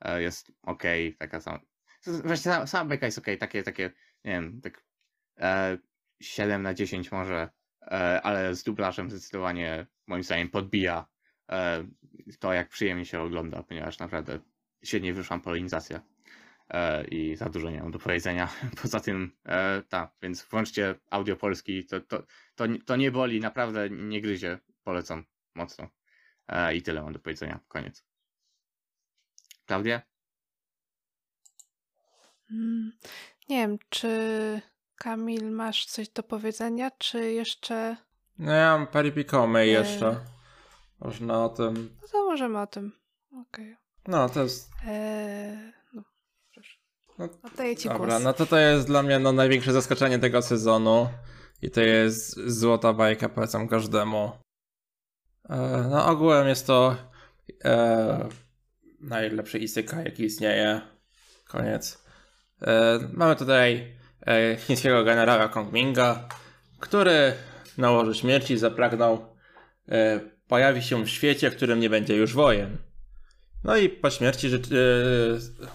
e, 0.00 0.22
jest 0.22 0.52
okej, 0.62 1.16
taka 1.16 1.40
sama. 1.40 1.60
Właśnie 2.06 2.52
sama, 2.52 2.66
sama 2.66 2.88
bajka 2.88 3.06
jest 3.06 3.18
okej, 3.18 3.38
takie, 3.38 3.62
takie, 3.62 3.90
nie 4.24 4.32
wiem, 4.32 4.60
tak 4.60 4.84
e, 5.38 5.78
7 6.20 6.62
na 6.62 6.74
10 6.74 7.12
może, 7.12 7.48
e, 7.82 8.22
ale 8.22 8.54
z 8.54 8.62
dublażem 8.62 9.10
zdecydowanie 9.10 9.86
moim 10.06 10.22
zdaniem 10.22 10.50
podbija 10.50 11.06
e, 11.50 11.84
to, 12.38 12.52
jak 12.52 12.68
przyjemnie 12.68 13.04
się 13.04 13.20
ogląda, 13.20 13.62
ponieważ 13.62 13.98
naprawdę 13.98 14.38
świetnie 14.84 15.14
wyszła 15.14 15.38
polinizacja 15.38 16.02
e, 16.68 17.04
i 17.04 17.36
za 17.36 17.48
dużo 17.48 17.70
nie 17.70 17.82
mam 17.82 17.90
do 17.90 17.98
powiedzenia. 17.98 18.48
Poza 18.82 19.00
tym, 19.00 19.32
tak, 19.88 20.12
więc 20.22 20.42
włączcie 20.42 20.94
audio 21.10 21.36
polski, 21.36 21.86
to, 21.86 22.00
to, 22.00 22.26
to, 22.54 22.64
to 22.86 22.96
nie 22.96 23.10
boli, 23.10 23.40
naprawdę 23.40 23.90
nie 23.90 24.20
gryzie, 24.20 24.58
polecam 24.84 25.24
mocno. 25.54 25.88
E, 26.48 26.74
I 26.76 26.82
tyle 26.82 27.02
mam 27.02 27.12
do 27.12 27.18
powiedzenia, 27.18 27.60
koniec. 27.68 28.04
Klaudia? 29.66 30.02
Nie 33.52 33.58
wiem, 33.58 33.78
czy 33.88 34.60
Kamil 34.96 35.50
masz 35.50 35.86
coś 35.86 36.08
do 36.08 36.22
powiedzenia, 36.22 36.90
czy 36.98 37.32
jeszcze. 37.32 37.96
No 38.38 38.52
ja 38.52 38.78
mam 38.78 38.86
Paripikome 38.86 39.66
Nie. 39.66 39.72
jeszcze. 39.72 40.20
Można 41.00 41.44
o 41.44 41.48
tym. 41.48 41.96
No 42.02 42.08
to 42.08 42.24
możemy 42.24 42.60
o 42.60 42.66
tym. 42.66 42.92
Okej. 43.42 43.76
No 44.08 44.28
to 44.28 44.42
jest. 44.42 44.70
Eee, 44.86 45.72
no, 45.92 46.02
proszę. 46.54 46.76
No, 47.18 47.28
Oddaję 47.42 47.76
ci 47.76 47.88
Dobra, 47.88 48.06
głos. 48.06 48.22
no 48.22 48.32
to 48.32 48.46
to 48.46 48.58
jest 48.58 48.86
dla 48.86 49.02
mnie 49.02 49.18
no, 49.18 49.32
największe 49.32 49.72
zaskoczenie 49.72 50.18
tego 50.18 50.42
sezonu. 50.42 51.08
I 51.62 51.70
to 51.70 51.80
jest 51.80 52.40
złota 52.46 52.92
bajka, 52.92 53.28
polecam 53.28 53.68
każdemu. 53.68 54.32
E, 55.48 55.86
no 55.90 56.06
ogółem 56.06 56.48
jest 56.48 56.66
to 56.66 56.96
e, 57.64 58.28
najlepszy 59.00 59.58
isekai, 59.58 60.04
jaki 60.04 60.24
istnieje. 60.24 60.80
Koniec. 61.48 62.01
E, 62.62 63.00
mamy 63.12 63.36
tutaj 63.36 63.96
e, 64.26 64.56
chińskiego 64.56 65.04
generała 65.04 65.48
Kongminga, 65.48 66.28
który 66.80 67.32
na 67.78 67.90
łożu 67.90 68.14
śmierci 68.14 68.58
zapragnął 68.58 69.36
e, 69.88 70.20
pojawi 70.48 70.82
się 70.82 71.04
w 71.04 71.10
świecie, 71.10 71.50
w 71.50 71.56
którym 71.56 71.80
nie 71.80 71.90
będzie 71.90 72.16
już 72.16 72.34
wojen. 72.34 72.78
No 73.64 73.76
i 73.76 73.88
po 73.88 74.10
śmierci 74.10 74.48
rzecz, 74.48 74.66
e, 74.66 74.74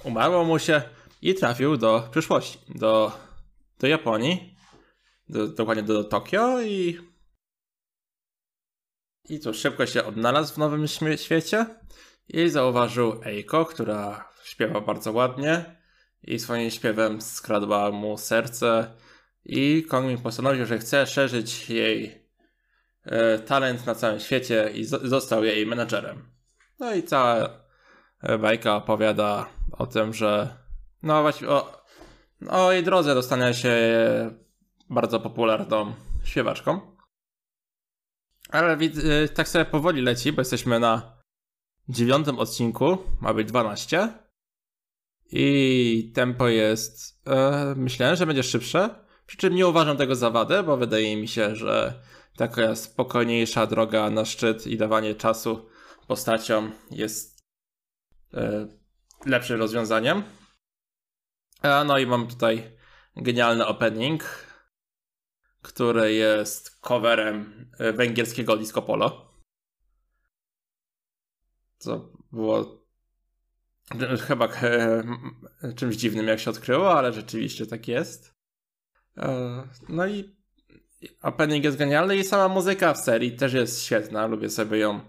umarło 0.04 0.44
mu 0.44 0.60
się 0.60 0.82
i 1.22 1.36
trafił 1.36 1.78
do 1.78 2.08
przyszłości, 2.12 2.60
do, 2.76 3.12
do 3.80 3.88
Japonii, 3.88 4.58
do, 5.30 5.48
dokładnie 5.48 5.84
do 5.84 6.04
Tokio 6.04 6.62
i 6.62 7.08
i 9.30 9.40
cóż, 9.40 9.58
szybko 9.58 9.86
się 9.86 10.04
odnalazł 10.04 10.54
w 10.54 10.58
nowym 10.58 10.88
świecie 11.18 11.66
i 12.30 12.50
zauważył 12.50 13.22
Eiko, 13.26 13.66
która 13.66 14.30
śpiewa 14.44 14.82
bardzo 14.82 15.12
ładnie 15.12 15.77
i 16.28 16.40
swoim 16.40 16.70
śpiewem 16.70 17.22
skradła 17.22 17.92
mu 17.92 18.18
serce 18.18 18.96
i 19.46 19.84
Kongmin 19.90 20.18
postanowił, 20.18 20.66
że 20.66 20.80
chce 20.80 21.08
szerzyć 21.08 21.70
jej 21.70 22.28
e, 23.04 23.40
talent 23.40 23.86
na 23.86 23.96
całym 23.96 24.20
świecie 24.20 24.70
i 24.74 24.86
zo- 24.86 25.08
został 25.08 25.44
jej 25.44 25.66
menadżerem. 25.66 26.32
No 26.80 26.94
i 26.94 27.04
cała 27.04 27.50
e, 28.22 28.38
bajka 28.38 28.76
opowiada 28.76 29.50
o 29.72 29.88
tym, 29.88 30.14
że 30.14 30.58
no 31.04 31.22
właśnie 31.22 31.48
o, 31.48 31.84
o 32.50 32.72
jej 32.72 32.84
drodze 32.84 33.16
do 33.16 33.24
stania 33.24 33.54
się 33.54 33.76
bardzo 34.90 35.20
popularną 35.20 35.94
śpiewaczką. 36.24 36.98
Ale 38.50 38.78
tak 39.34 39.48
sobie 39.48 39.66
powoli 39.66 40.02
leci, 40.02 40.34
bo 40.34 40.42
jesteśmy 40.42 40.80
na 40.80 41.18
dziewiątym 41.90 42.40
odcinku, 42.40 42.98
ma 43.22 43.34
być 43.34 43.48
12. 43.48 44.14
I 45.32 46.12
tempo 46.16 46.48
jest. 46.48 47.22
E, 47.28 47.74
myślałem, 47.78 48.16
że 48.16 48.26
będzie 48.26 48.44
szybsze. 48.44 49.06
Przy 49.26 49.38
czym 49.38 49.56
nie 49.56 49.68
uważam 49.68 49.98
tego 49.98 50.16
za 50.16 50.30
wadę, 50.30 50.64
bo 50.64 50.78
wydaje 50.78 51.18
mi 51.18 51.28
się, 51.28 51.56
że 51.56 52.04
taka 52.38 52.76
spokojniejsza 52.76 53.68
droga 53.68 54.10
na 54.10 54.26
szczyt 54.26 54.68
i 54.68 54.78
dawanie 54.78 55.16
czasu 55.16 55.70
postaciom 56.08 56.72
jest 56.92 57.44
e, 58.34 58.68
lepszym 59.26 59.60
rozwiązaniem. 59.60 60.24
E, 61.64 61.84
no 61.84 61.98
i 61.98 62.06
mam 62.06 62.28
tutaj 62.28 62.78
genialny 63.16 63.66
opening, 63.66 64.24
który 65.62 66.14
jest 66.14 66.80
coverem 66.80 67.70
e, 67.80 67.94
węgierskiego 67.94 68.58
disco 68.58 68.82
polo. 68.82 69.34
Co 71.78 72.12
było 72.32 72.87
chyba 74.28 74.48
e, 74.48 75.04
czymś 75.76 75.96
dziwnym, 75.96 76.28
jak 76.28 76.40
się 76.40 76.50
odkryło, 76.52 76.98
ale 76.98 77.14
rzeczywiście 77.14 77.66
tak 77.68 77.88
jest. 77.88 78.36
E, 79.18 79.64
No 79.90 80.08
i 80.08 80.38
opening 81.22 81.64
jest 81.64 81.78
genialny 81.78 82.18
i 82.18 82.24
sama 82.24 82.48
muzyka 82.54 82.94
w 82.94 82.98
serii 82.98 83.36
też 83.36 83.54
jest 83.54 83.84
świetna. 83.84 84.28
Lubię 84.28 84.50
sobie 84.50 84.78
ją 84.78 85.00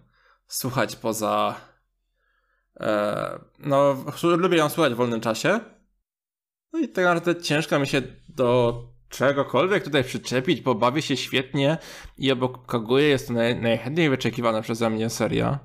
słuchać 0.47 0.97
poza. 0.97 1.61
e, 2.81 3.39
No, 3.59 4.05
lubię 4.23 4.57
ją 4.59 4.69
słuchać 4.69 4.93
w 4.93 4.97
wolnym 4.97 5.21
czasie. 5.21 5.61
No 6.73 6.79
i 6.79 6.89
tak 6.89 7.05
naprawdę 7.05 7.43
ciężko 7.43 7.79
mi 7.79 7.87
się 7.87 8.03
do 8.29 8.83
czegokolwiek 9.09 9.85
tutaj 9.85 10.05
przyczepić, 10.05 10.61
bo 10.61 10.75
bawię 10.75 11.03
się 11.03 11.17
świetnie 11.17 11.79
i 12.19 12.33
obok 12.33 12.67
Kaguya 12.67 13.03
jest 13.09 13.29
to 13.29 13.33
naj, 13.35 13.61
najchętniej 13.61 14.11
wyczekiwana 14.11 14.63
przeze 14.63 14.91
mnie 14.91 15.11
seria. 15.11 15.59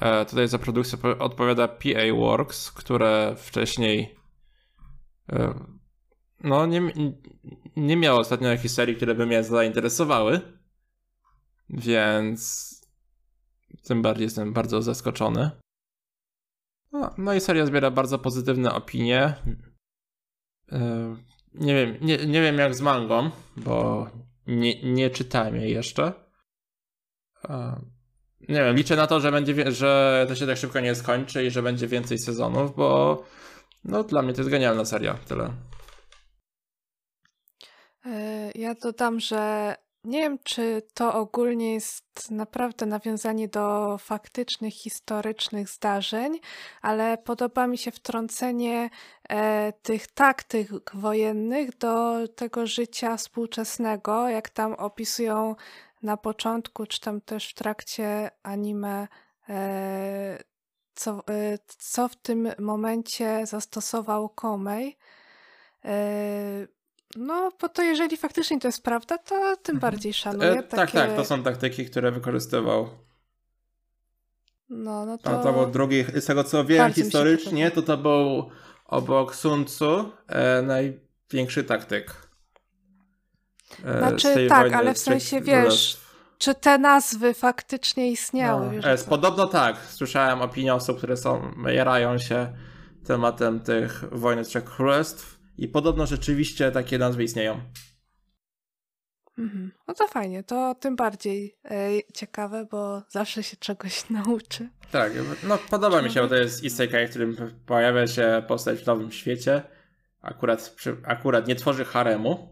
E, 0.00 0.24
tutaj 0.24 0.48
za 0.48 0.58
produkcję 0.58 0.98
po- 0.98 1.18
odpowiada 1.18 1.68
PA 1.68 2.14
Works, 2.16 2.70
które 2.70 3.34
wcześniej 3.38 4.16
e, 5.32 5.54
no 6.44 6.66
nie, 6.66 6.92
nie 7.76 7.96
miało 7.96 8.20
ostatnio 8.20 8.48
jakichś 8.48 8.74
serii, 8.74 8.96
które 8.96 9.14
by 9.14 9.26
mnie 9.26 9.44
zainteresowały, 9.44 10.40
więc 11.68 12.70
tym 13.84 14.02
bardziej 14.02 14.24
jestem 14.24 14.52
bardzo 14.52 14.82
zaskoczony. 14.82 15.50
No, 16.92 17.14
no 17.18 17.34
i 17.34 17.40
seria 17.40 17.66
zbiera 17.66 17.90
bardzo 17.90 18.18
pozytywne 18.18 18.74
opinie. 18.74 19.34
E, 20.72 21.16
nie 21.54 21.74
wiem, 21.74 21.96
nie, 22.00 22.26
nie 22.26 22.42
wiem 22.42 22.58
jak 22.58 22.74
z 22.74 22.80
mangą, 22.80 23.30
bo 23.56 24.06
nie, 24.46 24.92
nie 24.92 25.10
czytałem 25.10 25.56
jej 25.56 25.72
jeszcze. 25.72 26.12
Nie 28.48 28.64
wiem, 28.64 28.76
liczę 28.76 28.96
na 28.96 29.06
to, 29.06 29.20
że 29.20 29.32
będzie, 29.32 29.72
że 29.72 30.24
to 30.28 30.34
się 30.34 30.46
tak 30.46 30.56
szybko 30.56 30.80
nie 30.80 30.94
skończy 30.94 31.44
i 31.44 31.50
że 31.50 31.62
będzie 31.62 31.86
więcej 31.86 32.18
sezonów, 32.18 32.76
bo 32.76 33.22
no 33.84 34.04
dla 34.04 34.22
mnie 34.22 34.32
to 34.32 34.40
jest 34.40 34.50
genialna 34.50 34.84
seria, 34.84 35.14
tyle. 35.14 35.50
E, 38.06 38.50
Ja 38.54 38.74
dodam, 38.74 39.20
że 39.20 39.74
nie 40.04 40.20
wiem, 40.20 40.38
czy 40.44 40.82
to 40.94 41.14
ogólnie 41.14 41.74
jest 41.74 42.30
naprawdę 42.30 42.86
nawiązanie 42.86 43.48
do 43.48 43.98
faktycznych, 43.98 44.74
historycznych 44.74 45.68
zdarzeń, 45.68 46.40
ale 46.82 47.18
podoba 47.18 47.66
mi 47.66 47.78
się 47.78 47.90
wtrącenie 47.90 48.90
e, 49.28 49.72
tych 49.72 50.06
taktyk 50.06 50.68
wojennych 50.94 51.78
do 51.78 52.28
tego 52.28 52.66
życia 52.66 53.16
współczesnego, 53.16 54.28
jak 54.28 54.48
tam 54.50 54.72
opisują 54.74 55.54
na 56.02 56.16
początku, 56.16 56.86
czy 56.86 57.00
tam 57.00 57.20
też 57.20 57.50
w 57.50 57.54
trakcie 57.54 58.30
anime, 58.42 59.08
e, 59.48 60.42
co, 60.94 61.22
e, 61.30 61.58
co 61.66 62.08
w 62.08 62.16
tym 62.16 62.48
momencie 62.58 63.46
zastosował 63.46 64.28
Komej. 64.28 64.98
E, 65.84 66.66
no, 67.16 67.52
bo 67.60 67.68
to 67.68 67.82
jeżeli 67.82 68.16
faktycznie 68.16 68.60
to 68.60 68.68
jest 68.68 68.82
prawda, 68.82 69.18
to 69.18 69.56
tym 69.56 69.78
bardziej 69.78 70.14
szanuję. 70.14 70.50
E, 70.50 70.62
tak, 70.62 70.70
takie... 70.70 70.92
tak, 70.92 71.16
to 71.16 71.24
są 71.24 71.42
taktyki, 71.42 71.86
które 71.86 72.10
wykorzystywał. 72.10 72.88
No, 74.68 75.06
no 75.06 75.18
To, 75.18 75.30
to... 75.30 75.42
to 75.42 75.52
był 75.52 75.66
drugi, 75.66 76.04
z 76.14 76.26
tego 76.26 76.44
co 76.44 76.64
wiem 76.64 76.78
Bardzo 76.78 77.02
historycznie, 77.02 77.70
podoba. 77.70 77.86
to 77.86 77.96
to 77.96 78.02
był 78.02 78.50
obok 78.86 79.34
Sun 79.34 79.64
Tzu 79.64 80.12
e, 80.26 80.62
największy 80.62 81.64
taktyk. 81.64 82.31
E, 83.84 83.98
Znaczy, 83.98 84.30
z 84.30 84.34
tej 84.34 84.48
tak, 84.48 84.60
wojny 84.60 84.76
ale 84.76 84.94
w 84.94 84.98
sensie, 84.98 85.40
wiesz, 85.40 85.62
królestw. 85.62 86.12
Czy 86.38 86.54
te 86.54 86.78
nazwy 86.78 87.34
faktycznie 87.34 88.10
istniały? 88.10 88.66
No, 88.66 88.70
wiesz, 88.72 89.02
co? 89.02 89.10
podobno 89.10 89.46
tak. 89.46 89.76
Słyszałem 89.90 90.42
opinię 90.42 90.74
osób, 90.74 90.98
które 90.98 91.16
są, 91.16 91.52
jarają 91.66 92.18
się 92.18 92.52
tematem 93.06 93.60
tych 93.60 94.04
wojny 94.12 94.44
trzech 94.44 94.64
królestw 94.64 95.38
i 95.58 95.68
podobno 95.68 96.06
rzeczywiście 96.06 96.70
takie 96.70 96.98
nazwy 96.98 97.24
istnieją. 97.24 97.60
Mhm. 99.38 99.72
No 99.88 99.94
to 99.94 100.08
fajnie, 100.08 100.42
to 100.44 100.74
tym 100.74 100.96
bardziej 100.96 101.56
e, 101.64 101.90
ciekawe, 102.14 102.66
bo 102.70 103.02
zawsze 103.08 103.42
się 103.42 103.56
czegoś 103.56 104.04
nauczy. 104.10 104.68
Tak, 104.90 105.12
no 105.42 105.58
podoba 105.70 106.02
mi 106.02 106.10
się, 106.10 106.22
bo 106.22 106.28
to 106.28 106.34
jest 106.34 106.64
isekai, 106.64 107.06
w 107.06 107.10
którym 107.10 107.36
pojawia 107.66 108.06
się 108.06 108.42
postać 108.48 108.78
w 108.78 108.86
nowym 108.86 109.12
świecie. 109.12 109.62
Akurat, 110.20 110.74
przy, 110.76 110.96
akurat 111.04 111.46
nie 111.46 111.54
tworzy 111.54 111.84
haremu, 111.84 112.51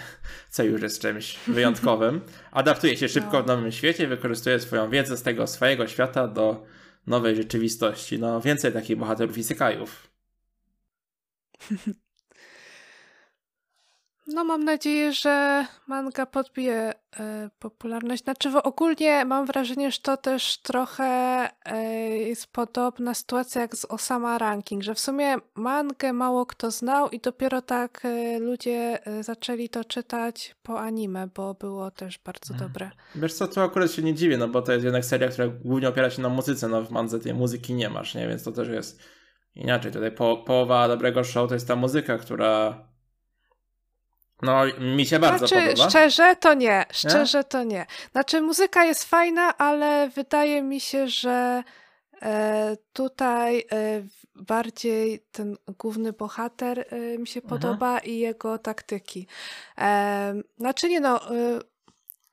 co 0.50 0.62
już 0.62 0.82
jest 0.82 1.02
czymś 1.02 1.38
wyjątkowym. 1.46 2.20
Adaptuje 2.50 2.96
się 2.96 3.08
szybko 3.08 3.32
No. 3.32 3.42
w 3.42 3.46
nowym 3.46 3.72
świecie, 3.72 4.06
wykorzystuje 4.06 4.60
swoją 4.60 4.90
wiedzę 4.90 5.16
z 5.16 5.22
tego 5.22 5.46
swojego 5.46 5.86
świata 5.88 6.28
do 6.28 6.66
nowej 7.06 7.36
rzeczywistości. 7.36 8.18
No 8.18 8.40
więcej 8.40 8.72
takich 8.72 8.96
bohaterów 8.96 9.38
isekajów. 9.38 10.08
No, 14.34 14.44
mam 14.44 14.64
nadzieję, 14.64 15.12
że 15.12 15.66
manga 15.86 16.26
podbije 16.26 16.94
e, 17.20 17.50
popularność. 17.58 18.24
Znaczy, 18.24 18.50
w, 18.50 18.56
ogólnie 18.56 19.24
mam 19.24 19.46
wrażenie, 19.46 19.90
że 19.90 19.98
to 19.98 20.16
też 20.16 20.58
trochę 20.58 21.04
e, 21.64 22.08
jest 22.08 22.46
podobna 22.46 23.14
sytuacja 23.14 23.60
jak 23.60 23.76
z 23.76 23.84
Osama 23.84 24.38
Ranking, 24.38 24.82
że 24.82 24.94
w 24.94 25.00
sumie 25.00 25.36
mangę 25.54 26.12
mało 26.12 26.46
kto 26.46 26.70
znał 26.70 27.08
i 27.08 27.20
dopiero 27.20 27.62
tak 27.62 28.04
e, 28.04 28.38
ludzie 28.38 28.98
zaczęli 29.20 29.68
to 29.68 29.84
czytać 29.84 30.56
po 30.62 30.80
anime, 30.80 31.28
bo 31.34 31.54
było 31.54 31.90
też 31.90 32.18
bardzo 32.18 32.54
Mhm. 32.54 32.70
dobre. 32.70 32.90
Wiesz 33.14 33.34
co, 33.34 33.48
tu 33.48 33.60
akurat 33.60 33.92
się 33.92 34.02
nie 34.02 34.14
dziwię, 34.14 34.38
no 34.38 34.48
bo 34.48 34.62
to 34.62 34.72
jest 34.72 34.84
jednak 34.84 35.04
seria, 35.04 35.28
która 35.28 35.48
głównie 35.48 35.88
opiera 35.88 36.10
się 36.10 36.22
na 36.22 36.28
muzyce, 36.28 36.68
no 36.68 36.82
w 36.82 36.90
mandze 36.90 37.18
tej 37.18 37.34
muzyki 37.34 37.74
nie 37.74 37.90
masz, 37.90 38.14
nie? 38.14 38.28
Więc 38.28 38.42
to 38.44 38.52
też 38.52 38.68
jest 38.68 39.02
inaczej. 39.54 39.92
Tutaj 39.92 40.12
po, 40.12 40.36
połowa 40.36 40.88
dobrego 40.88 41.24
show 41.24 41.48
to 41.48 41.54
jest 41.54 41.68
ta 41.68 41.76
muzyka, 41.76 42.18
która 42.18 42.87
no 44.42 44.62
mi 44.80 45.06
się 45.06 45.18
bardzo 45.18 45.46
znaczy, 45.46 45.66
podoba. 45.68 45.90
szczerze 45.90 46.36
to 46.36 46.54
nie, 46.54 46.84
szczerze 46.92 47.44
to 47.44 47.62
nie. 47.62 47.86
Znaczy, 48.12 48.40
muzyka 48.40 48.84
jest 48.84 49.04
fajna, 49.04 49.58
ale 49.58 50.08
wydaje 50.08 50.62
mi 50.62 50.80
się, 50.80 51.08
że 51.08 51.62
e, 52.22 52.76
tutaj 52.92 53.58
e, 53.58 54.02
bardziej 54.34 55.26
ten 55.32 55.56
główny 55.78 56.12
bohater 56.12 56.80
e, 56.90 57.18
mi 57.18 57.26
się 57.26 57.40
Mhm. 57.42 57.60
podoba 57.60 57.98
i 57.98 58.18
jego 58.18 58.58
taktyki. 58.58 59.26
E, 59.78 60.34
znaczy, 60.58 60.88
nie 60.88 61.00
no, 61.00 61.30
e, 61.36 61.58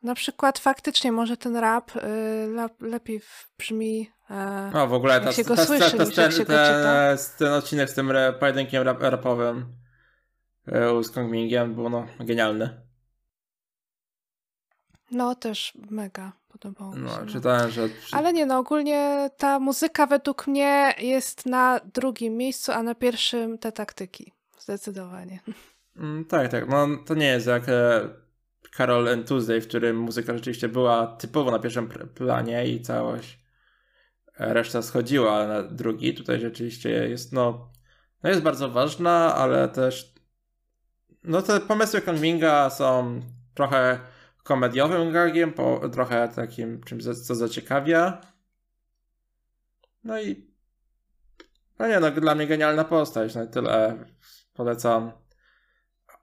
na 0.04 0.16
przykład 0.16 0.60
faktycznie 0.60 1.12
może 1.12 1.38
ten 1.38 1.56
rap 1.56 1.92
e, 1.96 2.02
lepiej 2.80 3.22
brzmi. 3.60 4.12
E, 4.30 4.72
No 4.74 4.88
w 4.88 4.94
ogóle 4.94 5.22
ta, 5.22 5.32
się 5.34 5.44
go 5.44 5.56
ta, 5.56 5.66
słyszy, 5.66 5.98
ta, 5.98 6.04
niż 6.04 6.18
jak 6.18 6.32
się 6.32 6.38
go 6.38 6.54
ten, 6.54 6.66
czyta. 6.66 7.16
ten 7.38 7.54
odcinek 7.54 7.90
z 7.90 7.94
tym 7.94 8.12
re, 8.12 8.34
pojedynkiem 8.40 8.84
rap, 8.84 8.98
rapowym 9.02 9.66
e, 10.68 11.04
z 11.04 11.10
Kongmingiem 11.10 11.76
był 11.76 11.90
no 11.90 12.08
genialny. 12.20 12.82
no, 15.12 15.36
też 15.36 15.74
mega 15.90 16.32
podobało 16.48 16.96
mi 16.96 17.10
się. 17.10 17.16
No, 17.16 17.26
no. 17.26 17.32
czytałem, 17.32 17.72
że... 17.72 17.90
Ale 18.12 18.34
nie, 18.34 18.46
no 18.46 18.58
ogólnie 18.58 19.30
ta 19.38 19.60
muzyka 19.60 20.08
według 20.08 20.48
mnie 20.48 20.94
jest 21.00 21.46
na 21.46 21.80
drugim 21.94 22.38
miejscu, 22.38 22.72
a 22.72 22.84
na 22.84 22.96
pierwszym 22.96 23.58
te 23.58 23.72
taktyki. 23.72 24.32
Zdecydowanie. 24.60 25.40
Mm, 25.98 26.26
tak, 26.26 26.52
tak. 26.52 26.70
No 26.70 26.88
to 27.06 27.16
nie 27.16 27.26
jest 27.26 27.48
jak 27.48 27.70
e, 27.70 28.10
Carol 28.78 29.08
and 29.08 29.28
Tuesday, 29.28 29.62
w 29.62 29.68
którym 29.68 29.98
muzyka 29.98 30.34
rzeczywiście 30.34 30.68
była 30.68 31.08
typowo 31.08 31.52
na 31.52 31.60
pierwszym 31.60 31.90
planie 32.16 32.68
i 32.68 32.82
całość 32.82 33.40
e, 34.40 34.54
reszta 34.54 34.82
schodziła 34.82 35.48
na 35.48 35.64
drugi. 35.64 36.14
Tutaj 36.14 36.40
rzeczywiście 36.40 36.90
jest, 36.90 37.34
no, 37.34 37.72
no 38.24 38.30
jest 38.30 38.42
bardzo 38.42 38.70
ważna, 38.70 39.36
ale 39.36 39.70
też 39.70 40.15
no 41.28 41.42
te 41.42 41.60
pomysły 41.60 42.02
Kongminga 42.02 42.70
są 42.70 43.22
trochę 43.54 44.00
komediowym 44.44 45.12
gagiem, 45.12 45.54
po, 45.54 45.90
trochę 45.90 46.30
takim 46.30 46.84
czymś, 46.84 47.04
co 47.04 47.36
zaciekawia. 47.36 48.22
No 50.04 50.22
i 50.22 50.56
no 51.80 51.88
nie, 51.88 52.00
no 52.00 52.12
dla 52.12 52.36
mnie 52.36 52.48
genialna 52.48 52.84
postać, 52.84 53.36
no 53.36 53.44
i 53.44 53.48
tyle 53.48 54.06
polecam. 54.54 55.12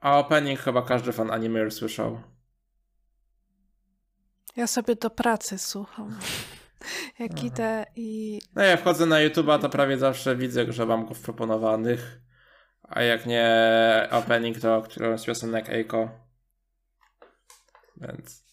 A 0.00 0.18
opening 0.18 0.60
chyba 0.60 0.82
każdy 0.82 1.12
fan 1.12 1.30
anime 1.30 1.60
już 1.60 1.74
słyszał. 1.74 2.20
Ja 4.56 4.66
sobie 4.66 4.96
do 4.96 5.10
pracy 5.10 5.58
słucham. 5.58 6.18
Jak 7.18 7.32
Aha. 7.36 7.46
idę 7.46 7.84
i. 7.96 8.40
No 8.54 8.62
ja 8.62 8.76
wchodzę 8.76 9.06
na 9.06 9.16
YouTube'a, 9.16 9.58
to 9.58 9.68
prawie 9.68 9.98
zawsze 9.98 10.36
widzę, 10.36 10.72
że 10.72 10.86
mam 10.86 11.06
go 11.06 11.14
w 11.14 11.20
proponowanych. 11.20 12.21
A 12.94 13.02
jak 13.02 13.27
nie 13.27 13.48
opening, 14.10 14.60
to 14.60 14.82
którąś 14.82 15.20
z 15.20 15.24
piosenek 15.24 15.69
Eiko. 15.69 16.10
Więc 17.97 18.44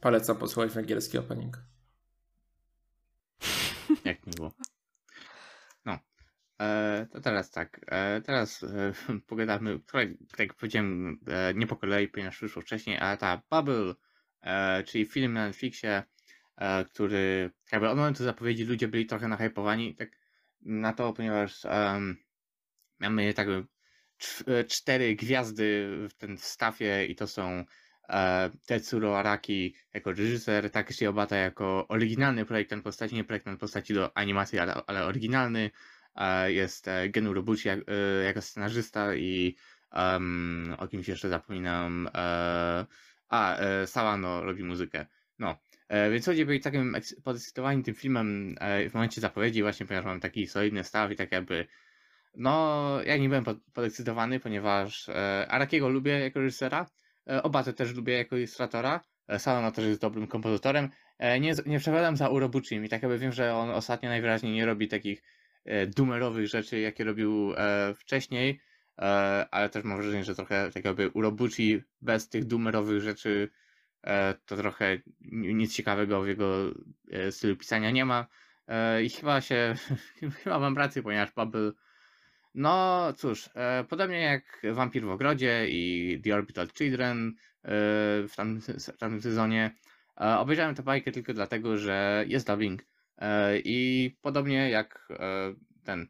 polecam 0.00 0.36
posłuchać 0.36 0.76
angielski 0.76 1.18
opening. 1.18 1.58
Jak 4.04 4.18
miło. 4.26 4.52
No. 5.84 5.98
E, 6.60 7.06
to 7.12 7.20
teraz 7.20 7.50
tak. 7.50 7.80
E, 7.86 8.20
teraz 8.20 8.62
e, 8.62 8.92
pogadamy, 9.28 9.80
trochę, 9.80 10.06
tak 10.30 10.38
jak 10.38 10.54
powiedziałem, 10.54 11.20
e, 11.26 11.54
nie 11.54 11.66
po 11.66 11.76
kolei, 11.76 12.08
ponieważ 12.08 12.40
wyszło 12.40 12.62
wcześniej, 12.62 12.98
ale 12.98 13.16
ta 13.16 13.42
Bubble, 13.50 13.94
e, 14.42 14.82
czyli 14.84 15.06
film 15.06 15.32
na 15.32 15.46
Netflixie, 15.46 16.02
e, 16.56 16.84
który 16.84 17.50
jakby 17.72 17.88
od 17.88 17.96
momentu 17.96 18.24
zapowiedzi 18.24 18.64
ludzie 18.64 18.88
byli 18.88 19.06
trochę 19.06 19.28
nahypowani 19.28 19.94
tak 19.94 20.25
na 20.66 20.92
to, 20.92 21.12
ponieważ 21.12 21.64
em, 21.64 22.16
mamy 22.98 23.34
tak 23.34 23.48
e, 24.46 24.64
cztery 24.64 25.16
gwiazdy 25.16 25.88
w 26.10 26.14
ten 26.14 26.36
wstawie 26.36 27.06
i 27.06 27.16
to 27.16 27.26
są 27.26 27.64
e, 28.08 28.50
Tetsuro 28.66 29.18
Araki 29.18 29.74
jako 29.94 30.12
reżyser, 30.12 30.70
Takeshi 30.70 31.06
Obata 31.06 31.36
jako 31.36 31.88
oryginalny 31.88 32.44
projektant 32.44 32.84
postaci, 32.84 33.14
nie 33.14 33.24
projektant 33.24 33.60
postaci 33.60 33.94
do 33.94 34.16
animacji, 34.16 34.58
ale, 34.58 34.74
ale 34.86 35.04
oryginalny. 35.04 35.70
E, 36.16 36.52
jest 36.52 36.88
e, 36.88 37.08
Genu 37.08 37.34
Robuchi 37.34 37.68
jak, 37.68 37.78
e, 37.88 38.24
jako 38.24 38.42
scenarzysta 38.42 39.14
i 39.14 39.56
em, 39.92 40.74
o 40.78 40.88
kimś 40.88 41.08
jeszcze 41.08 41.28
zapominam. 41.28 42.08
E, 42.14 42.86
a, 43.28 43.56
Sawano 43.86 44.44
robi 44.44 44.64
muzykę. 44.64 45.06
No. 45.38 45.56
E, 45.88 46.10
więc 46.10 46.26
ludzie 46.26 46.46
byli 46.46 46.60
takim 46.60 46.94
eks- 46.94 47.20
podekscytowani 47.24 47.82
tym 47.82 47.94
filmem 47.94 48.56
e, 48.60 48.90
w 48.90 48.94
momencie 48.94 49.20
zapowiedzi, 49.20 49.62
właśnie 49.62 49.86
ponieważ 49.86 50.06
mam 50.06 50.20
taki 50.20 50.46
solidny 50.46 50.84
staw 50.84 51.10
i 51.10 51.16
tak 51.16 51.32
jakby. 51.32 51.66
No, 52.34 52.98
ja 53.04 53.16
nie 53.16 53.28
byłem 53.28 53.44
pod, 53.44 53.58
podekscytowany, 53.72 54.40
ponieważ 54.40 55.08
e, 55.08 55.46
Arakiego 55.48 55.88
lubię 55.88 56.18
jako 56.18 56.40
reżysera, 56.40 56.86
Obatę 57.42 57.72
też 57.72 57.94
lubię 57.94 58.18
jako 58.18 58.36
ilustratora, 58.36 59.00
Sawano 59.38 59.72
też 59.72 59.84
jest 59.84 60.00
dobrym 60.00 60.26
kompozytorem. 60.26 60.88
Nie, 61.40 61.54
nie 61.66 61.78
przepadam 61.78 62.16
za 62.16 62.28
Urobuchim 62.28 62.84
i 62.84 62.88
tak 62.88 63.02
jakby 63.02 63.18
wiem, 63.18 63.32
że 63.32 63.54
on 63.54 63.70
ostatnio 63.70 64.08
najwyraźniej 64.08 64.52
nie 64.52 64.66
robi 64.66 64.88
takich 64.88 65.22
dumerowych 65.96 66.46
rzeczy, 66.46 66.80
jakie 66.80 67.04
robił 67.04 67.52
wcześniej, 67.96 68.60
ale 69.50 69.68
też 69.70 69.84
mam 69.84 69.96
wrażenie, 69.96 70.24
że 70.24 70.34
trochę 70.34 70.70
tak 70.74 70.84
jakby 70.84 71.08
Urobuchi 71.08 71.82
bez 72.00 72.28
tych 72.28 72.44
dumerowych 72.44 73.02
rzeczy 73.02 73.50
to 74.46 74.56
trochę 74.56 74.98
ni- 75.20 75.54
nic 75.54 75.74
ciekawego 75.74 76.22
w 76.22 76.28
jego 76.28 76.70
e, 77.10 77.32
stylu 77.32 77.56
pisania 77.56 77.90
nie 77.90 78.04
ma. 78.04 78.26
E, 78.68 79.02
I 79.02 79.10
chyba 79.10 79.40
się, 79.40 79.74
chyba 80.44 80.58
mam 80.58 80.76
rację, 80.78 81.02
ponieważ 81.02 81.32
Bubble, 81.32 81.72
no 82.54 83.12
cóż, 83.12 83.50
e, 83.54 83.84
podobnie 83.88 84.20
jak 84.20 84.62
Wampir 84.72 85.04
w 85.04 85.10
ogrodzie 85.10 85.66
i 85.68 86.20
The 86.24 86.34
Orbital 86.34 86.68
Children 86.78 87.28
e, 87.28 87.34
w 88.28 88.32
tamtym, 88.36 88.78
w 88.78 88.98
tamtym 88.98 89.22
sezonie, 89.22 89.76
e, 90.20 90.38
obejrzałem 90.38 90.74
tę 90.74 90.82
bajkę 90.82 91.12
tylko 91.12 91.34
dlatego, 91.34 91.78
że 91.78 92.24
jest 92.28 92.46
dubbing. 92.46 92.82
E, 93.18 93.58
I 93.58 94.10
podobnie 94.22 94.70
jak 94.70 95.08
e, 95.10 95.54
ten. 95.84 96.08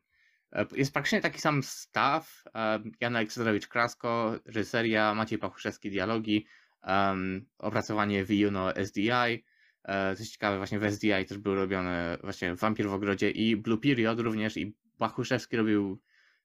e, 0.52 0.66
Jest 0.72 0.92
praktycznie 0.92 1.20
taki 1.20 1.40
sam 1.40 1.62
staw. 1.62 2.44
e, 2.54 2.80
Jan 3.00 3.16
Aleksandrowicz-Krasko, 3.16 4.38
reżyseria, 4.44 5.14
Maciej 5.14 5.38
Pachuszewski, 5.38 5.90
dialogi, 5.90 6.46
em, 6.86 7.46
opracowanie 7.58 8.24
w 8.24 8.30
Juno 8.30 8.76
SDI. 8.76 9.44
E, 9.84 10.16
Coś 10.16 10.28
ciekawe, 10.28 10.56
właśnie 10.56 10.78
w 10.78 10.84
SDI 10.84 11.26
też 11.28 11.38
były 11.38 11.56
robione 11.56 12.18
właśnie 12.22 12.54
Wampir 12.54 12.88
w 12.88 12.92
ogrodzie 12.92 13.30
i 13.30 13.56
Blue 13.56 13.78
Period 13.78 14.20
również 14.20 14.56
i 14.56 14.76
Pachuszewski 14.98 15.56
robił 15.56 16.02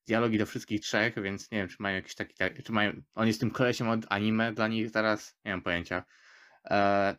dialogi 0.08 0.38
do 0.38 0.46
wszystkich 0.46 0.82
trzech, 0.82 1.22
więc 1.22 1.52
nie 1.52 1.58
wiem, 1.58 1.68
czy 1.68 1.76
mają 1.80 1.96
jakiś 1.96 2.16
taki, 2.16 2.34
tak- 2.34 2.64
czy 2.64 2.72
mają, 2.72 2.94
on 3.16 3.28
jest 3.28 3.40
tym 3.40 3.52
kolesiem 3.52 3.90
od 3.90 4.06
anime 4.10 4.54
dla 4.54 4.68
nich 4.68 4.92
teraz, 4.92 5.38
nie 5.46 5.52
mam 5.52 5.62
pojęcia. 5.62 6.04
E, 6.70 7.16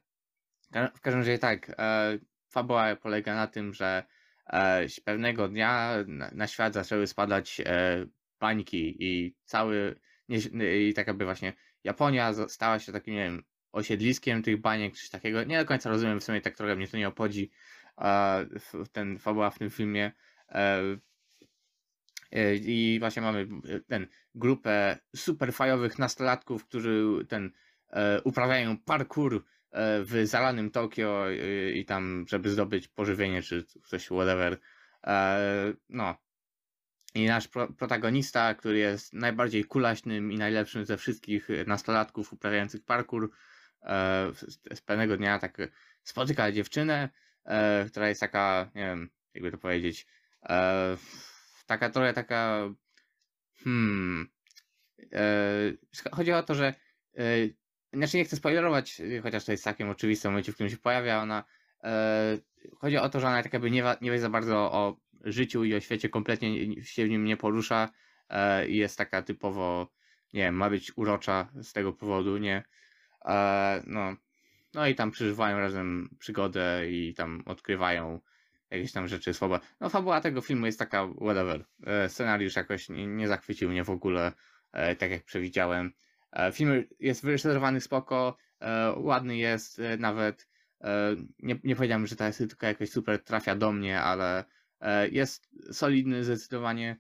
w 0.95 1.01
każdym 1.01 1.21
razie 1.21 1.39
tak, 1.39 1.71
e, 1.79 2.19
fabuła 2.51 2.97
polega 2.97 3.35
na 3.35 3.47
tym, 3.47 3.75
że 3.75 4.05
e, 4.47 4.87
pewnego 5.05 5.49
dnia 5.49 5.95
na, 6.07 6.31
na 6.35 6.47
świat 6.47 6.75
zaczęły 6.75 7.07
spadać 7.07 7.61
e, 7.67 8.07
bańki 8.41 8.97
i 9.05 9.35
cały, 9.45 10.01
nie, 10.29 10.39
i 10.89 10.95
tak 10.95 11.07
jakby 11.07 11.25
właśnie 11.25 11.53
Japonia 11.85 12.33
stała 12.49 12.79
się 12.79 12.93
takim, 12.93 13.15
nie 13.15 13.25
wiem, 13.25 13.43
osiedliskiem 13.73 14.43
tych 14.43 14.61
baniek, 14.61 14.97
coś 14.97 15.11
takiego. 15.11 15.45
Nie 15.45 15.59
do 15.59 15.65
końca 15.65 15.91
rozumiem, 15.91 16.21
w 16.21 16.25
sumie 16.25 16.41
tak 16.41 16.57
trochę 16.57 16.77
mnie 16.77 16.89
to 16.89 16.97
nie 16.97 17.09
obchodzi, 17.09 17.51
ten 18.93 19.19
fabuła 19.19 19.51
w 19.51 19.59
tym 19.59 19.71
filmie. 19.71 20.13
E, 20.49 20.83
e, 22.33 22.55
I 22.55 22.99
właśnie 23.01 23.23
mamy 23.23 23.49
e, 23.69 23.81
ten 23.81 24.07
grupę 24.35 24.99
super 25.17 25.53
fajowych 25.53 25.99
nastolatków, 25.99 26.65
którzy 26.65 27.27
ten 27.29 27.53
uprawiają 28.25 28.79
parkour 28.79 29.45
w 30.01 30.23
zalanym 30.25 30.71
Tokio 30.71 31.25
i 31.75 31.85
tam, 31.85 32.25
żeby 32.29 32.51
zdobyć 32.51 32.89
pożywienie 32.89 33.43
czy 33.43 33.65
coś 33.65 34.07
whatever. 34.07 34.59
No. 35.89 36.15
I 37.15 37.27
nasz 37.27 37.49
pro, 37.49 37.73
protagonista, 37.73 38.55
który 38.55 38.79
jest 38.79 39.13
najbardziej 39.13 39.65
kulaśnym 39.65 40.33
i 40.33 40.39
najlepszym 40.39 40.85
ze 40.85 40.97
wszystkich 40.97 41.49
nastolatków 41.67 42.33
uprawiających 42.33 42.85
parkour, 42.85 43.31
e, 43.83 44.31
z, 44.35 44.79
z 44.79 44.81
pewnego 44.81 45.17
dnia 45.17 45.39
tak 45.39 45.57
spotyka 46.03 46.53
dziewczynę, 46.53 47.09
e, 47.45 47.85
która 47.91 48.09
jest 48.09 48.21
taka, 48.21 48.71
nie 48.75 48.83
wiem, 48.83 49.11
jakby 49.35 49.51
to 49.51 49.59
powiedzieć, 49.59 50.07
e, 50.43 50.97
taka 51.67 51.91
trochę 51.91 52.13
taka, 52.13 52.69
hmm, 53.65 54.29
e, 55.13 56.09
chodzi 56.13 56.33
o 56.33 56.43
to, 56.43 56.55
że 56.55 56.75
e, 57.19 57.23
znaczy 57.93 58.17
nie 58.17 58.25
chcę 58.25 58.37
spoilerować, 58.37 59.03
chociaż 59.23 59.45
to 59.45 59.53
jest 59.53 59.65
takim 59.65 59.91
oczywistym 59.91 60.31
momencie, 60.31 60.53
w 60.53 60.55
którym 60.55 60.71
się 60.71 60.77
pojawia 60.77 61.23
ona. 61.23 61.45
E, 61.85 62.39
chodzi 62.79 62.97
o 62.97 63.09
to, 63.09 63.21
że 63.21 63.27
ona 63.27 63.43
tak 63.43 63.53
jakby 63.53 63.71
nie, 63.71 63.85
nie 64.01 64.11
wie 64.11 64.21
za 64.21 64.31
bardzo 64.31 64.73
o 64.73 64.97
życiu 65.25 65.65
i 65.65 65.75
o 65.75 65.81
świecie, 65.81 66.09
kompletnie 66.09 66.83
się 66.85 67.05
w 67.05 67.09
nim 67.09 67.25
nie 67.25 67.37
porusza 67.37 67.89
e, 68.29 68.69
i 68.69 68.77
jest 68.77 68.99
taka 68.99 69.23
typowo, 69.23 69.93
nie 70.33 70.43
wiem, 70.43 70.55
ma 70.55 70.71
być 70.71 70.93
urocza 70.97 71.49
z 71.63 71.73
tego 71.73 71.93
powodu, 71.93 72.39
nie? 72.39 72.65
E, 73.25 73.83
no, 73.87 74.17
no 74.75 74.87
i 74.87 74.95
tam 74.95 75.11
przeżywają 75.11 75.59
razem 75.59 76.17
przygodę 76.19 76.91
i 76.91 77.15
tam 77.15 77.43
odkrywają 77.47 78.21
jakieś 78.71 78.93
tam 78.93 79.09
rzeczy 79.09 79.35
słabe. 79.35 79.61
No 79.81 79.89
fabuła 79.89 80.21
tego 80.21 80.41
filmu 80.41 80.67
jest 80.67 80.79
taka 80.79 81.09
whatever. 81.21 81.65
E, 81.87 82.09
scenariusz 82.09 82.57
jakoś 82.57 82.89
nie, 82.89 83.07
nie 83.07 83.29
zachwycił 83.29 83.71
mnie 83.71 83.85
w 83.85 83.91
ogóle, 83.91 84.33
tak 84.99 85.11
jak 85.11 85.25
przewidziałem. 85.25 85.93
Film 86.53 86.85
jest 87.01 87.23
wyreżyserowany 87.25 87.81
spoko, 87.81 88.37
ładny 88.97 89.37
jest 89.37 89.81
nawet. 89.99 90.49
Nie, 91.39 91.59
nie 91.65 91.77
powiedziałem, 91.77 92.07
że 92.07 92.17
ta 92.17 92.27
estetyka 92.27 92.69
jakoś 92.69 92.91
super 92.91 93.25
trafia 93.25 93.57
do 93.57 93.73
mnie, 93.73 94.01
ale 94.01 94.45
jest 95.11 95.49
solidny 95.73 96.25
zdecydowanie. 96.25 96.97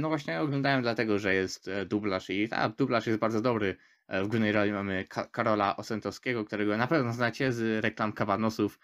No 0.00 0.08
właśnie 0.08 0.40
oglądałem 0.40 0.82
dlatego, 0.82 1.18
że 1.18 1.34
jest 1.34 1.70
dublaż 1.86 2.30
i 2.30 2.48
ta 2.48 2.68
dublaż 2.68 3.06
jest 3.06 3.18
bardzo 3.18 3.40
dobry. 3.40 3.76
W 4.08 4.26
głównej 4.26 4.52
roli 4.52 4.72
mamy 4.72 5.04
Karola 5.32 5.76
Osentowskiego, 5.76 6.44
którego 6.44 6.76
na 6.76 6.86
pewno 6.86 7.12
znacie 7.12 7.52
z 7.52 7.84
reklam 7.84 8.12
kabanosów 8.12 8.78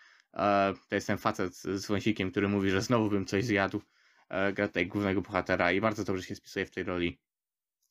to 0.89 0.95
jest 0.95 1.07
ten 1.07 1.19
facet 1.19 1.57
z 1.57 1.87
wąsikiem, 1.87 2.31
który 2.31 2.49
mówi, 2.49 2.71
że 2.71 2.83
znowu 2.83 3.11
bym 3.11 3.27
coś 3.27 3.45
zjadł. 3.45 3.83
E, 4.29 4.53
gra 4.53 4.67
tutaj 4.67 4.87
głównego 4.87 5.23
bohatera 5.23 5.73
i 5.73 5.81
bardzo 5.81 6.05
dobrze 6.05 6.23
się 6.23 6.35
spisuje 6.35 6.67
w 6.67 6.71
tej 6.71 6.85
roli. 6.85 7.21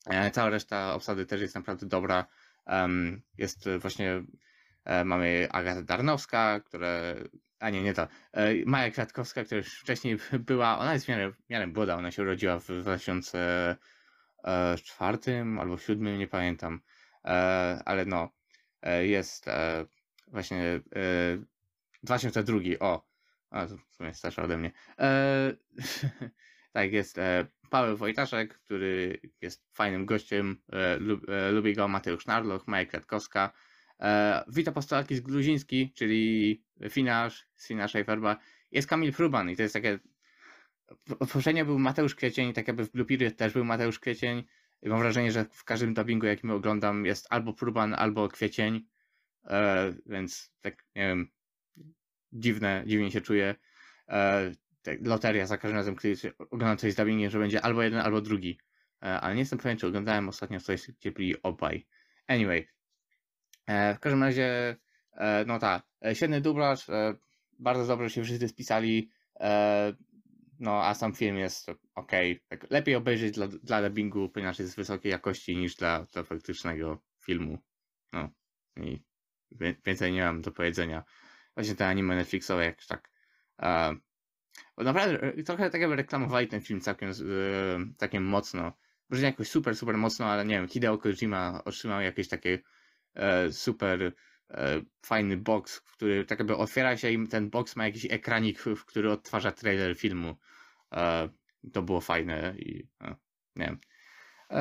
E, 0.06 0.32
cała 0.32 0.50
reszta 0.50 0.94
obsady 0.94 1.26
też 1.26 1.42
jest 1.42 1.56
naprawdę 1.56 1.86
dobra. 1.86 2.26
Jest 3.38 3.70
właśnie, 3.80 4.24
e, 4.86 5.06
mamy 5.06 5.48
Agatę 5.52 5.84
Darnowska, 5.84 6.60
która, 6.60 6.90
a 7.60 7.70
nie, 7.70 7.84
nie 7.84 7.94
to, 7.94 8.08
Maja 8.66 8.92
Kwiatkowska, 8.92 9.44
która 9.44 9.58
już 9.58 9.80
wcześniej 9.80 10.18
była, 10.50 10.80
ona 10.80 10.94
jest 10.94 11.06
w 11.06 11.10
miarę, 11.10 11.32
w 11.32 11.50
miarę 11.50 11.96
ona 11.96 12.12
się 12.12 12.22
urodziła 12.22 12.60
w 12.60 12.66
2004 12.66 15.18
albo 15.60 15.76
2007, 15.76 16.18
nie 16.18 16.28
pamiętam, 16.28 16.82
ale 17.86 18.06
no, 18.06 18.30
jest 19.02 19.46
właśnie 20.28 20.82
2002, 22.04 22.60
o. 22.80 23.10
A, 23.50 23.68
to 23.68 23.78
w 23.78 23.96
sumie 23.96 24.14
starsza 24.14 24.44
ode 24.44 24.58
mnie. 24.58 24.72
E, 25.00 25.54
tak, 26.74 26.92
jest 26.92 27.18
e, 27.18 27.46
Paweł 27.70 27.98
Wojtaszek, 27.98 28.60
który 28.60 29.22
jest 29.42 29.66
fajnym 29.74 30.06
gościem. 30.06 30.62
E, 30.72 30.98
lub, 30.98 31.30
e, 31.30 31.52
lubi 31.52 31.74
go 31.74 31.88
Mateusz 31.88 32.26
Narloch, 32.26 32.68
Maja 32.68 32.86
Kwiatkowska. 32.86 33.54
E, 34.00 34.44
Wita 34.48 34.72
Postolakis 34.72 35.20
Gluziński, 35.20 35.94
czyli 35.96 36.64
Finasz, 36.90 37.48
Sina 37.58 37.88
Scheiferba. 37.88 38.38
Jest 38.72 38.88
Kamil 38.88 39.14
Pruban 39.14 39.50
i 39.50 39.56
to 39.56 39.64
jest 39.64 39.74
takie... 39.74 40.00
Poprzednio 41.20 41.66
był 41.66 41.80
Mateusz 41.80 42.16
Kwiecień, 42.16 42.54
tak 42.54 42.68
jakby 42.68 42.86
w 42.86 42.92
Blue 42.92 43.32
też 43.38 43.54
był 43.54 43.66
Mateusz 43.66 44.00
Kwiecień. 44.00 44.44
I 44.82 44.90
mam 44.90 45.00
wrażenie, 45.00 45.32
że 45.32 45.46
w 45.52 45.64
każdym 45.64 45.94
dubbingu, 45.94 46.26
jakim 46.26 46.52
oglądam, 46.52 47.06
jest 47.06 47.28
albo 47.30 47.54
Pruban, 47.54 47.94
albo 47.94 48.28
Kwiecień. 48.28 48.88
E, 49.46 49.94
więc 50.06 50.52
tak, 50.62 50.86
nie 50.96 51.08
wiem, 51.08 51.32
dziwne, 52.34 52.84
dziwnie 52.88 53.12
się 53.12 53.22
czuję. 53.22 53.56
E, 54.08 54.52
loteria 55.02 55.46
za 55.46 55.58
każdym 55.58 55.78
razem, 55.78 55.96
kiedy 55.96 56.34
oglądam 56.38 56.78
coś 56.78 56.94
z 56.94 56.96
dubbingiem, 56.96 57.32
że 57.32 57.40
będzie 57.40 57.62
albo 57.62 57.84
jeden, 57.84 58.00
albo 58.00 58.22
drugi. 58.22 58.60
E, 59.04 59.20
ale 59.22 59.36
nie 59.36 59.40
jestem 59.40 59.60
pewien, 59.60 59.78
czy 59.78 59.88
oglądałem 59.88 60.30
ostatnio 60.30 60.60
coś, 60.60 60.92
gdzie 60.92 61.12
byli 61.12 61.42
obaj. 61.42 61.88
Anyway. 62.28 62.79
E, 63.70 63.96
w 63.96 64.00
każdym 64.00 64.24
razie, 64.24 64.76
e, 65.14 65.46
no 65.46 65.60
tak, 65.60 65.84
e, 66.06 66.16
świetny 66.16 66.42
dublaż, 66.42 66.88
bardzo 67.60 67.88
dobrze 67.88 68.10
się 68.10 68.24
wszyscy 68.24 68.48
spisali, 68.48 69.12
no 70.60 70.84
a 70.86 70.94
sam 70.94 71.14
film 71.14 71.38
jest 71.38 71.70
ok. 71.96 72.12
Tak, 72.48 72.70
lepiej 72.70 72.96
obejrzeć 72.96 73.36
dla, 73.36 73.48
dla 73.48 73.82
dubbingu, 73.82 74.30
ponieważ 74.30 74.60
jest 74.60 74.76
wysokiej 74.76 75.12
jakości 75.12 75.58
niż 75.58 75.76
dla, 75.76 76.06
dla 76.14 76.24
faktycznego 76.24 77.02
filmu. 77.20 77.58
No 78.14 78.30
i 78.78 79.04
więcej 79.86 80.12
nie 80.12 80.24
mam 80.24 80.42
do 80.42 80.52
powiedzenia 80.52 81.04
właśnie 81.56 81.76
te 81.76 81.88
anime 81.88 82.16
Netflixowe 82.16 82.66
jakoś 82.66 82.88
tak. 82.88 83.12
Bo 84.78 84.84
naprawdę 84.84 85.44
trochę 85.44 85.70
tak 85.70 85.82
jakby 85.82 85.96
reklamowali 85.96 86.48
ten 86.48 86.62
film 86.62 86.82
całkiem, 86.82 87.12
całkiem 87.98 88.24
mocno. 88.24 88.74
Może 89.10 89.22
nie 89.22 89.28
jakoś 89.28 89.50
super, 89.50 89.76
super 89.76 89.98
mocno, 89.98 90.26
ale 90.26 90.46
nie 90.46 90.56
wiem, 90.56 90.68
Hideo 90.68 90.98
Kojima 90.98 91.62
otrzymał 91.66 92.02
jakieś 92.02 92.28
takie 92.28 92.60
super 93.52 94.14
e, 94.50 94.82
fajny 95.06 95.38
box, 95.38 95.82
który 95.82 96.26
tak 96.26 96.40
jakby 96.40 96.56
otwiera 96.56 96.98
się 96.98 97.12
i 97.12 97.28
ten 97.28 97.50
box 97.50 97.76
ma 97.76 97.86
jakiś 97.86 98.06
ekranik, 98.06 98.60
w 98.60 98.86
który 98.86 99.12
odtwarza 99.12 99.52
trailer 99.52 99.98
filmu. 99.98 100.36
E, 100.94 101.30
to 101.74 101.82
było 101.82 102.02
fajne 102.02 102.56
i 102.58 102.88
nie 103.56 103.66
wiem. 103.66 103.80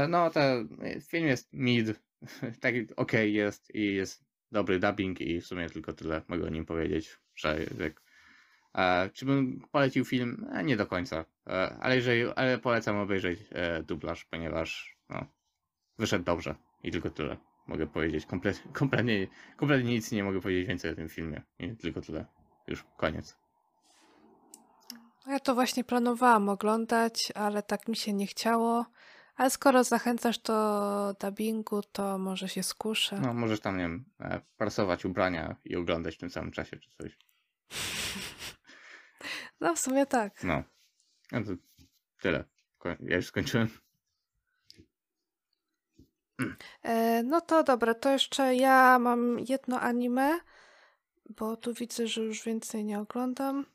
no, 0.09 0.31
ten 0.31 0.69
film 1.09 1.27
jest 1.27 1.53
mid, 1.53 2.01
tak 2.61 2.75
ok 2.97 3.13
jest 3.13 3.75
i 3.75 3.95
jest 3.95 4.25
dobry 4.53 4.79
dubbing 4.79 5.21
i 5.21 5.41
w 5.41 5.47
sumie 5.47 5.71
tylko 5.71 5.93
tyle 5.93 6.23
mogę 6.29 6.47
o 6.47 6.49
nim 6.49 6.67
powiedzieć, 6.67 7.19
że 7.35 7.61
jak, 7.81 8.03
e, 8.75 9.11
czy 9.11 9.27
bym 9.27 9.61
polecił 9.71 10.05
film? 10.05 10.47
E, 10.53 10.65
nie 10.65 10.77
do 10.77 10.87
końca, 10.87 11.25
e, 11.47 11.77
ale, 11.81 11.97
jeżeli, 11.97 12.25
ale 12.37 12.59
polecam 12.59 12.97
obejrzeć 12.97 13.41
e, 13.51 13.83
dublaż, 13.83 14.25
ponieważ 14.25 14.97
no, 15.09 15.27
wyszedł 15.99 16.25
dobrze 16.25 16.55
i 16.83 16.91
tylko 16.91 17.11
tyle 17.11 17.37
mogę 17.69 17.87
powiedzieć. 17.87 18.27
Komplet, 18.27 18.63
kompletnie, 18.73 19.27
kompletnie 19.57 19.91
nic 19.91 20.13
nie 20.13 20.25
mogę 20.25 20.41
powiedzieć 20.41 20.69
więcej 20.69 20.91
o 20.91 20.95
tym 20.95 21.09
filmie, 21.09 21.43
i 21.59 21.77
tylko 21.77 22.01
tyle. 22.01 22.27
Już 22.67 22.85
koniec. 22.97 23.37
Ja 25.27 25.41
to 25.41 25.55
właśnie 25.55 25.85
planowałam 25.85 26.49
oglądać, 26.49 27.33
ale 27.35 27.63
tak 27.63 27.89
mi 27.89 27.97
się 27.97 28.13
nie 28.13 28.27
chciało. 28.27 28.87
Ale 29.37 29.51
skoro 29.51 29.85
zachęcasz 29.85 30.39
do 30.39 31.15
dubbingu, 31.21 31.83
to 31.83 32.19
może 32.19 32.49
się 32.49 32.63
skuszę. 32.63 33.21
No, 33.21 33.35
możesz 33.35 33.61
tam, 33.61 33.77
nie 33.77 33.83
wiem, 33.83 34.05
e, 34.21 34.41
prasować 34.57 35.05
ubrania 35.05 35.57
i 35.65 35.77
oglądać 35.77 36.15
w 36.15 36.19
tym 36.19 36.31
samym 36.31 36.53
czasie 36.53 36.77
czy 36.77 36.91
coś. 36.91 37.19
No, 39.61 39.75
w 39.75 39.79
sumie 39.79 40.07
tak. 40.07 40.45
No. 40.45 40.63
No 41.33 41.45
to 41.45 41.51
tyle. 42.21 42.45
Ja 43.01 43.17
już 43.17 43.27
skończyłem. 43.27 43.69
E, 46.83 47.23
no 47.23 47.41
to 47.41 47.63
dobra, 47.63 47.95
to 47.95 48.11
jeszcze 48.11 48.55
ja 48.55 48.99
mam 48.99 49.39
jedno 49.39 49.81
anime, 49.81 50.41
bo 51.31 51.57
tu 51.57 51.75
widzę, 51.75 52.07
że 52.07 52.21
już 52.21 52.45
więcej 52.45 52.85
nie 52.85 53.01
oglądam. 53.01 53.67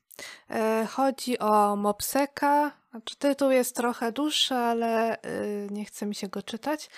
E, 0.49 0.88
chodzi 0.90 1.40
o 1.40 1.76
Mopseka. 1.76 2.72
Znaczy, 2.91 3.15
tytuł 3.15 3.52
jest 3.52 3.76
trochę 3.76 4.11
dłuższy, 4.11 4.56
ale 4.56 5.18
y, 5.18 5.68
nie 5.72 5.85
chce 5.85 6.06
mi 6.06 6.15
się 6.15 6.27
go 6.27 6.41
czytać. 6.41 6.90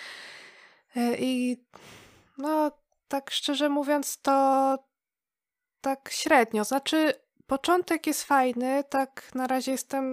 E, 0.96 1.16
I 1.18 1.64
no, 2.38 2.70
tak 3.08 3.30
szczerze 3.30 3.68
mówiąc, 3.68 4.20
to 4.22 4.78
tak 5.80 6.08
średnio. 6.12 6.64
Znaczy, 6.64 7.12
początek 7.46 8.06
jest 8.06 8.24
fajny. 8.24 8.84
Tak 8.88 9.34
na 9.34 9.46
razie 9.46 9.72
jestem 9.72 10.04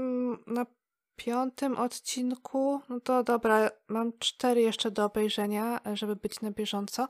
na 0.48 0.66
piątym 1.15 1.77
odcinku. 1.77 2.81
No 2.90 2.99
to 2.99 3.23
dobra, 3.23 3.69
mam 3.88 4.14
cztery 4.19 4.61
jeszcze 4.61 4.91
do 4.91 5.06
obejrzenia, 5.06 5.80
żeby 5.94 6.15
być 6.15 6.41
na 6.41 6.52
bieżąco. 6.52 7.07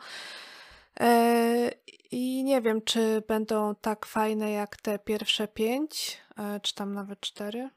E, 0.99 1.71
I 2.11 2.43
nie 2.43 2.61
wiem, 2.61 2.81
czy 2.81 3.23
będą 3.27 3.75
tak 3.75 4.05
fajne 4.05 4.51
jak 4.51 4.77
te 4.77 4.99
pierwsze 4.99 5.47
pięć, 5.47 6.21
e, 6.38 6.59
czy 6.59 6.75
tam 6.75 6.93
nawet 6.93 7.19
cztery. 7.19 7.69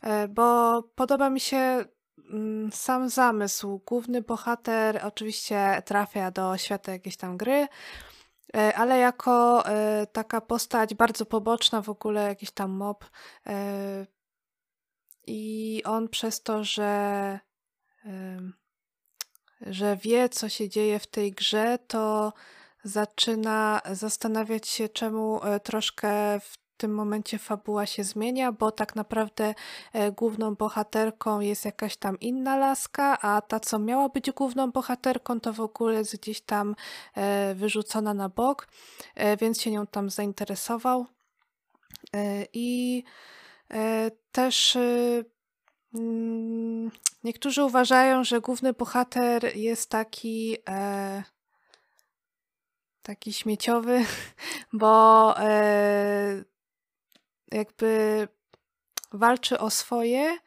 E, 0.00 0.28
bo 0.28 0.82
podoba 0.82 1.30
mi 1.30 1.40
się 1.40 1.84
mm, 2.30 2.72
sam 2.72 3.08
zamysł. 3.08 3.80
Główny 3.86 4.22
bohater 4.22 5.00
oczywiście 5.04 5.82
trafia 5.84 6.30
do 6.30 6.56
świata 6.56 6.92
jakiejś 6.92 7.16
tam 7.16 7.36
gry, 7.36 7.68
ale 8.74 8.98
jako 8.98 9.64
taka 10.12 10.40
postać 10.40 10.94
bardzo 10.94 11.26
poboczna, 11.26 11.82
w 11.82 11.88
ogóle 11.88 12.22
jakiś 12.28 12.50
tam 12.50 12.70
mob. 12.70 13.04
I 15.26 15.82
on 15.84 16.08
przez 16.08 16.42
to, 16.42 16.64
że 16.64 17.38
że 19.66 19.96
wie, 19.96 20.28
co 20.28 20.48
się 20.48 20.68
dzieje 20.68 20.98
w 20.98 21.06
tej 21.06 21.32
grze, 21.32 21.78
to 21.86 22.32
zaczyna 22.84 23.80
zastanawiać 23.92 24.68
się, 24.68 24.88
czemu 24.88 25.44
e, 25.44 25.60
troszkę 25.60 26.40
w 26.40 26.58
tym 26.76 26.94
momencie 26.94 27.38
fabuła 27.38 27.86
się 27.86 28.04
zmienia, 28.04 28.52
bo 28.52 28.72
tak 28.72 28.96
naprawdę 28.96 29.54
e, 29.92 30.12
główną 30.12 30.54
bohaterką 30.54 31.40
jest 31.40 31.64
jakaś 31.64 31.96
tam 31.96 32.20
inna 32.20 32.56
laska, 32.56 33.20
a 33.20 33.40
ta, 33.40 33.60
co 33.60 33.78
miała 33.78 34.08
być 34.08 34.30
główną 34.30 34.70
bohaterką, 34.70 35.40
to 35.40 35.52
w 35.52 35.60
ogóle 35.60 35.94
jest 35.94 36.16
gdzieś 36.16 36.40
tam 36.40 36.74
e, 37.14 37.54
wyrzucona 37.54 38.14
na 38.14 38.28
bok, 38.28 38.68
więc 39.40 39.60
się 39.60 39.70
nią 39.70 39.86
tam 39.86 40.10
zainteresował. 40.10 41.06
I 42.52 43.02
też 44.32 44.78
mm, 45.94 46.90
niektórzy 47.24 47.64
uważają, 47.64 48.24
że 48.24 48.40
główny 48.40 48.72
bohater 48.72 49.56
jest 49.56 49.90
taki 49.90 50.56
e, 50.68 51.22
taki 53.02 53.32
śmieciowy, 53.32 54.04
bo 54.72 55.34
e, 55.38 56.44
jakby 57.52 58.28
walczy 59.12 59.58
o 59.58 59.70
swoje 59.70 60.38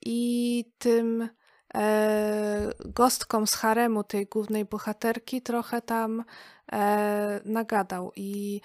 i 0.00 0.64
tym 0.78 1.28
e, 1.74 2.70
gostkom 2.84 3.46
z 3.46 3.54
haremu 3.54 4.04
tej 4.04 4.26
głównej 4.26 4.64
bohaterki 4.64 5.42
trochę 5.42 5.82
tam 5.82 6.24
e, 6.72 7.40
nagadał. 7.44 8.12
I 8.16 8.60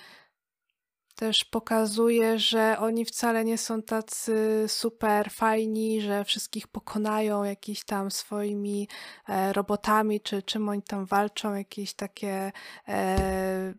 też 1.20 1.44
pokazuje, 1.44 2.40
że 2.40 2.78
oni 2.80 3.06
wcale 3.06 3.46
nie 3.46 3.58
są 3.58 3.82
tacy 3.82 4.66
super 4.68 5.32
fajni, 5.32 6.02
że 6.02 6.24
wszystkich 6.26 6.68
pokonają 6.68 7.44
jakimiś 7.44 7.84
tam 7.84 8.12
swoimi 8.12 8.88
e, 9.30 9.54
robotami, 9.54 10.22
czy 10.22 10.44
czym 10.44 10.70
oni 10.70 10.82
tam 10.82 11.06
walczą, 11.06 11.54
jakieś 11.54 11.94
takie 11.94 12.52
e, 12.88 13.74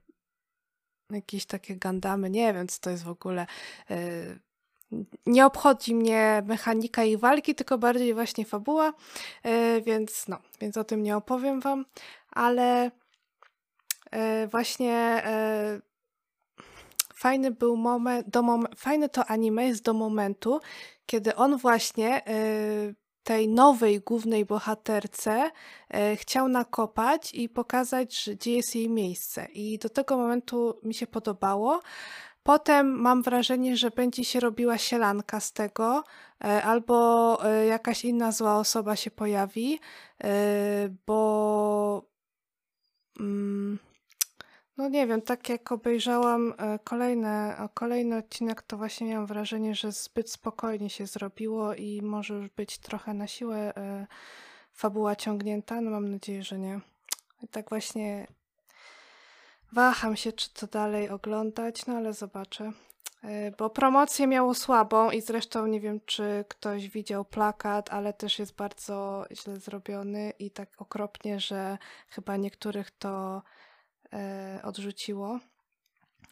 jakieś 1.11 1.47
takie 1.47 1.77
gandamy, 1.77 2.31
nie 2.31 2.55
wiem 2.55 2.69
co 2.69 2.81
to 2.81 2.91
jest 2.91 3.05
w 3.05 3.09
ogóle. 3.09 3.47
E, 3.91 3.97
nie 5.27 5.47
obchodzi 5.47 5.95
mnie 5.95 6.43
mechanika 6.47 7.05
ich 7.05 7.19
walki, 7.19 7.55
tylko 7.55 7.79
bardziej 7.79 8.15
właśnie 8.15 8.45
fabuła, 8.45 8.93
e, 9.43 9.81
więc 9.81 10.29
no, 10.29 10.39
więc 10.61 10.77
o 10.77 10.85
tym 10.85 11.03
nie 11.03 11.17
opowiem 11.17 11.61
wam, 11.61 11.85
ale 12.31 12.91
e, 14.11 14.49
właśnie 14.49 14.95
e, 15.25 15.90
fajny 17.21 17.51
był 17.51 17.77
moment, 17.77 18.29
do 18.29 18.43
mom 18.43 18.67
fajne 18.77 19.09
to 19.09 19.25
anime 19.25 19.67
jest 19.67 19.85
do 19.85 19.95
momentu, 19.95 20.61
kiedy 21.07 21.37
on 21.37 21.57
właśnie 21.57 22.29
y, 22.29 22.95
tej 23.23 23.49
nowej 23.49 24.01
głównej 24.01 24.45
bohaterce 24.45 25.51
y, 25.51 26.17
chciał 26.17 26.49
nakopać 26.49 27.35
i 27.35 27.49
pokazać, 27.49 28.25
że 28.25 28.35
gdzie 28.35 28.53
jest 28.53 28.75
jej 28.75 28.89
miejsce. 28.89 29.45
I 29.53 29.79
do 29.79 29.89
tego 29.89 30.17
momentu 30.17 30.81
mi 30.83 30.95
się 30.95 31.07
podobało. 31.07 31.81
Potem 32.43 33.01
mam 33.01 33.23
wrażenie, 33.23 33.77
że 33.77 33.91
będzie 33.91 34.25
się 34.25 34.41
robiła 34.41 34.79
sielanka 34.79 35.41
z 35.41 35.53
tego, 35.53 36.05
y, 36.45 36.47
albo 36.47 37.39
jakaś 37.69 38.05
inna 38.05 38.33
zła 38.33 38.57
osoba 38.57 38.97
się 38.97 39.11
pojawi, 39.11 39.81
bo. 41.07 42.11
Mm, 43.21 43.79
no 44.81 44.89
nie 44.89 45.07
wiem, 45.07 45.23
tak 45.23 45.49
jak 45.49 45.73
obejrzałam 45.73 46.55
e, 46.59 46.79
kolejne, 46.85 47.69
kolejny 47.75 48.17
odcinek, 48.17 48.63
to 48.63 48.77
właśnie 48.77 49.07
miałam 49.07 49.27
wrażenie, 49.27 49.75
że 49.75 49.93
zbyt 49.93 50.31
spokojnie 50.31 50.91
się 50.91 51.07
zrobiło 51.07 51.75
i 51.75 52.03
może 52.03 52.35
już 52.35 52.49
być 52.49 52.79
trochę 52.79 53.15
na 53.15 53.27
siłę 53.27 53.77
e, 53.77 54.07
fabuła 54.73 55.17
ciągnięta. 55.17 55.81
No 55.81 55.91
mam 55.91 56.09
nadzieję, 56.09 56.43
że 56.43 56.59
nie. 56.59 56.81
I 57.43 57.49
tak 57.49 57.69
właśnie 57.69 58.27
waham 59.73 60.17
się, 60.17 60.33
czy 60.33 60.55
to 60.55 60.67
dalej 60.67 61.09
oglądać, 61.09 61.87
no 61.87 61.97
ale 61.97 62.13
zobaczę. 62.13 62.73
E, 63.25 63.51
bo 63.51 63.71
promocję 63.71 64.27
miało 64.27 64.55
słabą 64.55 65.11
i 65.11 65.21
zresztą 65.21 65.67
nie 65.67 65.81
wiem, 65.81 66.01
czy 66.07 66.45
ktoś 66.49 66.89
widział 66.89 67.25
plakat, 67.25 67.93
ale 67.93 68.13
też 68.13 68.39
jest 68.39 68.55
bardzo 68.55 69.25
źle 69.33 69.57
zrobiony 69.57 70.33
i 70.39 70.51
tak 70.51 70.69
okropnie, 70.79 71.41
że 71.41 71.79
chyba 72.09 72.37
niektórych 72.37 72.91
to 72.91 73.43
E, 73.43 73.43
odrzuciło. 74.63 75.39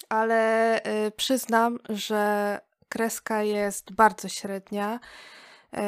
Ale 0.09 0.83
e, 0.83 1.11
przyznam, 1.11 1.79
że 1.89 2.61
kreska 2.89 3.43
jest 3.43 3.93
bardzo 3.93 4.29
średnia. 4.29 5.01
E, 5.73 5.85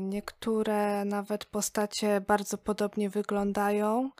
niektóre 0.00 1.04
nawet 1.04 1.44
postacie 1.44 2.20
bardzo 2.20 2.58
podobnie 2.58 3.10
wyglądają. 3.10 4.10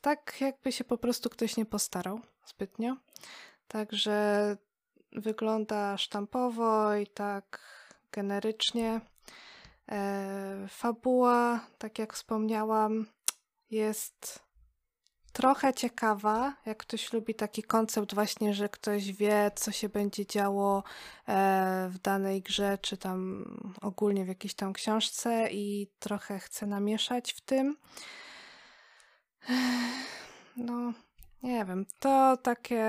Tak, 0.00 0.40
jakby 0.40 0.72
się 0.72 0.84
po 0.84 0.98
prostu 0.98 1.30
ktoś 1.30 1.56
nie 1.56 1.66
postarał 1.66 2.20
zbytnio. 2.46 2.96
Także 3.68 4.56
wygląda 5.12 5.98
sztampowo 5.98 6.94
i 6.94 7.06
tak 7.06 7.60
generycznie. 8.12 9.00
Fabuła, 10.68 11.60
tak 11.78 11.98
jak 11.98 12.12
wspomniałam, 12.12 13.06
jest 13.70 14.46
trochę 15.36 15.74
ciekawa, 15.74 16.56
jak 16.66 16.78
ktoś 16.78 17.12
lubi 17.12 17.34
taki 17.34 17.62
koncept 17.62 18.14
właśnie, 18.14 18.54
że 18.54 18.68
ktoś 18.68 19.12
wie, 19.12 19.50
co 19.54 19.72
się 19.72 19.88
będzie 19.88 20.26
działo 20.26 20.84
e, 21.28 21.88
w 21.90 21.98
danej 21.98 22.42
grze, 22.42 22.78
czy 22.82 22.96
tam 22.96 23.44
ogólnie 23.82 24.24
w 24.24 24.28
jakiejś 24.28 24.54
tam 24.54 24.72
książce 24.72 25.48
i 25.50 25.90
trochę 25.98 26.38
chce 26.38 26.66
namieszać 26.66 27.32
w 27.32 27.40
tym. 27.40 27.76
No, 30.56 30.92
nie 31.42 31.64
wiem, 31.64 31.86
to 31.98 32.36
takie... 32.36 32.84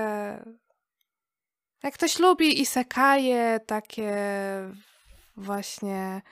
Jak 1.82 1.94
ktoś 1.94 2.18
lubi 2.18 2.60
isekaje, 2.60 3.60
takie 3.66 4.14
właśnie 5.36 6.22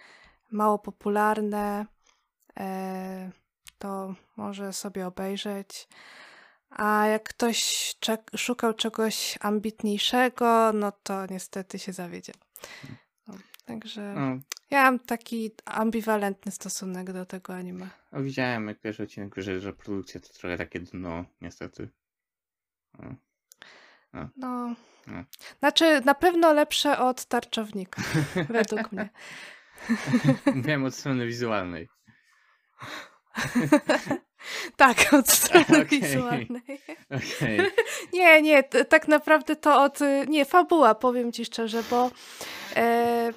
mało 0.50 0.78
popularne, 0.78 1.86
e, 2.58 3.30
to 3.78 4.14
może 4.36 4.72
sobie 4.72 5.06
obejrzeć. 5.06 5.88
A 6.70 7.06
jak 7.06 7.28
ktoś 7.28 7.94
szukał 8.36 8.74
czegoś 8.74 9.38
ambitniejszego, 9.40 10.72
no 10.72 10.92
to 10.92 11.26
niestety 11.26 11.78
się 11.78 11.92
zawiedzie. 11.92 12.32
No, 13.28 13.34
także 13.64 14.14
no. 14.14 14.38
ja 14.70 14.82
mam 14.82 14.98
taki 14.98 15.50
ambiwalentny 15.64 16.52
stosunek 16.52 17.12
do 17.12 17.26
tego 17.26 17.54
anime. 17.54 17.88
No, 18.12 18.22
widziałem 18.22 18.68
jak 18.68 18.80
pierwszy 18.80 19.02
odcinek, 19.02 19.34
że, 19.36 19.60
że 19.60 19.72
produkcja 19.72 20.20
to 20.20 20.28
trochę 20.28 20.58
takie 20.58 20.80
dno, 20.80 21.24
niestety. 21.40 21.88
No. 22.98 23.14
no. 24.12 24.28
no. 24.36 24.74
no. 25.06 25.24
Znaczy, 25.58 26.00
na 26.04 26.14
pewno 26.14 26.52
lepsze 26.52 26.98
od 26.98 27.24
tarczownika, 27.24 28.02
według 28.48 28.92
mnie. 28.92 29.08
Mówiłem 30.54 30.84
od 30.84 30.94
strony 30.94 31.26
wizualnej. 31.26 31.88
tak, 34.76 35.12
od 35.12 35.30
strony 35.30 35.64
okay. 35.66 35.84
wizualnej. 35.84 36.80
Okay. 37.10 37.70
nie, 38.12 38.42
nie, 38.42 38.62
tak 38.62 39.08
naprawdę 39.08 39.56
to 39.56 39.82
od. 39.82 39.98
Nie, 40.28 40.44
fabuła, 40.44 40.94
powiem 40.94 41.32
ci 41.32 41.44
szczerze, 41.44 41.82
bo 41.90 42.10
e, 42.76 43.32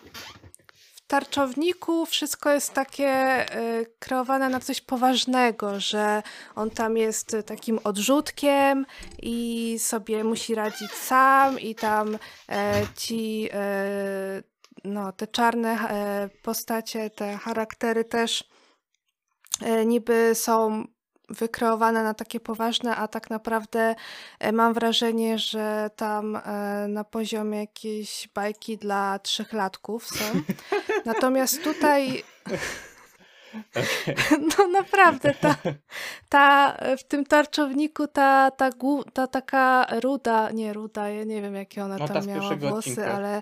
w 0.95 1.01
tarczowniku 1.07 2.05
wszystko 2.05 2.51
jest 2.51 2.73
takie 2.73 3.07
e, 3.07 3.45
kreowane 3.99 4.49
na 4.49 4.59
coś 4.59 4.81
poważnego, 4.81 5.79
że 5.79 6.23
on 6.55 6.69
tam 6.69 6.97
jest 6.97 7.35
takim 7.45 7.79
odrzutkiem 7.83 8.85
i 9.21 9.75
sobie 9.79 10.23
musi 10.23 10.55
radzić 10.55 10.91
sam, 10.91 11.59
i 11.59 11.75
tam 11.75 12.17
e, 12.49 12.81
ci. 12.95 13.49
E, 13.53 14.49
no, 14.83 15.11
te 15.11 15.27
czarne 15.27 15.69
e, 15.69 16.29
postacie, 16.43 17.09
te 17.09 17.37
charaktery 17.37 18.05
też 18.05 18.43
niby 19.85 20.31
są 20.33 20.85
wykreowane 21.29 22.03
na 22.03 22.13
takie 22.13 22.39
poważne, 22.39 22.95
a 22.95 23.07
tak 23.07 23.29
naprawdę 23.29 23.95
e, 24.39 24.51
mam 24.51 24.73
wrażenie, 24.73 25.39
że 25.39 25.89
tam 25.95 26.35
e, 26.35 26.41
na 26.87 27.03
poziomie 27.03 27.59
jakiejś 27.59 28.29
bajki 28.35 28.77
dla 28.77 29.19
trzychlatków 29.19 30.07
są. 30.07 30.25
Natomiast 31.05 31.63
tutaj 31.63 32.23
No 34.57 34.67
naprawdę, 34.67 35.33
ta, 35.33 35.55
ta, 36.29 36.77
w 36.97 37.03
tym 37.03 37.25
tarczowniku 37.25 38.07
ta, 38.07 38.51
ta, 38.51 38.69
ta 39.13 39.27
taka 39.27 39.87
ruda, 40.03 40.51
nie 40.51 40.73
ruda, 40.73 41.09
ja 41.09 41.23
nie 41.23 41.41
wiem 41.41 41.55
jakie 41.55 41.83
ona 41.83 41.97
no, 41.97 42.07
tam 42.07 42.27
miała 42.27 42.55
włosy, 42.55 42.89
odcinka. 42.89 43.13
ale? 43.13 43.41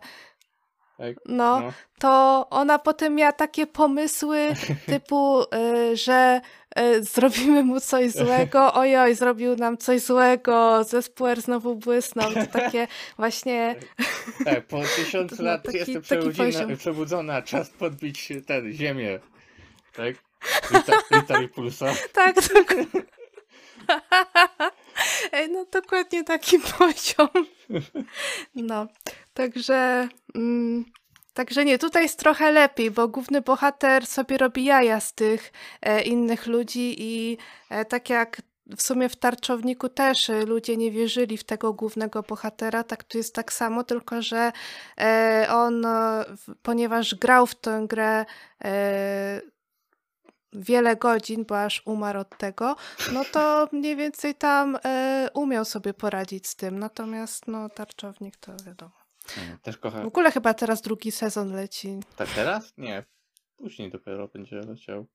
No, 1.00 1.60
no, 1.60 1.74
to 2.00 2.48
ona 2.50 2.80
potem 2.80 3.16
miała 3.16 3.32
takie 3.32 3.68
pomysły 3.68 4.48
typu, 4.86 5.44
y, 5.44 5.98
że 5.98 6.42
y, 6.80 7.04
zrobimy 7.04 7.64
mu 7.64 7.80
coś 7.80 8.12
złego, 8.12 8.74
ojoj, 8.74 9.16
zrobił 9.16 9.56
nam 9.56 9.78
coś 9.78 10.02
złego, 10.02 10.84
zespół 10.84 11.28
R 11.28 11.42
znowu 11.42 11.76
błysnął, 11.76 12.34
to 12.34 12.46
takie 12.46 12.88
właśnie... 13.18 13.76
Tak, 14.38 14.46
tak 14.46 14.68
po 14.68 14.82
tysiąc 14.96 15.40
lat 15.40 15.64
taki, 15.64 15.78
jestem 15.78 16.02
przebudzona, 16.02 16.76
przebudzona, 16.78 17.42
czas 17.42 17.70
podbić 17.70 18.34
tę 18.48 18.72
ziemię, 18.72 19.20
tak? 19.94 20.16
Rita, 21.12 21.42
i 21.42 21.48
Pulsa. 21.48 21.94
Tak, 22.14 22.36
dokładnie. 22.36 22.86
No 25.50 25.66
dokładnie 25.72 26.24
taki 26.24 26.60
poziom. 26.78 27.30
No, 28.56 28.88
Także, 29.38 30.08
mm, 30.36 30.86
także 31.34 31.66
nie, 31.66 31.80
tutaj 31.80 32.04
jest 32.04 32.20
trochę 32.20 32.52
lepiej, 32.52 32.92
bo 32.92 33.08
główny 33.08 33.42
bohater 33.42 34.08
sobie 34.08 34.38
robi 34.38 34.66
jaja 34.66 35.00
z 35.00 35.14
tych 35.14 35.52
e, 35.82 36.02
innych 36.02 36.48
ludzi 36.48 36.96
i 36.98 37.38
e, 37.70 37.86
tak 37.86 38.10
jak 38.10 38.42
w 38.78 38.82
sumie 38.82 39.10
w 39.10 39.16
Tarczowniku 39.16 39.90
też 39.90 40.30
y, 40.30 40.46
ludzie 40.46 40.78
nie 40.78 40.92
wierzyli 40.92 41.38
w 41.38 41.44
tego 41.44 41.74
głównego 41.74 42.24
bohatera, 42.24 42.84
tak 42.84 43.04
tu 43.04 43.18
jest 43.18 43.36
tak 43.36 43.54
samo, 43.54 43.84
tylko 43.84 44.22
że 44.22 44.52
e, 45.00 45.48
on, 45.50 45.86
e, 45.86 46.26
ponieważ 46.62 47.16
grał 47.16 47.48
w 47.48 47.56
tę 47.56 47.86
grę 47.90 48.26
e, 48.64 49.42
wiele 50.54 50.96
godzin, 50.96 51.46
bo 51.46 51.62
aż 51.64 51.82
umarł 51.86 52.20
od 52.20 52.38
tego, 52.38 52.76
no 53.14 53.26
to 53.32 53.68
mniej 53.72 53.96
więcej 53.96 54.36
tam 54.36 54.78
e, 54.86 55.30
umiał 55.34 55.66
sobie 55.66 55.94
poradzić 55.94 56.48
z 56.48 56.56
tym. 56.56 56.80
Natomiast 56.80 57.48
no 57.48 57.70
Tarczownik 57.70 58.38
to 58.38 58.52
wiadomo. 58.66 58.92
Mm, 59.38 59.58
Też 59.60 59.76
W 59.76 59.80
kocham. 59.80 60.06
ogóle 60.08 60.32
chyba 60.32 60.54
teraz 60.54 60.82
drugi 60.82 61.12
sezon 61.12 61.54
leci. 61.54 62.00
Ta, 62.16 62.26
teraz? 62.26 62.74
Nie. 62.78 63.06
Później 63.58 63.92
dopiero 63.92 64.28
będzie 64.28 64.56
leciał. 64.56 65.08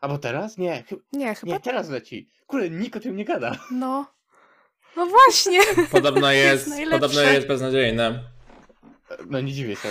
Albo 0.00 0.18
teraz? 0.18 0.58
Nie. 0.58 0.82
Chy- 0.82 1.00
Nie, 1.12 1.34
chyba 1.34 1.52
nie, 1.52 1.60
teraz 1.60 1.88
leci. 1.88 2.30
Kurde, 2.46 2.70
nikt 2.70 2.96
o 2.96 3.00
tym 3.00 3.16
nie 3.16 3.24
gada. 3.24 3.56
no. 3.70 4.06
No 4.96 5.06
właśnie. 5.06 5.60
Podobno 5.90 6.32
jest, 6.42 6.68
najlepsze. 6.68 7.00
podobno 7.00 7.22
jest 7.22 7.46
beznadziejne. 7.46 8.22
No 9.26 9.40
nie 9.40 9.52
dziwię 9.52 9.76
się. 9.76 9.88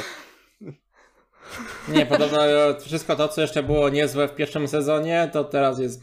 Nie, 1.88 2.06
podobno 2.06 2.40
wszystko 2.86 3.16
to, 3.16 3.28
co 3.28 3.42
jeszcze 3.42 3.64
było 3.64 3.90
niezłe 3.90 4.28
w 4.28 4.36
pierwszym 4.36 4.68
sezonie, 4.68 5.30
to 5.34 5.44
teraz 5.44 5.80
jest 5.80 6.02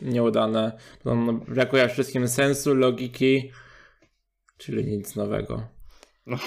nieudane. 0.00 0.78
Podobno 1.02 1.32
brakuje 1.32 1.88
wszystkim 1.88 2.28
sensu, 2.28 2.74
logiki, 2.74 3.52
czyli 4.56 4.84
nic 4.96 5.16
nowego. 5.16 5.62
No, 6.26 6.38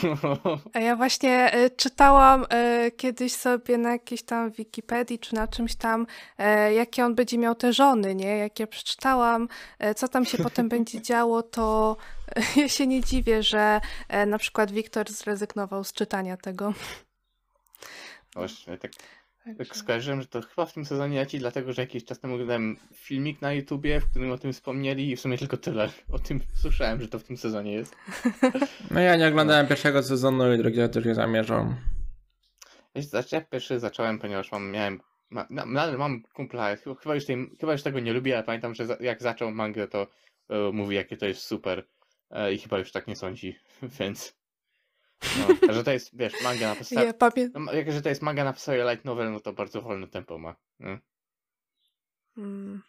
A 0.74 0.80
ja 0.80 0.96
właśnie 0.96 1.54
e, 1.54 1.70
czytałam 1.70 2.46
e, 2.50 2.92
kiedyś 2.92 3.34
sobie 3.34 3.78
na 3.78 3.92
jakiejś 3.92 4.24
tam 4.24 4.52
Wikipedii 4.52 5.20
czy 5.20 5.36
na 5.36 5.48
czymś 5.48 5.76
tam, 5.76 6.08
e, 6.38 6.74
jakie 6.74 7.06
on 7.06 7.16
będzie 7.16 7.38
miał 7.38 7.56
te 7.56 7.74
żony, 7.74 8.16
nie? 8.16 8.38
Jak 8.38 8.60
ja 8.60 8.68
przeczytałam, 8.68 9.48
e, 9.80 9.96
co 9.96 10.08
tam 10.08 10.26
się 10.26 10.38
potem 10.38 10.70
będzie 10.70 11.02
działo, 11.12 11.44
to 11.44 11.98
e, 12.36 12.62
ja 12.62 12.70
się 12.70 12.88
nie 12.88 13.02
dziwię, 13.02 13.44
że 13.44 13.82
e, 14.10 14.26
na 14.26 14.38
przykład 14.38 14.72
Wiktor 14.72 15.12
zrezygnował 15.12 15.84
z 15.84 15.94
czytania 15.94 16.38
tego. 16.38 16.74
Właśnie, 18.36 18.78
tak, 18.78 18.92
tak 19.46 19.58
Także- 19.58 19.76
skojarzyłem, 19.76 20.22
że 20.22 20.28
to 20.28 20.42
chyba 20.42 20.66
w 20.66 20.74
tym 20.74 20.86
sezonie 20.86 21.20
leci, 21.20 21.40
dlatego 21.40 21.74
że 21.74 21.82
jakiś 21.82 22.06
czas 22.06 22.20
temu 22.20 22.34
oglądałem 22.34 22.78
filmik 22.94 23.42
na 23.42 23.54
YouTubie, 23.54 24.00
w 24.00 24.10
którym 24.10 24.32
o 24.32 24.38
tym 24.38 24.54
wspomnieli 24.54 25.12
i 25.12 25.16
w 25.16 25.22
sumie 25.22 25.38
tylko 25.38 25.58
tyle. 25.58 25.90
O 26.12 26.20
tym 26.20 26.40
słyszałem, 26.54 27.02
że 27.02 27.08
to 27.08 27.20
w 27.20 27.24
tym 27.24 27.38
sezonie 27.38 27.74
jest. 27.74 27.96
No 28.92 29.00
ja 29.00 29.16
nie 29.16 29.28
oglądałem 29.28 29.68
pierwszego 29.68 30.04
sezonu 30.04 30.54
i 30.54 30.58
drugiego 30.58 30.90
też 30.90 31.06
nie 31.06 31.16
zamierzam. 31.16 31.76
Znaczy 32.96 33.36
ja 33.36 33.42
pierwszy 33.42 33.80
zacząłem, 33.80 34.20
ponieważ 34.20 34.52
mam, 34.52 34.72
miałem, 34.72 35.00
ma, 35.30 35.48
na- 35.50 35.66
nadal 35.66 35.98
mam 35.98 36.24
kumpla, 36.24 36.76
chyba, 36.76 36.96
chyba, 36.96 37.16
już 37.16 37.26
tej, 37.26 37.50
chyba 37.60 37.72
już 37.72 37.84
tego 37.84 38.00
nie 38.00 38.14
lubię, 38.14 38.36
ale 38.36 38.44
pamiętam, 38.44 38.76
że 38.76 38.86
za, 38.86 38.98
jak 39.00 39.22
zaczął 39.22 39.52
mangę, 39.52 39.88
to 39.88 40.08
e, 40.50 40.72
mówi, 40.72 40.96
jakie 40.96 41.18
to 41.18 41.26
jest 41.26 41.42
super 41.42 41.86
e, 42.32 42.54
i 42.54 42.58
chyba 42.58 42.80
już 42.80 42.92
tak 42.92 43.08
nie 43.08 43.16
sądzi, 43.16 43.56
więc 44.00 44.36
no, 45.68 45.74
że 45.74 45.84
to 45.84 45.92
jest, 45.92 46.18
wiesz, 46.18 46.34
manga 46.44 46.70
na 46.70 46.76
podstawie, 46.76 47.06
Ja 47.06 47.14
pamię... 47.14 47.50
no, 47.54 47.74
jak, 47.74 47.92
że 47.92 48.02
to 48.02 48.10
jest 48.10 48.22
manga 48.22 48.44
na 48.44 48.54
podstawie 48.54 48.84
light 48.92 49.06
novel, 49.06 49.32
no 49.32 49.40
to 49.40 49.54
bardzo 49.54 49.82
wolne 49.82 50.08
tempo 50.08 50.38
ma. 50.38 50.56
Mm. 52.38 52.82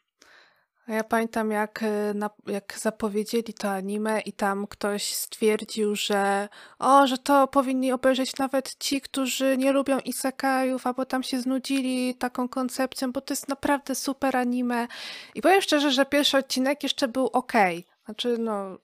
Ja 0.89 1.05
pamiętam, 1.05 1.51
jak, 1.51 1.83
e, 1.83 2.15
na, 2.15 2.31
jak 2.47 2.79
zapowiedzieli 2.79 3.55
to 3.55 3.71
anime 3.71 4.21
i 4.21 4.33
tam 4.33 4.67
ktoś 4.67 5.15
stwierdził, 5.15 5.97
że 5.97 6.49
o, 6.79 7.07
że 7.07 7.19
to 7.19 7.49
powinni 7.49 7.93
obejrzeć 7.93 8.37
nawet 8.37 8.77
ci, 8.79 9.01
którzy 9.01 9.57
nie 9.59 9.73
lubią 9.73 9.99
isekajów, 9.99 10.87
albo 10.87 11.07
tam 11.07 11.23
się 11.23 11.41
znudzili 11.41 12.15
taką 12.15 12.49
koncepcją, 12.49 13.13
bo 13.13 13.21
to 13.21 13.33
jest 13.33 13.49
naprawdę 13.49 13.95
super 13.95 14.37
anime. 14.37 14.89
I 15.35 15.43
powiem 15.43 15.61
szczerze, 15.61 15.91
że 15.91 16.07
pierwszy 16.07 16.39
odcinek 16.39 16.83
jeszcze 16.83 17.09
był 17.09 17.27
ok. 17.27 17.53
Znaczy, 18.05 18.39
no, 18.39 18.79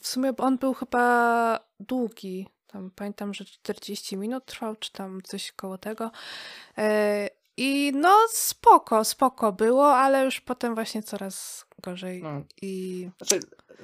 w 0.00 0.06
sumie 0.06 0.32
on 0.38 0.58
był 0.58 0.74
chyba 0.74 1.60
długi. 1.80 2.48
Tam 2.66 2.90
pamiętam, 2.90 3.34
że 3.34 3.44
40 3.44 4.16
minut 4.16 4.44
trwał, 4.46 4.76
czy 4.76 4.92
tam 4.92 5.22
coś 5.22 5.52
koło 5.52 5.78
tego. 5.78 6.10
E, 6.78 7.28
I 7.56 7.92
no 7.94 8.16
spoko, 8.28 9.04
spoko 9.04 9.52
było, 9.52 9.94
ale 9.96 10.24
już 10.24 10.40
potem 10.40 10.74
właśnie 10.74 11.02
coraz 11.02 11.66
gorzej. 11.82 12.22
No. 12.22 12.42
I 12.62 13.08
Znaczy, 13.16 13.40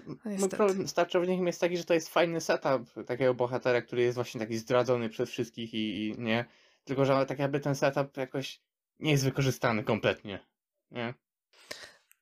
mój 0.06 0.16
niestety. 0.24 0.56
problem 0.56 0.88
z 0.88 0.94
Tarczownikiem 0.94 1.46
jest 1.46 1.60
taki, 1.60 1.76
że 1.76 1.84
to 1.84 1.94
jest 1.94 2.08
fajny 2.08 2.40
setup 2.40 3.06
takiego 3.06 3.34
bohatera, 3.34 3.82
który 3.82 4.02
jest 4.02 4.14
właśnie 4.14 4.40
taki 4.40 4.58
zdradzony 4.58 5.08
przez 5.08 5.30
wszystkich 5.30 5.74
i, 5.74 6.06
i 6.06 6.14
nie. 6.18 6.44
Tylko, 6.84 7.04
że 7.04 7.26
tak 7.26 7.38
jakby 7.38 7.60
ten 7.60 7.74
setup 7.74 8.16
jakoś 8.16 8.60
nie 8.98 9.10
jest 9.10 9.24
wykorzystany 9.24 9.84
kompletnie. 9.84 10.38
Nie? 10.90 11.14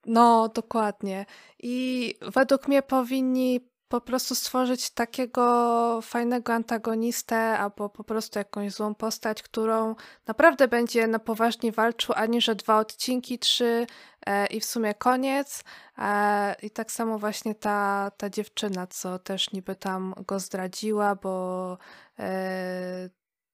No, 0.06 0.48
dokładnie. 0.48 1.26
I 1.58 2.14
według 2.20 2.68
mnie 2.68 2.82
powinni 2.82 3.70
po 3.90 4.00
prostu 4.00 4.34
stworzyć 4.34 4.90
takiego 4.90 6.00
fajnego 6.02 6.52
antagonistę 6.52 7.36
albo 7.36 7.88
po 7.88 8.04
prostu 8.04 8.38
jakąś 8.38 8.72
złą 8.72 8.94
postać, 8.94 9.42
którą 9.42 9.94
naprawdę 10.26 10.68
będzie 10.68 11.06
na 11.06 11.18
poważnie 11.18 11.72
walczył, 11.72 12.14
a 12.18 12.26
nie 12.26 12.40
że 12.40 12.54
dwa 12.54 12.78
odcinki, 12.78 13.38
trzy 13.38 13.86
e, 14.26 14.46
i 14.46 14.60
w 14.60 14.64
sumie 14.64 14.94
koniec. 14.94 15.64
E, 15.98 16.56
I 16.62 16.70
tak 16.70 16.92
samo 16.92 17.18
właśnie 17.18 17.54
ta, 17.54 18.10
ta 18.16 18.30
dziewczyna, 18.30 18.86
co 18.86 19.18
też 19.18 19.52
niby 19.52 19.76
tam 19.76 20.14
go 20.26 20.40
zdradziła, 20.40 21.14
bo 21.14 21.78
e, 22.18 23.10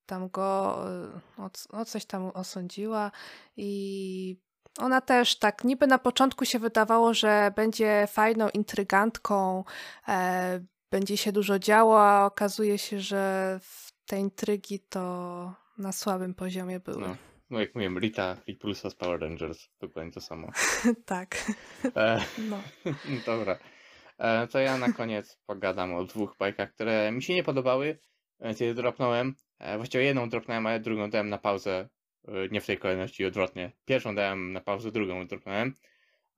tam 0.07 0.29
go 0.29 0.79
e, 1.39 1.43
o, 1.43 1.79
o 1.81 1.85
coś 1.85 2.05
tam 2.05 2.31
osądziła 2.35 3.11
i 3.57 4.46
ona 4.79 5.01
też 5.01 5.39
tak, 5.39 5.65
niby 5.65 5.87
na 5.87 5.99
początku 5.99 6.45
się 6.45 6.59
wydawało, 6.59 7.15
że 7.15 7.53
będzie 7.57 8.07
fajną 8.11 8.49
intrygantką, 8.49 9.65
e, 10.09 10.61
będzie 10.91 11.17
się 11.17 11.33
dużo 11.33 11.59
działo, 11.59 12.03
a 12.03 12.27
okazuje 12.27 12.79
się, 12.79 13.01
że 13.01 13.59
w 13.63 13.93
te 14.07 14.21
intrygi 14.21 14.81
to 14.81 15.55
na 15.79 15.93
słabym 15.93 16.35
poziomie 16.35 16.81
były. 16.81 17.01
No, 17.01 17.17
no 17.51 17.61
jak 17.61 17.75
mówiłem, 17.75 17.99
Rita 17.99 18.37
Repulsa 18.49 18.91
z 18.91 18.95
Power 18.95 19.21
Rangers, 19.21 19.69
dokładnie 19.81 20.13
to 20.13 20.21
samo. 20.21 20.51
tak, 21.07 21.37
E, 21.97 22.21
no. 22.39 22.59
dobra. 23.27 23.59
E, 24.19 24.47
to 24.47 24.59
ja 24.59 24.79
na 24.79 24.93
koniec 24.93 25.39
pogadam 25.47 25.95
o 25.95 26.05
dwóch 26.05 26.37
bajkach, 26.39 26.75
które 26.75 27.13
mi 27.13 27.23
się 27.23 27.35
nie 27.35 27.45
podobały, 27.45 27.99
więc 28.41 28.61
je 28.61 28.75
dropnąłem. 28.75 29.35
E, 29.59 29.77
właściwie 29.77 30.05
jedną 30.05 30.29
dropnąłem, 30.29 30.67
a 30.67 30.79
drugą 30.79 31.11
dałem 31.11 31.29
na 31.29 31.39
pauzę. 31.39 31.89
E, 32.29 32.49
nie 32.49 32.61
w 32.61 32.67
tej 32.67 32.79
kolejności, 32.79 33.25
odwrotnie. 33.25 33.73
Pierwszą 33.85 34.15
dałem 34.15 34.53
na 34.53 34.61
pauzę, 34.61 34.93
drugą 34.93 35.27
dropnąłem. 35.27 35.77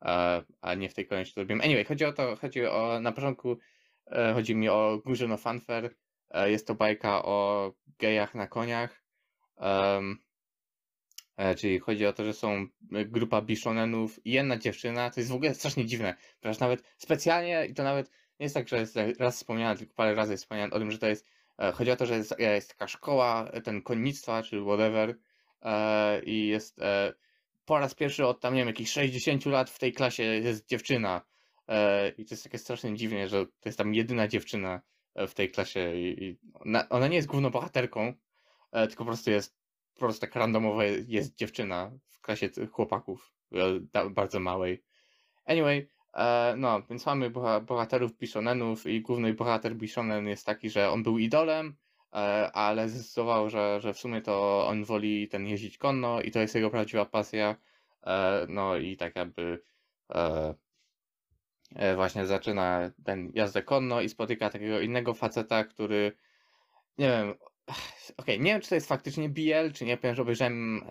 E, 0.02 0.42
a 0.60 0.74
nie 0.74 0.88
w 0.88 0.94
tej 0.94 1.06
kolejności 1.06 1.34
zrobiłem. 1.34 1.60
Anyway, 1.60 1.84
chodzi 1.84 2.04
o 2.04 2.12
to, 2.12 2.36
chodzi 2.36 2.66
o, 2.66 3.00
na 3.00 3.12
początku 3.12 3.58
e, 4.06 4.32
chodzi 4.34 4.54
mi 4.54 4.68
o 4.68 5.00
Górze 5.04 5.28
no 5.28 5.36
Fanfare. 5.36 5.90
E, 6.30 6.50
jest 6.50 6.66
to 6.66 6.74
bajka 6.74 7.24
o 7.24 7.72
gejach 7.98 8.34
na 8.34 8.46
koniach. 8.46 9.02
E, 9.60 10.00
Czyli 11.56 11.78
chodzi 11.78 12.06
o 12.06 12.12
to, 12.12 12.24
że 12.24 12.32
są 12.32 12.66
grupa 12.90 13.42
bishonenów 13.42 14.26
i 14.26 14.32
jedna 14.32 14.56
dziewczyna. 14.56 15.10
To 15.10 15.20
jest 15.20 15.30
w 15.30 15.34
ogóle 15.34 15.54
strasznie 15.54 15.86
dziwne, 15.86 16.14
ponieważ 16.40 16.60
nawet 16.60 16.82
specjalnie, 16.96 17.66
i 17.66 17.74
to 17.74 17.82
nawet 17.82 18.10
nie 18.10 18.44
jest 18.44 18.54
tak, 18.54 18.68
że 18.68 18.76
jest 18.76 18.96
raz 19.18 19.36
wspomniane, 19.36 19.78
tylko 19.78 19.94
parę 19.94 20.14
razy 20.14 20.32
jest 20.32 20.44
wspomniane 20.44 20.72
o 20.74 20.78
tym, 20.78 20.90
że 20.90 20.98
to 20.98 21.08
jest. 21.08 21.26
Chodzi 21.74 21.90
o 21.90 21.96
to, 21.96 22.06
że 22.06 22.16
jest, 22.16 22.34
jest 22.38 22.70
taka 22.70 22.88
szkoła, 22.88 23.50
ten 23.64 23.82
konnictwa, 23.82 24.42
czy 24.42 24.60
whatever, 24.62 25.14
i 26.26 26.46
jest 26.46 26.78
e, 26.78 27.14
po 27.64 27.78
raz 27.78 27.94
pierwszy 27.94 28.26
od 28.26 28.40
tam, 28.40 28.54
nie 28.54 28.60
wiem, 28.60 28.68
jakichś 28.68 28.90
60 28.90 29.46
lat 29.46 29.70
w 29.70 29.78
tej 29.78 29.92
klasie 29.92 30.22
jest 30.22 30.66
dziewczyna. 30.66 31.22
E, 31.68 32.08
I 32.08 32.24
to 32.24 32.34
jest 32.34 32.44
takie 32.44 32.58
strasznie 32.58 32.94
dziwne, 32.94 33.28
że 33.28 33.46
to 33.46 33.68
jest 33.68 33.78
tam 33.78 33.94
jedyna 33.94 34.28
dziewczyna 34.28 34.80
e, 35.14 35.26
w 35.26 35.34
tej 35.34 35.50
klasie 35.50 35.94
i, 35.94 36.38
ona, 36.54 36.88
ona 36.88 37.08
nie 37.08 37.16
jest 37.16 37.28
główną 37.28 37.50
bohaterką, 37.50 38.12
e, 38.72 38.86
tylko 38.86 39.04
po 39.04 39.08
prostu 39.10 39.30
jest 39.30 39.58
po 39.94 40.00
prostu 40.00 40.20
tak 40.20 40.34
randomowo 40.34 40.82
jest 40.82 41.34
dziewczyna 41.34 41.92
w 42.08 42.20
klasie 42.20 42.50
chłopaków, 42.72 43.32
e, 43.94 44.10
bardzo 44.10 44.40
małej. 44.40 44.82
Anyway, 45.44 45.88
e, 46.14 46.54
no, 46.56 46.82
więc 46.82 47.06
mamy 47.06 47.30
boha- 47.30 47.60
bohaterów 47.64 48.18
Bishonenów 48.18 48.86
i 48.86 49.00
główny 49.00 49.34
bohater 49.34 49.76
Bishonen 49.76 50.28
jest 50.28 50.46
taki, 50.46 50.70
że 50.70 50.90
on 50.90 51.02
był 51.02 51.18
idolem, 51.18 51.66
e, 51.68 51.72
ale 52.52 52.88
zdecydował, 52.88 53.50
że, 53.50 53.80
że 53.80 53.94
w 53.94 53.98
sumie 53.98 54.22
to 54.22 54.66
on 54.66 54.84
woli 54.84 55.28
ten 55.28 55.46
jeździć 55.46 55.78
konno 55.78 56.20
i 56.20 56.30
to 56.30 56.40
jest 56.40 56.54
jego 56.54 56.70
prawdziwa 56.70 57.04
pasja. 57.04 57.56
E, 58.06 58.46
no 58.48 58.76
i 58.76 58.96
tak 58.96 59.16
jakby 59.16 59.62
e, 60.14 60.54
e, 61.74 61.96
właśnie 61.96 62.26
zaczyna 62.26 62.90
ten 63.04 63.32
jazdę 63.34 63.62
konno 63.62 64.00
i 64.00 64.08
spotyka 64.08 64.50
takiego 64.50 64.80
innego 64.80 65.14
faceta, 65.14 65.64
który 65.64 66.12
nie 66.98 67.08
wiem, 67.08 67.34
okej, 68.16 68.40
nie 68.40 68.52
wiem 68.52 68.60
czy 68.60 68.68
to 68.68 68.74
jest 68.74 68.88
faktycznie 68.88 69.28
BL, 69.28 69.72
czy 69.74 69.84
nie, 69.84 69.96
ponieważ 69.96 70.18
obejrzałem, 70.18 70.84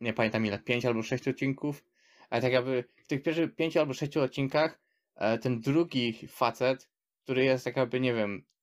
nie 0.00 0.12
pamiętam 0.12 0.46
ile, 0.46 0.58
5 0.58 0.86
albo 0.86 1.02
6 1.02 1.28
odcinków, 1.28 1.84
ale 2.30 2.42
tak 2.42 2.52
jakby 2.52 2.84
w 2.96 3.06
tych 3.06 3.22
pierwszych 3.22 3.54
5 3.54 3.76
albo 3.76 3.94
6 3.94 4.16
odcinkach 4.16 4.80
e, 5.16 5.38
ten 5.38 5.60
drugi 5.60 6.26
facet, 6.28 6.88
który 7.24 7.44
jest 7.44 7.64
tak 7.64 7.76
jakby, 7.76 8.00
nie 8.00 8.14
wiem, 8.14 8.44
e, 8.44 8.55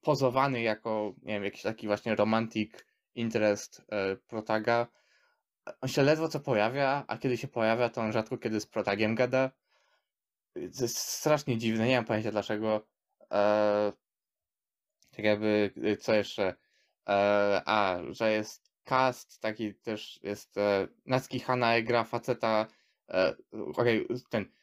pozowany 0.00 0.62
jako, 0.62 1.14
nie 1.22 1.34
wiem, 1.34 1.44
jakiś 1.44 1.62
taki 1.62 1.86
właśnie 1.86 2.14
romantic 2.14 2.72
interest 3.14 3.82
e, 3.88 4.16
protaga, 4.16 4.86
on 5.80 5.88
się 5.88 6.02
ledwo 6.02 6.28
co 6.28 6.40
pojawia, 6.40 7.04
a 7.06 7.18
kiedy 7.18 7.36
się 7.36 7.48
pojawia, 7.48 7.88
to 7.88 8.00
on 8.00 8.12
rzadko 8.12 8.38
kiedy 8.38 8.60
z 8.60 8.66
protagiem 8.66 9.14
gada. 9.14 9.50
to 10.54 10.60
jest 10.60 10.98
strasznie 10.98 11.58
dziwne, 11.58 11.86
nie 11.88 11.96
mam 11.96 12.04
pojęcia 12.04 12.30
dlaczego. 12.30 12.86
E, 13.32 13.92
tak 15.10 15.24
jakby, 15.24 15.70
y, 15.76 15.96
co 15.96 16.14
jeszcze? 16.14 16.54
E, 17.08 17.62
a, 17.66 17.98
że 18.10 18.32
jest 18.32 18.72
cast, 18.84 19.40
taki 19.40 19.74
też 19.74 20.20
jest 20.22 20.58
e, 20.58 20.88
Natsuki 21.06 21.40
Hanae 21.40 21.82
gra 21.82 22.04
faceta, 22.04 22.66
e, 23.08 23.34
okej, 23.52 24.06
ten, 24.30 24.44
z- 24.44 24.55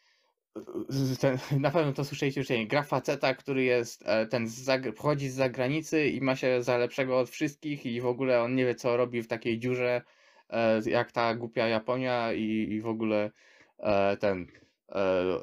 ten, 1.20 1.38
na 1.60 1.72
pewno 1.72 1.94
to 1.94 2.06
słyszeliście 2.06 2.42
już, 2.42 2.50
nie, 2.50 2.68
gra 2.68 2.84
faceta, 2.84 3.34
który 3.34 3.64
jest 3.64 4.04
e, 4.06 4.26
ten, 4.26 4.48
z 4.48 4.96
pochodzi 4.96 5.30
z 5.30 5.36
zagranicy 5.36 6.08
i 6.08 6.22
ma 6.22 6.36
się 6.36 6.64
za 6.64 6.78
lepszego 6.78 7.20
od 7.20 7.30
wszystkich 7.30 7.86
i 7.86 8.02
w 8.02 8.06
ogóle 8.06 8.42
on 8.42 8.56
nie 8.56 8.66
wie 8.66 8.76
co 8.76 8.98
robi 8.98 9.22
w 9.22 9.28
takiej 9.28 9.60
dziurze, 9.60 10.02
e, 10.50 10.82
jak 10.86 11.12
ta 11.12 11.36
głupia 11.36 11.68
Japonia 11.68 12.34
i, 12.34 12.44
i 12.72 12.82
w 12.82 12.88
ogóle 12.88 13.32
e, 13.80 14.18
ten, 14.18 14.48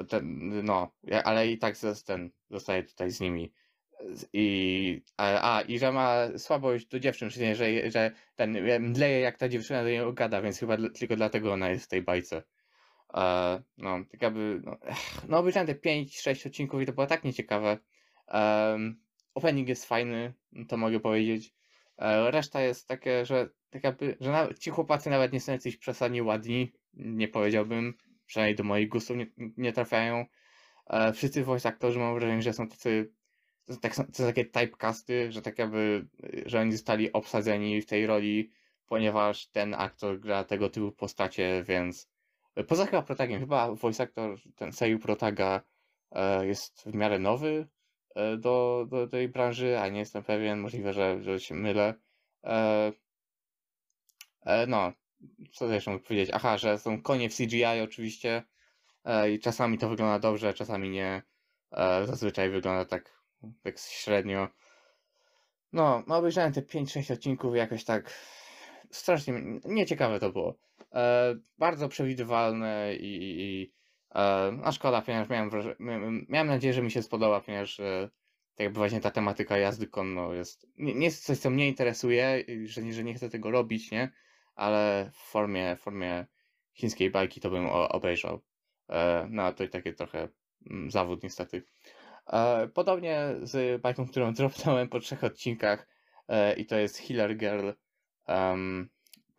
ten, 0.08 0.50
no, 0.64 0.92
ale 1.24 1.48
i 1.48 1.58
tak 1.58 1.74
ten, 2.06 2.30
zostaje 2.50 2.82
tutaj 2.82 3.10
z 3.10 3.20
nimi. 3.20 3.52
I, 4.32 5.02
a, 5.16 5.56
a, 5.56 5.62
i 5.62 5.78
że 5.78 5.92
ma 5.92 6.38
słabość 6.38 6.86
do 6.86 7.00
dziewczyn, 7.00 7.30
że, 7.30 7.90
że 7.90 8.10
ten 8.36 8.58
mdleje 8.80 9.20
jak 9.20 9.38
ta 9.38 9.48
dziewczyna 9.48 9.82
do 9.82 9.88
niego 9.88 10.12
gada, 10.12 10.42
więc 10.42 10.58
chyba 10.58 10.76
tylko 10.98 11.16
dlatego 11.16 11.52
ona 11.52 11.70
jest 11.70 11.84
w 11.84 11.88
tej 11.88 12.02
bajce. 12.02 12.42
E, 13.14 13.62
no, 13.78 13.98
tak 14.10 14.22
jakby, 14.22 14.60
no, 14.64 14.76
ech, 14.82 15.28
no 15.28 15.38
obejrzałem 15.38 15.66
te 15.66 15.74
5-6 15.74 16.46
odcinków 16.46 16.82
i 16.82 16.86
to 16.86 16.92
było 16.92 17.06
tak 17.06 17.24
nieciekawe. 17.24 17.78
Um, 18.28 19.00
opening 19.34 19.68
jest 19.68 19.84
fajny, 19.84 20.34
to 20.68 20.76
mogę 20.76 21.00
powiedzieć. 21.00 21.54
E, 21.98 22.30
reszta 22.30 22.60
jest 22.60 22.88
takie, 22.88 23.26
że 23.26 23.48
tak 23.70 23.84
jakby, 23.84 24.16
że 24.20 24.30
nawet, 24.32 24.58
ci 24.58 24.70
chłopacy 24.70 25.10
nawet 25.10 25.32
nie 25.32 25.40
są 25.40 25.52
jacyś 25.52 25.76
przesadnie 25.76 26.24
ładni, 26.24 26.72
nie 26.94 27.28
powiedziałbym, 27.28 27.94
przynajmniej 28.26 28.56
do 28.56 28.64
moich 28.64 28.88
gustów 28.88 29.16
nie, 29.16 29.26
nie 29.56 29.72
trafiają. 29.72 30.26
E, 30.86 31.12
wszyscy 31.12 31.44
voice 31.44 31.68
aktorzy 31.68 31.98
mam 31.98 32.14
wrażenie, 32.14 32.42
że 32.42 32.52
są 32.52 32.68
tacy, 32.68 33.12
to, 33.64 33.76
tak, 33.76 33.94
to 33.96 34.02
są 34.12 34.26
takie 34.26 34.44
typecasty, 34.44 35.32
że 35.32 35.42
tak 35.42 35.58
jakby, 35.58 36.06
że 36.46 36.60
oni 36.60 36.72
zostali 36.72 37.12
obsadzeni 37.12 37.82
w 37.82 37.86
tej 37.86 38.06
roli, 38.06 38.50
ponieważ 38.86 39.46
ten 39.46 39.74
aktor 39.74 40.20
gra 40.20 40.44
tego 40.44 40.70
typu 40.70 40.92
postacie, 40.92 41.64
więc 41.68 42.09
Poza 42.68 42.86
chyba 42.86 43.02
Protagiem, 43.02 43.40
chyba 43.40 43.74
voice 43.74 44.02
actor, 44.02 44.38
ten 44.56 44.72
Seiyu 44.72 44.98
Protaga 44.98 45.62
e, 46.12 46.46
jest 46.46 46.82
w 46.86 46.94
miarę 46.94 47.18
nowy 47.18 47.68
e, 48.14 48.36
do, 48.36 48.86
do 48.88 49.08
tej 49.08 49.28
branży, 49.28 49.78
a 49.78 49.88
nie 49.88 49.98
jestem 49.98 50.22
pewien, 50.22 50.60
możliwe, 50.60 50.92
że, 50.92 51.22
że 51.22 51.40
się 51.40 51.54
mylę. 51.54 51.94
E, 52.44 52.92
no, 54.68 54.92
co 55.52 55.66
jeszcze 55.72 55.90
mogę 55.90 56.04
powiedzieć? 56.04 56.30
Aha, 56.32 56.58
że 56.58 56.78
są 56.78 57.02
konie 57.02 57.30
w 57.30 57.36
CGI 57.36 57.80
oczywiście 57.84 58.42
i 59.32 59.38
czasami 59.38 59.78
to 59.78 59.88
wygląda 59.88 60.18
dobrze, 60.18 60.54
czasami 60.54 60.90
nie. 60.90 61.22
Zazwyczaj 62.04 62.50
wygląda 62.50 62.84
tak, 62.84 63.22
tak 63.62 63.78
średnio. 63.78 64.48
No, 65.72 66.02
no 66.06 66.16
obejrzałem 66.16 66.52
te 66.52 66.62
5-6 66.62 67.12
odcinków 67.12 67.56
jakoś 67.56 67.84
tak 67.84 68.14
strasznie 68.90 69.34
nieciekawe 69.64 70.20
to 70.20 70.32
było. 70.32 70.58
E, 70.94 71.34
bardzo 71.58 71.88
przewidywalne 71.88 72.94
i, 72.94 73.40
i, 73.40 73.72
e, 74.14 74.52
a 74.64 74.72
szkoda, 74.72 75.02
ponieważ 75.02 75.28
miałem, 75.28 76.26
miałem, 76.28 76.46
nadzieję, 76.46 76.74
że 76.74 76.82
mi 76.82 76.90
się 76.90 77.02
spodoba, 77.02 77.40
ponieważ 77.40 77.80
e, 77.80 78.10
tak 78.54 78.64
jakby 78.64 78.78
właśnie 78.78 79.00
ta 79.00 79.10
tematyka 79.10 79.58
jazdy 79.58 79.86
konno 79.86 80.34
jest, 80.34 80.66
nie, 80.76 80.94
nie 80.94 81.04
jest 81.04 81.24
coś, 81.24 81.38
co 81.38 81.50
mnie 81.50 81.68
interesuje, 81.68 82.44
że 82.64 82.82
nie, 82.82 82.92
że 82.92 83.04
nie 83.04 83.14
chcę 83.14 83.28
tego 83.28 83.50
robić, 83.50 83.90
nie? 83.90 84.12
Ale 84.54 85.10
w 85.14 85.16
formie, 85.16 85.76
w 85.76 85.80
formie 85.80 86.26
chińskiej 86.72 87.10
bajki 87.10 87.40
to 87.40 87.50
bym 87.50 87.66
o, 87.66 87.88
obejrzał. 87.88 88.40
E, 88.88 89.26
no 89.30 89.52
to 89.52 89.64
i 89.64 89.68
takie 89.68 89.92
trochę 89.92 90.28
mm, 90.70 90.90
zawód 90.90 91.22
niestety. 91.22 91.62
E, 92.26 92.68
podobnie 92.68 93.34
z 93.42 93.82
bajką, 93.82 94.08
którą 94.08 94.32
dropnąłem 94.34 94.88
po 94.88 95.00
trzech 95.00 95.24
odcinkach 95.24 95.88
e, 96.28 96.54
i 96.54 96.66
to 96.66 96.76
jest 96.76 96.98
Healer 96.98 97.36
Girl. 97.36 97.70
Um, 98.28 98.90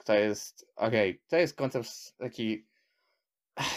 to 0.04 0.14
jest, 0.14 0.66
okej, 0.76 1.22
to 1.28 1.38
jest 1.38 1.56
koncept 1.56 2.18
taki, 2.18 2.68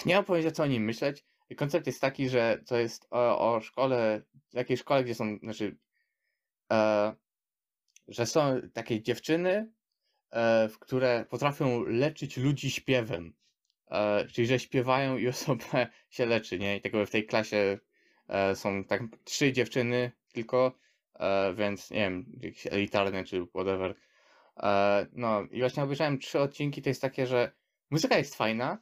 nie 0.07 0.15
mam 0.15 0.25
pojęcia 0.25 0.51
co 0.51 0.63
o 0.63 0.67
nim 0.67 0.85
myśleć. 0.85 1.25
Koncept 1.57 1.87
jest 1.87 2.01
taki, 2.01 2.29
że 2.29 2.63
to 2.67 2.79
jest 2.79 3.07
o, 3.11 3.55
o 3.55 3.61
szkole, 3.61 4.23
takiej 4.53 4.77
szkole, 4.77 5.05
gdzie 5.05 5.15
są, 5.15 5.39
znaczy, 5.39 5.77
e, 6.73 7.15
że 8.09 8.27
są 8.27 8.61
takie 8.73 9.03
dziewczyny, 9.03 9.73
e, 10.33 10.69
które 10.81 11.27
potrafią 11.31 11.85
leczyć 11.85 12.37
ludzi 12.37 12.71
śpiewem. 12.71 13.35
E, 13.91 14.27
czyli, 14.27 14.47
że 14.47 14.59
śpiewają 14.59 15.17
i 15.17 15.29
osoba 15.35 15.87
się 16.11 16.27
leczy, 16.27 16.59
nie? 16.59 16.77
I 16.77 16.81
jakby 16.85 17.07
w 17.07 17.11
tej 17.11 17.27
klasie 17.27 17.79
e, 18.29 18.57
są 18.57 18.85
tak 18.85 19.03
trzy 19.25 19.53
dziewczyny 19.53 20.13
tylko, 20.33 20.79
e, 21.15 21.55
więc 21.55 21.91
nie 21.91 21.99
wiem, 21.99 22.27
jakieś 22.41 22.67
elitarne 22.67 23.25
czy 23.25 23.47
whatever. 23.47 23.95
E, 24.63 25.07
no 25.13 25.43
i 25.51 25.61
właśnie 25.61 25.83
obejrzałem 25.83 26.19
trzy 26.19 26.41
odcinki, 26.41 26.83
to 26.83 26.89
jest 26.89 27.03
takie, 27.03 27.27
że 27.27 27.53
muzyka 27.91 28.19
jest 28.19 28.35
fajna, 28.35 28.79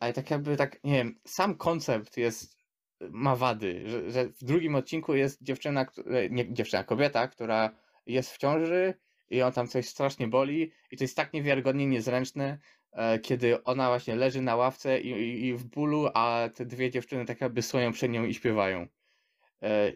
ale 0.00 0.12
tak 0.12 0.30
jakby 0.30 0.56
tak, 0.56 0.84
nie 0.84 0.92
wiem, 0.92 1.20
sam 1.24 1.56
koncept 1.56 2.16
jest, 2.16 2.58
ma 3.00 3.36
wady, 3.36 3.82
że, 3.88 4.10
że 4.10 4.28
w 4.28 4.44
drugim 4.44 4.74
odcinku 4.74 5.14
jest 5.14 5.42
dziewczyna, 5.42 5.86
e, 6.06 6.30
nie 6.30 6.52
dziewczyna, 6.52 6.84
kobieta, 6.84 7.28
która 7.28 7.70
jest 8.06 8.32
w 8.32 8.38
ciąży 8.38 8.94
i 9.30 9.36
ją 9.36 9.52
tam 9.52 9.68
coś 9.68 9.88
strasznie 9.88 10.28
boli 10.28 10.72
i 10.90 10.96
to 10.96 11.04
jest 11.04 11.16
tak 11.16 11.32
niewiarygodnie 11.32 11.86
niezręczne, 11.86 12.58
e, 12.92 13.18
kiedy 13.18 13.64
ona 13.64 13.88
właśnie 13.88 14.16
leży 14.16 14.42
na 14.42 14.56
ławce 14.56 15.00
i, 15.00 15.10
i, 15.10 15.46
i 15.46 15.54
w 15.54 15.64
bólu, 15.64 16.08
a 16.14 16.48
te 16.54 16.66
dwie 16.66 16.90
dziewczyny 16.90 17.24
tak 17.24 17.40
jakby 17.40 17.62
stoją 17.62 17.92
przed 17.92 18.10
nią 18.10 18.24
i 18.24 18.34
śpiewają. 18.34 18.86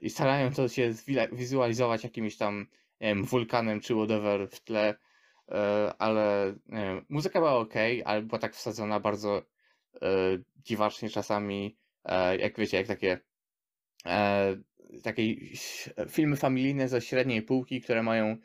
I 0.02 0.10
starają 0.10 0.52
to 0.52 0.68
się 0.68 0.94
wizualizować 1.32 2.04
jakimś 2.04 2.36
tam, 2.36 2.66
nie 3.00 3.08
wiem, 3.08 3.24
wulkanem 3.24 3.80
czy 3.80 3.94
whatever 3.94 4.48
w 4.48 4.60
tle, 4.60 4.94
ale 5.98 6.54
nie 6.66 6.84
wiem, 6.84 7.04
muzyka 7.08 7.38
była 7.38 7.54
ok, 7.54 7.74
ale 8.04 8.22
była 8.22 8.38
tak 8.38 8.54
wsadzona 8.54 9.00
bardzo 9.00 9.42
e, 10.02 10.08
dziwacznie 10.56 11.10
czasami, 11.10 11.76
e, 12.04 12.36
jak 12.36 12.56
wiecie, 12.56 12.76
jak 12.76 12.86
takie 12.86 13.20
e, 14.06 14.56
takie 15.02 15.22
filmy 16.08 16.36
familijne 16.36 16.88
ze 16.88 17.00
średniej 17.00 17.42
półki, 17.42 17.80
które 17.80 18.02
mają 18.02 18.36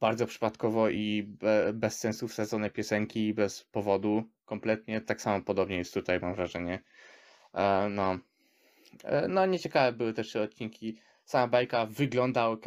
bardzo 0.00 0.26
przypadkowo 0.26 0.88
i 0.88 1.22
be, 1.22 1.72
bez 1.72 1.98
sensu 1.98 2.28
wsadzone 2.28 2.70
piosenki 2.70 3.34
bez 3.34 3.64
powodu 3.64 4.24
kompletnie. 4.44 5.00
Tak 5.00 5.20
samo 5.22 5.44
podobnie 5.44 5.76
jest 5.76 5.94
tutaj, 5.94 6.20
mam 6.20 6.34
wrażenie. 6.34 6.82
E, 7.54 7.88
no. 7.90 8.18
E, 9.04 9.28
no, 9.28 9.46
nieciekawe 9.46 9.92
były 9.92 10.12
też 10.12 10.32
te 10.32 10.42
odcinki. 10.42 10.98
Sama 11.24 11.46
bajka 11.46 11.86
wygląda 11.86 12.46
ok. 12.46 12.66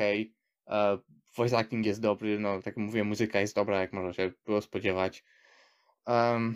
Voice 1.35 1.57
acting 1.57 1.85
jest 1.85 2.01
dobry, 2.01 2.39
no 2.39 2.61
tak 2.61 2.77
mówię, 2.77 3.03
muzyka 3.03 3.39
jest 3.39 3.55
dobra, 3.55 3.79
jak 3.81 3.93
można 3.93 4.13
się 4.13 4.31
było 4.45 4.61
spodziewać. 4.61 5.23
Em, 6.05 6.55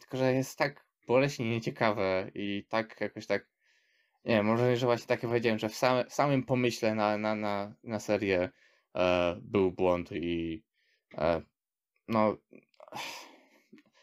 tylko, 0.00 0.16
że 0.16 0.34
jest 0.34 0.58
tak 0.58 0.84
boleśnie 1.06 1.50
nieciekawe 1.50 2.30
i 2.34 2.66
tak 2.68 3.00
jakoś 3.00 3.26
tak. 3.26 3.46
Nie 4.24 4.34
wiem, 4.34 4.46
może, 4.46 4.76
że 4.76 4.86
właśnie 4.86 5.06
tak 5.06 5.22
jak 5.22 5.30
powiedziałem, 5.30 5.58
że 5.58 5.68
w, 5.68 5.80
w 6.08 6.14
samym 6.14 6.42
pomyśle 6.42 6.94
na, 6.94 7.18
na, 7.18 7.34
na, 7.34 7.74
na 7.84 8.00
serię 8.00 8.50
e, 8.96 9.36
był 9.42 9.72
błąd 9.72 10.12
i 10.12 10.62
e, 11.18 11.42
no, 12.08 12.36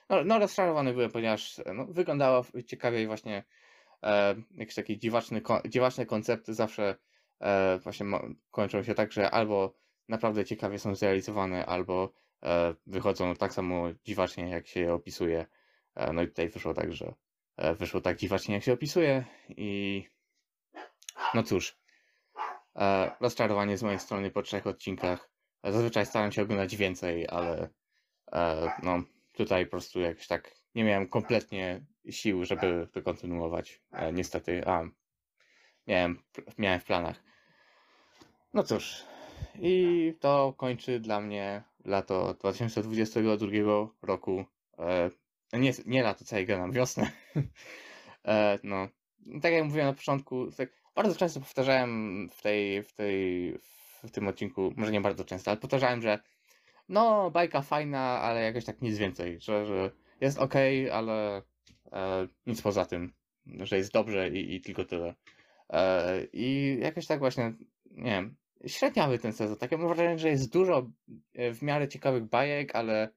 no, 0.10 0.24
no 0.24 0.40
rozczarowany 0.40 0.94
byłem, 0.94 1.12
ponieważ 1.12 1.62
no, 1.74 1.86
wyglądało 1.86 2.46
ciekawie 2.66 3.04
i 3.04 3.08
właśnie 3.08 3.44
e, 4.04 4.36
jakieś 4.52 4.76
takie 4.76 4.98
dziwaczne, 4.98 5.42
dziwaczne 5.70 6.06
koncepty 6.06 6.54
zawsze 6.54 6.98
e, 7.40 7.80
właśnie 7.80 8.06
mo- 8.06 8.28
kończą 8.52 8.84
się 8.84 8.94
tak, 8.96 9.12
że 9.12 9.32
albo 9.32 9.74
naprawdę 10.08 10.46
ciekawie 10.46 10.80
są 10.80 10.96
zrealizowane, 10.96 11.66
albo 11.66 12.14
e, 12.44 12.74
wychodzą 12.88 13.36
tak 13.36 13.54
samo 13.54 13.90
dziwacznie, 14.06 14.50
jak 14.50 14.68
się 14.68 14.80
je 14.80 14.94
opisuje. 14.94 15.46
E, 15.96 16.14
no 16.14 16.22
i 16.22 16.28
tutaj 16.28 16.50
wyszło 16.50 16.74
tak, 16.74 16.94
że 16.94 17.14
e, 17.58 17.76
wyszło 17.76 18.02
tak 18.02 18.18
dziwacznie, 18.18 18.56
jak 18.56 18.64
się 18.64 18.74
opisuje 18.74 19.26
i 19.50 20.04
no 21.34 21.44
cóż, 21.44 21.78
rozczarowanie 23.20 23.78
z 23.78 23.84
mojej 23.84 24.00
strony 24.00 24.32
po 24.32 24.42
trzech 24.42 24.68
odcinkach. 24.68 25.30
Zazwyczaj 25.64 26.06
staram 26.06 26.32
się 26.32 26.42
oglądać 26.42 26.76
więcej, 26.76 27.28
ale 27.30 27.70
no 28.84 29.04
tutaj 29.34 29.66
po 29.66 29.72
prostu 29.72 30.00
jakoś 30.00 30.28
tak 30.28 30.56
nie 30.76 30.84
miałem 30.84 31.08
kompletnie 31.08 31.86
sił, 32.10 32.46
żeby 32.46 32.88
to 32.94 33.02
kontynuować. 33.02 33.82
Niestety, 34.14 34.68
a 34.68 34.84
miałem, 35.88 36.24
miałem 36.58 36.80
w 36.80 36.86
planach. 36.86 37.24
No 38.54 38.64
cóż, 38.64 39.04
i 39.60 40.14
to 40.20 40.54
kończy 40.58 41.00
dla 41.00 41.20
mnie 41.20 41.64
lato 41.86 42.34
2022 42.34 43.48
roku. 44.02 44.46
E, 44.80 45.10
nie, 45.60 45.72
nie 45.86 46.04
lato, 46.04 46.26
co 46.26 46.38
ja 46.38 46.46
gadam, 46.46 46.72
wiosnę. 46.72 47.12
e, 48.26 48.60
no, 48.64 48.88
tak 49.42 49.54
jak 49.54 49.64
mówiłem 49.64 49.88
na 49.88 49.94
początku, 49.94 50.52
tak 50.52 50.70
bardzo 50.96 51.16
często 51.16 51.40
powtarzałem 51.40 52.30
w 52.30 52.42
tej, 52.42 52.84
w 52.84 52.94
tej, 52.94 53.54
w 54.04 54.12
tym 54.12 54.28
odcinku, 54.28 54.74
może 54.76 54.92
nie 54.92 55.02
bardzo 55.02 55.26
często, 55.26 55.52
ale 55.52 55.60
powtarzałem, 55.60 56.02
że 56.02 56.20
no, 56.90 57.32
bajka 57.32 57.62
fajna, 57.62 58.00
ale 58.00 58.42
jakoś 58.42 58.66
tak 58.66 58.82
nic 58.82 58.98
więcej, 58.98 59.40
że, 59.42 59.66
że 59.66 59.92
jest 60.22 60.40
ok, 60.40 60.54
ale 60.92 61.42
e, 61.92 62.28
nic 62.48 62.62
poza 62.62 62.86
tym. 62.86 63.14
że 63.46 63.78
jest 63.78 63.94
dobrze 63.94 64.30
i, 64.30 64.56
i 64.56 64.62
tylko 64.62 64.86
tyle. 64.86 65.16
E, 65.70 66.24
I 66.34 66.78
jakoś 66.82 67.08
tak 67.08 67.20
właśnie, 67.20 67.54
nie 67.92 68.12
wiem, 68.12 68.36
średniawy 68.66 69.20
ten 69.20 69.34
sezon. 69.34 69.58
Takie 69.58 69.78
mam 69.78 69.88
wrażenie, 69.88 70.20
że 70.20 70.30
jest 70.30 70.54
dużo 70.54 70.92
e, 71.34 71.54
w 71.54 71.62
miarę 71.62 71.88
ciekawych 71.88 72.24
bajek, 72.24 72.76
ale 72.76 73.10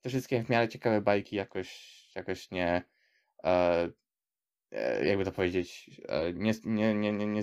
te 0.00 0.08
wszystkie 0.08 0.44
w 0.44 0.48
miarę 0.48 0.68
ciekawe 0.68 1.00
bajki 1.00 1.36
jakoś, 1.36 2.00
jakoś 2.14 2.50
nie, 2.50 2.82
e, 3.44 3.88
e, 4.70 5.06
jakby 5.06 5.24
to 5.24 5.32
powiedzieć, 5.32 5.90
e, 6.08 6.32
nie, 6.32 6.52
nie, 6.64 6.94
nie, 6.94 7.26
nie, 7.26 7.42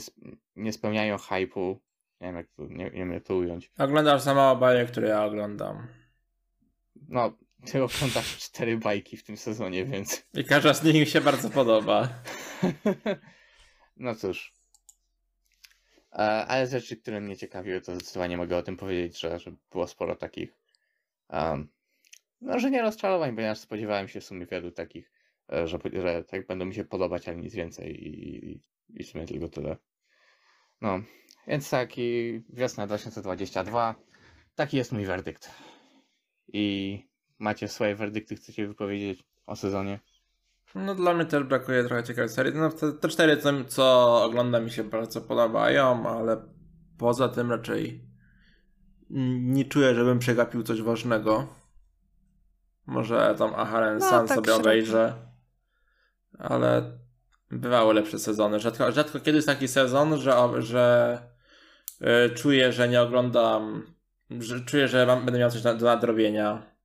nie 0.55 0.73
spełniają 0.73 1.17
hypu. 1.17 1.81
Nie 2.21 2.27
wiem, 2.27 2.35
jak 2.35 2.47
to, 2.47 2.63
nie, 2.63 2.83
nie 2.83 2.91
wiem, 2.91 3.13
jak 3.13 3.23
to 3.23 3.35
ująć. 3.35 3.71
Oglądasz 3.77 4.21
za 4.21 4.33
mało 4.33 4.55
bajek, 4.55 4.91
które 4.91 5.07
ja 5.07 5.25
oglądam. 5.25 5.87
No, 7.09 7.37
ty 7.65 7.83
oglądasz 7.83 8.37
cztery 8.45 8.77
bajki 8.77 9.17
w 9.17 9.23
tym 9.23 9.37
sezonie, 9.37 9.85
więc. 9.85 10.27
I 10.33 10.45
każda 10.45 10.73
z 10.73 10.83
nich 10.83 10.95
mi 10.95 11.05
się 11.05 11.21
bardzo 11.21 11.49
podoba. 11.49 12.09
no 13.97 14.15
cóż. 14.15 14.56
E, 16.17 16.45
ale 16.47 16.67
z 16.67 16.71
rzeczy, 16.71 16.97
które 16.97 17.21
mnie 17.21 17.37
ciekawiły, 17.37 17.81
to 17.81 17.95
zdecydowanie 17.95 18.37
mogę 18.37 18.57
o 18.57 18.63
tym 18.63 18.77
powiedzieć, 18.77 19.19
że, 19.19 19.39
że 19.39 19.51
było 19.71 19.87
sporo 19.87 20.15
takich. 20.15 20.53
Um, 21.29 21.69
no, 22.41 22.59
że 22.59 22.71
nie 22.71 22.81
rozczarowań, 22.81 23.35
ponieważ 23.35 23.59
spodziewałem 23.59 24.07
się 24.07 24.21
w 24.21 24.25
sumie 24.25 24.45
wielu 24.45 24.71
takich, 24.71 25.11
e, 25.53 25.67
że, 25.67 25.77
że 25.93 26.23
tak 26.23 26.47
będą 26.47 26.65
mi 26.65 26.73
się 26.73 26.85
podobać, 26.85 27.27
ale 27.27 27.37
nic 27.37 27.55
więcej 27.55 28.07
i, 28.07 28.35
i, 28.51 28.61
i 28.89 29.03
w 29.03 29.07
sumie 29.07 29.25
tylko 29.25 29.49
tyle. 29.49 29.77
No, 30.81 31.01
więc 31.47 31.69
tak, 31.69 31.97
i 31.97 32.41
wiosna 32.49 32.87
2022. 32.87 33.95
Taki 34.55 34.77
jest 34.77 34.91
mój 34.91 35.05
werdykt. 35.05 35.51
I 36.47 36.99
macie 37.39 37.67
swoje 37.67 37.95
werdykty, 37.95 38.35
chcecie 38.35 38.67
wypowiedzieć 38.67 39.23
o 39.45 39.55
sezonie? 39.55 39.99
No 40.75 40.95
dla 40.95 41.13
mnie 41.13 41.25
też 41.25 41.43
brakuje 41.43 41.83
trochę 41.83 42.03
ciekawych 42.03 42.31
serii. 42.31 42.53
No 42.55 42.69
te, 42.69 42.93
te 42.93 43.07
cztery, 43.07 43.37
co, 43.37 43.51
co 43.67 44.23
oglądam 44.23 44.63
mi 44.63 44.71
się 44.71 44.83
bardzo 44.83 45.21
podobają, 45.21 46.09
ale 46.09 46.37
poza 46.97 47.29
tym 47.29 47.51
raczej 47.51 48.07
nie 49.39 49.65
czuję, 49.65 49.95
żebym 49.95 50.19
przegapił 50.19 50.63
coś 50.63 50.81
ważnego. 50.81 51.47
Może 52.85 53.35
tam 53.37 53.55
Aharen 53.55 53.97
No, 53.97 54.09
San 54.09 54.27
tak 54.27 54.37
sobie 54.37 54.55
obejrzę. 54.55 55.13
Ale 56.39 56.97
bywały 57.51 57.93
lepsze 57.93 58.19
sezony. 58.19 58.59
Rzadko, 58.59 58.91
rzadko 58.91 59.19
kiedy 59.19 59.35
jest 59.35 59.47
taki 59.47 59.67
sezon, 59.67 60.17
że, 60.17 60.33
że 60.57 61.17
y, 62.01 62.35
czuję, 62.35 62.71
że 62.71 62.89
nie 62.89 63.01
oglądam, 63.01 63.93
że 64.39 64.61
czuję, 64.61 64.87
że 64.87 65.05
mam, 65.05 65.25
będę 65.25 65.39
miał 65.39 65.51
coś 65.51 65.61
do 65.61 65.73
nadrobienia. 65.73 66.76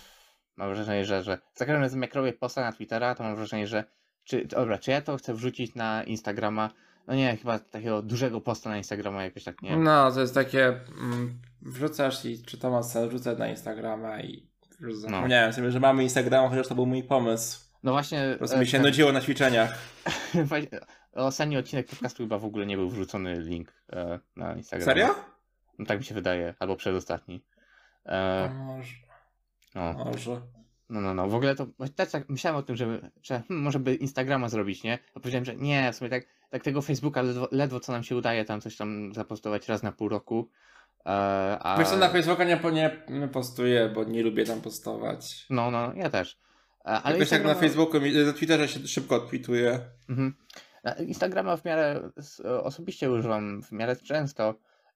mam 0.56 0.74
wrażenie, 0.74 1.04
że, 1.04 1.22
że 1.22 1.38
za 1.54 1.66
każdym 1.66 1.82
razem 1.82 2.02
jak 2.02 2.14
robię 2.14 2.32
posta 2.32 2.60
na 2.60 2.72
Twittera, 2.72 3.14
to 3.14 3.22
mam 3.22 3.36
wrażenie, 3.36 3.66
że 3.66 3.84
czy, 4.24 4.44
dobra, 4.44 4.78
czy 4.78 4.90
ja 4.90 5.00
to 5.00 5.16
chcę 5.16 5.34
wrzucić 5.34 5.74
na 5.74 6.04
Instagrama? 6.04 6.70
No 7.06 7.14
nie, 7.14 7.36
chyba 7.36 7.58
takiego 7.58 8.02
dużego 8.02 8.40
posta 8.40 8.70
na 8.70 8.76
Instagrama 8.76 9.24
jakoś 9.24 9.44
tak 9.44 9.62
nie. 9.62 9.76
No, 9.76 10.12
to 10.12 10.20
jest 10.20 10.34
takie, 10.34 10.66
mm, 10.66 11.40
wrzucasz 11.62 12.24
i 12.24 12.42
czy 12.42 12.58
to 12.58 12.70
ma 12.70 12.82
sens 12.82 13.08
wrzucać 13.08 13.38
na 13.38 13.48
Instagrama 13.48 14.20
i 14.20 14.48
już 14.80 14.96
zapomniałem 14.96 15.52
sobie, 15.52 15.70
że 15.70 15.80
mamy 15.80 16.02
Instagrama, 16.02 16.48
chociaż 16.48 16.68
to 16.68 16.74
był 16.74 16.86
mój 16.86 17.02
pomysł. 17.02 17.60
No 17.82 17.92
właśnie. 17.92 18.28
Po 18.32 18.38
prostu 18.38 18.56
e, 18.56 18.60
mi 18.60 18.66
się 18.66 18.72
ten- 18.78 18.82
nudziło 18.82 19.12
na 19.12 19.20
ćwiczeniach. 19.20 19.78
Ostatni 21.12 21.56
odcinek 21.56 21.86
podcastu 21.86 22.22
chyba 22.22 22.38
w 22.38 22.44
ogóle 22.44 22.66
nie 22.66 22.76
był 22.76 22.90
wrzucony 22.90 23.40
link 23.40 23.72
e, 23.92 24.18
na 24.36 24.54
Instagram. 24.54 24.84
Serio? 24.84 25.14
No 25.78 25.86
tak 25.86 25.98
mi 25.98 26.04
się 26.04 26.14
wydaje, 26.14 26.54
albo 26.58 26.76
przedostatni. 26.76 27.44
E, 28.06 28.50
Może, 28.54 28.94
no, 29.74 29.92
może. 29.92 30.40
no, 30.90 31.00
no, 31.00 31.14
no. 31.14 31.28
W 31.28 31.34
ogóle 31.34 31.54
to 31.54 31.66
też 31.96 32.10
tak 32.10 32.28
myślałem 32.28 32.60
o 32.60 32.62
tym, 32.62 32.76
żeby, 32.76 33.10
że 33.22 33.42
hmm, 33.48 33.64
może 33.64 33.78
by 33.78 33.94
Instagrama 33.94 34.48
zrobić, 34.48 34.82
nie? 34.82 34.98
A 35.14 35.20
powiedziałem, 35.20 35.44
że 35.44 35.56
nie, 35.56 35.92
w 35.92 35.96
sumie 35.96 36.10
tak, 36.10 36.26
tak 36.50 36.62
tego 36.62 36.82
Facebooka 36.82 37.22
ledwo, 37.22 37.48
ledwo 37.52 37.80
co 37.80 37.92
nam 37.92 38.02
się 38.02 38.16
udaje 38.16 38.44
tam 38.44 38.60
coś 38.60 38.76
tam 38.76 39.14
zapostować 39.14 39.68
raz 39.68 39.82
na 39.82 39.92
pół 39.92 40.08
roku. 40.08 40.50
E, 41.06 41.08
a... 41.60 41.76
Wiesz 41.78 41.88
co, 41.88 41.96
na 41.96 42.08
Facebooka 42.08 42.44
nie, 42.44 42.60
nie, 43.08 43.28
postuję, 43.28 43.90
bo 43.94 44.04
nie 44.04 44.22
lubię 44.22 44.44
tam 44.44 44.60
postować. 44.60 45.46
No, 45.50 45.70
no, 45.70 45.92
ja 45.94 46.10
też. 46.10 46.38
E, 46.80 46.88
ale 46.88 47.14
Jakoś 47.14 47.30
tak 47.30 47.44
na 47.44 47.54
Instagrama- 47.54 47.60
Facebooku, 47.60 48.00
mi- 48.00 48.12
na 48.26 48.32
Twitterze 48.32 48.68
się 48.68 48.88
szybko 48.88 49.16
odpituję. 49.16 49.80
Mhm. 50.08 50.34
Instagrama 51.06 51.56
w 51.56 51.64
miarę 51.64 52.10
s- 52.16 52.40
osobiście 52.40 53.10
używam 53.10 53.62
w 53.62 53.72
miarę 53.72 53.96
często, 53.96 54.54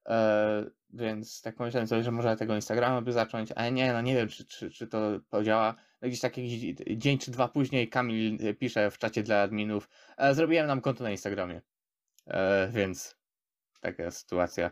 e, 0.08 0.64
więc 0.90 1.42
tak 1.42 1.56
pomyślałem 1.56 1.86
sobie, 1.88 2.02
że 2.02 2.12
może 2.12 2.36
tego 2.36 2.54
Instagrama 2.54 3.00
by 3.02 3.12
zacząć, 3.12 3.52
ale 3.52 3.72
nie, 3.72 3.92
no 3.92 4.00
nie 4.00 4.14
wiem, 4.14 4.28
czy, 4.28 4.44
czy, 4.46 4.70
czy 4.70 4.86
to 4.86 4.98
podziała. 5.30 5.74
No 6.02 6.08
Gdzieś 6.08 6.20
tak 6.20 6.36
jakiś 6.38 6.74
dzień 6.96 7.18
czy 7.18 7.30
dwa 7.30 7.48
później 7.48 7.88
Kamil 7.88 8.38
e, 8.48 8.54
pisze 8.54 8.90
w 8.90 8.98
czacie 8.98 9.22
dla 9.22 9.42
adminów, 9.42 9.88
e, 10.16 10.34
zrobiłem 10.34 10.66
nam 10.66 10.80
konto 10.80 11.04
na 11.04 11.10
Instagramie, 11.10 11.62
e, 12.26 12.68
więc 12.72 13.16
taka 13.80 14.10
sytuacja. 14.10 14.70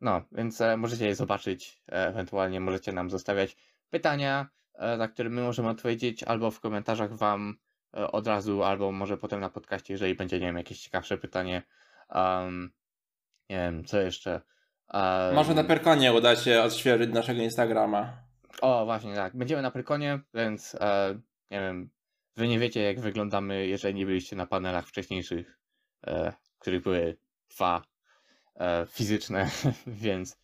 No, 0.00 0.22
więc 0.32 0.60
e, 0.60 0.76
możecie 0.76 1.06
je 1.06 1.14
zobaczyć, 1.14 1.82
e, 1.88 2.08
ewentualnie 2.08 2.60
możecie 2.60 2.92
nam 2.92 3.10
zostawiać 3.10 3.56
pytania, 3.90 4.48
e, 4.74 4.96
na 4.96 5.08
które 5.08 5.30
my 5.30 5.42
możemy 5.42 5.68
odpowiedzieć, 5.68 6.22
albo 6.22 6.50
w 6.50 6.60
komentarzach 6.60 7.14
wam 7.16 7.50
e, 7.50 7.63
od 8.12 8.26
razu, 8.26 8.62
albo 8.62 8.92
może 8.92 9.18
potem 9.18 9.40
na 9.40 9.50
podcaście, 9.50 9.94
jeżeli 9.94 10.14
będzie, 10.14 10.40
nie 10.40 10.46
wiem, 10.46 10.56
jakieś 10.56 10.80
ciekawsze 10.80 11.18
pytanie. 11.18 11.62
Um, 12.14 12.72
nie 13.50 13.56
wiem, 13.56 13.84
co 13.84 14.00
jeszcze. 14.00 14.40
Um, 14.92 15.34
Może 15.34 15.54
na 15.54 15.64
Perkonie 15.64 16.12
uda 16.12 16.36
się 16.36 16.62
odświeżyć 16.62 17.10
naszego 17.10 17.42
Instagrama. 17.42 18.24
O, 18.60 18.84
właśnie 18.84 19.14
tak. 19.14 19.36
Będziemy 19.36 19.62
na 19.62 19.70
Prykonie, 19.70 20.20
więc 20.34 20.74
e, 20.74 21.20
nie 21.50 21.60
wiem, 21.60 21.90
wy 22.36 22.48
nie 22.48 22.58
wiecie, 22.58 22.82
jak 22.82 23.00
wyglądamy, 23.00 23.66
jeżeli 23.66 23.94
nie 23.94 24.06
byliście 24.06 24.36
na 24.36 24.46
panelach 24.46 24.86
wcześniejszych, 24.86 25.58
e, 26.06 26.32
których 26.58 26.82
były 26.82 27.16
dwa 27.50 27.82
e, 28.54 28.86
fizyczne, 28.86 29.50
więc 29.86 30.32
e. 30.32 30.43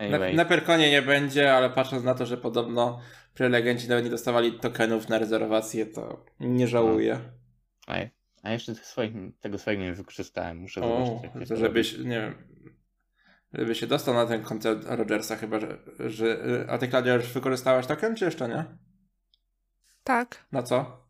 anyway. 0.00 0.34
Na, 0.34 0.42
na 0.42 0.48
Perkonie 0.48 0.90
nie 0.90 1.02
będzie, 1.02 1.54
ale 1.54 1.70
patrząc 1.70 2.04
na 2.04 2.14
to, 2.14 2.26
że 2.26 2.36
podobno 2.36 3.00
prelegenci 3.34 3.88
nawet 3.88 4.04
nie 4.04 4.10
dostawali 4.10 4.52
tokenów 4.58 5.08
na 5.08 5.18
rezerwację, 5.18 5.86
to 5.86 6.24
nie 6.40 6.68
żałuję. 6.68 7.20
A, 7.86 7.94
a 8.42 8.50
jeszcze 8.50 8.74
tych 8.74 8.86
swoich, 8.86 9.12
tego 9.40 9.58
swojego 9.58 9.82
nie 9.82 9.92
wykorzystałem, 9.92 10.56
muszę 10.58 10.80
O, 10.82 11.20
zobaczyć. 11.32 11.58
żebyś, 11.58 11.98
nie 11.98 12.20
wiem, 12.20 12.34
żeby 13.52 13.74
się 13.74 13.86
dostał 13.86 14.14
na 14.14 14.26
ten 14.26 14.42
koncert 14.42 14.84
Rogersa 14.86 15.36
chyba, 15.36 15.60
że, 15.60 15.78
że 15.98 16.38
a 16.68 16.78
ty 16.78 16.88
Klaudia 16.88 17.14
już 17.14 17.32
wykorzystałaś 17.32 17.86
token, 17.86 18.16
czy 18.16 18.24
jeszcze 18.24 18.48
nie? 18.48 18.64
Tak, 20.04 20.44
Na 20.52 20.62
co? 20.62 21.00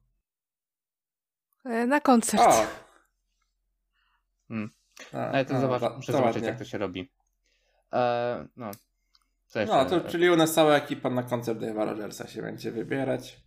e, 1.64 1.86
na 1.86 2.00
koncert. 2.00 2.42
O! 2.42 2.66
Mm. 4.50 4.70
A, 5.12 5.16
Ale 5.16 5.44
to 5.44 5.54
a, 5.54 5.60
zobacz, 5.60 5.82
muszę 5.96 6.12
to 6.12 6.18
zobaczyć, 6.18 6.34
ładnie. 6.36 6.48
jak 6.48 6.58
to 6.58 6.64
się 6.64 6.78
robi. 6.78 7.10
E, 7.92 8.46
no. 8.56 8.70
No, 9.66 9.84
to 9.84 10.00
czyli 10.00 10.30
u 10.30 10.36
nas 10.36 10.54
cała 10.54 10.76
ekipa 10.76 11.10
na 11.10 11.22
koncert 11.22 11.58
Dave'a 11.58 11.86
Rogersa 11.86 12.28
się 12.28 12.42
będzie 12.42 12.70
wybierać. 12.70 13.40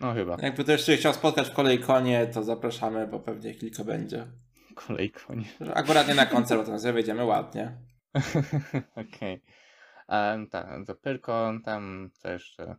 No 0.00 0.14
chyba. 0.14 0.36
Jakby 0.42 0.64
też 0.64 0.86
się 0.86 0.96
chciał 0.96 1.14
spotkać 1.14 1.48
w 1.48 1.52
kolejkonie, 1.52 2.26
to 2.26 2.42
zapraszamy, 2.42 3.06
bo 3.06 3.20
pewnie 3.20 3.54
kilka 3.54 3.84
będzie. 3.84 4.26
Kolejko, 4.74 5.34
nie? 5.34 5.74
Akurat 5.74 6.08
nie 6.08 6.14
na 6.14 6.26
koncert, 6.26 6.60
bo 6.60 6.78
tam 6.78 6.92
wyjdziemy 6.92 7.24
ładnie. 7.24 7.76
Okej. 8.96 9.42
Okay. 10.06 10.46
Tak, 10.50 10.68
to 10.86 10.94
Pyrkon, 10.94 11.62
tam 11.62 12.10
co 12.12 12.30
jeszcze? 12.30 12.76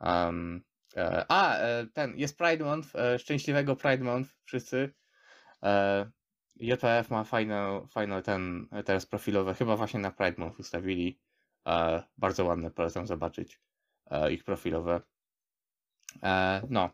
Um, 0.00 0.64
e, 0.96 1.24
a, 1.28 1.56
e, 1.56 1.86
ten, 1.86 2.16
jest 2.16 2.38
Pride 2.38 2.64
Month, 2.64 2.96
e, 2.96 3.18
szczęśliwego 3.18 3.76
Pride 3.76 4.04
Month, 4.04 4.30
wszyscy. 4.44 4.94
JPF 6.60 7.10
ma 7.10 7.24
fajne, 7.24 7.86
fajne 7.90 8.22
ten, 8.22 8.68
teraz 8.84 9.06
profilowe, 9.06 9.54
chyba 9.54 9.76
właśnie 9.76 10.00
na 10.00 10.10
Pride 10.10 10.34
Month 10.38 10.60
ustawili. 10.60 11.18
E, 11.66 12.02
bardzo 12.18 12.44
ładne, 12.44 12.70
polecam 12.70 13.06
zobaczyć 13.06 13.60
e, 14.10 14.32
ich 14.32 14.44
profilowe. 14.44 15.00
E, 16.22 16.62
no. 16.70 16.90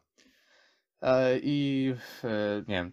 E, 1.03 1.39
I 1.43 1.95
e, 2.25 2.29
nie 2.69 2.75
wiem, 2.75 2.93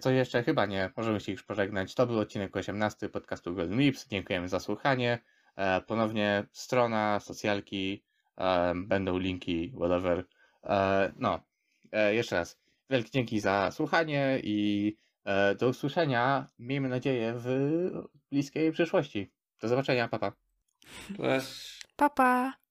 co- 0.00 0.10
jeszcze? 0.10 0.42
Chyba 0.42 0.66
nie. 0.66 0.90
Możemy 0.96 1.20
się 1.20 1.32
już 1.32 1.42
pożegnać. 1.42 1.94
To 1.94 2.06
był 2.06 2.18
odcinek 2.18 2.56
18 2.56 3.08
podcastu 3.08 3.54
Golden 3.54 3.78
Lips. 3.78 4.08
Dziękujemy 4.08 4.48
za 4.48 4.60
słuchanie. 4.60 5.18
E, 5.56 5.80
ponownie 5.80 6.46
strona, 6.52 7.20
socjalki, 7.20 8.04
będą 8.74 9.18
linki, 9.18 9.72
whatever. 9.76 10.24
No, 11.16 11.40
jeszcze 12.10 12.36
raz. 12.36 12.60
Wielkie 12.90 13.10
dzięki 13.10 13.40
za 13.40 13.70
słuchanie 13.70 14.40
i 14.42 14.96
do 15.58 15.68
usłyszenia, 15.68 16.48
miejmy 16.58 16.88
nadzieję, 16.88 17.34
w 17.36 17.48
bliskiej 18.30 18.72
przyszłości. 18.72 19.32
Do 19.60 19.68
zobaczenia, 19.68 20.08
papa. 20.08 20.32
Cześć. 21.16 21.86
Pa, 21.96 22.10
pa. 22.10 22.67